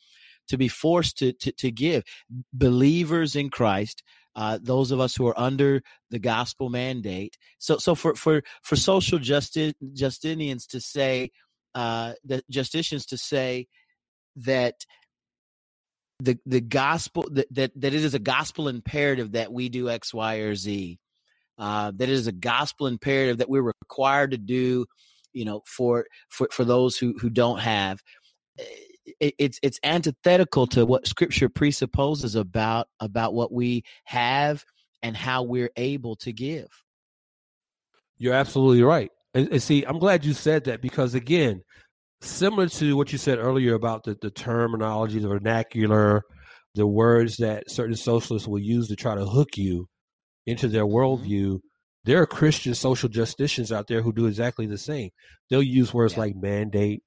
to 0.47 0.57
be 0.57 0.67
forced 0.67 1.17
to 1.19 1.33
to, 1.33 1.51
to 1.53 1.71
give. 1.71 2.03
Believers 2.53 3.35
in 3.35 3.49
Christ. 3.49 4.03
Uh, 4.35 4.57
those 4.61 4.91
of 4.91 5.01
us 5.01 5.15
who 5.15 5.27
are 5.27 5.37
under 5.37 5.81
the 6.11 6.19
gospel 6.19 6.69
mandate. 6.69 7.37
So, 7.57 7.77
so 7.77 7.93
for 7.93 8.15
for 8.15 8.43
for 8.61 8.75
social 8.75 9.19
justice 9.19 9.73
Justinians 9.93 10.67
to 10.67 10.79
say, 10.79 11.31
uh, 11.75 12.13
the 12.23 12.43
justicians 12.51 13.07
to 13.07 13.17
say 13.17 13.67
that 14.37 14.85
the 16.19 16.37
the 16.45 16.61
gospel 16.61 17.27
that, 17.31 17.53
that 17.53 17.71
that 17.79 17.93
it 17.93 18.03
is 18.03 18.13
a 18.13 18.19
gospel 18.19 18.67
imperative 18.67 19.33
that 19.33 19.51
we 19.51 19.69
do 19.69 19.89
X, 19.89 20.13
Y, 20.13 20.35
or 20.37 20.55
Z. 20.55 20.99
Uh, 21.57 21.91
that 21.91 22.07
it 22.07 22.09
is 22.09 22.27
a 22.27 22.31
gospel 22.31 22.87
imperative 22.87 23.39
that 23.39 23.49
we're 23.49 23.61
required 23.61 24.31
to 24.31 24.37
do, 24.37 24.85
you 25.33 25.43
know, 25.43 25.61
for 25.65 26.05
for 26.29 26.47
for 26.51 26.63
those 26.63 26.97
who 26.97 27.17
who 27.19 27.29
don't 27.29 27.59
have. 27.59 28.01
Eh, 28.57 28.63
it, 29.19 29.35
it's 29.37 29.59
it's 29.63 29.79
antithetical 29.83 30.67
to 30.67 30.85
what 30.85 31.07
Scripture 31.07 31.49
presupposes 31.49 32.35
about 32.35 32.87
about 32.99 33.33
what 33.33 33.51
we 33.51 33.83
have 34.05 34.63
and 35.01 35.15
how 35.17 35.43
we're 35.43 35.71
able 35.75 36.15
to 36.17 36.31
give. 36.31 36.69
You're 38.17 38.33
absolutely 38.33 38.83
right. 38.83 39.11
And, 39.33 39.49
and 39.51 39.61
see, 39.61 39.83
I'm 39.83 39.99
glad 39.99 40.25
you 40.25 40.33
said 40.33 40.65
that 40.65 40.81
because 40.81 41.13
again, 41.13 41.61
similar 42.21 42.67
to 42.67 42.97
what 42.97 43.11
you 43.11 43.17
said 43.17 43.39
earlier 43.39 43.73
about 43.73 44.03
the, 44.03 44.17
the 44.21 44.31
terminology, 44.31 45.19
the 45.19 45.27
vernacular, 45.27 46.23
the 46.75 46.87
words 46.87 47.37
that 47.37 47.69
certain 47.69 47.95
socialists 47.95 48.47
will 48.47 48.59
use 48.59 48.87
to 48.87 48.95
try 48.95 49.15
to 49.15 49.25
hook 49.25 49.57
you 49.57 49.87
into 50.45 50.67
their 50.67 50.85
mm-hmm. 50.85 50.95
worldview. 50.95 51.59
There 52.05 52.21
are 52.21 52.25
Christian 52.25 52.73
social 52.73 53.09
justicians 53.09 53.71
out 53.71 53.87
there 53.87 54.01
who 54.01 54.13
do 54.13 54.25
exactly 54.25 54.65
the 54.65 54.77
same. 54.77 55.09
They'll 55.49 55.61
use 55.61 55.93
words 55.93 56.13
yeah. 56.13 56.19
like 56.19 56.35
mandate 56.35 57.03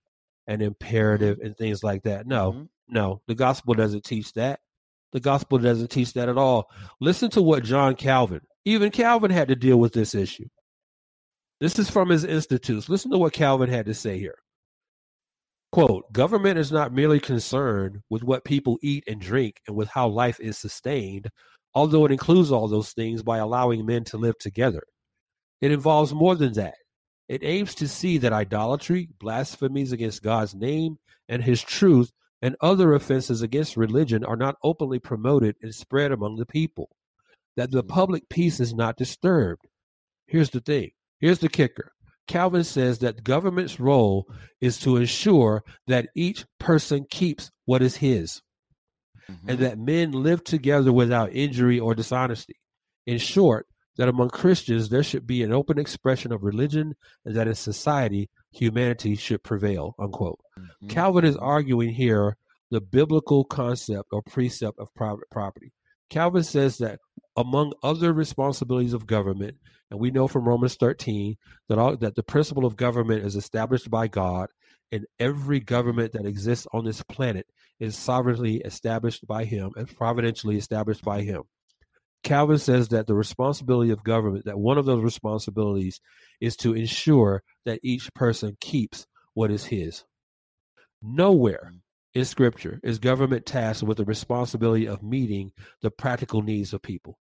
and 0.46 0.62
imperative 0.62 1.38
mm-hmm. 1.38 1.46
and 1.46 1.56
things 1.56 1.82
like 1.82 2.02
that. 2.04 2.26
No, 2.26 2.52
mm-hmm. 2.52 2.64
no, 2.88 3.22
the 3.26 3.34
gospel 3.34 3.74
doesn't 3.74 4.04
teach 4.04 4.32
that. 4.34 4.60
The 5.12 5.20
gospel 5.20 5.58
doesn't 5.58 5.90
teach 5.90 6.14
that 6.14 6.28
at 6.28 6.38
all. 6.38 6.70
Listen 7.00 7.30
to 7.30 7.42
what 7.42 7.64
John 7.64 7.96
Calvin, 7.96 8.40
even 8.64 8.90
Calvin 8.90 9.30
had 9.30 9.48
to 9.48 9.56
deal 9.56 9.78
with 9.78 9.92
this 9.92 10.14
issue. 10.14 10.46
This 11.62 11.78
is 11.78 11.88
from 11.88 12.08
his 12.08 12.24
institutes. 12.24 12.88
Listen 12.88 13.12
to 13.12 13.18
what 13.18 13.34
Calvin 13.34 13.70
had 13.70 13.86
to 13.86 13.94
say 13.94 14.18
here. 14.18 14.34
Quote, 15.70 16.12
government 16.12 16.58
is 16.58 16.72
not 16.72 16.92
merely 16.92 17.20
concerned 17.20 18.00
with 18.10 18.24
what 18.24 18.44
people 18.44 18.80
eat 18.82 19.04
and 19.06 19.20
drink 19.20 19.60
and 19.68 19.76
with 19.76 19.86
how 19.86 20.08
life 20.08 20.40
is 20.40 20.58
sustained, 20.58 21.28
although 21.72 22.04
it 22.04 22.10
includes 22.10 22.50
all 22.50 22.66
those 22.66 22.90
things 22.90 23.22
by 23.22 23.38
allowing 23.38 23.86
men 23.86 24.02
to 24.06 24.16
live 24.16 24.36
together. 24.38 24.82
It 25.60 25.70
involves 25.70 26.12
more 26.12 26.34
than 26.34 26.52
that. 26.54 26.74
It 27.28 27.44
aims 27.44 27.76
to 27.76 27.86
see 27.86 28.18
that 28.18 28.32
idolatry, 28.32 29.10
blasphemies 29.20 29.92
against 29.92 30.24
God's 30.24 30.56
name 30.56 30.96
and 31.28 31.44
his 31.44 31.62
truth, 31.62 32.10
and 32.42 32.56
other 32.60 32.92
offenses 32.92 33.40
against 33.40 33.76
religion 33.76 34.24
are 34.24 34.34
not 34.34 34.56
openly 34.64 34.98
promoted 34.98 35.54
and 35.62 35.72
spread 35.72 36.10
among 36.10 36.38
the 36.38 36.44
people, 36.44 36.88
that 37.56 37.70
the 37.70 37.84
mm-hmm. 37.84 37.94
public 37.94 38.28
peace 38.28 38.58
is 38.58 38.74
not 38.74 38.96
disturbed. 38.96 39.68
Here's 40.26 40.50
the 40.50 40.60
thing 40.60 40.90
here's 41.22 41.38
the 41.38 41.48
kicker 41.48 41.92
Calvin 42.28 42.64
says 42.64 42.98
that 43.00 43.24
government's 43.24 43.80
role 43.80 44.26
is 44.60 44.78
to 44.78 44.96
ensure 44.96 45.64
that 45.86 46.08
each 46.14 46.44
person 46.58 47.04
keeps 47.10 47.50
what 47.64 47.82
is 47.82 47.96
his 47.96 48.42
mm-hmm. 49.30 49.50
and 49.50 49.58
that 49.58 49.78
men 49.78 50.12
live 50.12 50.44
together 50.44 50.92
without 50.92 51.32
injury 51.32 51.78
or 51.80 51.94
dishonesty. 51.94 52.56
In 53.06 53.18
short, 53.18 53.66
that 53.96 54.08
among 54.08 54.30
Christians 54.30 54.88
there 54.88 55.02
should 55.02 55.26
be 55.26 55.42
an 55.42 55.52
open 55.52 55.78
expression 55.78 56.32
of 56.32 56.42
religion 56.42 56.94
and 57.24 57.34
that 57.34 57.48
in 57.48 57.54
society 57.54 58.30
humanity 58.52 59.16
should 59.16 59.42
prevail. 59.42 59.94
Unquote. 59.98 60.38
Mm-hmm. 60.58 60.88
Calvin 60.88 61.24
is 61.24 61.36
arguing 61.36 61.90
here 61.90 62.36
the 62.70 62.80
biblical 62.80 63.44
concept 63.44 64.08
or 64.12 64.22
precept 64.22 64.78
of 64.78 64.94
private 64.94 65.28
property. 65.30 65.72
Calvin 66.12 66.42
says 66.42 66.76
that 66.76 66.98
among 67.38 67.72
other 67.82 68.12
responsibilities 68.12 68.92
of 68.92 69.06
government, 69.06 69.56
and 69.90 69.98
we 69.98 70.10
know 70.10 70.28
from 70.28 70.46
Romans 70.46 70.74
13 70.74 71.36
that 71.70 71.78
all, 71.78 71.96
that 71.96 72.16
the 72.16 72.22
principle 72.22 72.66
of 72.66 72.76
government 72.76 73.24
is 73.24 73.34
established 73.34 73.90
by 73.90 74.08
God, 74.08 74.50
and 74.92 75.06
every 75.18 75.58
government 75.58 76.12
that 76.12 76.26
exists 76.26 76.66
on 76.74 76.84
this 76.84 77.02
planet 77.04 77.46
is 77.80 77.96
sovereignly 77.96 78.56
established 78.56 79.26
by 79.26 79.46
Him 79.46 79.70
and 79.74 79.88
providentially 79.96 80.58
established 80.58 81.02
by 81.02 81.22
Him. 81.22 81.44
Calvin 82.22 82.58
says 82.58 82.88
that 82.88 83.06
the 83.06 83.14
responsibility 83.14 83.90
of 83.90 84.04
government, 84.04 84.44
that 84.44 84.58
one 84.58 84.76
of 84.76 84.84
those 84.84 85.02
responsibilities 85.02 85.98
is 86.42 86.56
to 86.56 86.74
ensure 86.74 87.42
that 87.64 87.80
each 87.82 88.12
person 88.12 88.58
keeps 88.60 89.06
what 89.32 89.50
is 89.50 89.64
his. 89.64 90.04
Nowhere 91.00 91.72
in 92.14 92.24
Scripture 92.24 92.80
is 92.82 92.98
government 92.98 93.46
tasked 93.46 93.82
with 93.82 93.96
the 93.96 94.04
responsibility 94.04 94.86
of 94.86 95.02
meeting 95.02 95.52
the 95.80 95.90
practical 95.90 96.42
needs 96.42 96.72
of 96.72 96.82
people. 96.82 97.18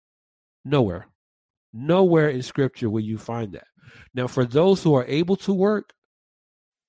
Nowhere. 0.64 1.08
Nowhere 1.72 2.28
in 2.28 2.42
Scripture 2.42 2.88
will 2.88 3.02
you 3.02 3.18
find 3.18 3.52
that. 3.52 3.66
Now, 4.14 4.26
for 4.26 4.44
those 4.44 4.82
who 4.82 4.94
are 4.94 5.04
able 5.06 5.36
to 5.36 5.52
work, 5.52 5.92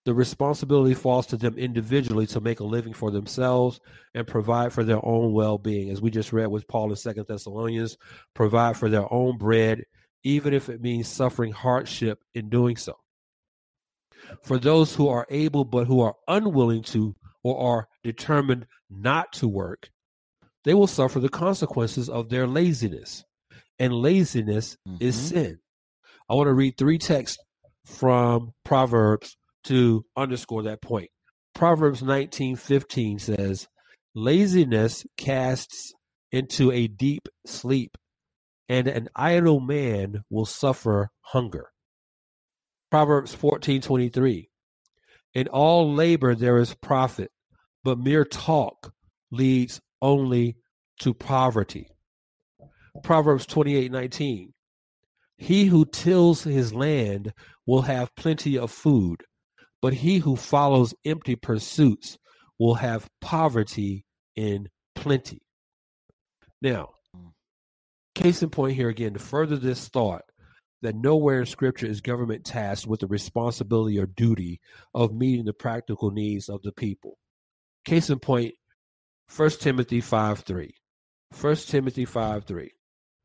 the 0.08 0.14
responsibility 0.14 0.94
falls 0.94 1.28
to 1.28 1.38
them 1.38 1.58
individually 1.58 2.26
to 2.28 2.40
make 2.40 2.62
a 2.62 2.64
living 2.64 2.94
for 2.94 3.12
themselves 3.12 3.82
and 4.14 4.26
provide 4.26 4.72
for 4.72 4.86
their 4.86 5.06
own 5.06 5.34
well-being 5.34 5.90
as 5.90 6.00
we 6.00 6.10
just 6.10 6.32
read 6.32 6.48
with 6.48 6.66
paul 6.66 6.90
in 6.90 6.96
second 6.96 7.26
thessalonians 7.28 7.98
provide 8.34 8.78
for 8.78 8.88
their 8.90 9.12
own 9.12 9.38
bread 9.38 9.84
even 10.24 10.54
if 10.54 10.70
it 10.70 10.82
means 10.82 11.10
suffering 11.10 11.52
hardship 11.52 12.24
in 12.36 12.48
doing 12.48 12.78
so 12.78 12.96
For 14.44 14.58
those 14.58 14.96
who 14.96 15.10
are 15.10 15.28
able 15.30 15.66
but 15.66 15.88
who 15.88 16.00
are 16.00 16.16
unwilling 16.30 16.84
to 16.84 17.14
or 17.48 17.80
are 17.80 17.88
determined 18.04 18.66
not 18.90 19.32
to 19.34 19.48
work, 19.48 19.90
they 20.64 20.74
will 20.74 20.88
suffer 20.88 21.20
the 21.20 21.30
consequences 21.30 22.10
of 22.10 22.30
their 22.30 22.48
laziness. 22.48 23.24
And 23.80 23.94
laziness 23.94 24.76
mm-hmm. 24.88 24.98
is 25.00 25.16
sin. 25.16 25.60
I 26.30 26.34
want 26.34 26.48
to 26.48 26.54
read 26.54 26.78
three 26.78 26.98
texts 26.98 27.38
from 27.86 28.54
Proverbs 28.66 29.38
to 29.66 30.06
underscore 30.16 30.64
that 30.64 30.82
point. 30.82 31.10
Proverbs 31.56 32.02
19:15 32.02 33.20
says, 33.20 33.68
"Laziness 34.14 35.06
casts 35.16 35.94
into 36.32 36.72
a 36.72 36.88
deep 36.88 37.28
sleep, 37.46 37.98
and 38.68 38.88
an 38.88 39.10
idle 39.16 39.60
man 39.60 40.24
will 40.30 40.46
suffer 40.46 41.10
hunger." 41.22 41.72
Proverbs 42.92 43.34
14:23, 43.34 44.50
"In 45.34 45.48
all 45.48 45.94
labor 45.94 46.36
there 46.36 46.58
is 46.58 46.76
profit, 46.76 47.32
but 47.88 47.98
mere 47.98 48.26
talk 48.26 48.94
leads 49.32 49.80
only 50.02 50.58
to 51.00 51.14
poverty." 51.14 51.88
Proverbs 53.02 53.46
28:19, 53.46 54.54
"He 55.38 55.68
who 55.68 55.86
tills 55.86 56.44
his 56.44 56.74
land 56.74 57.34
will 57.66 57.84
have 57.84 58.14
plenty 58.16 58.58
of 58.58 58.72
food, 58.72 59.24
but 59.82 59.94
he 59.94 60.18
who 60.18 60.36
follows 60.36 60.94
empty 61.06 61.36
pursuits 61.38 62.18
will 62.60 62.76
have 62.76 63.10
poverty 63.22 64.06
in 64.36 64.70
plenty. 64.96 65.42
Now, 66.62 66.96
mm. 67.16 67.32
case 68.16 68.42
in 68.42 68.50
point 68.50 68.76
here 68.76 68.90
again, 68.90 69.14
to 69.14 69.20
further 69.20 69.58
this 69.58 69.88
thought 69.88 70.24
that 70.82 70.96
nowhere 70.96 71.42
in 71.42 71.46
Scripture 71.46 71.88
is 71.88 72.02
government 72.02 72.46
tasked 72.46 72.88
with 72.88 73.00
the 73.00 73.08
responsibility 73.08 74.00
or 74.00 74.06
duty 74.06 74.60
of 74.94 75.14
meeting 75.14 75.46
the 75.46 75.54
practical 75.54 76.12
needs 76.12 76.50
of 76.50 76.62
the 76.64 76.72
people. 76.72 77.18
Case 77.88 78.10
in 78.10 78.20
point, 78.20 78.54
1 79.34 79.50
Timothy 79.62 80.02
5 80.02 80.40
3. 80.40 80.76
1 81.40 81.56
Timothy 81.56 82.04
5 82.04 82.44
3. 82.44 82.72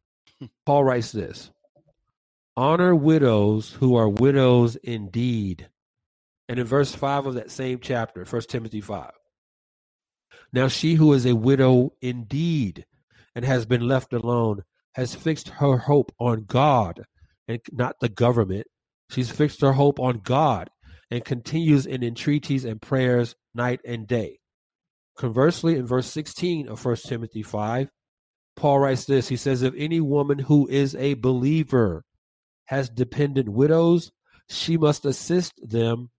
Paul 0.66 0.84
writes 0.84 1.10
this 1.10 1.51
Honor 2.56 2.94
widows 2.94 3.72
who 3.72 3.97
are 3.97 4.09
widows 4.09 4.76
indeed 4.76 5.68
and 6.48 6.60
in 6.60 6.64
verse 6.64 6.94
5 6.94 7.26
of 7.26 7.34
that 7.34 7.51
same 7.51 7.80
chapter, 7.80 8.24
1 8.24 8.43
Timothy 8.43 8.80
5. 8.80 9.10
Now 10.52 10.68
she 10.68 10.94
who 10.94 11.12
is 11.12 11.26
a 11.26 11.34
widow 11.34 11.94
indeed 12.01 12.86
and 13.34 13.44
has 13.44 13.66
been 13.66 13.89
left 13.89 14.12
alone 14.12 14.62
has 14.94 15.12
fixed 15.12 15.48
her 15.48 15.76
hope 15.76 16.14
on 16.20 16.44
God 16.44 17.02
and 17.48 17.59
not 17.72 17.97
the 18.01 18.09
government. 18.09 18.68
She's 19.10 19.28
fixed 19.28 19.60
her 19.62 19.72
hope 19.72 19.98
on 19.98 20.20
God 20.20 20.70
and 21.10 21.24
continues 21.24 21.84
in 21.84 22.05
entreaties 22.05 22.64
and 22.64 22.80
prayers 22.80 23.34
night 23.56 23.80
and 23.84 24.06
day. 24.06 24.39
Conversely, 25.16 25.76
in 25.76 25.86
verse 25.86 26.06
16 26.06 26.68
of 26.68 26.84
1 26.84 26.97
Timothy 26.97 27.43
5, 27.43 27.89
Paul 28.56 28.78
writes 28.78 29.05
this 29.05 29.28
He 29.28 29.36
says, 29.36 29.62
If 29.62 29.74
any 29.76 30.01
woman 30.01 30.39
who 30.39 30.66
is 30.68 30.94
a 30.94 31.14
believer 31.14 32.05
has 32.66 32.89
dependent 32.89 33.48
widows, 33.48 34.10
she 34.48 34.76
must 34.76 35.05
assist 35.05 35.52
them 35.62 36.10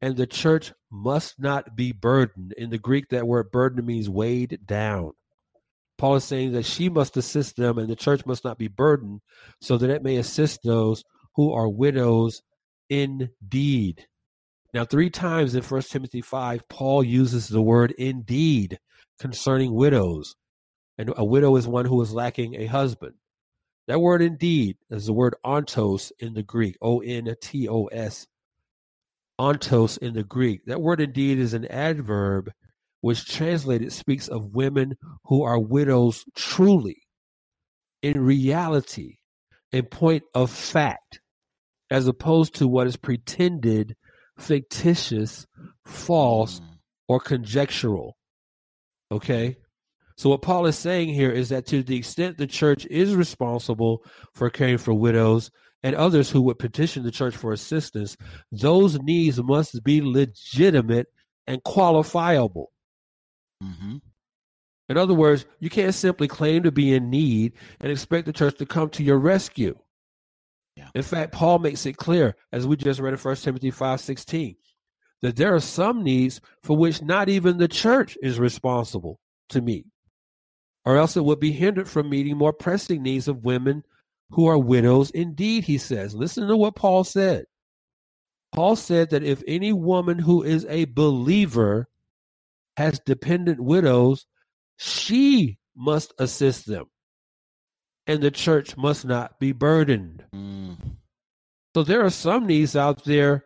and 0.00 0.16
the 0.16 0.26
church 0.26 0.72
must 0.90 1.38
not 1.38 1.74
be 1.74 1.92
burdened. 1.92 2.54
In 2.56 2.70
the 2.70 2.78
Greek, 2.78 3.08
that 3.08 3.26
word 3.26 3.50
burden 3.50 3.84
means 3.84 4.08
weighed 4.08 4.60
down. 4.64 5.12
Paul 5.98 6.16
is 6.16 6.24
saying 6.24 6.52
that 6.52 6.66
she 6.66 6.88
must 6.88 7.16
assist 7.16 7.56
them, 7.56 7.78
and 7.78 7.88
the 7.88 7.96
church 7.96 8.26
must 8.26 8.44
not 8.44 8.58
be 8.58 8.68
burdened, 8.68 9.20
so 9.60 9.78
that 9.78 9.90
it 9.90 10.02
may 10.02 10.16
assist 10.16 10.60
those 10.62 11.02
who 11.34 11.52
are 11.52 11.68
widows 11.68 12.42
indeed. 12.90 14.06
Now, 14.76 14.84
three 14.84 15.08
times 15.08 15.54
in 15.54 15.62
1 15.62 15.82
Timothy 15.84 16.20
5, 16.20 16.68
Paul 16.68 17.02
uses 17.02 17.48
the 17.48 17.62
word 17.62 17.92
indeed 17.92 18.78
concerning 19.18 19.72
widows. 19.72 20.36
And 20.98 21.14
a 21.16 21.24
widow 21.24 21.56
is 21.56 21.66
one 21.66 21.86
who 21.86 21.98
is 22.02 22.12
lacking 22.12 22.56
a 22.56 22.66
husband. 22.66 23.14
That 23.88 24.02
word 24.02 24.20
indeed 24.20 24.76
is 24.90 25.06
the 25.06 25.14
word 25.14 25.34
ontos 25.42 26.12
in 26.18 26.34
the 26.34 26.42
Greek, 26.42 26.76
O 26.82 27.00
N 27.00 27.34
T 27.40 27.66
O 27.66 27.86
S 27.86 28.26
ontos 29.40 29.96
in 29.96 30.12
the 30.12 30.24
Greek. 30.24 30.66
That 30.66 30.82
word 30.82 31.00
indeed 31.00 31.38
is 31.38 31.54
an 31.54 31.64
adverb 31.68 32.50
which 33.00 33.24
translated 33.24 33.94
speaks 33.94 34.28
of 34.28 34.54
women 34.54 34.98
who 35.24 35.42
are 35.42 35.58
widows 35.58 36.22
truly, 36.36 36.98
in 38.02 38.20
reality, 38.20 39.14
in 39.72 39.86
point 39.86 40.24
of 40.34 40.50
fact, 40.50 41.22
as 41.90 42.06
opposed 42.06 42.56
to 42.56 42.68
what 42.68 42.86
is 42.86 42.98
pretended, 42.98 43.96
fictitious, 44.38 45.46
false, 45.84 46.60
mm. 46.60 46.66
or 47.08 47.20
conjectural. 47.20 48.16
Okay? 49.10 49.56
So, 50.16 50.30
what 50.30 50.42
Paul 50.42 50.66
is 50.66 50.78
saying 50.78 51.10
here 51.10 51.30
is 51.30 51.50
that 51.50 51.66
to 51.66 51.82
the 51.82 51.96
extent 51.96 52.38
the 52.38 52.46
church 52.46 52.86
is 52.86 53.14
responsible 53.14 54.04
for 54.34 54.48
caring 54.48 54.78
for 54.78 54.94
widows, 54.94 55.50
and 55.82 55.94
others 55.94 56.30
who 56.30 56.42
would 56.42 56.58
petition 56.58 57.04
the 57.04 57.10
church 57.10 57.36
for 57.36 57.52
assistance, 57.52 58.16
those 58.50 58.98
needs 59.00 59.40
must 59.42 59.84
be 59.84 60.00
legitimate 60.00 61.06
and 61.46 61.62
qualifiable. 61.62 62.66
Mm-hmm. 63.62 63.96
In 64.88 64.96
other 64.96 65.14
words, 65.14 65.46
you 65.60 65.68
can't 65.68 65.94
simply 65.94 66.28
claim 66.28 66.62
to 66.62 66.72
be 66.72 66.94
in 66.94 67.10
need 67.10 67.52
and 67.80 67.90
expect 67.90 68.26
the 68.26 68.32
church 68.32 68.56
to 68.58 68.66
come 68.66 68.88
to 68.90 69.02
your 69.02 69.18
rescue. 69.18 69.78
Yeah. 70.76 70.88
In 70.94 71.02
fact, 71.02 71.32
Paul 71.32 71.58
makes 71.58 71.86
it 71.86 71.96
clear, 71.96 72.36
as 72.52 72.66
we 72.66 72.76
just 72.76 73.00
read 73.00 73.14
in 73.14 73.18
1 73.18 73.36
Timothy 73.36 73.70
5 73.70 74.00
16, 74.00 74.56
that 75.22 75.36
there 75.36 75.54
are 75.54 75.60
some 75.60 76.04
needs 76.04 76.40
for 76.62 76.76
which 76.76 77.02
not 77.02 77.28
even 77.28 77.56
the 77.56 77.68
church 77.68 78.18
is 78.22 78.38
responsible 78.38 79.18
to 79.48 79.62
meet, 79.62 79.86
or 80.84 80.96
else 80.96 81.16
it 81.16 81.24
would 81.24 81.40
be 81.40 81.52
hindered 81.52 81.88
from 81.88 82.10
meeting 82.10 82.36
more 82.36 82.52
pressing 82.52 83.02
needs 83.02 83.26
of 83.26 83.44
women 83.44 83.82
who 84.30 84.46
are 84.46 84.58
widows 84.58 85.10
indeed, 85.10 85.64
he 85.64 85.78
says. 85.78 86.14
Listen 86.14 86.46
to 86.48 86.56
what 86.56 86.76
Paul 86.76 87.04
said. 87.04 87.44
Paul 88.52 88.76
said 88.76 89.10
that 89.10 89.22
if 89.22 89.42
any 89.46 89.72
woman 89.72 90.18
who 90.18 90.42
is 90.42 90.66
a 90.68 90.86
believer 90.86 91.88
has 92.76 93.00
dependent 93.00 93.60
widows, 93.60 94.26
she 94.76 95.58
must 95.74 96.12
assist 96.18 96.66
them. 96.66 96.86
And 98.06 98.22
the 98.22 98.30
church 98.30 98.76
must 98.76 99.04
not 99.04 99.38
be 99.40 99.52
burdened. 99.52 100.24
Mm. 100.34 100.76
So 101.74 101.82
there 101.82 102.04
are 102.04 102.10
some 102.10 102.46
needs 102.46 102.76
out 102.76 103.04
there 103.04 103.44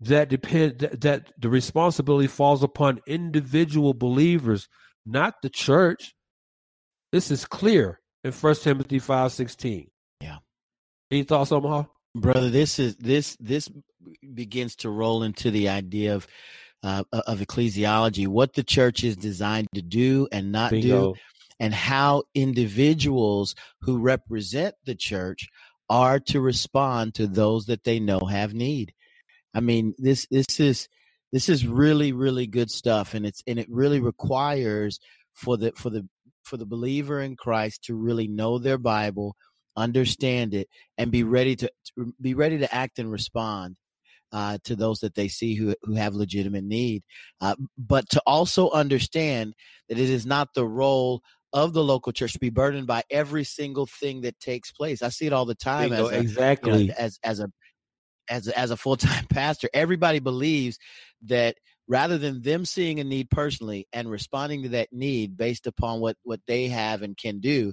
that 0.00 0.28
depend 0.28 0.78
that, 0.78 1.00
that 1.02 1.32
the 1.38 1.48
responsibility 1.48 2.28
falls 2.28 2.62
upon 2.62 3.00
individual 3.06 3.92
believers, 3.92 4.68
not 5.04 5.42
the 5.42 5.50
church. 5.50 6.14
This 7.12 7.30
is 7.30 7.44
clear 7.44 8.00
in 8.24 8.32
First 8.32 8.62
Timothy 8.62 8.98
5 8.98 9.32
16. 9.32 9.90
Any 11.10 11.24
thoughts, 11.24 11.50
Omaha? 11.50 11.84
Brother, 12.14 12.50
this 12.50 12.78
is 12.78 12.96
this 12.96 13.36
this 13.40 13.68
begins 14.34 14.76
to 14.76 14.90
roll 14.90 15.22
into 15.22 15.50
the 15.50 15.68
idea 15.68 16.14
of 16.14 16.26
uh, 16.82 17.04
of 17.12 17.40
ecclesiology, 17.40 18.26
what 18.26 18.54
the 18.54 18.62
church 18.62 19.04
is 19.04 19.16
designed 19.16 19.68
to 19.74 19.82
do 19.82 20.28
and 20.32 20.50
not 20.50 20.70
Bingo. 20.70 21.14
do, 21.14 21.20
and 21.60 21.74
how 21.74 22.24
individuals 22.34 23.54
who 23.82 23.98
represent 23.98 24.74
the 24.86 24.94
church 24.94 25.46
are 25.90 26.18
to 26.18 26.40
respond 26.40 27.14
to 27.14 27.26
those 27.26 27.66
that 27.66 27.84
they 27.84 28.00
know 28.00 28.20
have 28.20 28.54
need. 28.54 28.92
I 29.54 29.60
mean, 29.60 29.94
this 29.98 30.26
this 30.30 30.58
is 30.58 30.88
this 31.32 31.48
is 31.48 31.66
really 31.66 32.12
really 32.12 32.46
good 32.46 32.70
stuff, 32.70 33.14
and 33.14 33.26
it's 33.26 33.42
and 33.46 33.58
it 33.58 33.68
really 33.70 34.00
requires 34.00 34.98
for 35.34 35.56
the 35.56 35.72
for 35.76 35.90
the 35.90 36.08
for 36.44 36.56
the 36.56 36.66
believer 36.66 37.20
in 37.20 37.36
Christ 37.36 37.84
to 37.84 37.94
really 37.94 38.26
know 38.26 38.58
their 38.58 38.78
Bible, 38.78 39.36
understand 39.76 40.54
it, 40.54 40.68
and 40.96 41.12
be 41.12 41.22
ready 41.22 41.54
to, 41.56 41.70
be 42.20 42.34
ready 42.34 42.58
to 42.58 42.74
act 42.74 42.98
and 42.98 43.10
respond 43.10 43.76
uh, 44.32 44.58
to 44.64 44.76
those 44.76 45.00
that 45.00 45.14
they 45.14 45.28
see 45.28 45.54
who 45.54 45.74
who 45.82 45.94
have 45.94 46.14
legitimate 46.14 46.64
need. 46.64 47.02
Uh, 47.40 47.56
but 47.76 48.08
to 48.10 48.22
also 48.26 48.70
understand 48.70 49.54
that 49.88 49.98
it 49.98 50.10
is 50.10 50.24
not 50.24 50.54
the 50.54 50.66
role 50.66 51.22
of 51.52 51.72
the 51.72 51.82
local 51.82 52.12
church 52.12 52.32
to 52.34 52.38
be 52.38 52.50
burdened 52.50 52.86
by 52.86 53.02
every 53.10 53.44
single 53.44 53.86
thing 53.86 54.20
that 54.22 54.38
takes 54.40 54.70
place. 54.72 55.02
I 55.02 55.08
see 55.08 55.26
it 55.26 55.32
all 55.32 55.44
the 55.44 55.54
time. 55.54 55.92
As 55.92 56.10
a, 56.10 56.18
exactly 56.18 56.82
you 56.82 56.88
know, 56.88 56.94
as 56.98 57.18
as 57.22 57.40
a 57.40 57.50
as 58.28 58.48
a, 58.48 58.58
as 58.58 58.70
a 58.70 58.76
full 58.76 58.96
time 58.96 59.26
pastor, 59.30 59.68
everybody 59.74 60.18
believes 60.20 60.78
that 61.26 61.56
rather 61.88 62.18
than 62.18 62.42
them 62.42 62.64
seeing 62.64 63.00
a 63.00 63.04
need 63.04 63.30
personally 63.30 63.88
and 63.92 64.10
responding 64.10 64.62
to 64.62 64.68
that 64.70 64.92
need 64.92 65.36
based 65.36 65.66
upon 65.66 66.00
what 66.00 66.16
what 66.22 66.40
they 66.46 66.68
have 66.68 67.02
and 67.02 67.16
can 67.16 67.40
do, 67.40 67.72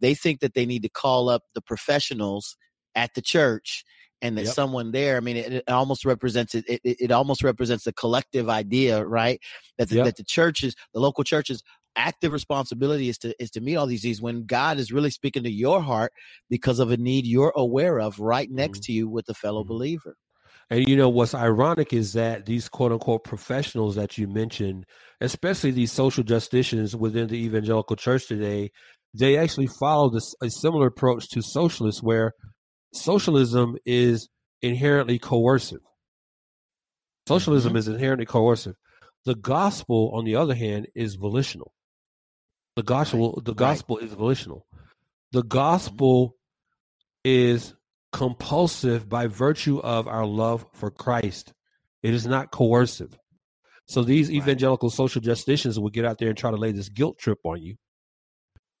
they 0.00 0.14
think 0.14 0.40
that 0.40 0.54
they 0.54 0.66
need 0.66 0.82
to 0.82 0.88
call 0.88 1.28
up 1.28 1.42
the 1.54 1.62
professionals 1.62 2.56
at 2.94 3.14
the 3.14 3.22
church 3.22 3.84
and 4.22 4.36
that 4.36 4.44
yep. 4.44 4.54
someone 4.54 4.90
there 4.90 5.16
i 5.16 5.20
mean 5.20 5.36
it, 5.36 5.52
it 5.52 5.68
almost 5.68 6.04
represents 6.04 6.54
it, 6.54 6.64
it, 6.68 6.80
it 6.84 7.10
almost 7.10 7.42
represents 7.42 7.84
the 7.84 7.92
collective 7.92 8.48
idea 8.48 9.04
right 9.04 9.40
that 9.78 9.88
the, 9.88 9.96
yep. 9.96 10.04
that 10.04 10.16
the 10.16 10.24
churches 10.24 10.74
the 10.92 11.00
local 11.00 11.24
churches 11.24 11.62
active 11.96 12.32
responsibility 12.32 13.08
is 13.08 13.18
to 13.18 13.34
is 13.42 13.50
to 13.50 13.60
meet 13.60 13.76
all 13.76 13.86
these 13.86 14.04
needs 14.04 14.22
when 14.22 14.46
god 14.46 14.78
is 14.78 14.92
really 14.92 15.10
speaking 15.10 15.42
to 15.42 15.50
your 15.50 15.80
heart 15.80 16.12
because 16.48 16.78
of 16.78 16.90
a 16.90 16.96
need 16.96 17.26
you're 17.26 17.52
aware 17.56 18.00
of 18.00 18.18
right 18.20 18.50
next 18.50 18.78
mm-hmm. 18.78 18.86
to 18.86 18.92
you 18.92 19.08
with 19.08 19.28
a 19.28 19.34
fellow 19.34 19.62
mm-hmm. 19.62 19.72
believer 19.72 20.16
And 20.70 20.88
you 20.88 20.96
know 20.96 21.08
what's 21.08 21.34
ironic 21.34 21.92
is 21.92 22.12
that 22.12 22.46
these 22.46 22.68
quote 22.68 22.92
unquote 22.92 23.24
professionals 23.24 23.96
that 23.96 24.16
you 24.16 24.28
mentioned, 24.28 24.86
especially 25.20 25.72
these 25.72 25.92
social 25.92 26.22
justicians 26.22 26.94
within 26.94 27.26
the 27.26 27.44
evangelical 27.44 27.96
church 27.96 28.28
today, 28.28 28.70
they 29.12 29.36
actually 29.36 29.66
follow 29.66 30.10
this 30.10 30.34
a 30.40 30.48
similar 30.48 30.86
approach 30.86 31.28
to 31.30 31.42
socialists 31.42 32.02
where 32.02 32.32
socialism 32.94 33.76
is 33.84 34.28
inherently 34.62 35.18
coercive. 35.18 35.80
Socialism 37.26 37.70
mm-hmm. 37.70 37.78
is 37.78 37.88
inherently 37.88 38.26
coercive. 38.26 38.76
The 39.24 39.34
gospel, 39.34 40.12
on 40.14 40.24
the 40.24 40.36
other 40.36 40.54
hand, 40.54 40.86
is 40.94 41.16
volitional. 41.16 41.72
The 42.76 42.82
gospel, 42.82 43.34
right. 43.36 43.44
the 43.44 43.54
gospel 43.54 43.96
right. 43.96 44.04
is 44.04 44.12
volitional. 44.12 44.66
The 45.32 45.42
gospel 45.42 46.36
is 47.24 47.74
compulsive 48.12 49.08
by 49.08 49.26
virtue 49.26 49.78
of 49.78 50.08
our 50.08 50.26
love 50.26 50.66
for 50.72 50.90
Christ. 50.90 51.52
It 52.02 52.14
is 52.14 52.26
not 52.26 52.50
coercive. 52.50 53.16
So 53.86 54.02
these 54.02 54.28
right. 54.28 54.36
evangelical 54.36 54.90
social 54.90 55.20
justicians 55.20 55.78
will 55.78 55.90
get 55.90 56.04
out 56.04 56.18
there 56.18 56.28
and 56.28 56.38
try 56.38 56.50
to 56.50 56.56
lay 56.56 56.72
this 56.72 56.88
guilt 56.88 57.18
trip 57.18 57.38
on 57.44 57.62
you, 57.62 57.76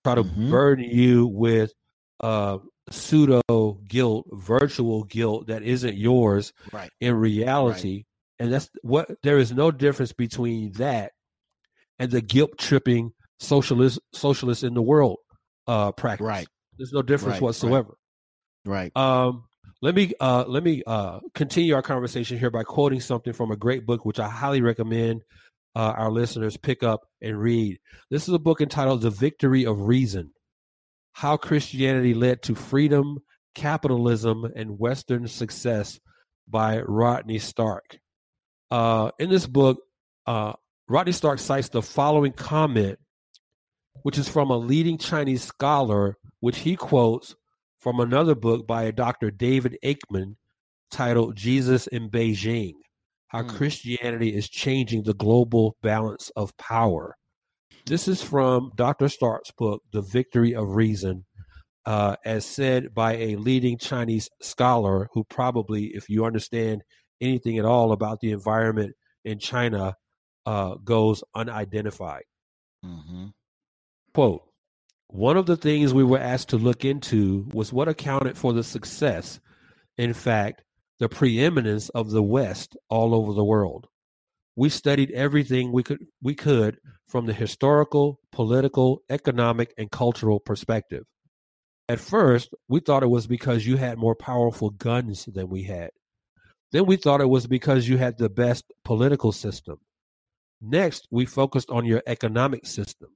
try 0.04 0.14
to 0.14 0.24
mm-hmm. 0.24 0.50
burden 0.50 0.84
you 0.84 1.26
with 1.26 1.72
uh, 2.20 2.58
pseudo 2.90 3.80
guilt, 3.86 4.26
virtual 4.30 5.04
guilt 5.04 5.48
that 5.48 5.62
isn't 5.62 5.96
yours 5.96 6.52
right. 6.72 6.90
in 7.00 7.14
reality. 7.14 7.96
Right. 7.96 8.06
And 8.38 8.52
that's 8.52 8.70
what 8.82 9.10
there 9.22 9.38
is 9.38 9.52
no 9.52 9.70
difference 9.70 10.12
between 10.12 10.72
that 10.72 11.12
and 11.98 12.10
the 12.10 12.22
guilt 12.22 12.56
tripping 12.56 13.12
socialist 13.40 13.98
socialists 14.12 14.62
in 14.62 14.74
the 14.74 14.82
world 14.82 15.18
uh 15.66 15.92
practice. 15.92 16.26
Right. 16.26 16.46
There's 16.78 16.92
no 16.92 17.02
difference 17.02 17.34
right. 17.34 17.42
whatsoever. 17.42 17.96
Right. 18.64 18.94
Um, 18.96 19.44
let 19.82 19.94
me 19.94 20.12
uh, 20.20 20.44
let 20.46 20.62
me 20.62 20.82
uh, 20.86 21.20
continue 21.34 21.74
our 21.74 21.82
conversation 21.82 22.38
here 22.38 22.50
by 22.50 22.64
quoting 22.64 23.00
something 23.00 23.32
from 23.32 23.50
a 23.50 23.56
great 23.56 23.86
book, 23.86 24.04
which 24.04 24.20
I 24.20 24.28
highly 24.28 24.60
recommend 24.60 25.22
uh, 25.74 25.94
our 25.96 26.10
listeners 26.10 26.56
pick 26.56 26.82
up 26.82 27.00
and 27.22 27.38
read. 27.38 27.78
This 28.10 28.28
is 28.28 28.34
a 28.34 28.38
book 28.38 28.60
entitled 28.60 29.00
"The 29.00 29.10
Victory 29.10 29.64
of 29.64 29.80
Reason: 29.80 30.32
How 31.12 31.36
Christianity 31.38 32.12
Led 32.12 32.42
to 32.42 32.54
Freedom, 32.54 33.18
Capitalism, 33.54 34.44
and 34.54 34.78
Western 34.78 35.26
Success" 35.26 35.98
by 36.46 36.80
Rodney 36.82 37.38
Stark. 37.38 37.98
Uh, 38.70 39.12
in 39.18 39.30
this 39.30 39.46
book, 39.46 39.78
uh, 40.26 40.52
Rodney 40.88 41.12
Stark 41.12 41.38
cites 41.38 41.70
the 41.70 41.82
following 41.82 42.32
comment, 42.32 42.98
which 44.02 44.18
is 44.18 44.28
from 44.28 44.50
a 44.50 44.56
leading 44.56 44.98
Chinese 44.98 45.42
scholar, 45.42 46.16
which 46.40 46.58
he 46.58 46.76
quotes 46.76 47.34
from 47.78 48.00
another 48.00 48.34
book 48.34 48.66
by 48.66 48.84
a 48.84 48.92
Dr. 48.92 49.30
David 49.30 49.78
Aikman 49.84 50.36
titled 50.90 51.36
Jesus 51.36 51.86
in 51.86 52.10
Beijing 52.10 52.74
How 53.28 53.42
mm. 53.42 53.56
Christianity 53.56 54.34
is 54.34 54.48
Changing 54.48 55.02
the 55.02 55.14
Global 55.14 55.76
Balance 55.82 56.30
of 56.36 56.56
Power. 56.56 57.16
This 57.86 58.08
is 58.08 58.22
from 58.22 58.72
Dr. 58.76 59.08
Stark's 59.08 59.50
book, 59.50 59.82
The 59.92 60.02
Victory 60.02 60.54
of 60.54 60.76
Reason, 60.76 61.24
uh, 61.86 62.16
as 62.24 62.44
said 62.44 62.94
by 62.94 63.16
a 63.16 63.36
leading 63.36 63.78
Chinese 63.78 64.28
scholar 64.42 65.08
who 65.12 65.24
probably, 65.24 65.86
if 65.86 66.08
you 66.08 66.24
understand 66.24 66.82
anything 67.20 67.58
at 67.58 67.64
all 67.64 67.92
about 67.92 68.20
the 68.20 68.32
environment 68.32 68.94
in 69.24 69.38
China, 69.38 69.94
uh, 70.46 70.74
goes 70.84 71.24
unidentified. 71.34 72.24
Mm-hmm. 72.84 73.26
Quote 74.14 74.42
one 75.12 75.36
of 75.36 75.46
the 75.46 75.56
things 75.56 75.92
we 75.92 76.04
were 76.04 76.20
asked 76.20 76.50
to 76.50 76.56
look 76.56 76.84
into 76.84 77.48
was 77.52 77.72
what 77.72 77.88
accounted 77.88 78.38
for 78.38 78.52
the 78.52 78.62
success, 78.62 79.40
in 79.98 80.14
fact, 80.14 80.62
the 81.00 81.08
preeminence 81.08 81.88
of 81.88 82.10
the 82.10 82.22
West 82.22 82.76
all 82.88 83.12
over 83.12 83.32
the 83.32 83.44
world. 83.44 83.88
We 84.54 84.68
studied 84.68 85.10
everything 85.10 85.72
we 85.72 85.82
could 85.82 86.06
we 86.22 86.36
could 86.36 86.78
from 87.08 87.26
the 87.26 87.32
historical, 87.32 88.20
political, 88.30 89.02
economic, 89.10 89.74
and 89.76 89.90
cultural 89.90 90.38
perspective. 90.38 91.04
At 91.88 91.98
first, 91.98 92.50
we 92.68 92.78
thought 92.78 93.02
it 93.02 93.10
was 93.10 93.26
because 93.26 93.66
you 93.66 93.78
had 93.78 93.98
more 93.98 94.14
powerful 94.14 94.70
guns 94.70 95.24
than 95.24 95.48
we 95.48 95.64
had. 95.64 95.90
Then 96.70 96.86
we 96.86 96.94
thought 96.94 97.20
it 97.20 97.28
was 97.28 97.48
because 97.48 97.88
you 97.88 97.96
had 97.96 98.16
the 98.16 98.30
best 98.30 98.64
political 98.84 99.32
system. 99.32 99.78
Next, 100.60 101.08
we 101.10 101.26
focused 101.26 101.70
on 101.70 101.84
your 101.84 102.02
economic 102.06 102.64
system. 102.66 103.08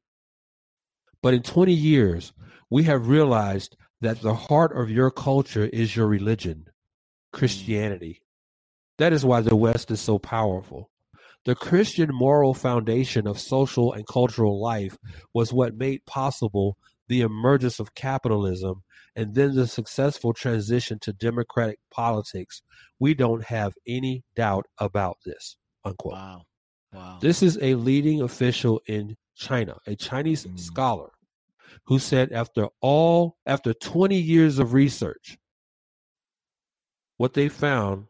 But 1.24 1.32
in 1.32 1.42
20 1.42 1.72
years, 1.72 2.34
we 2.68 2.82
have 2.82 3.08
realized 3.08 3.78
that 4.02 4.20
the 4.20 4.34
heart 4.34 4.76
of 4.76 4.90
your 4.90 5.10
culture 5.10 5.64
is 5.64 5.96
your 5.96 6.06
religion, 6.06 6.66
Christianity. 7.32 8.20
That 8.98 9.14
is 9.14 9.24
why 9.24 9.40
the 9.40 9.56
West 9.56 9.90
is 9.90 10.02
so 10.02 10.18
powerful. 10.18 10.90
The 11.46 11.54
Christian 11.54 12.10
moral 12.12 12.52
foundation 12.52 13.26
of 13.26 13.40
social 13.40 13.90
and 13.94 14.06
cultural 14.06 14.60
life 14.60 14.98
was 15.32 15.50
what 15.50 15.78
made 15.78 16.04
possible 16.04 16.76
the 17.08 17.22
emergence 17.22 17.80
of 17.80 17.94
capitalism 17.94 18.82
and 19.16 19.34
then 19.34 19.54
the 19.54 19.66
successful 19.66 20.34
transition 20.34 20.98
to 20.98 21.14
democratic 21.14 21.78
politics. 21.90 22.60
We 23.00 23.14
don't 23.14 23.44
have 23.44 23.72
any 23.86 24.24
doubt 24.36 24.66
about 24.76 25.16
this. 25.24 25.56
Unquote. 25.86 26.12
Wow. 26.12 26.42
Wow. 26.92 27.18
This 27.22 27.42
is 27.42 27.58
a 27.62 27.76
leading 27.76 28.20
official 28.20 28.82
in 28.86 29.16
China, 29.34 29.78
a 29.86 29.96
Chinese 29.96 30.44
mm. 30.44 30.60
scholar 30.60 31.13
who 31.86 31.98
said 31.98 32.32
after 32.32 32.68
all 32.80 33.36
after 33.46 33.72
20 33.74 34.16
years 34.16 34.58
of 34.58 34.72
research 34.72 35.38
what 37.16 37.34
they 37.34 37.48
found 37.48 38.06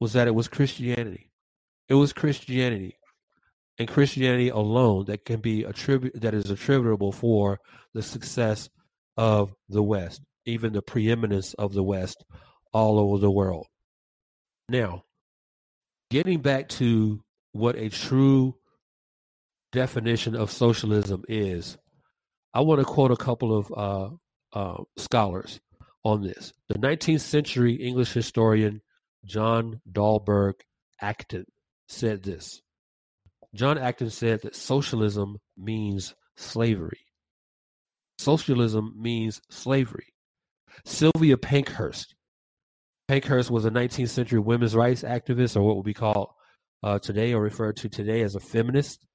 was 0.00 0.12
that 0.14 0.28
it 0.28 0.34
was 0.34 0.48
Christianity. 0.48 1.30
It 1.88 1.94
was 1.94 2.12
Christianity 2.12 2.96
and 3.78 3.88
Christianity 3.88 4.48
alone 4.48 5.06
that 5.06 5.24
can 5.24 5.40
be 5.40 5.64
attribute 5.64 6.20
that 6.20 6.34
is 6.34 6.50
attributable 6.50 7.12
for 7.12 7.60
the 7.94 8.02
success 8.02 8.68
of 9.16 9.52
the 9.68 9.82
West, 9.82 10.22
even 10.44 10.72
the 10.72 10.82
preeminence 10.82 11.54
of 11.54 11.72
the 11.72 11.82
West 11.82 12.24
all 12.72 12.98
over 12.98 13.18
the 13.18 13.30
world. 13.30 13.66
Now, 14.68 15.04
getting 16.10 16.40
back 16.40 16.68
to 16.70 17.22
what 17.52 17.76
a 17.76 17.88
true 17.88 18.54
definition 19.72 20.34
of 20.34 20.50
socialism 20.50 21.24
is, 21.28 21.78
I 22.54 22.60
want 22.60 22.80
to 22.80 22.84
quote 22.84 23.10
a 23.10 23.16
couple 23.16 23.56
of 23.56 23.72
uh, 23.76 24.10
uh, 24.58 24.82
scholars 24.96 25.60
on 26.04 26.22
this. 26.22 26.52
The 26.68 26.78
19th 26.78 27.20
century 27.20 27.74
English 27.74 28.12
historian 28.12 28.80
John 29.24 29.80
Dalberg 29.90 30.54
Acton 31.00 31.46
said 31.88 32.22
this. 32.22 32.62
John 33.54 33.78
Acton 33.78 34.10
said 34.10 34.42
that 34.42 34.56
socialism 34.56 35.38
means 35.56 36.14
slavery. 36.36 37.00
Socialism 38.18 38.94
means 38.96 39.40
slavery. 39.50 40.12
Sylvia 40.84 41.36
Pankhurst. 41.36 42.14
Pankhurst 43.08 43.50
was 43.50 43.64
a 43.64 43.70
19th 43.70 44.10
century 44.10 44.38
women's 44.38 44.76
rights 44.76 45.02
activist, 45.02 45.56
or 45.56 45.62
what 45.62 45.76
would 45.76 45.84
be 45.84 45.94
called 45.94 46.30
uh, 46.82 46.98
today, 46.98 47.32
or 47.32 47.42
referred 47.42 47.76
to 47.78 47.88
today 47.88 48.22
as 48.22 48.34
a 48.34 48.40
feminist 48.40 49.06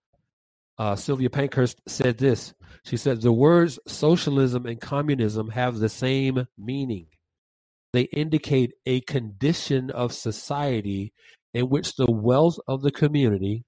uh, 0.77 0.95
Sylvia 0.95 1.29
Pankhurst 1.29 1.81
said 1.87 2.17
this. 2.17 2.53
She 2.83 2.97
said, 2.97 3.21
The 3.21 3.31
words 3.31 3.79
socialism 3.87 4.65
and 4.65 4.81
communism 4.81 5.49
have 5.49 5.77
the 5.77 5.89
same 5.89 6.47
meaning. 6.57 7.07
They 7.93 8.03
indicate 8.03 8.73
a 8.85 9.01
condition 9.01 9.91
of 9.91 10.13
society 10.13 11.13
in 11.53 11.69
which 11.69 11.95
the 11.95 12.11
wealth 12.11 12.57
of 12.67 12.81
the 12.81 12.91
community, 12.91 13.65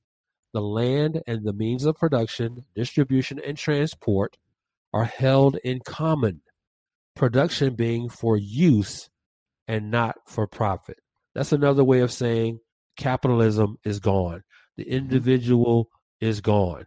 the 0.53 0.61
land 0.61 1.21
and 1.27 1.45
the 1.45 1.53
means 1.53 1.85
of 1.85 1.97
production, 1.97 2.65
distribution, 2.75 3.39
and 3.39 3.57
transport 3.57 4.37
are 4.93 5.05
held 5.05 5.57
in 5.57 5.79
common, 5.85 6.41
production 7.15 7.75
being 7.75 8.09
for 8.09 8.35
use 8.35 9.09
and 9.67 9.91
not 9.91 10.15
for 10.25 10.47
profit. 10.47 10.97
That's 11.35 11.51
another 11.51 11.83
way 11.83 11.99
of 11.99 12.11
saying 12.11 12.59
capitalism 12.97 13.77
is 13.83 13.99
gone. 13.99 14.43
The 14.77 14.89
individual 14.89 15.89
is 16.19 16.41
gone. 16.41 16.85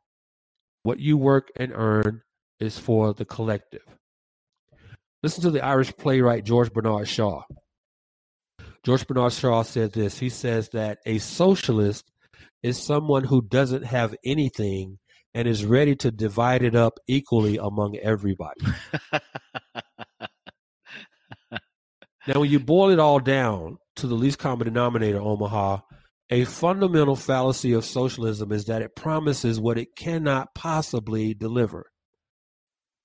What 0.83 1.01
you 1.01 1.17
work 1.17 1.51
and 1.57 1.73
earn 1.75 2.23
is 2.61 2.79
for 2.79 3.13
the 3.13 3.25
collective. 3.25 3.83
Listen 5.23 5.43
to 5.43 5.51
the 5.51 5.65
Irish 5.65 5.97
playwright 5.97 6.45
George 6.45 6.73
Bernard 6.73 7.09
Shaw. 7.09 7.43
George 8.85 9.07
Bernard 9.07 9.33
Shaw 9.33 9.63
said 9.63 9.93
this. 9.93 10.19
He 10.19 10.29
says 10.29 10.69
that 10.71 10.99
a 11.05 11.19
socialist 11.19 12.11
is 12.63 12.83
someone 12.83 13.25
who 13.25 13.43
doesn't 13.43 13.85
have 13.85 14.15
anything 14.25 14.99
and 15.35 15.47
is 15.47 15.65
ready 15.65 15.95
to 15.97 16.11
divide 16.11 16.63
it 16.63 16.75
up 16.75 16.99
equally 17.07 17.59
among 17.59 17.97
everybody. 17.97 18.61
now, 22.27 22.41
when 22.41 22.51
you 22.51 22.59
boil 22.61 22.91
it 22.91 22.99
all 22.99 23.21
down 23.21 23.79
to 23.97 24.07
the 24.07 24.15
least 24.15 24.39
common 24.39 24.67
denominator, 24.67 25.21
Omaha, 25.21 25.79
a 26.31 26.45
fundamental 26.45 27.17
fallacy 27.17 27.73
of 27.73 27.85
socialism 27.85 28.53
is 28.53 28.67
that 28.67 28.83
it 28.83 28.95
promises 28.95 29.61
what 29.61 29.79
it 29.79 29.97
cannot 29.97 30.55
possibly 30.55 31.35
deliver. 31.35 31.87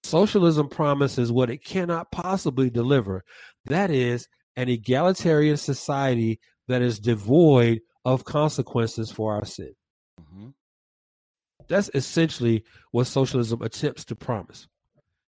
Socialism 0.04 0.68
promises 0.68 1.32
what 1.32 1.50
it 1.50 1.64
cannot 1.64 2.12
possibly 2.12 2.70
deliver. 2.70 3.24
That 3.66 3.90
is, 3.90 4.28
an 4.56 4.70
egalitarian 4.70 5.58
society 5.58 6.40
that 6.68 6.82
is 6.82 7.00
devoid 7.00 7.80
of 8.06 8.26
consequences 8.26 9.12
for 9.12 9.34
our 9.34 9.46
sin. 9.46 9.74
Mm-hmm. 10.20 10.50
That's 11.70 11.90
essentially 11.94 12.64
what 12.92 13.08
socialism 13.08 13.62
attempts 13.62 14.06
to 14.06 14.16
promise 14.16 14.68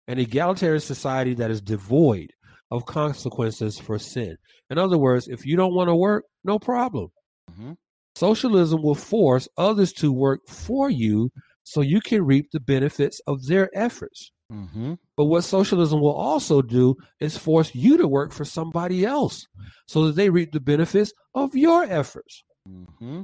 an 0.08 0.20
egalitarian 0.20 0.82
society 0.82 1.34
that 1.36 1.50
is 1.50 1.62
devoid 1.62 2.34
of 2.70 2.86
consequences 2.86 3.80
for 3.80 3.98
sin. 3.98 4.36
In 4.70 4.78
other 4.78 4.98
words, 4.98 5.28
if 5.30 5.46
you 5.46 5.56
don't 5.56 5.74
want 5.74 5.88
to 5.88 5.96
work, 5.96 6.26
no 6.44 6.60
problem. 6.60 7.10
Mm-hmm. 7.50 7.74
Socialism 8.16 8.82
will 8.82 8.96
force 8.96 9.48
others 9.58 9.92
to 9.94 10.12
work 10.12 10.42
for 10.48 10.90
you 10.90 11.32
so 11.64 11.82
you 11.82 12.02
can 12.02 12.26
reap 12.26 12.52
the 12.52 12.60
benefits 12.60 13.20
of 13.26 13.46
their 13.48 13.70
efforts. 13.74 14.32
Mm-hmm. 14.52 14.94
But 15.18 15.26
what 15.26 15.44
socialism 15.44 16.00
will 16.00 16.14
also 16.14 16.62
do 16.62 16.96
is 17.20 17.38
force 17.38 17.74
you 17.74 17.98
to 17.98 18.08
work 18.08 18.32
for 18.32 18.46
somebody 18.46 19.06
else 19.06 19.48
so 19.88 20.06
that 20.06 20.16
they 20.16 20.30
reap 20.30 20.52
the 20.52 20.60
benefits 20.60 21.12
of 21.34 21.56
your 21.56 21.84
efforts. 21.84 22.44
Mm-hmm. 22.70 23.24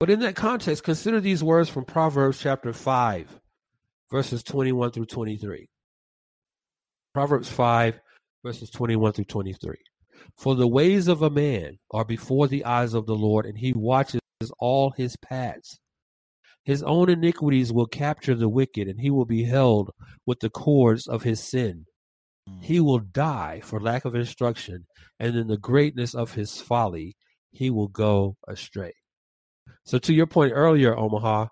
But 0.00 0.10
in 0.10 0.20
that 0.20 0.36
context, 0.36 0.84
consider 0.84 1.20
these 1.20 1.42
words 1.42 1.68
from 1.68 1.84
Proverbs 1.84 2.40
chapter 2.40 2.72
5, 2.72 3.40
verses 4.10 4.42
21 4.42 4.92
through 4.92 5.06
23. 5.06 5.68
Proverbs 7.12 7.50
5, 7.50 8.00
verses 8.44 8.70
21 8.70 9.12
through 9.12 9.24
23. 9.24 9.74
For 10.36 10.54
the 10.54 10.68
ways 10.68 11.08
of 11.08 11.22
a 11.22 11.30
man 11.30 11.78
are 11.90 12.04
before 12.04 12.48
the 12.48 12.64
eyes 12.64 12.94
of 12.94 13.06
the 13.06 13.16
Lord, 13.16 13.46
and 13.46 13.58
he 13.58 13.72
watches 13.72 14.20
all 14.58 14.90
his 14.90 15.16
paths. 15.16 15.78
His 16.64 16.82
own 16.82 17.08
iniquities 17.08 17.72
will 17.72 17.86
capture 17.86 18.34
the 18.34 18.48
wicked, 18.48 18.88
and 18.88 19.00
he 19.00 19.10
will 19.10 19.24
be 19.24 19.44
held 19.44 19.90
with 20.26 20.40
the 20.40 20.50
cords 20.50 21.06
of 21.06 21.22
his 21.22 21.42
sin. 21.42 21.86
He 22.60 22.76
hmm. 22.76 22.84
will 22.84 22.98
die 22.98 23.60
for 23.64 23.80
lack 23.80 24.04
of 24.04 24.14
instruction, 24.14 24.86
and 25.18 25.34
in 25.36 25.48
the 25.48 25.56
greatness 25.56 26.14
of 26.14 26.34
his 26.34 26.60
folly, 26.60 27.16
he 27.50 27.70
will 27.70 27.88
go 27.88 28.36
astray. 28.46 28.92
So, 29.84 29.98
to 29.98 30.12
your 30.12 30.26
point 30.26 30.52
earlier, 30.54 30.96
Omaha, 30.96 31.46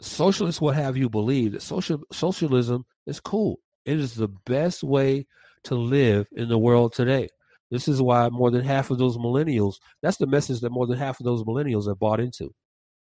socialists 0.00 0.60
will 0.60 0.70
have 0.70 0.96
you 0.96 1.08
believe 1.08 1.52
that 1.52 1.62
social 1.62 2.00
socialism 2.12 2.84
is 3.06 3.20
cool. 3.20 3.58
It 3.84 3.98
is 3.98 4.14
the 4.14 4.28
best 4.28 4.82
way 4.82 5.26
to 5.64 5.74
live 5.74 6.26
in 6.32 6.48
the 6.48 6.58
world 6.58 6.92
today. 6.92 7.28
This 7.70 7.88
is 7.88 8.00
why 8.00 8.28
more 8.30 8.50
than 8.50 8.64
half 8.64 8.90
of 8.90 8.98
those 8.98 9.16
millennials, 9.18 9.74
that's 10.02 10.16
the 10.16 10.26
message 10.26 10.60
that 10.60 10.70
more 10.70 10.86
than 10.86 10.98
half 10.98 11.20
of 11.20 11.24
those 11.24 11.44
millennials 11.44 11.88
have 11.88 11.98
bought 11.98 12.20
into. 12.20 12.54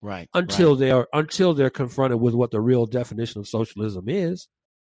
Right. 0.02 0.28
Until 0.34 0.70
right. 0.70 0.78
they 0.78 0.90
are 0.90 1.08
until 1.12 1.54
they're 1.54 1.70
confronted 1.70 2.20
with 2.20 2.34
what 2.34 2.50
the 2.50 2.60
real 2.60 2.86
definition 2.86 3.40
of 3.40 3.48
socialism 3.48 4.08
is. 4.08 4.48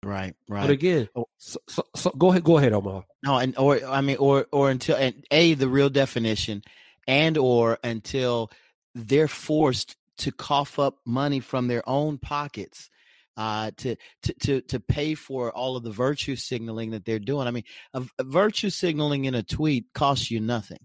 Right, 0.05 0.35
right. 0.49 0.63
But 0.63 0.71
again, 0.71 1.09
oh. 1.17 1.27
so, 1.39 1.59
so, 1.69 1.83
so 1.97 2.11
go 2.11 2.31
ahead, 2.31 2.45
go 2.45 2.59
ahead, 2.59 2.73
Omar. 2.73 3.05
No, 3.25 3.39
and 3.39 3.57
or 3.59 3.85
I 3.85 4.01
mean, 4.01 4.17
or 4.19 4.47
or 4.53 4.71
until 4.71 4.97
and 4.97 5.25
a 5.31 5.55
the 5.55 5.69
real 5.69 5.91
definition, 5.91 6.63
and 7.07 7.37
or 7.37 7.79
until 7.83 8.51
they're 8.95 9.29
forced 9.29 9.97
to 10.19 10.33
cough 10.33 10.79
up 10.79 10.99
money 11.05 11.41
from 11.41 11.69
their 11.69 11.89
own 11.89 12.19
pockets 12.19 12.91
uh, 13.39 13.71
to, 13.77 13.97
to 14.25 14.35
to 14.41 14.61
to 14.63 14.81
pay 14.81 15.15
for 15.15 15.53
all 15.53 15.77
of 15.77 15.85
the 15.85 15.93
virtue 15.93 16.35
signaling 16.35 16.91
that 16.91 17.05
they're 17.05 17.21
doing. 17.21 17.47
I 17.47 17.53
mean, 17.53 17.63
a, 17.95 18.03
a 18.19 18.25
virtue 18.25 18.69
signaling 18.69 19.25
in 19.25 19.35
a 19.37 19.45
tweet 19.45 19.87
costs 19.95 20.31
you 20.31 20.41
nothing 20.41 20.79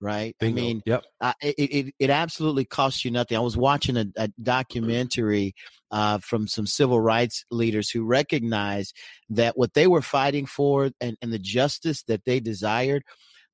right? 0.00 0.36
Bingo. 0.38 0.60
I 0.60 0.62
mean, 0.62 0.82
yep. 0.84 1.04
Uh, 1.18 1.32
it, 1.40 1.54
it, 1.58 1.94
it 1.98 2.10
absolutely 2.10 2.66
costs 2.66 3.06
you 3.06 3.10
nothing. 3.10 3.38
I 3.38 3.40
was 3.40 3.56
watching 3.56 3.96
a, 3.96 4.04
a 4.16 4.28
documentary 4.42 5.54
uh, 5.90 6.18
from 6.18 6.46
some 6.46 6.66
civil 6.66 7.00
rights 7.00 7.46
leaders 7.50 7.88
who 7.88 8.04
recognized 8.04 8.94
that 9.30 9.56
what 9.56 9.72
they 9.72 9.86
were 9.86 10.02
fighting 10.02 10.44
for 10.44 10.90
and, 11.00 11.16
and 11.22 11.32
the 11.32 11.38
justice 11.38 12.02
that 12.02 12.26
they 12.26 12.38
desired, 12.38 13.02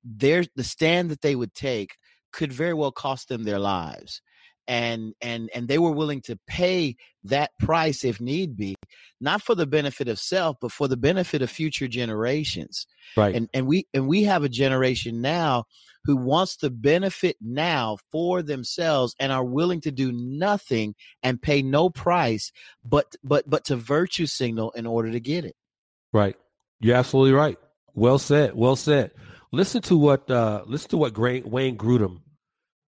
their 0.02 0.44
the 0.56 0.64
stand 0.64 1.10
that 1.10 1.20
they 1.20 1.36
would 1.36 1.54
take 1.54 1.94
could 2.32 2.52
very 2.52 2.74
well 2.74 2.90
cost 2.90 3.28
them 3.28 3.44
their 3.44 3.60
lives 3.60 4.20
and 4.68 5.14
and 5.20 5.50
and 5.54 5.68
they 5.68 5.78
were 5.78 5.90
willing 5.90 6.20
to 6.22 6.38
pay 6.46 6.96
that 7.24 7.50
price 7.58 8.04
if 8.04 8.20
need 8.20 8.56
be 8.56 8.76
not 9.20 9.42
for 9.42 9.54
the 9.54 9.66
benefit 9.66 10.08
of 10.08 10.18
self 10.18 10.56
but 10.60 10.72
for 10.72 10.88
the 10.88 10.96
benefit 10.96 11.42
of 11.42 11.50
future 11.50 11.88
generations. 11.88 12.86
Right. 13.16 13.34
And 13.34 13.48
and 13.52 13.66
we 13.66 13.86
and 13.92 14.08
we 14.08 14.24
have 14.24 14.44
a 14.44 14.48
generation 14.48 15.20
now 15.20 15.64
who 16.04 16.16
wants 16.16 16.56
to 16.58 16.70
benefit 16.70 17.36
now 17.40 17.98
for 18.10 18.42
themselves 18.42 19.14
and 19.20 19.30
are 19.32 19.44
willing 19.44 19.80
to 19.82 19.90
do 19.90 20.12
nothing 20.12 20.94
and 21.22 21.42
pay 21.42 21.62
no 21.62 21.90
price 21.90 22.52
but 22.84 23.14
but 23.22 23.48
but 23.48 23.64
to 23.66 23.76
virtue 23.76 24.26
signal 24.26 24.70
in 24.72 24.86
order 24.86 25.10
to 25.10 25.20
get 25.20 25.44
it. 25.44 25.56
Right. 26.12 26.36
You're 26.80 26.96
absolutely 26.96 27.32
right. 27.32 27.58
Well 27.94 28.18
said 28.18 28.54
well 28.54 28.76
said. 28.76 29.12
Listen 29.52 29.82
to 29.82 29.96
what 29.96 30.30
uh 30.30 30.62
listen 30.66 30.90
to 30.90 30.96
what 30.96 31.16
wayne 31.18 31.76
grudem 31.76 32.20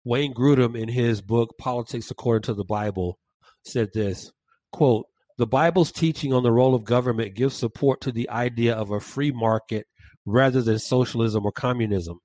wayne 0.04 0.34
grudem 0.34 0.78
in 0.78 0.88
his 0.88 1.20
book 1.20 1.56
politics 1.58 2.10
according 2.10 2.42
to 2.42 2.54
the 2.54 2.64
bible 2.64 3.18
said 3.64 3.88
this 3.92 4.32
quote 4.72 5.06
the 5.38 5.46
bible's 5.46 5.92
teaching 5.92 6.32
on 6.32 6.42
the 6.42 6.52
role 6.52 6.74
of 6.74 6.84
government 6.84 7.34
gives 7.34 7.56
support 7.56 8.00
to 8.00 8.12
the 8.12 8.28
idea 8.30 8.74
of 8.74 8.90
a 8.90 9.00
free 9.00 9.30
market 9.30 9.86
rather 10.26 10.62
than 10.62 10.78
socialism 10.78 11.44
or 11.44 11.52
communism 11.52 12.18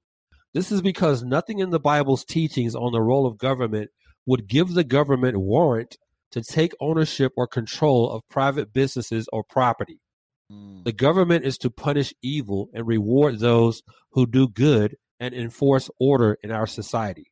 this 0.56 0.72
is 0.72 0.82
because 0.82 1.22
nothing 1.22 1.60
in 1.60 1.72
the 1.72 1.82
Bible's 1.82 2.24
teachings 2.24 2.76
on 2.76 2.94
the 2.94 3.02
role 3.02 3.28
of 3.28 3.38
government 3.38 3.90
would 4.26 4.48
give 4.48 4.74
the 4.74 4.86
government 4.86 5.38
warrant 5.38 5.98
to 6.32 6.42
take 6.42 6.72
ownership 6.80 7.34
or 7.36 7.46
control 7.46 8.10
of 8.10 8.22
private 8.30 8.72
businesses 8.72 9.28
or 9.34 9.44
property. 9.44 10.00
Mm. 10.50 10.86
The 10.86 10.94
government 10.94 11.44
is 11.44 11.58
to 11.58 11.70
punish 11.70 12.14
evil 12.22 12.70
and 12.74 12.88
reward 12.88 13.40
those 13.40 13.84
who 14.14 14.26
do 14.26 14.48
good 14.48 14.96
and 15.20 15.36
enforce 15.36 15.90
order 16.00 16.38
in 16.42 16.52
our 16.52 16.68
society. 16.68 17.26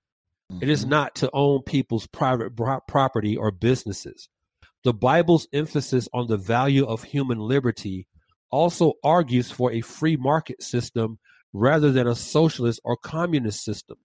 Mm-hmm. 0.54 0.64
It 0.64 0.70
is 0.70 0.86
not 0.86 1.16
to 1.16 1.30
own 1.34 1.64
people's 1.64 2.08
private 2.08 2.56
property 2.88 3.36
or 3.36 3.52
businesses. 3.52 4.30
The 4.84 4.94
Bible's 4.94 5.48
emphasis 5.54 6.10
on 6.14 6.28
the 6.28 6.38
value 6.38 6.86
of 6.86 7.04
human 7.04 7.40
liberty 7.40 8.08
also 8.52 8.94
argues 9.04 9.50
for 9.50 9.72
a 9.72 9.82
free 9.82 10.16
market 10.16 10.62
system 10.62 11.20
rather 11.54 11.92
than 11.92 12.08
a 12.08 12.16
socialist 12.16 12.82
or 12.84 12.98
communist 12.98 13.64
system. 13.64 13.98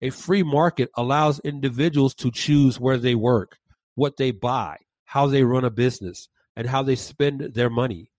A 0.00 0.10
free 0.10 0.42
market 0.42 0.90
allows 0.96 1.40
individuals 1.40 2.14
to 2.16 2.30
choose 2.30 2.78
where 2.78 2.98
they 2.98 3.14
work, 3.14 3.58
what 3.94 4.16
they 4.16 4.32
buy, 4.32 4.76
how 5.04 5.26
they 5.26 5.44
run 5.44 5.64
a 5.64 5.70
business, 5.70 6.28
and 6.56 6.68
how 6.68 6.82
they 6.82 6.96
spend 6.96 7.54
their 7.54 7.70
money. 7.70 8.10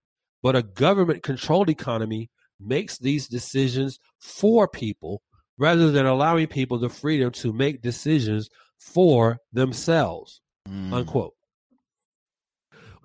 But 0.41 0.55
a 0.55 0.63
government 0.63 1.23
controlled 1.23 1.69
economy 1.69 2.29
makes 2.59 2.97
these 2.97 3.27
decisions 3.27 3.99
for 4.19 4.67
people 4.67 5.21
rather 5.63 5.91
than 5.91 6.05
allowing 6.05 6.45
people 6.45 6.77
the 6.77 6.89
freedom 6.89 7.31
to 7.31 7.53
make 7.53 7.81
decisions 7.81 8.49
for 8.77 9.37
themselves. 9.53 10.41
Mm. 10.67 10.91
Unquote. 10.91 11.35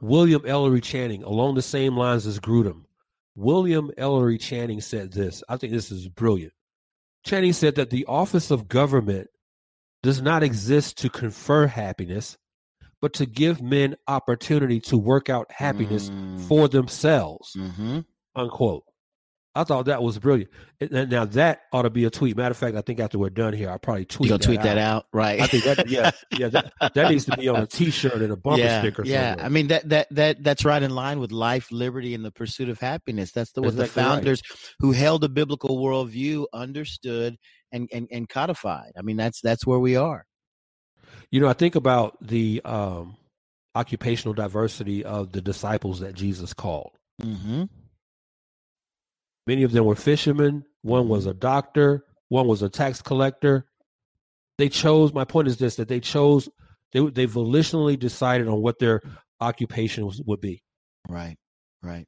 William 0.00 0.42
Ellery 0.44 0.80
Channing, 0.80 1.22
along 1.22 1.54
the 1.54 1.62
same 1.62 1.96
lines 1.96 2.26
as 2.26 2.40
Grudem, 2.40 2.82
William 3.36 3.92
Ellery 3.96 4.38
Channing 4.38 4.80
said 4.80 5.12
this. 5.12 5.44
I 5.48 5.56
think 5.56 5.72
this 5.72 5.92
is 5.92 6.08
brilliant. 6.08 6.52
Channing 7.24 7.52
said 7.52 7.76
that 7.76 7.90
the 7.90 8.06
office 8.06 8.50
of 8.50 8.66
government 8.66 9.28
does 10.02 10.20
not 10.20 10.42
exist 10.42 10.98
to 10.98 11.08
confer 11.08 11.68
happiness, 11.68 12.36
but 13.00 13.12
to 13.14 13.26
give 13.26 13.62
men 13.62 13.94
opportunity 14.08 14.80
to 14.80 14.98
work 14.98 15.30
out 15.30 15.46
happiness 15.52 16.10
mm. 16.10 16.40
for 16.48 16.66
themselves. 16.66 17.52
Mm-hmm. 17.56 18.00
Unquote. 18.34 18.82
I 19.58 19.64
thought 19.64 19.86
that 19.86 20.04
was 20.04 20.20
brilliant. 20.20 20.50
And 20.80 21.10
now 21.10 21.24
that 21.24 21.62
ought 21.72 21.82
to 21.82 21.90
be 21.90 22.04
a 22.04 22.10
tweet. 22.10 22.36
Matter 22.36 22.52
of 22.52 22.56
fact, 22.56 22.76
I 22.76 22.80
think 22.80 23.00
after 23.00 23.18
we're 23.18 23.28
done 23.28 23.52
here, 23.52 23.68
I'll 23.68 23.78
probably 23.80 24.04
tweet. 24.04 24.28
You'll 24.28 24.38
that 24.38 24.44
tweet 24.44 24.60
out. 24.60 24.64
that 24.64 24.78
out, 24.78 25.06
right? 25.12 25.40
I 25.40 25.48
think 25.48 25.64
that 25.64 25.88
yeah, 25.88 26.12
yeah, 26.38 26.48
that, 26.48 26.72
that 26.94 27.10
needs 27.10 27.24
to 27.24 27.36
be 27.36 27.48
on 27.48 27.56
a 27.56 27.66
T-shirt 27.66 28.22
and 28.22 28.30
a 28.30 28.36
bumper 28.36 28.60
yeah, 28.60 28.80
sticker. 28.80 29.04
Yeah, 29.04 29.30
somewhere. 29.32 29.46
I 29.46 29.48
mean 29.48 29.66
that 29.68 29.88
that 29.88 30.06
that 30.12 30.44
that's 30.44 30.64
right 30.64 30.80
in 30.80 30.92
line 30.92 31.18
with 31.18 31.32
life, 31.32 31.72
liberty, 31.72 32.14
and 32.14 32.24
the 32.24 32.30
pursuit 32.30 32.68
of 32.68 32.78
happiness. 32.78 33.32
That's 33.32 33.50
the, 33.50 33.62
what 33.62 33.74
exactly 33.74 33.86
the 33.86 34.08
founders 34.08 34.42
right. 34.48 34.74
who 34.78 34.92
held 34.92 35.24
a 35.24 35.28
biblical 35.28 35.78
worldview 35.78 36.46
understood 36.52 37.36
and, 37.72 37.88
and 37.92 38.06
and 38.12 38.28
codified. 38.28 38.92
I 38.96 39.02
mean 39.02 39.16
that's 39.16 39.40
that's 39.40 39.66
where 39.66 39.80
we 39.80 39.96
are. 39.96 40.24
You 41.32 41.40
know, 41.40 41.48
I 41.48 41.52
think 41.54 41.74
about 41.74 42.16
the 42.24 42.62
um, 42.64 43.16
occupational 43.74 44.34
diversity 44.34 45.04
of 45.04 45.32
the 45.32 45.40
disciples 45.40 45.98
that 45.98 46.14
Jesus 46.14 46.54
called. 46.54 46.92
Mm-hmm. 47.20 47.64
Many 49.48 49.62
of 49.62 49.72
them 49.72 49.86
were 49.86 49.96
fishermen. 49.96 50.66
One 50.82 51.08
was 51.08 51.24
a 51.24 51.32
doctor. 51.32 52.04
One 52.28 52.46
was 52.46 52.60
a 52.60 52.68
tax 52.68 53.00
collector. 53.00 53.64
They 54.58 54.68
chose. 54.68 55.14
My 55.14 55.24
point 55.24 55.48
is 55.48 55.56
this: 55.56 55.76
that 55.76 55.88
they 55.88 56.00
chose. 56.00 56.50
They 56.92 57.00
they 57.00 57.26
volitionally 57.26 57.98
decided 57.98 58.46
on 58.46 58.60
what 58.60 58.78
their 58.78 59.00
occupation 59.40 60.04
was, 60.04 60.20
would 60.26 60.42
be. 60.42 60.62
Right. 61.08 61.38
Right. 61.82 62.04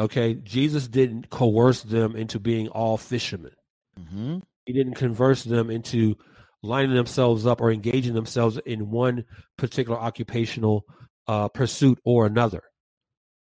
Okay. 0.00 0.34
Jesus 0.34 0.88
didn't 0.88 1.30
coerce 1.30 1.84
them 1.84 2.16
into 2.16 2.40
being 2.40 2.66
all 2.66 2.96
fishermen. 2.96 3.54
Mm-hmm. 3.96 4.38
He 4.66 4.72
didn't 4.72 4.94
converse 4.94 5.44
them 5.44 5.70
into 5.70 6.16
lining 6.64 6.96
themselves 6.96 7.46
up 7.46 7.60
or 7.60 7.70
engaging 7.70 8.14
themselves 8.14 8.58
in 8.66 8.90
one 8.90 9.26
particular 9.58 9.96
occupational 9.96 10.86
uh, 11.28 11.46
pursuit 11.50 12.00
or 12.04 12.26
another. 12.26 12.64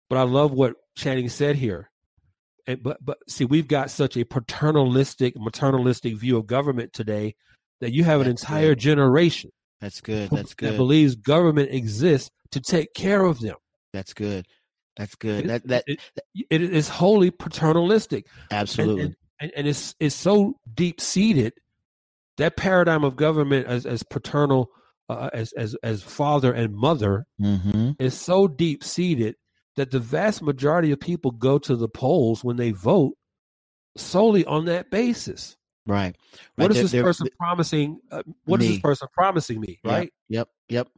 But 0.10 0.18
I 0.18 0.24
love 0.24 0.52
what 0.52 0.76
Channing 0.98 1.30
said 1.30 1.56
here 1.56 1.89
and 2.68 2.82
but 2.84 2.98
but 3.04 3.18
see, 3.28 3.46
we've 3.46 3.68
got 3.68 3.92
such 3.92 4.18
a 4.18 4.24
paternalistic, 4.24 5.36
maternalistic 5.36 6.18
view 6.18 6.38
of 6.38 6.48
government 6.48 6.94
today 6.94 7.36
that 7.82 7.94
you 7.94 8.04
have 8.04 8.22
an 8.22 8.28
That's 8.28 8.42
entire 8.42 8.70
good. 8.70 8.80
generation 8.80 9.52
That's 9.82 10.02
good. 10.02 10.30
That's 10.30 10.54
good. 10.54 10.74
that 10.74 10.78
believes 10.78 11.16
government 11.16 11.72
exists 11.72 12.30
to 12.52 12.60
take 12.60 12.94
care 12.94 13.24
of 13.24 13.40
them. 13.40 13.56
That's 13.94 14.14
good. 14.14 14.46
That's 14.98 15.16
good. 15.16 15.46
It- 15.46 15.48
That 15.48 15.68
that 15.68 15.84
it, 15.88 16.00
it 16.50 16.62
is 16.62 16.90
wholly 16.90 17.32
paternalistic. 17.32 18.26
Absolutely. 18.52 19.04
And, 19.04 19.16
and, 19.40 19.52
and 19.56 19.68
it's 19.68 19.96
it's 20.00 20.16
so 20.16 20.56
deep 20.74 21.00
seated 21.00 21.54
that 22.38 22.58
paradigm 22.58 23.04
of 23.04 23.16
government 23.16 23.68
as 23.68 23.86
as 23.86 24.04
paternal 24.04 24.70
uh, 25.10 25.30
as 25.34 25.54
as 25.54 25.76
as 25.84 26.04
father 26.04 26.54
and 26.54 26.76
mother 26.76 27.26
mm-hmm. 27.40 27.92
is 28.00 28.14
so 28.14 28.48
deep 28.48 28.84
seated 28.84 29.36
that 29.76 29.92
the 29.92 30.00
vast 30.00 30.42
majority 30.42 30.92
of 30.92 31.00
people 31.00 31.32
go 31.32 31.58
to 31.60 31.76
the 31.76 31.88
polls 31.90 32.44
when 32.44 32.58
they 32.58 32.72
vote 32.72 33.14
solely 33.98 34.46
on 34.46 34.66
that 34.66 34.90
basis. 34.92 35.56
Right. 35.86 36.16
What 36.56 36.66
Right. 36.66 36.72
is 36.72 36.76
They're- 36.76 36.84
this 36.84 36.92
they're- 36.92 37.04
person 37.04 37.28
promising? 37.40 38.00
Uh, 38.12 38.24
what 38.46 38.62
is 38.62 38.68
Me. 38.68 38.74
this 38.76 38.82
person 38.82 39.08
promising 39.14 39.60
me? 39.62 39.80
Right? 39.84 40.12
Yep. 40.28 40.50
Yep. 40.70 40.90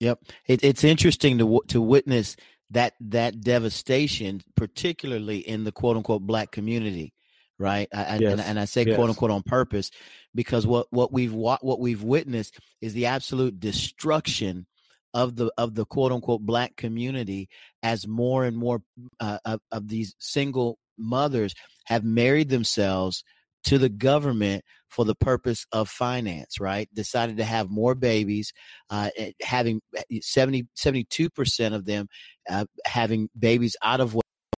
Yep. 0.00 0.24
It, 0.46 0.64
it's 0.64 0.84
interesting 0.84 1.38
to 1.38 1.60
to 1.68 1.80
witness 1.80 2.36
that 2.70 2.94
that 3.00 3.40
devastation, 3.40 4.40
particularly 4.56 5.38
in 5.38 5.64
the 5.64 5.72
quote 5.72 5.96
unquote 5.96 6.22
black 6.22 6.50
community, 6.50 7.12
right? 7.58 7.88
I, 7.92 8.16
Yes, 8.18 8.32
and, 8.32 8.40
and 8.40 8.58
I 8.58 8.64
say 8.64 8.84
yes. 8.84 8.96
quote 8.96 9.10
unquote 9.10 9.30
on 9.30 9.42
purpose 9.42 9.90
because 10.34 10.66
what 10.66 10.86
what 10.90 11.12
we've 11.12 11.34
what 11.34 11.78
we've 11.80 12.02
witnessed 12.02 12.58
is 12.80 12.94
the 12.94 13.06
absolute 13.06 13.60
destruction 13.60 14.66
of 15.14 15.36
the 15.36 15.50
of 15.58 15.74
the 15.74 15.84
quote 15.84 16.12
unquote 16.12 16.42
black 16.42 16.76
community 16.76 17.48
as 17.82 18.06
more 18.06 18.44
and 18.44 18.56
more 18.56 18.82
uh, 19.20 19.38
of, 19.44 19.60
of 19.70 19.88
these 19.88 20.14
single 20.18 20.78
mothers 20.98 21.54
have 21.86 22.04
married 22.04 22.48
themselves 22.48 23.24
to 23.64 23.78
the 23.78 23.88
government 23.88 24.64
for 24.88 25.04
the 25.04 25.14
purpose 25.14 25.66
of 25.72 25.88
finance 25.88 26.60
right? 26.60 26.88
Decided 26.94 27.36
to 27.38 27.44
have 27.44 27.70
more 27.70 27.94
babies 27.94 28.52
uh, 28.90 29.10
having 29.42 29.80
70 30.20 30.66
72% 30.76 31.74
of 31.74 31.84
them 31.84 32.08
uh, 32.48 32.64
having 32.86 33.28
babies 33.38 33.76
out 33.82 34.00
of 34.00 34.16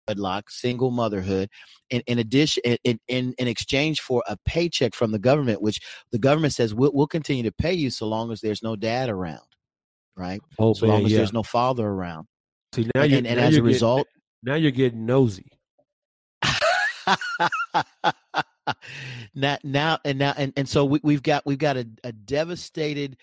wedlock 0.08 0.50
single 0.50 0.90
motherhood 0.90 1.48
in, 1.90 2.02
in 2.06 2.18
addition 2.18 2.62
in, 2.84 2.98
in 3.08 3.34
in 3.38 3.48
exchange 3.48 4.00
for 4.00 4.22
a 4.28 4.36
paycheck 4.44 4.94
from 4.94 5.12
the 5.12 5.18
government 5.18 5.62
which 5.62 5.80
the 6.12 6.18
government 6.18 6.52
says 6.52 6.74
we'll, 6.74 6.92
we'll 6.92 7.06
continue 7.06 7.42
to 7.42 7.52
pay 7.52 7.72
you 7.72 7.90
so 7.90 8.06
long 8.06 8.30
as 8.30 8.40
there's 8.40 8.62
no 8.62 8.76
dad 8.76 9.08
around 9.08 9.53
right 10.16 10.40
Oh, 10.58 10.72
so 10.74 10.86
man, 10.86 10.94
long 10.96 11.04
as 11.06 11.12
yeah. 11.12 11.18
there's 11.18 11.32
no 11.32 11.42
father 11.42 11.86
around 11.86 12.26
See, 12.74 12.88
now 12.94 13.02
and, 13.02 13.10
you're, 13.10 13.18
and, 13.18 13.26
and 13.26 13.36
now 13.38 13.42
as 13.46 13.48
a 13.48 13.56
getting- 13.58 13.64
result 13.64 14.06
now 14.42 14.54
you're 14.56 14.70
getting 14.72 15.06
nosy. 15.06 15.50
now, 19.34 19.58
now, 19.62 19.98
and 20.04 20.18
now, 20.18 20.34
and, 20.36 20.52
and 20.56 20.68
so 20.68 20.84
we, 20.84 21.00
we've 21.02 21.22
got 21.22 21.44
we've 21.46 21.58
got 21.58 21.76
a, 21.76 21.86
a 22.02 22.12
devastated 22.12 23.16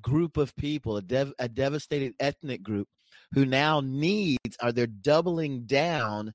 group 0.00 0.36
of 0.36 0.54
people, 0.56 0.96
a 0.96 1.02
dev, 1.02 1.32
a 1.38 1.48
devastated 1.48 2.14
ethnic 2.20 2.62
group, 2.62 2.88
who 3.32 3.44
now 3.44 3.80
needs 3.80 4.56
are 4.60 4.72
they're 4.72 4.86
doubling 4.86 5.62
down 5.66 6.32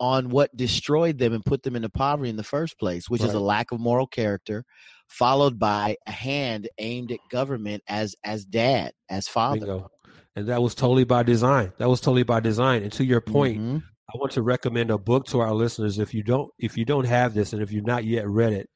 on 0.00 0.30
what 0.30 0.54
destroyed 0.56 1.18
them 1.18 1.32
and 1.32 1.44
put 1.44 1.62
them 1.62 1.74
into 1.76 1.88
poverty 1.88 2.30
in 2.30 2.36
the 2.36 2.42
first 2.44 2.78
place, 2.78 3.08
which 3.08 3.22
is 3.22 3.34
a 3.34 3.40
lack 3.40 3.72
of 3.72 3.80
moral 3.80 4.06
character, 4.06 4.64
followed 5.08 5.58
by 5.58 5.96
a 6.06 6.12
hand 6.12 6.68
aimed 6.78 7.10
at 7.12 7.18
government 7.30 7.82
as 7.88 8.14
as 8.24 8.44
dad, 8.44 8.92
as 9.08 9.26
father. 9.28 9.60
Bingo. 9.60 9.90
And 10.36 10.48
that 10.48 10.62
was 10.62 10.74
totally 10.74 11.04
by 11.04 11.24
design. 11.24 11.72
That 11.78 11.88
was 11.88 12.00
totally 12.00 12.22
by 12.22 12.40
design. 12.40 12.82
And 12.84 12.92
to 12.92 13.04
your 13.04 13.20
point, 13.20 13.58
Mhm. 13.60 13.82
I 14.14 14.18
want 14.18 14.32
to 14.32 14.42
recommend 14.42 14.90
a 14.90 14.98
book 14.98 15.26
to 15.28 15.40
our 15.40 15.52
listeners. 15.52 15.98
If 15.98 16.14
you 16.14 16.22
don't, 16.22 16.50
if 16.58 16.78
you 16.78 16.84
don't 16.84 17.06
have 17.06 17.34
this, 17.34 17.52
and 17.52 17.60
if 17.60 17.72
you've 17.72 17.86
not 17.86 18.04
yet 18.04 18.28
read 18.28 18.52
it, 18.52 18.68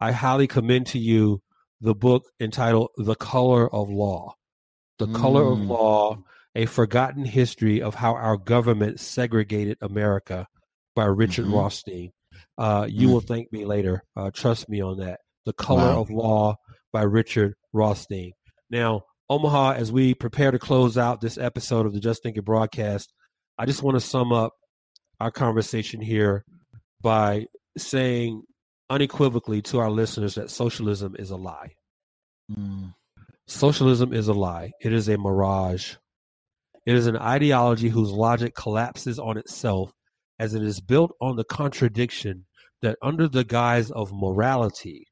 I 0.00 0.12
highly 0.12 0.46
commend 0.46 0.86
to 0.88 0.98
you 0.98 1.42
the 1.80 1.94
book 1.94 2.24
entitled 2.40 2.88
"The 2.96 3.14
Color 3.16 3.72
of 3.72 3.90
Law." 3.90 4.34
The 4.98 5.08
Color 5.08 5.52
of 5.52 5.58
Mm. 5.58 5.68
Law: 5.68 6.18
A 6.54 6.66
Forgotten 6.66 7.24
History 7.24 7.82
of 7.82 7.96
How 7.96 8.14
Our 8.14 8.36
Government 8.36 9.00
Segregated 9.00 9.78
America 9.80 10.46
by 10.94 11.04
Richard 11.06 11.46
Mhm. 11.46 11.54
Rothstein. 11.54 12.12
Uh, 12.56 12.86
you 12.88 13.08
Mm. 13.08 13.12
will 13.12 13.20
thank 13.20 13.52
me 13.52 13.64
later. 13.64 14.02
Uh, 14.16 14.30
trust 14.32 14.68
me 14.68 14.80
on 14.80 14.98
that. 14.98 15.20
The 15.44 15.52
Color 15.52 15.94
Wow. 15.94 16.00
of 16.00 16.10
Law 16.10 16.56
by 16.92 17.02
Richard 17.02 17.54
Rothstein. 17.72 18.32
Now, 18.70 19.02
Omaha, 19.28 19.72
as 19.72 19.90
we 19.90 20.14
prepare 20.14 20.50
to 20.52 20.58
close 20.58 20.96
out 20.96 21.20
this 21.20 21.38
episode 21.38 21.86
of 21.86 21.92
the 21.92 22.00
Just 22.00 22.22
Thinking 22.22 22.44
broadcast, 22.44 23.12
I 23.58 23.66
just 23.66 23.82
want 23.82 23.96
to 23.96 24.00
sum 24.00 24.32
up 24.32 24.52
our 25.20 25.30
conversation 25.30 26.00
here 26.00 26.44
by 27.00 27.46
saying 27.76 28.42
unequivocally 28.90 29.62
to 29.62 29.78
our 29.80 29.90
listeners 29.90 30.34
that 30.36 30.50
socialism 30.50 31.16
is 31.18 31.30
a 31.30 31.36
lie. 31.36 31.74
Mm. 32.50 32.94
Socialism 33.46 34.12
is 34.12 34.28
a 34.28 34.32
lie. 34.34 34.72
It 34.80 34.92
is 34.92 35.08
a 35.08 35.18
mirage. 35.18 35.96
It 36.86 36.94
is 36.94 37.06
an 37.06 37.16
ideology 37.16 37.88
whose 37.88 38.10
logic 38.10 38.54
collapses 38.54 39.18
on 39.18 39.36
itself 39.38 39.92
as 40.38 40.54
it 40.54 40.62
is 40.62 40.80
built 40.80 41.12
on 41.20 41.36
the 41.36 41.44
contradiction 41.44 42.46
that 42.82 42.98
under 43.00 43.26
the 43.28 43.44
guise 43.44 43.90
of 43.90 44.12
morality, 44.12 45.06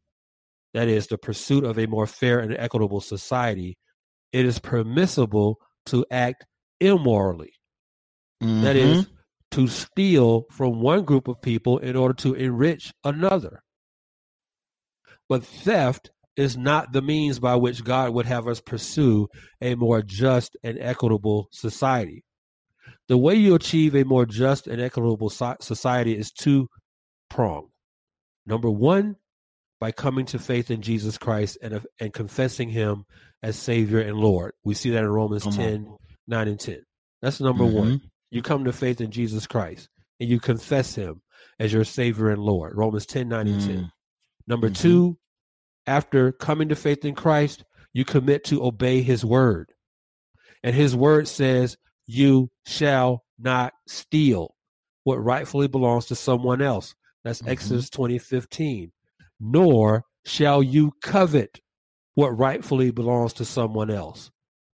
that 0.74 0.88
is, 0.88 1.06
the 1.06 1.18
pursuit 1.18 1.64
of 1.64 1.78
a 1.78 1.86
more 1.86 2.06
fair 2.06 2.40
and 2.40 2.54
equitable 2.56 3.00
society, 3.00 3.76
it 4.32 4.44
is 4.44 4.58
permissible 4.58 5.58
to 5.86 6.04
act 6.10 6.44
immorally. 6.80 7.52
That 8.40 8.76
Mhm. 8.76 8.90
is, 8.90 9.08
to 9.52 9.68
steal 9.68 10.46
from 10.50 10.80
one 10.80 11.04
group 11.04 11.28
of 11.28 11.42
people 11.42 11.78
in 11.78 11.96
order 11.96 12.14
to 12.14 12.34
enrich 12.34 12.92
another. 13.04 13.62
But 15.28 15.44
theft 15.44 16.10
is 16.36 16.56
not 16.56 16.92
the 16.92 17.02
means 17.02 17.38
by 17.38 17.56
which 17.56 17.84
God 17.84 18.12
would 18.14 18.26
have 18.26 18.48
us 18.48 18.60
pursue 18.60 19.28
a 19.60 19.74
more 19.74 20.02
just 20.02 20.56
and 20.62 20.78
equitable 20.80 21.48
society. 21.52 22.24
The 23.08 23.18
way 23.18 23.34
you 23.34 23.54
achieve 23.54 23.94
a 23.94 24.04
more 24.04 24.24
just 24.26 24.66
and 24.66 24.80
equitable 24.80 25.28
society 25.30 26.16
is 26.16 26.30
two 26.32 26.68
pronged. 27.28 27.68
Number 28.46 28.70
one, 28.70 29.16
by 29.80 29.90
coming 29.92 30.24
to 30.26 30.38
faith 30.38 30.70
in 30.70 30.80
Jesus 30.80 31.18
Christ 31.18 31.58
and, 31.60 31.80
and 32.00 32.12
confessing 32.12 32.68
Him 32.70 33.04
as 33.42 33.56
Savior 33.56 34.00
and 34.00 34.16
Lord. 34.16 34.52
We 34.64 34.74
see 34.74 34.90
that 34.90 35.02
in 35.02 35.08
Romans 35.10 35.42
Come 35.42 35.52
on. 35.54 35.58
10 35.58 35.96
9 36.28 36.48
and 36.48 36.60
10. 36.60 36.82
That's 37.20 37.40
number 37.40 37.64
one. 37.66 37.98
Mhm. 37.98 38.00
You 38.30 38.42
come 38.42 38.64
to 38.64 38.72
faith 38.72 39.00
in 39.00 39.10
Jesus 39.10 39.46
Christ 39.46 39.88
and 40.20 40.28
you 40.30 40.38
confess 40.38 40.94
Him 40.94 41.20
as 41.58 41.72
your 41.72 41.84
Savior 41.84 42.30
and 42.30 42.40
Lord. 42.40 42.76
Romans 42.76 43.06
10 43.06 43.28
9 43.28 43.48
and 43.48 43.60
10. 43.60 43.76
Mm. 43.78 43.90
Number 44.46 44.70
Mhm. 44.70 44.76
two, 44.76 45.18
after 45.86 46.32
coming 46.32 46.68
to 46.68 46.76
faith 46.76 47.04
in 47.04 47.14
Christ, 47.14 47.64
you 47.92 48.04
commit 48.04 48.44
to 48.44 48.64
obey 48.64 49.02
his 49.02 49.24
word. 49.24 49.72
And 50.62 50.74
his 50.74 50.94
word 50.96 51.28
says, 51.28 51.76
You 52.06 52.50
shall 52.66 53.24
not 53.38 53.72
steal 53.86 54.54
what 55.04 55.16
rightfully 55.16 55.68
belongs 55.68 56.06
to 56.06 56.14
someone 56.14 56.62
else. 56.62 56.94
That's 57.24 57.42
Mhm. 57.42 57.48
Exodus 57.48 57.90
twenty 57.90 58.18
fifteen. 58.18 58.92
Nor 59.40 60.04
shall 60.24 60.62
you 60.62 60.92
covet 61.02 61.60
what 62.14 62.30
rightfully 62.30 62.90
belongs 62.90 63.32
to 63.34 63.44
someone 63.44 63.90
else. 63.90 64.30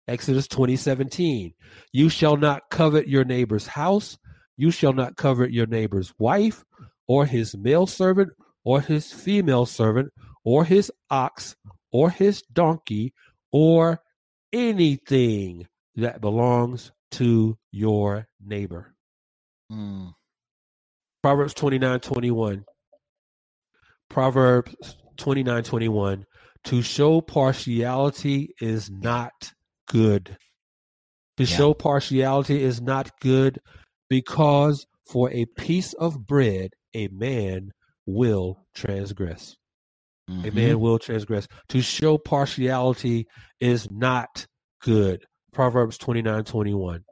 Exodus 0.07 0.47
twenty 0.47 0.75
seventeen. 0.75 1.53
You 1.91 2.09
shall 2.09 2.37
not 2.37 2.63
covet 2.69 3.07
your 3.07 3.25
neighbor's 3.25 3.67
house. 3.67 4.17
You 4.57 4.71
shall 4.71 4.93
not 4.93 5.17
covet 5.17 5.51
your 5.51 5.65
neighbor's 5.65 6.13
wife, 6.19 6.63
or 7.07 7.25
his 7.25 7.55
male 7.57 7.87
servant, 7.87 8.29
or 8.63 8.81
his 8.81 9.11
female 9.11 9.65
servant, 9.65 10.09
or 10.43 10.65
his 10.65 10.91
ox, 11.09 11.55
or 11.91 12.09
his 12.09 12.41
donkey, 12.53 13.13
or 13.51 13.99
anything 14.51 15.67
that 15.95 16.21
belongs 16.21 16.91
to 17.11 17.57
your 17.71 18.27
neighbor. 18.43 18.93
Mm. 19.71 20.13
Proverbs 21.21 21.53
twenty 21.53 21.79
nine 21.79 21.99
twenty 21.99 22.31
one. 22.31 22.65
Proverbs 24.09 24.97
twenty 25.17 25.43
nine 25.43 25.63
twenty 25.63 25.87
one. 25.87 26.25
To 26.65 26.81
show 26.81 27.21
partiality 27.21 28.53
is 28.61 28.89
not 28.89 29.53
good. 29.87 30.37
To 31.37 31.43
Yeah. 31.43 31.57
show 31.57 31.73
partiality 31.73 32.61
is 32.61 32.81
not 32.81 33.11
good 33.19 33.59
because 34.09 34.85
for 35.11 35.29
a 35.31 35.45
piece 35.57 35.93
of 35.93 36.25
bread 36.25 36.71
a 36.93 37.07
man 37.09 37.71
will 38.05 38.65
transgress. 38.73 39.55
A 40.29 40.31
Mhm. 40.31 40.53
man 40.53 40.79
will 40.79 40.99
transgress. 40.99 41.47
To 41.69 41.81
show 41.81 42.17
partiality 42.17 43.27
is 43.59 43.89
not 43.91 44.47
good. 44.81 45.25
Proverbs 45.51 45.97
twenty 45.97 46.21
nine 46.21 46.43
twenty 46.45 46.73
one. 46.73 47.03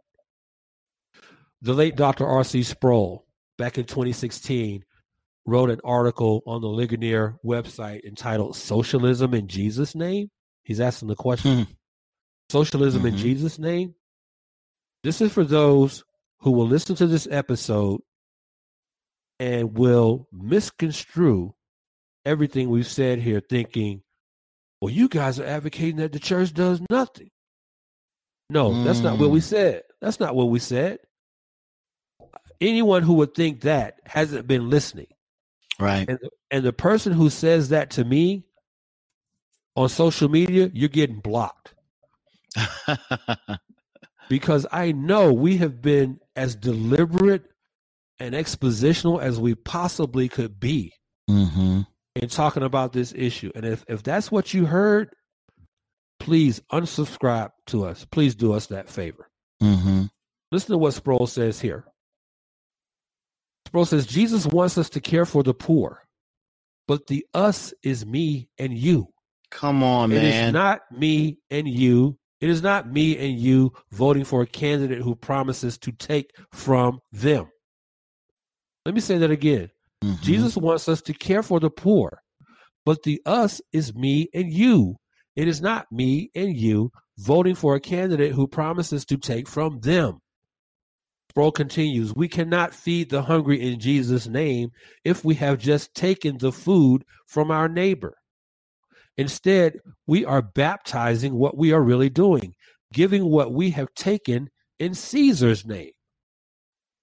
The 1.61 1.73
late 1.73 1.95
Dr. 1.95 2.26
R.C. 2.26 2.63
Sproul, 2.63 3.26
back 3.57 3.77
in 3.77 3.85
2016, 3.85 4.84
wrote 5.45 5.69
an 5.69 5.80
article 5.84 6.41
on 6.47 6.61
the 6.61 6.68
Ligonier 6.69 7.35
website 7.45 8.03
entitled 8.03 8.55
Socialism 8.55 9.34
in 9.34 9.47
Jesus' 9.47 9.93
Name. 9.93 10.31
He's 10.63 10.80
asking 10.80 11.09
the 11.09 11.15
question 11.15 11.65
Hmm. 11.65 11.72
Socialism 12.49 13.05
in 13.05 13.13
Mhm. 13.15 13.18
Jesus' 13.18 13.59
name? 13.59 13.95
This 15.03 15.22
is 15.22 15.31
for 15.31 15.43
those 15.43 16.03
who 16.39 16.51
will 16.51 16.68
listen 16.68 16.95
to 16.97 17.07
this 17.07 17.27
episode 17.31 18.01
and 19.41 19.76
will 19.76 20.27
misconstrue 20.31 21.51
everything 22.26 22.69
we've 22.69 22.85
said 22.85 23.18
here, 23.18 23.39
thinking, 23.41 24.03
well, 24.80 24.93
you 24.93 25.09
guys 25.09 25.39
are 25.39 25.45
advocating 25.45 25.95
that 25.95 26.11
the 26.11 26.19
church 26.19 26.53
does 26.53 26.80
nothing. 26.91 27.31
No, 28.51 28.69
mm. 28.69 28.84
that's 28.85 28.99
not 28.99 29.18
what 29.18 29.31
we 29.31 29.39
mm. 29.39 29.43
said. 29.43 29.81
That's 29.99 30.19
not 30.19 30.35
what 30.35 30.49
we 30.49 30.59
said. 30.59 30.99
Anyone 32.59 33.01
who 33.01 33.13
would 33.13 33.34
think 33.34 33.61
that 33.61 33.95
hasn't 34.05 34.45
been 34.45 34.69
listening. 34.69 35.07
Right. 35.80 36.07
And, 36.07 36.19
and 36.51 36.63
the 36.63 36.72
person 36.72 37.11
who 37.11 37.31
says 37.31 37.69
that 37.69 37.89
to 37.91 38.05
me 38.05 38.45
on 39.76 39.89
social 39.89 40.30
media, 40.30 40.69
you're 40.72 40.88
getting 40.88 41.19
blocked. 41.19 41.73
because 44.30 44.68
I 44.72 44.91
know 44.91 45.34
we 45.34 45.57
have 45.57 45.81
been 45.81 46.19
as 46.35 46.55
deliberate 46.55 47.50
and 48.22 48.35
expositional 48.35 49.22
as 49.22 49.39
we 49.39 49.56
possibly 49.56 50.30
could 50.30 50.60
be 50.60 50.93
mm-hmm. 51.30 51.81
in 52.15 52.30
talking 52.30 52.64
about 52.64 52.93
this 52.93 53.14
issue. 53.15 53.52
And 53.56 53.65
if, 53.65 53.84
if 53.88 54.03
that's 54.03 54.31
what 54.31 54.53
you 54.53 54.65
heard, 54.65 55.10
please 56.19 56.61
unsubscribe 56.72 57.49
to 57.68 57.85
us. 57.85 58.06
Please 58.11 58.35
do 58.35 58.53
us 58.53 58.68
that 58.68 58.89
favor. 58.89 59.27
Mm-hmm. 59.61 60.03
Listen 60.52 60.72
to 60.72 60.77
what 60.77 60.93
Sproul 60.93 61.26
says 61.26 61.60
here. 61.60 61.85
Sproul 63.65 63.85
says 63.85 64.06
Jesus 64.06 64.45
wants 64.45 64.77
us 64.77 64.89
to 64.91 65.02
care 65.02 65.26
for 65.26 65.41
the 65.43 65.53
poor, 65.53 66.03
but 66.88 67.07
the 67.07 67.26
us 67.34 67.73
is 67.81 68.06
me 68.06 68.49
and 68.60 68.77
you. 68.77 69.07
Come 69.49 69.84
on, 69.84 70.10
man. 70.11 70.19
It 70.19 70.23
is 70.23 70.53
not 70.53 70.81
me 70.91 71.39
and 71.49 71.68
you 71.68 72.18
it 72.41 72.49
is 72.49 72.64
not 72.64 72.91
me 72.91 73.18
and 73.19 73.39
you 73.39 73.72
voting 73.91 74.23
for 74.23 74.41
a 74.41 74.48
candidate 74.48 75.03
who 75.03 75.15
promises 75.15 75.77
to 75.77 75.91
take 75.91 76.31
from 76.52 76.99
them. 77.11 77.48
Let 78.85 78.95
me 78.95 79.01
say 79.01 79.17
that 79.19 79.31
again. 79.31 79.69
Mm-hmm. 80.03 80.23
Jesus 80.23 80.57
wants 80.57 80.89
us 80.89 81.01
to 81.03 81.13
care 81.13 81.43
for 81.43 81.59
the 81.59 81.69
poor, 81.69 82.21
but 82.85 83.03
the 83.03 83.21
us 83.25 83.61
is 83.71 83.95
me 83.95 84.29
and 84.33 84.51
you. 84.51 84.95
It 85.35 85.47
is 85.47 85.61
not 85.61 85.91
me 85.91 86.31
and 86.35 86.55
you 86.55 86.91
voting 87.17 87.55
for 87.55 87.75
a 87.75 87.79
candidate 87.79 88.33
who 88.33 88.47
promises 88.47 89.05
to 89.05 89.17
take 89.17 89.47
from 89.47 89.79
them. 89.79 90.19
Sproul 91.29 91.51
continues, 91.51 92.13
we 92.13 92.27
cannot 92.27 92.73
feed 92.73 93.09
the 93.09 93.21
hungry 93.21 93.61
in 93.61 93.79
Jesus' 93.79 94.27
name 94.27 94.71
if 95.05 95.23
we 95.23 95.35
have 95.35 95.59
just 95.59 95.93
taken 95.93 96.37
the 96.37 96.51
food 96.51 97.05
from 97.27 97.51
our 97.51 97.69
neighbor. 97.69 98.15
Instead, 99.17 99.77
we 100.07 100.25
are 100.25 100.41
baptizing 100.41 101.35
what 101.35 101.55
we 101.55 101.71
are 101.71 101.81
really 101.81 102.09
doing, 102.09 102.53
giving 102.91 103.25
what 103.25 103.53
we 103.53 103.69
have 103.69 103.93
taken 103.93 104.49
in 104.79 104.93
Caesar's 104.93 105.65
name. 105.65 105.91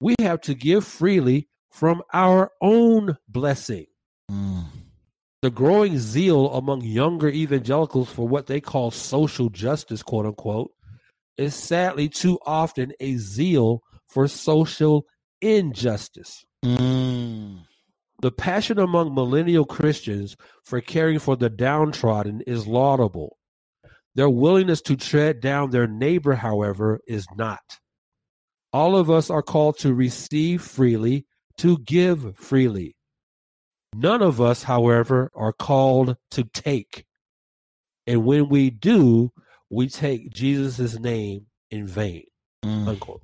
We 0.00 0.14
have 0.20 0.40
to 0.42 0.54
give 0.54 0.84
freely 0.84 1.48
from 1.78 2.02
our 2.12 2.50
own 2.60 3.16
blessing. 3.28 3.86
Mm. 4.28 4.64
The 5.42 5.50
growing 5.50 5.96
zeal 5.96 6.52
among 6.52 6.82
younger 6.82 7.28
evangelicals 7.28 8.10
for 8.10 8.26
what 8.26 8.48
they 8.48 8.60
call 8.60 8.90
social 8.90 9.48
justice, 9.48 10.02
quote 10.02 10.26
unquote, 10.26 10.72
is 11.36 11.54
sadly 11.54 12.08
too 12.08 12.40
often 12.44 12.92
a 12.98 13.14
zeal 13.18 13.84
for 14.08 14.26
social 14.26 15.06
injustice. 15.40 16.44
Mm. 16.64 17.60
The 18.22 18.32
passion 18.32 18.80
among 18.80 19.14
millennial 19.14 19.64
Christians 19.64 20.36
for 20.64 20.80
caring 20.80 21.20
for 21.20 21.36
the 21.36 21.48
downtrodden 21.48 22.40
is 22.40 22.66
laudable. 22.66 23.38
Their 24.16 24.28
willingness 24.28 24.82
to 24.82 24.96
tread 24.96 25.40
down 25.40 25.70
their 25.70 25.86
neighbor, 25.86 26.34
however, 26.34 26.98
is 27.06 27.24
not. 27.36 27.62
All 28.72 28.96
of 28.96 29.08
us 29.08 29.30
are 29.30 29.42
called 29.42 29.78
to 29.78 29.94
receive 29.94 30.60
freely, 30.60 31.24
to 31.58 31.78
give 31.78 32.36
freely. 32.36 32.96
None 33.94 34.22
of 34.22 34.40
us, 34.40 34.62
however, 34.62 35.30
are 35.34 35.52
called 35.52 36.16
to 36.32 36.44
take. 36.44 37.04
And 38.06 38.24
when 38.24 38.48
we 38.48 38.70
do, 38.70 39.32
we 39.70 39.88
take 39.88 40.30
Jesus' 40.30 40.98
name 40.98 41.46
in 41.70 41.86
vain. 41.86 42.24
Mm. 42.64 42.88
Unquote. 42.88 43.22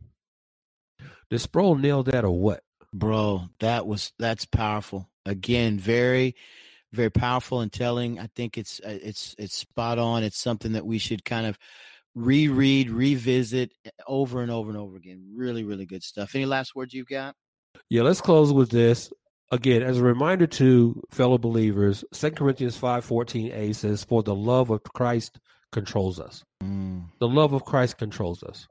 Did 1.30 1.38
Sproul 1.38 1.76
nail 1.76 2.02
that 2.04 2.24
or 2.24 2.38
what? 2.38 2.62
Bro, 2.92 3.48
that 3.60 3.86
was 3.86 4.12
that's 4.18 4.46
powerful. 4.46 5.08
Again, 5.26 5.78
very 5.78 6.36
very 6.94 7.10
powerful 7.10 7.60
and 7.60 7.72
telling. 7.72 8.18
I 8.18 8.28
think 8.34 8.56
it's 8.56 8.80
uh, 8.80 8.98
it's 9.02 9.34
it's 9.38 9.56
spot 9.56 9.98
on. 9.98 10.22
It's 10.22 10.38
something 10.38 10.72
that 10.72 10.86
we 10.86 10.98
should 10.98 11.24
kind 11.24 11.46
of 11.46 11.58
reread, 12.14 12.90
revisit 12.90 13.72
eh, 13.84 13.90
over 14.06 14.42
and 14.42 14.50
over 14.50 14.70
and 14.70 14.78
over 14.78 14.96
again. 14.96 15.32
Really, 15.34 15.64
really 15.64 15.86
good 15.86 16.02
stuff. 16.02 16.34
Any 16.34 16.46
last 16.46 16.74
words 16.74 16.94
you've 16.94 17.08
got? 17.08 17.34
Yeah, 17.90 18.02
let's 18.02 18.20
close 18.20 18.52
with 18.52 18.70
this. 18.70 19.12
Again, 19.50 19.82
as 19.82 19.98
a 19.98 20.02
reminder 20.02 20.46
to 20.46 21.02
fellow 21.10 21.38
believers, 21.38 22.04
2 22.12 22.36
Corinthians 22.36 22.76
5:14a 22.76 23.72
says, 23.74 24.04
"For 24.04 24.22
the 24.22 24.34
love 24.34 24.70
of 24.70 24.82
Christ 24.82 25.38
controls 25.70 26.18
us." 26.18 26.44
Mm. 26.62 27.10
The 27.20 27.28
love 27.28 27.52
of 27.52 27.64
Christ 27.64 27.98
controls 27.98 28.42
us. 28.42 28.66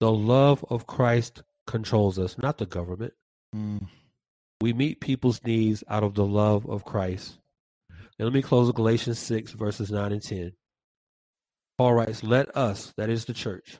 The 0.00 0.12
love 0.12 0.64
of 0.68 0.86
Christ 0.86 1.42
controls 1.66 2.18
us, 2.18 2.36
not 2.36 2.58
the 2.58 2.66
government. 2.66 3.14
Mm. 3.54 3.88
We 4.60 4.72
meet 4.72 5.00
people's 5.00 5.42
needs 5.44 5.84
out 5.88 6.02
of 6.02 6.14
the 6.14 6.26
love 6.26 6.66
of 6.68 6.84
Christ. 6.84 7.38
And 7.88 8.26
let 8.26 8.32
me 8.32 8.42
close 8.42 8.66
with 8.66 8.76
Galatians 8.76 9.18
6, 9.18 9.52
verses 9.52 9.90
9 9.90 10.12
and 10.12 10.22
10. 10.22 10.52
Paul 11.78 11.94
writes, 11.94 12.22
Let 12.22 12.56
us, 12.56 12.92
that 12.96 13.10
is 13.10 13.24
the 13.24 13.32
church, 13.32 13.78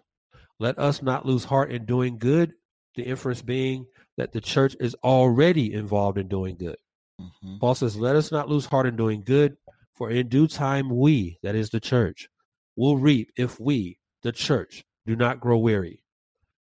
let 0.59 0.79
us 0.79 1.03
not 1.03 1.27
lose 1.27 1.45
heart 1.45 1.71
in 1.71 1.85
doing 1.85 2.19
good, 2.19 2.53
the 2.95 3.05
inference 3.05 3.43
being 3.43 3.87
that 4.17 4.33
the 4.33 4.41
church 4.41 4.77
is 4.81 4.95
already 5.03 5.73
involved 5.73 6.19
in 6.19 6.29
doing 6.29 6.57
good. 6.57 6.77
Mm-hmm. 7.21 7.59
Paul 7.59 7.75
says, 7.75 7.97
Let 7.97 8.17
us 8.17 8.31
not 8.33 8.49
lose 8.49 8.67
heart 8.67 8.87
in 8.87 8.97
doing 8.97 9.23
good, 9.25 9.57
for 9.95 10.11
in 10.11 10.29
due 10.29 10.49
time 10.49 10.91
we, 10.91 11.39
that 11.43 11.55
is 11.55 11.71
the 11.71 11.81
church, 11.81 12.29
will 12.77 12.97
reap 12.97 13.31
if 13.37 13.59
we, 13.61 13.99
the 14.23 14.33
church, 14.33 14.85
do 15.07 15.17
not 15.17 15.41
grow 15.41 15.59
weary. 15.59 16.03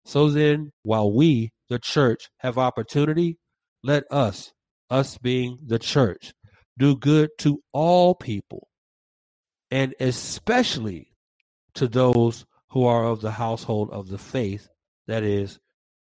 So 0.04 0.30
then, 0.30 0.72
while 0.82 1.12
we, 1.12 1.52
the 1.68 1.78
church, 1.78 2.30
have 2.38 2.56
opportunity, 2.56 3.38
let 3.82 4.04
us, 4.10 4.52
us 4.90 5.18
being 5.18 5.58
the 5.64 5.78
church, 5.78 6.32
do 6.78 6.96
good 6.96 7.30
to 7.38 7.60
all 7.72 8.14
people, 8.14 8.68
and 9.70 9.94
especially 10.00 11.12
to 11.74 11.88
those 11.88 12.46
who 12.70 12.84
are 12.84 13.04
of 13.04 13.20
the 13.20 13.32
household 13.32 13.90
of 13.90 14.08
the 14.08 14.18
faith, 14.18 14.68
that 15.06 15.22
is, 15.22 15.58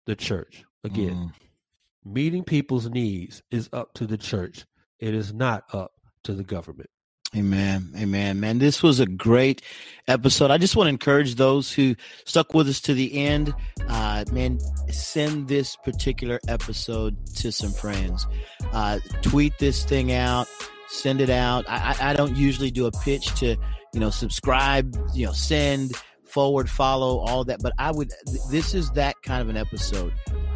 the 0.06 0.16
church. 0.16 0.64
Again, 0.86 1.34
mm. 1.34 2.14
meeting 2.14 2.44
people's 2.44 2.90
needs 2.90 3.42
is 3.52 3.70
up 3.74 3.94
to 3.96 4.06
the 4.06 4.18
church, 4.18 4.66
it 5.00 5.14
is 5.14 5.34
not 5.34 5.64
up 5.74 5.92
to 6.24 6.34
the 6.34 6.44
government. 6.44 6.90
Amen. 7.36 7.92
Amen. 7.98 8.40
Man, 8.40 8.60
this 8.60 8.82
was 8.82 9.02
a 9.02 9.06
great 9.06 9.62
episode. 10.08 10.52
I 10.52 10.58
just 10.58 10.76
want 10.78 10.86
to 10.86 10.90
encourage 10.90 11.36
those 11.36 11.72
who 11.74 11.96
stuck 12.24 12.54
with 12.54 12.70
us 12.70 12.80
to 12.82 12.94
the 12.94 13.14
end. 13.26 13.54
Uh, 13.90 14.24
man, 14.32 14.60
send 14.90 15.50
this 15.50 15.76
particular 15.84 16.40
episode 16.48 17.18
to 17.38 17.52
some 17.52 17.72
friends. 17.72 18.26
Uh, 18.72 19.00
tweet 19.22 19.58
this 19.60 19.84
thing 19.84 20.14
out. 20.14 20.48
Send 20.88 21.20
it 21.20 21.30
out. 21.30 21.66
I, 21.68 21.96
I 22.00 22.14
don't 22.14 22.38
usually 22.38 22.72
do 22.72 22.86
a 22.86 22.92
pitch 22.92 23.34
to, 23.40 23.58
you 23.94 24.00
know, 24.00 24.12
subscribe, 24.12 24.96
you 25.14 25.26
know, 25.26 25.34
send, 25.34 25.92
forward, 26.24 26.70
follow, 26.70 27.20
all 27.20 27.44
that. 27.46 27.62
But 27.62 27.74
I 27.78 27.92
would. 27.92 28.12
This 28.50 28.74
is 28.74 28.92
that 28.92 29.16
kind 29.24 29.42
of 29.42 29.50
an 29.50 29.58
episode. 29.58 30.14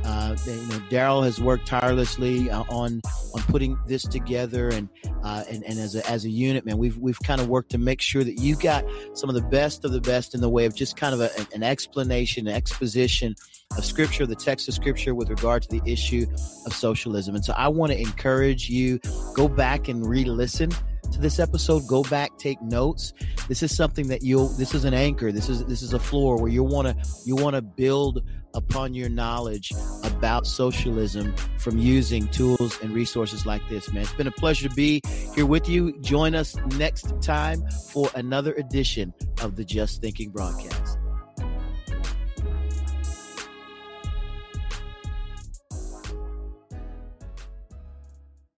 Uh, 0.09 0.35
you 0.47 0.65
know, 0.67 0.81
Darrell 0.89 1.21
has 1.21 1.39
worked 1.39 1.67
tirelessly 1.67 2.49
uh, 2.49 2.63
on 2.69 2.99
on 3.35 3.41
putting 3.43 3.77
this 3.85 4.01
together, 4.01 4.69
and 4.69 4.89
uh, 5.23 5.43
and 5.47 5.63
and 5.65 5.77
as 5.77 5.95
a 5.95 6.09
as 6.09 6.25
a 6.25 6.29
unit, 6.31 6.65
man, 6.65 6.79
we've 6.79 6.97
we've 6.97 7.19
kind 7.19 7.39
of 7.39 7.47
worked 7.47 7.69
to 7.69 7.77
make 7.77 8.01
sure 8.01 8.23
that 8.23 8.39
you 8.39 8.55
got 8.55 8.83
some 9.13 9.29
of 9.29 9.35
the 9.35 9.43
best 9.43 9.85
of 9.85 9.91
the 9.91 10.01
best 10.01 10.33
in 10.33 10.41
the 10.41 10.49
way 10.49 10.65
of 10.65 10.73
just 10.73 10.97
kind 10.97 11.13
of 11.13 11.21
a, 11.21 11.29
an 11.53 11.61
explanation, 11.61 12.47
an 12.47 12.55
exposition 12.55 13.35
of 13.77 13.85
Scripture, 13.85 14.25
the 14.25 14.35
text 14.35 14.67
of 14.67 14.73
Scripture 14.73 15.13
with 15.13 15.29
regard 15.29 15.61
to 15.61 15.69
the 15.69 15.81
issue 15.85 16.25
of 16.65 16.73
socialism. 16.73 17.35
And 17.35 17.45
so, 17.45 17.53
I 17.53 17.67
want 17.67 17.91
to 17.91 17.99
encourage 17.99 18.67
you 18.67 18.99
go 19.35 19.47
back 19.47 19.89
and 19.89 20.03
re-listen 20.03 20.71
to 21.11 21.19
this 21.19 21.39
episode, 21.39 21.87
go 21.87 22.03
back, 22.03 22.37
take 22.37 22.61
notes. 22.61 23.13
This 23.47 23.63
is 23.63 23.75
something 23.75 24.07
that 24.09 24.23
you'll 24.23 24.47
this 24.49 24.73
is 24.73 24.85
an 24.85 24.93
anchor. 24.93 25.31
This 25.31 25.49
is 25.49 25.65
this 25.65 25.81
is 25.81 25.93
a 25.93 25.99
floor 25.99 26.37
where 26.39 26.51
you 26.51 26.63
want 26.63 26.87
to 26.87 26.95
you 27.25 27.35
want 27.35 27.55
to 27.55 27.61
build 27.61 28.23
upon 28.53 28.93
your 28.93 29.09
knowledge 29.09 29.71
about 30.03 30.47
socialism 30.47 31.35
from 31.57 31.77
using 31.77 32.27
tools 32.29 32.79
and 32.81 32.91
resources 32.91 33.45
like 33.45 33.61
this, 33.69 33.91
man. 33.91 34.03
It's 34.03 34.13
been 34.13 34.27
a 34.27 34.31
pleasure 34.31 34.67
to 34.67 34.75
be 34.75 35.01
here 35.35 35.45
with 35.45 35.69
you. 35.69 35.99
Join 36.01 36.35
us 36.35 36.55
next 36.77 37.21
time 37.21 37.63
for 37.91 38.09
another 38.15 38.53
edition 38.53 39.13
of 39.41 39.55
the 39.55 39.65
Just 39.65 40.01
Thinking 40.01 40.29
broadcast. 40.29 40.98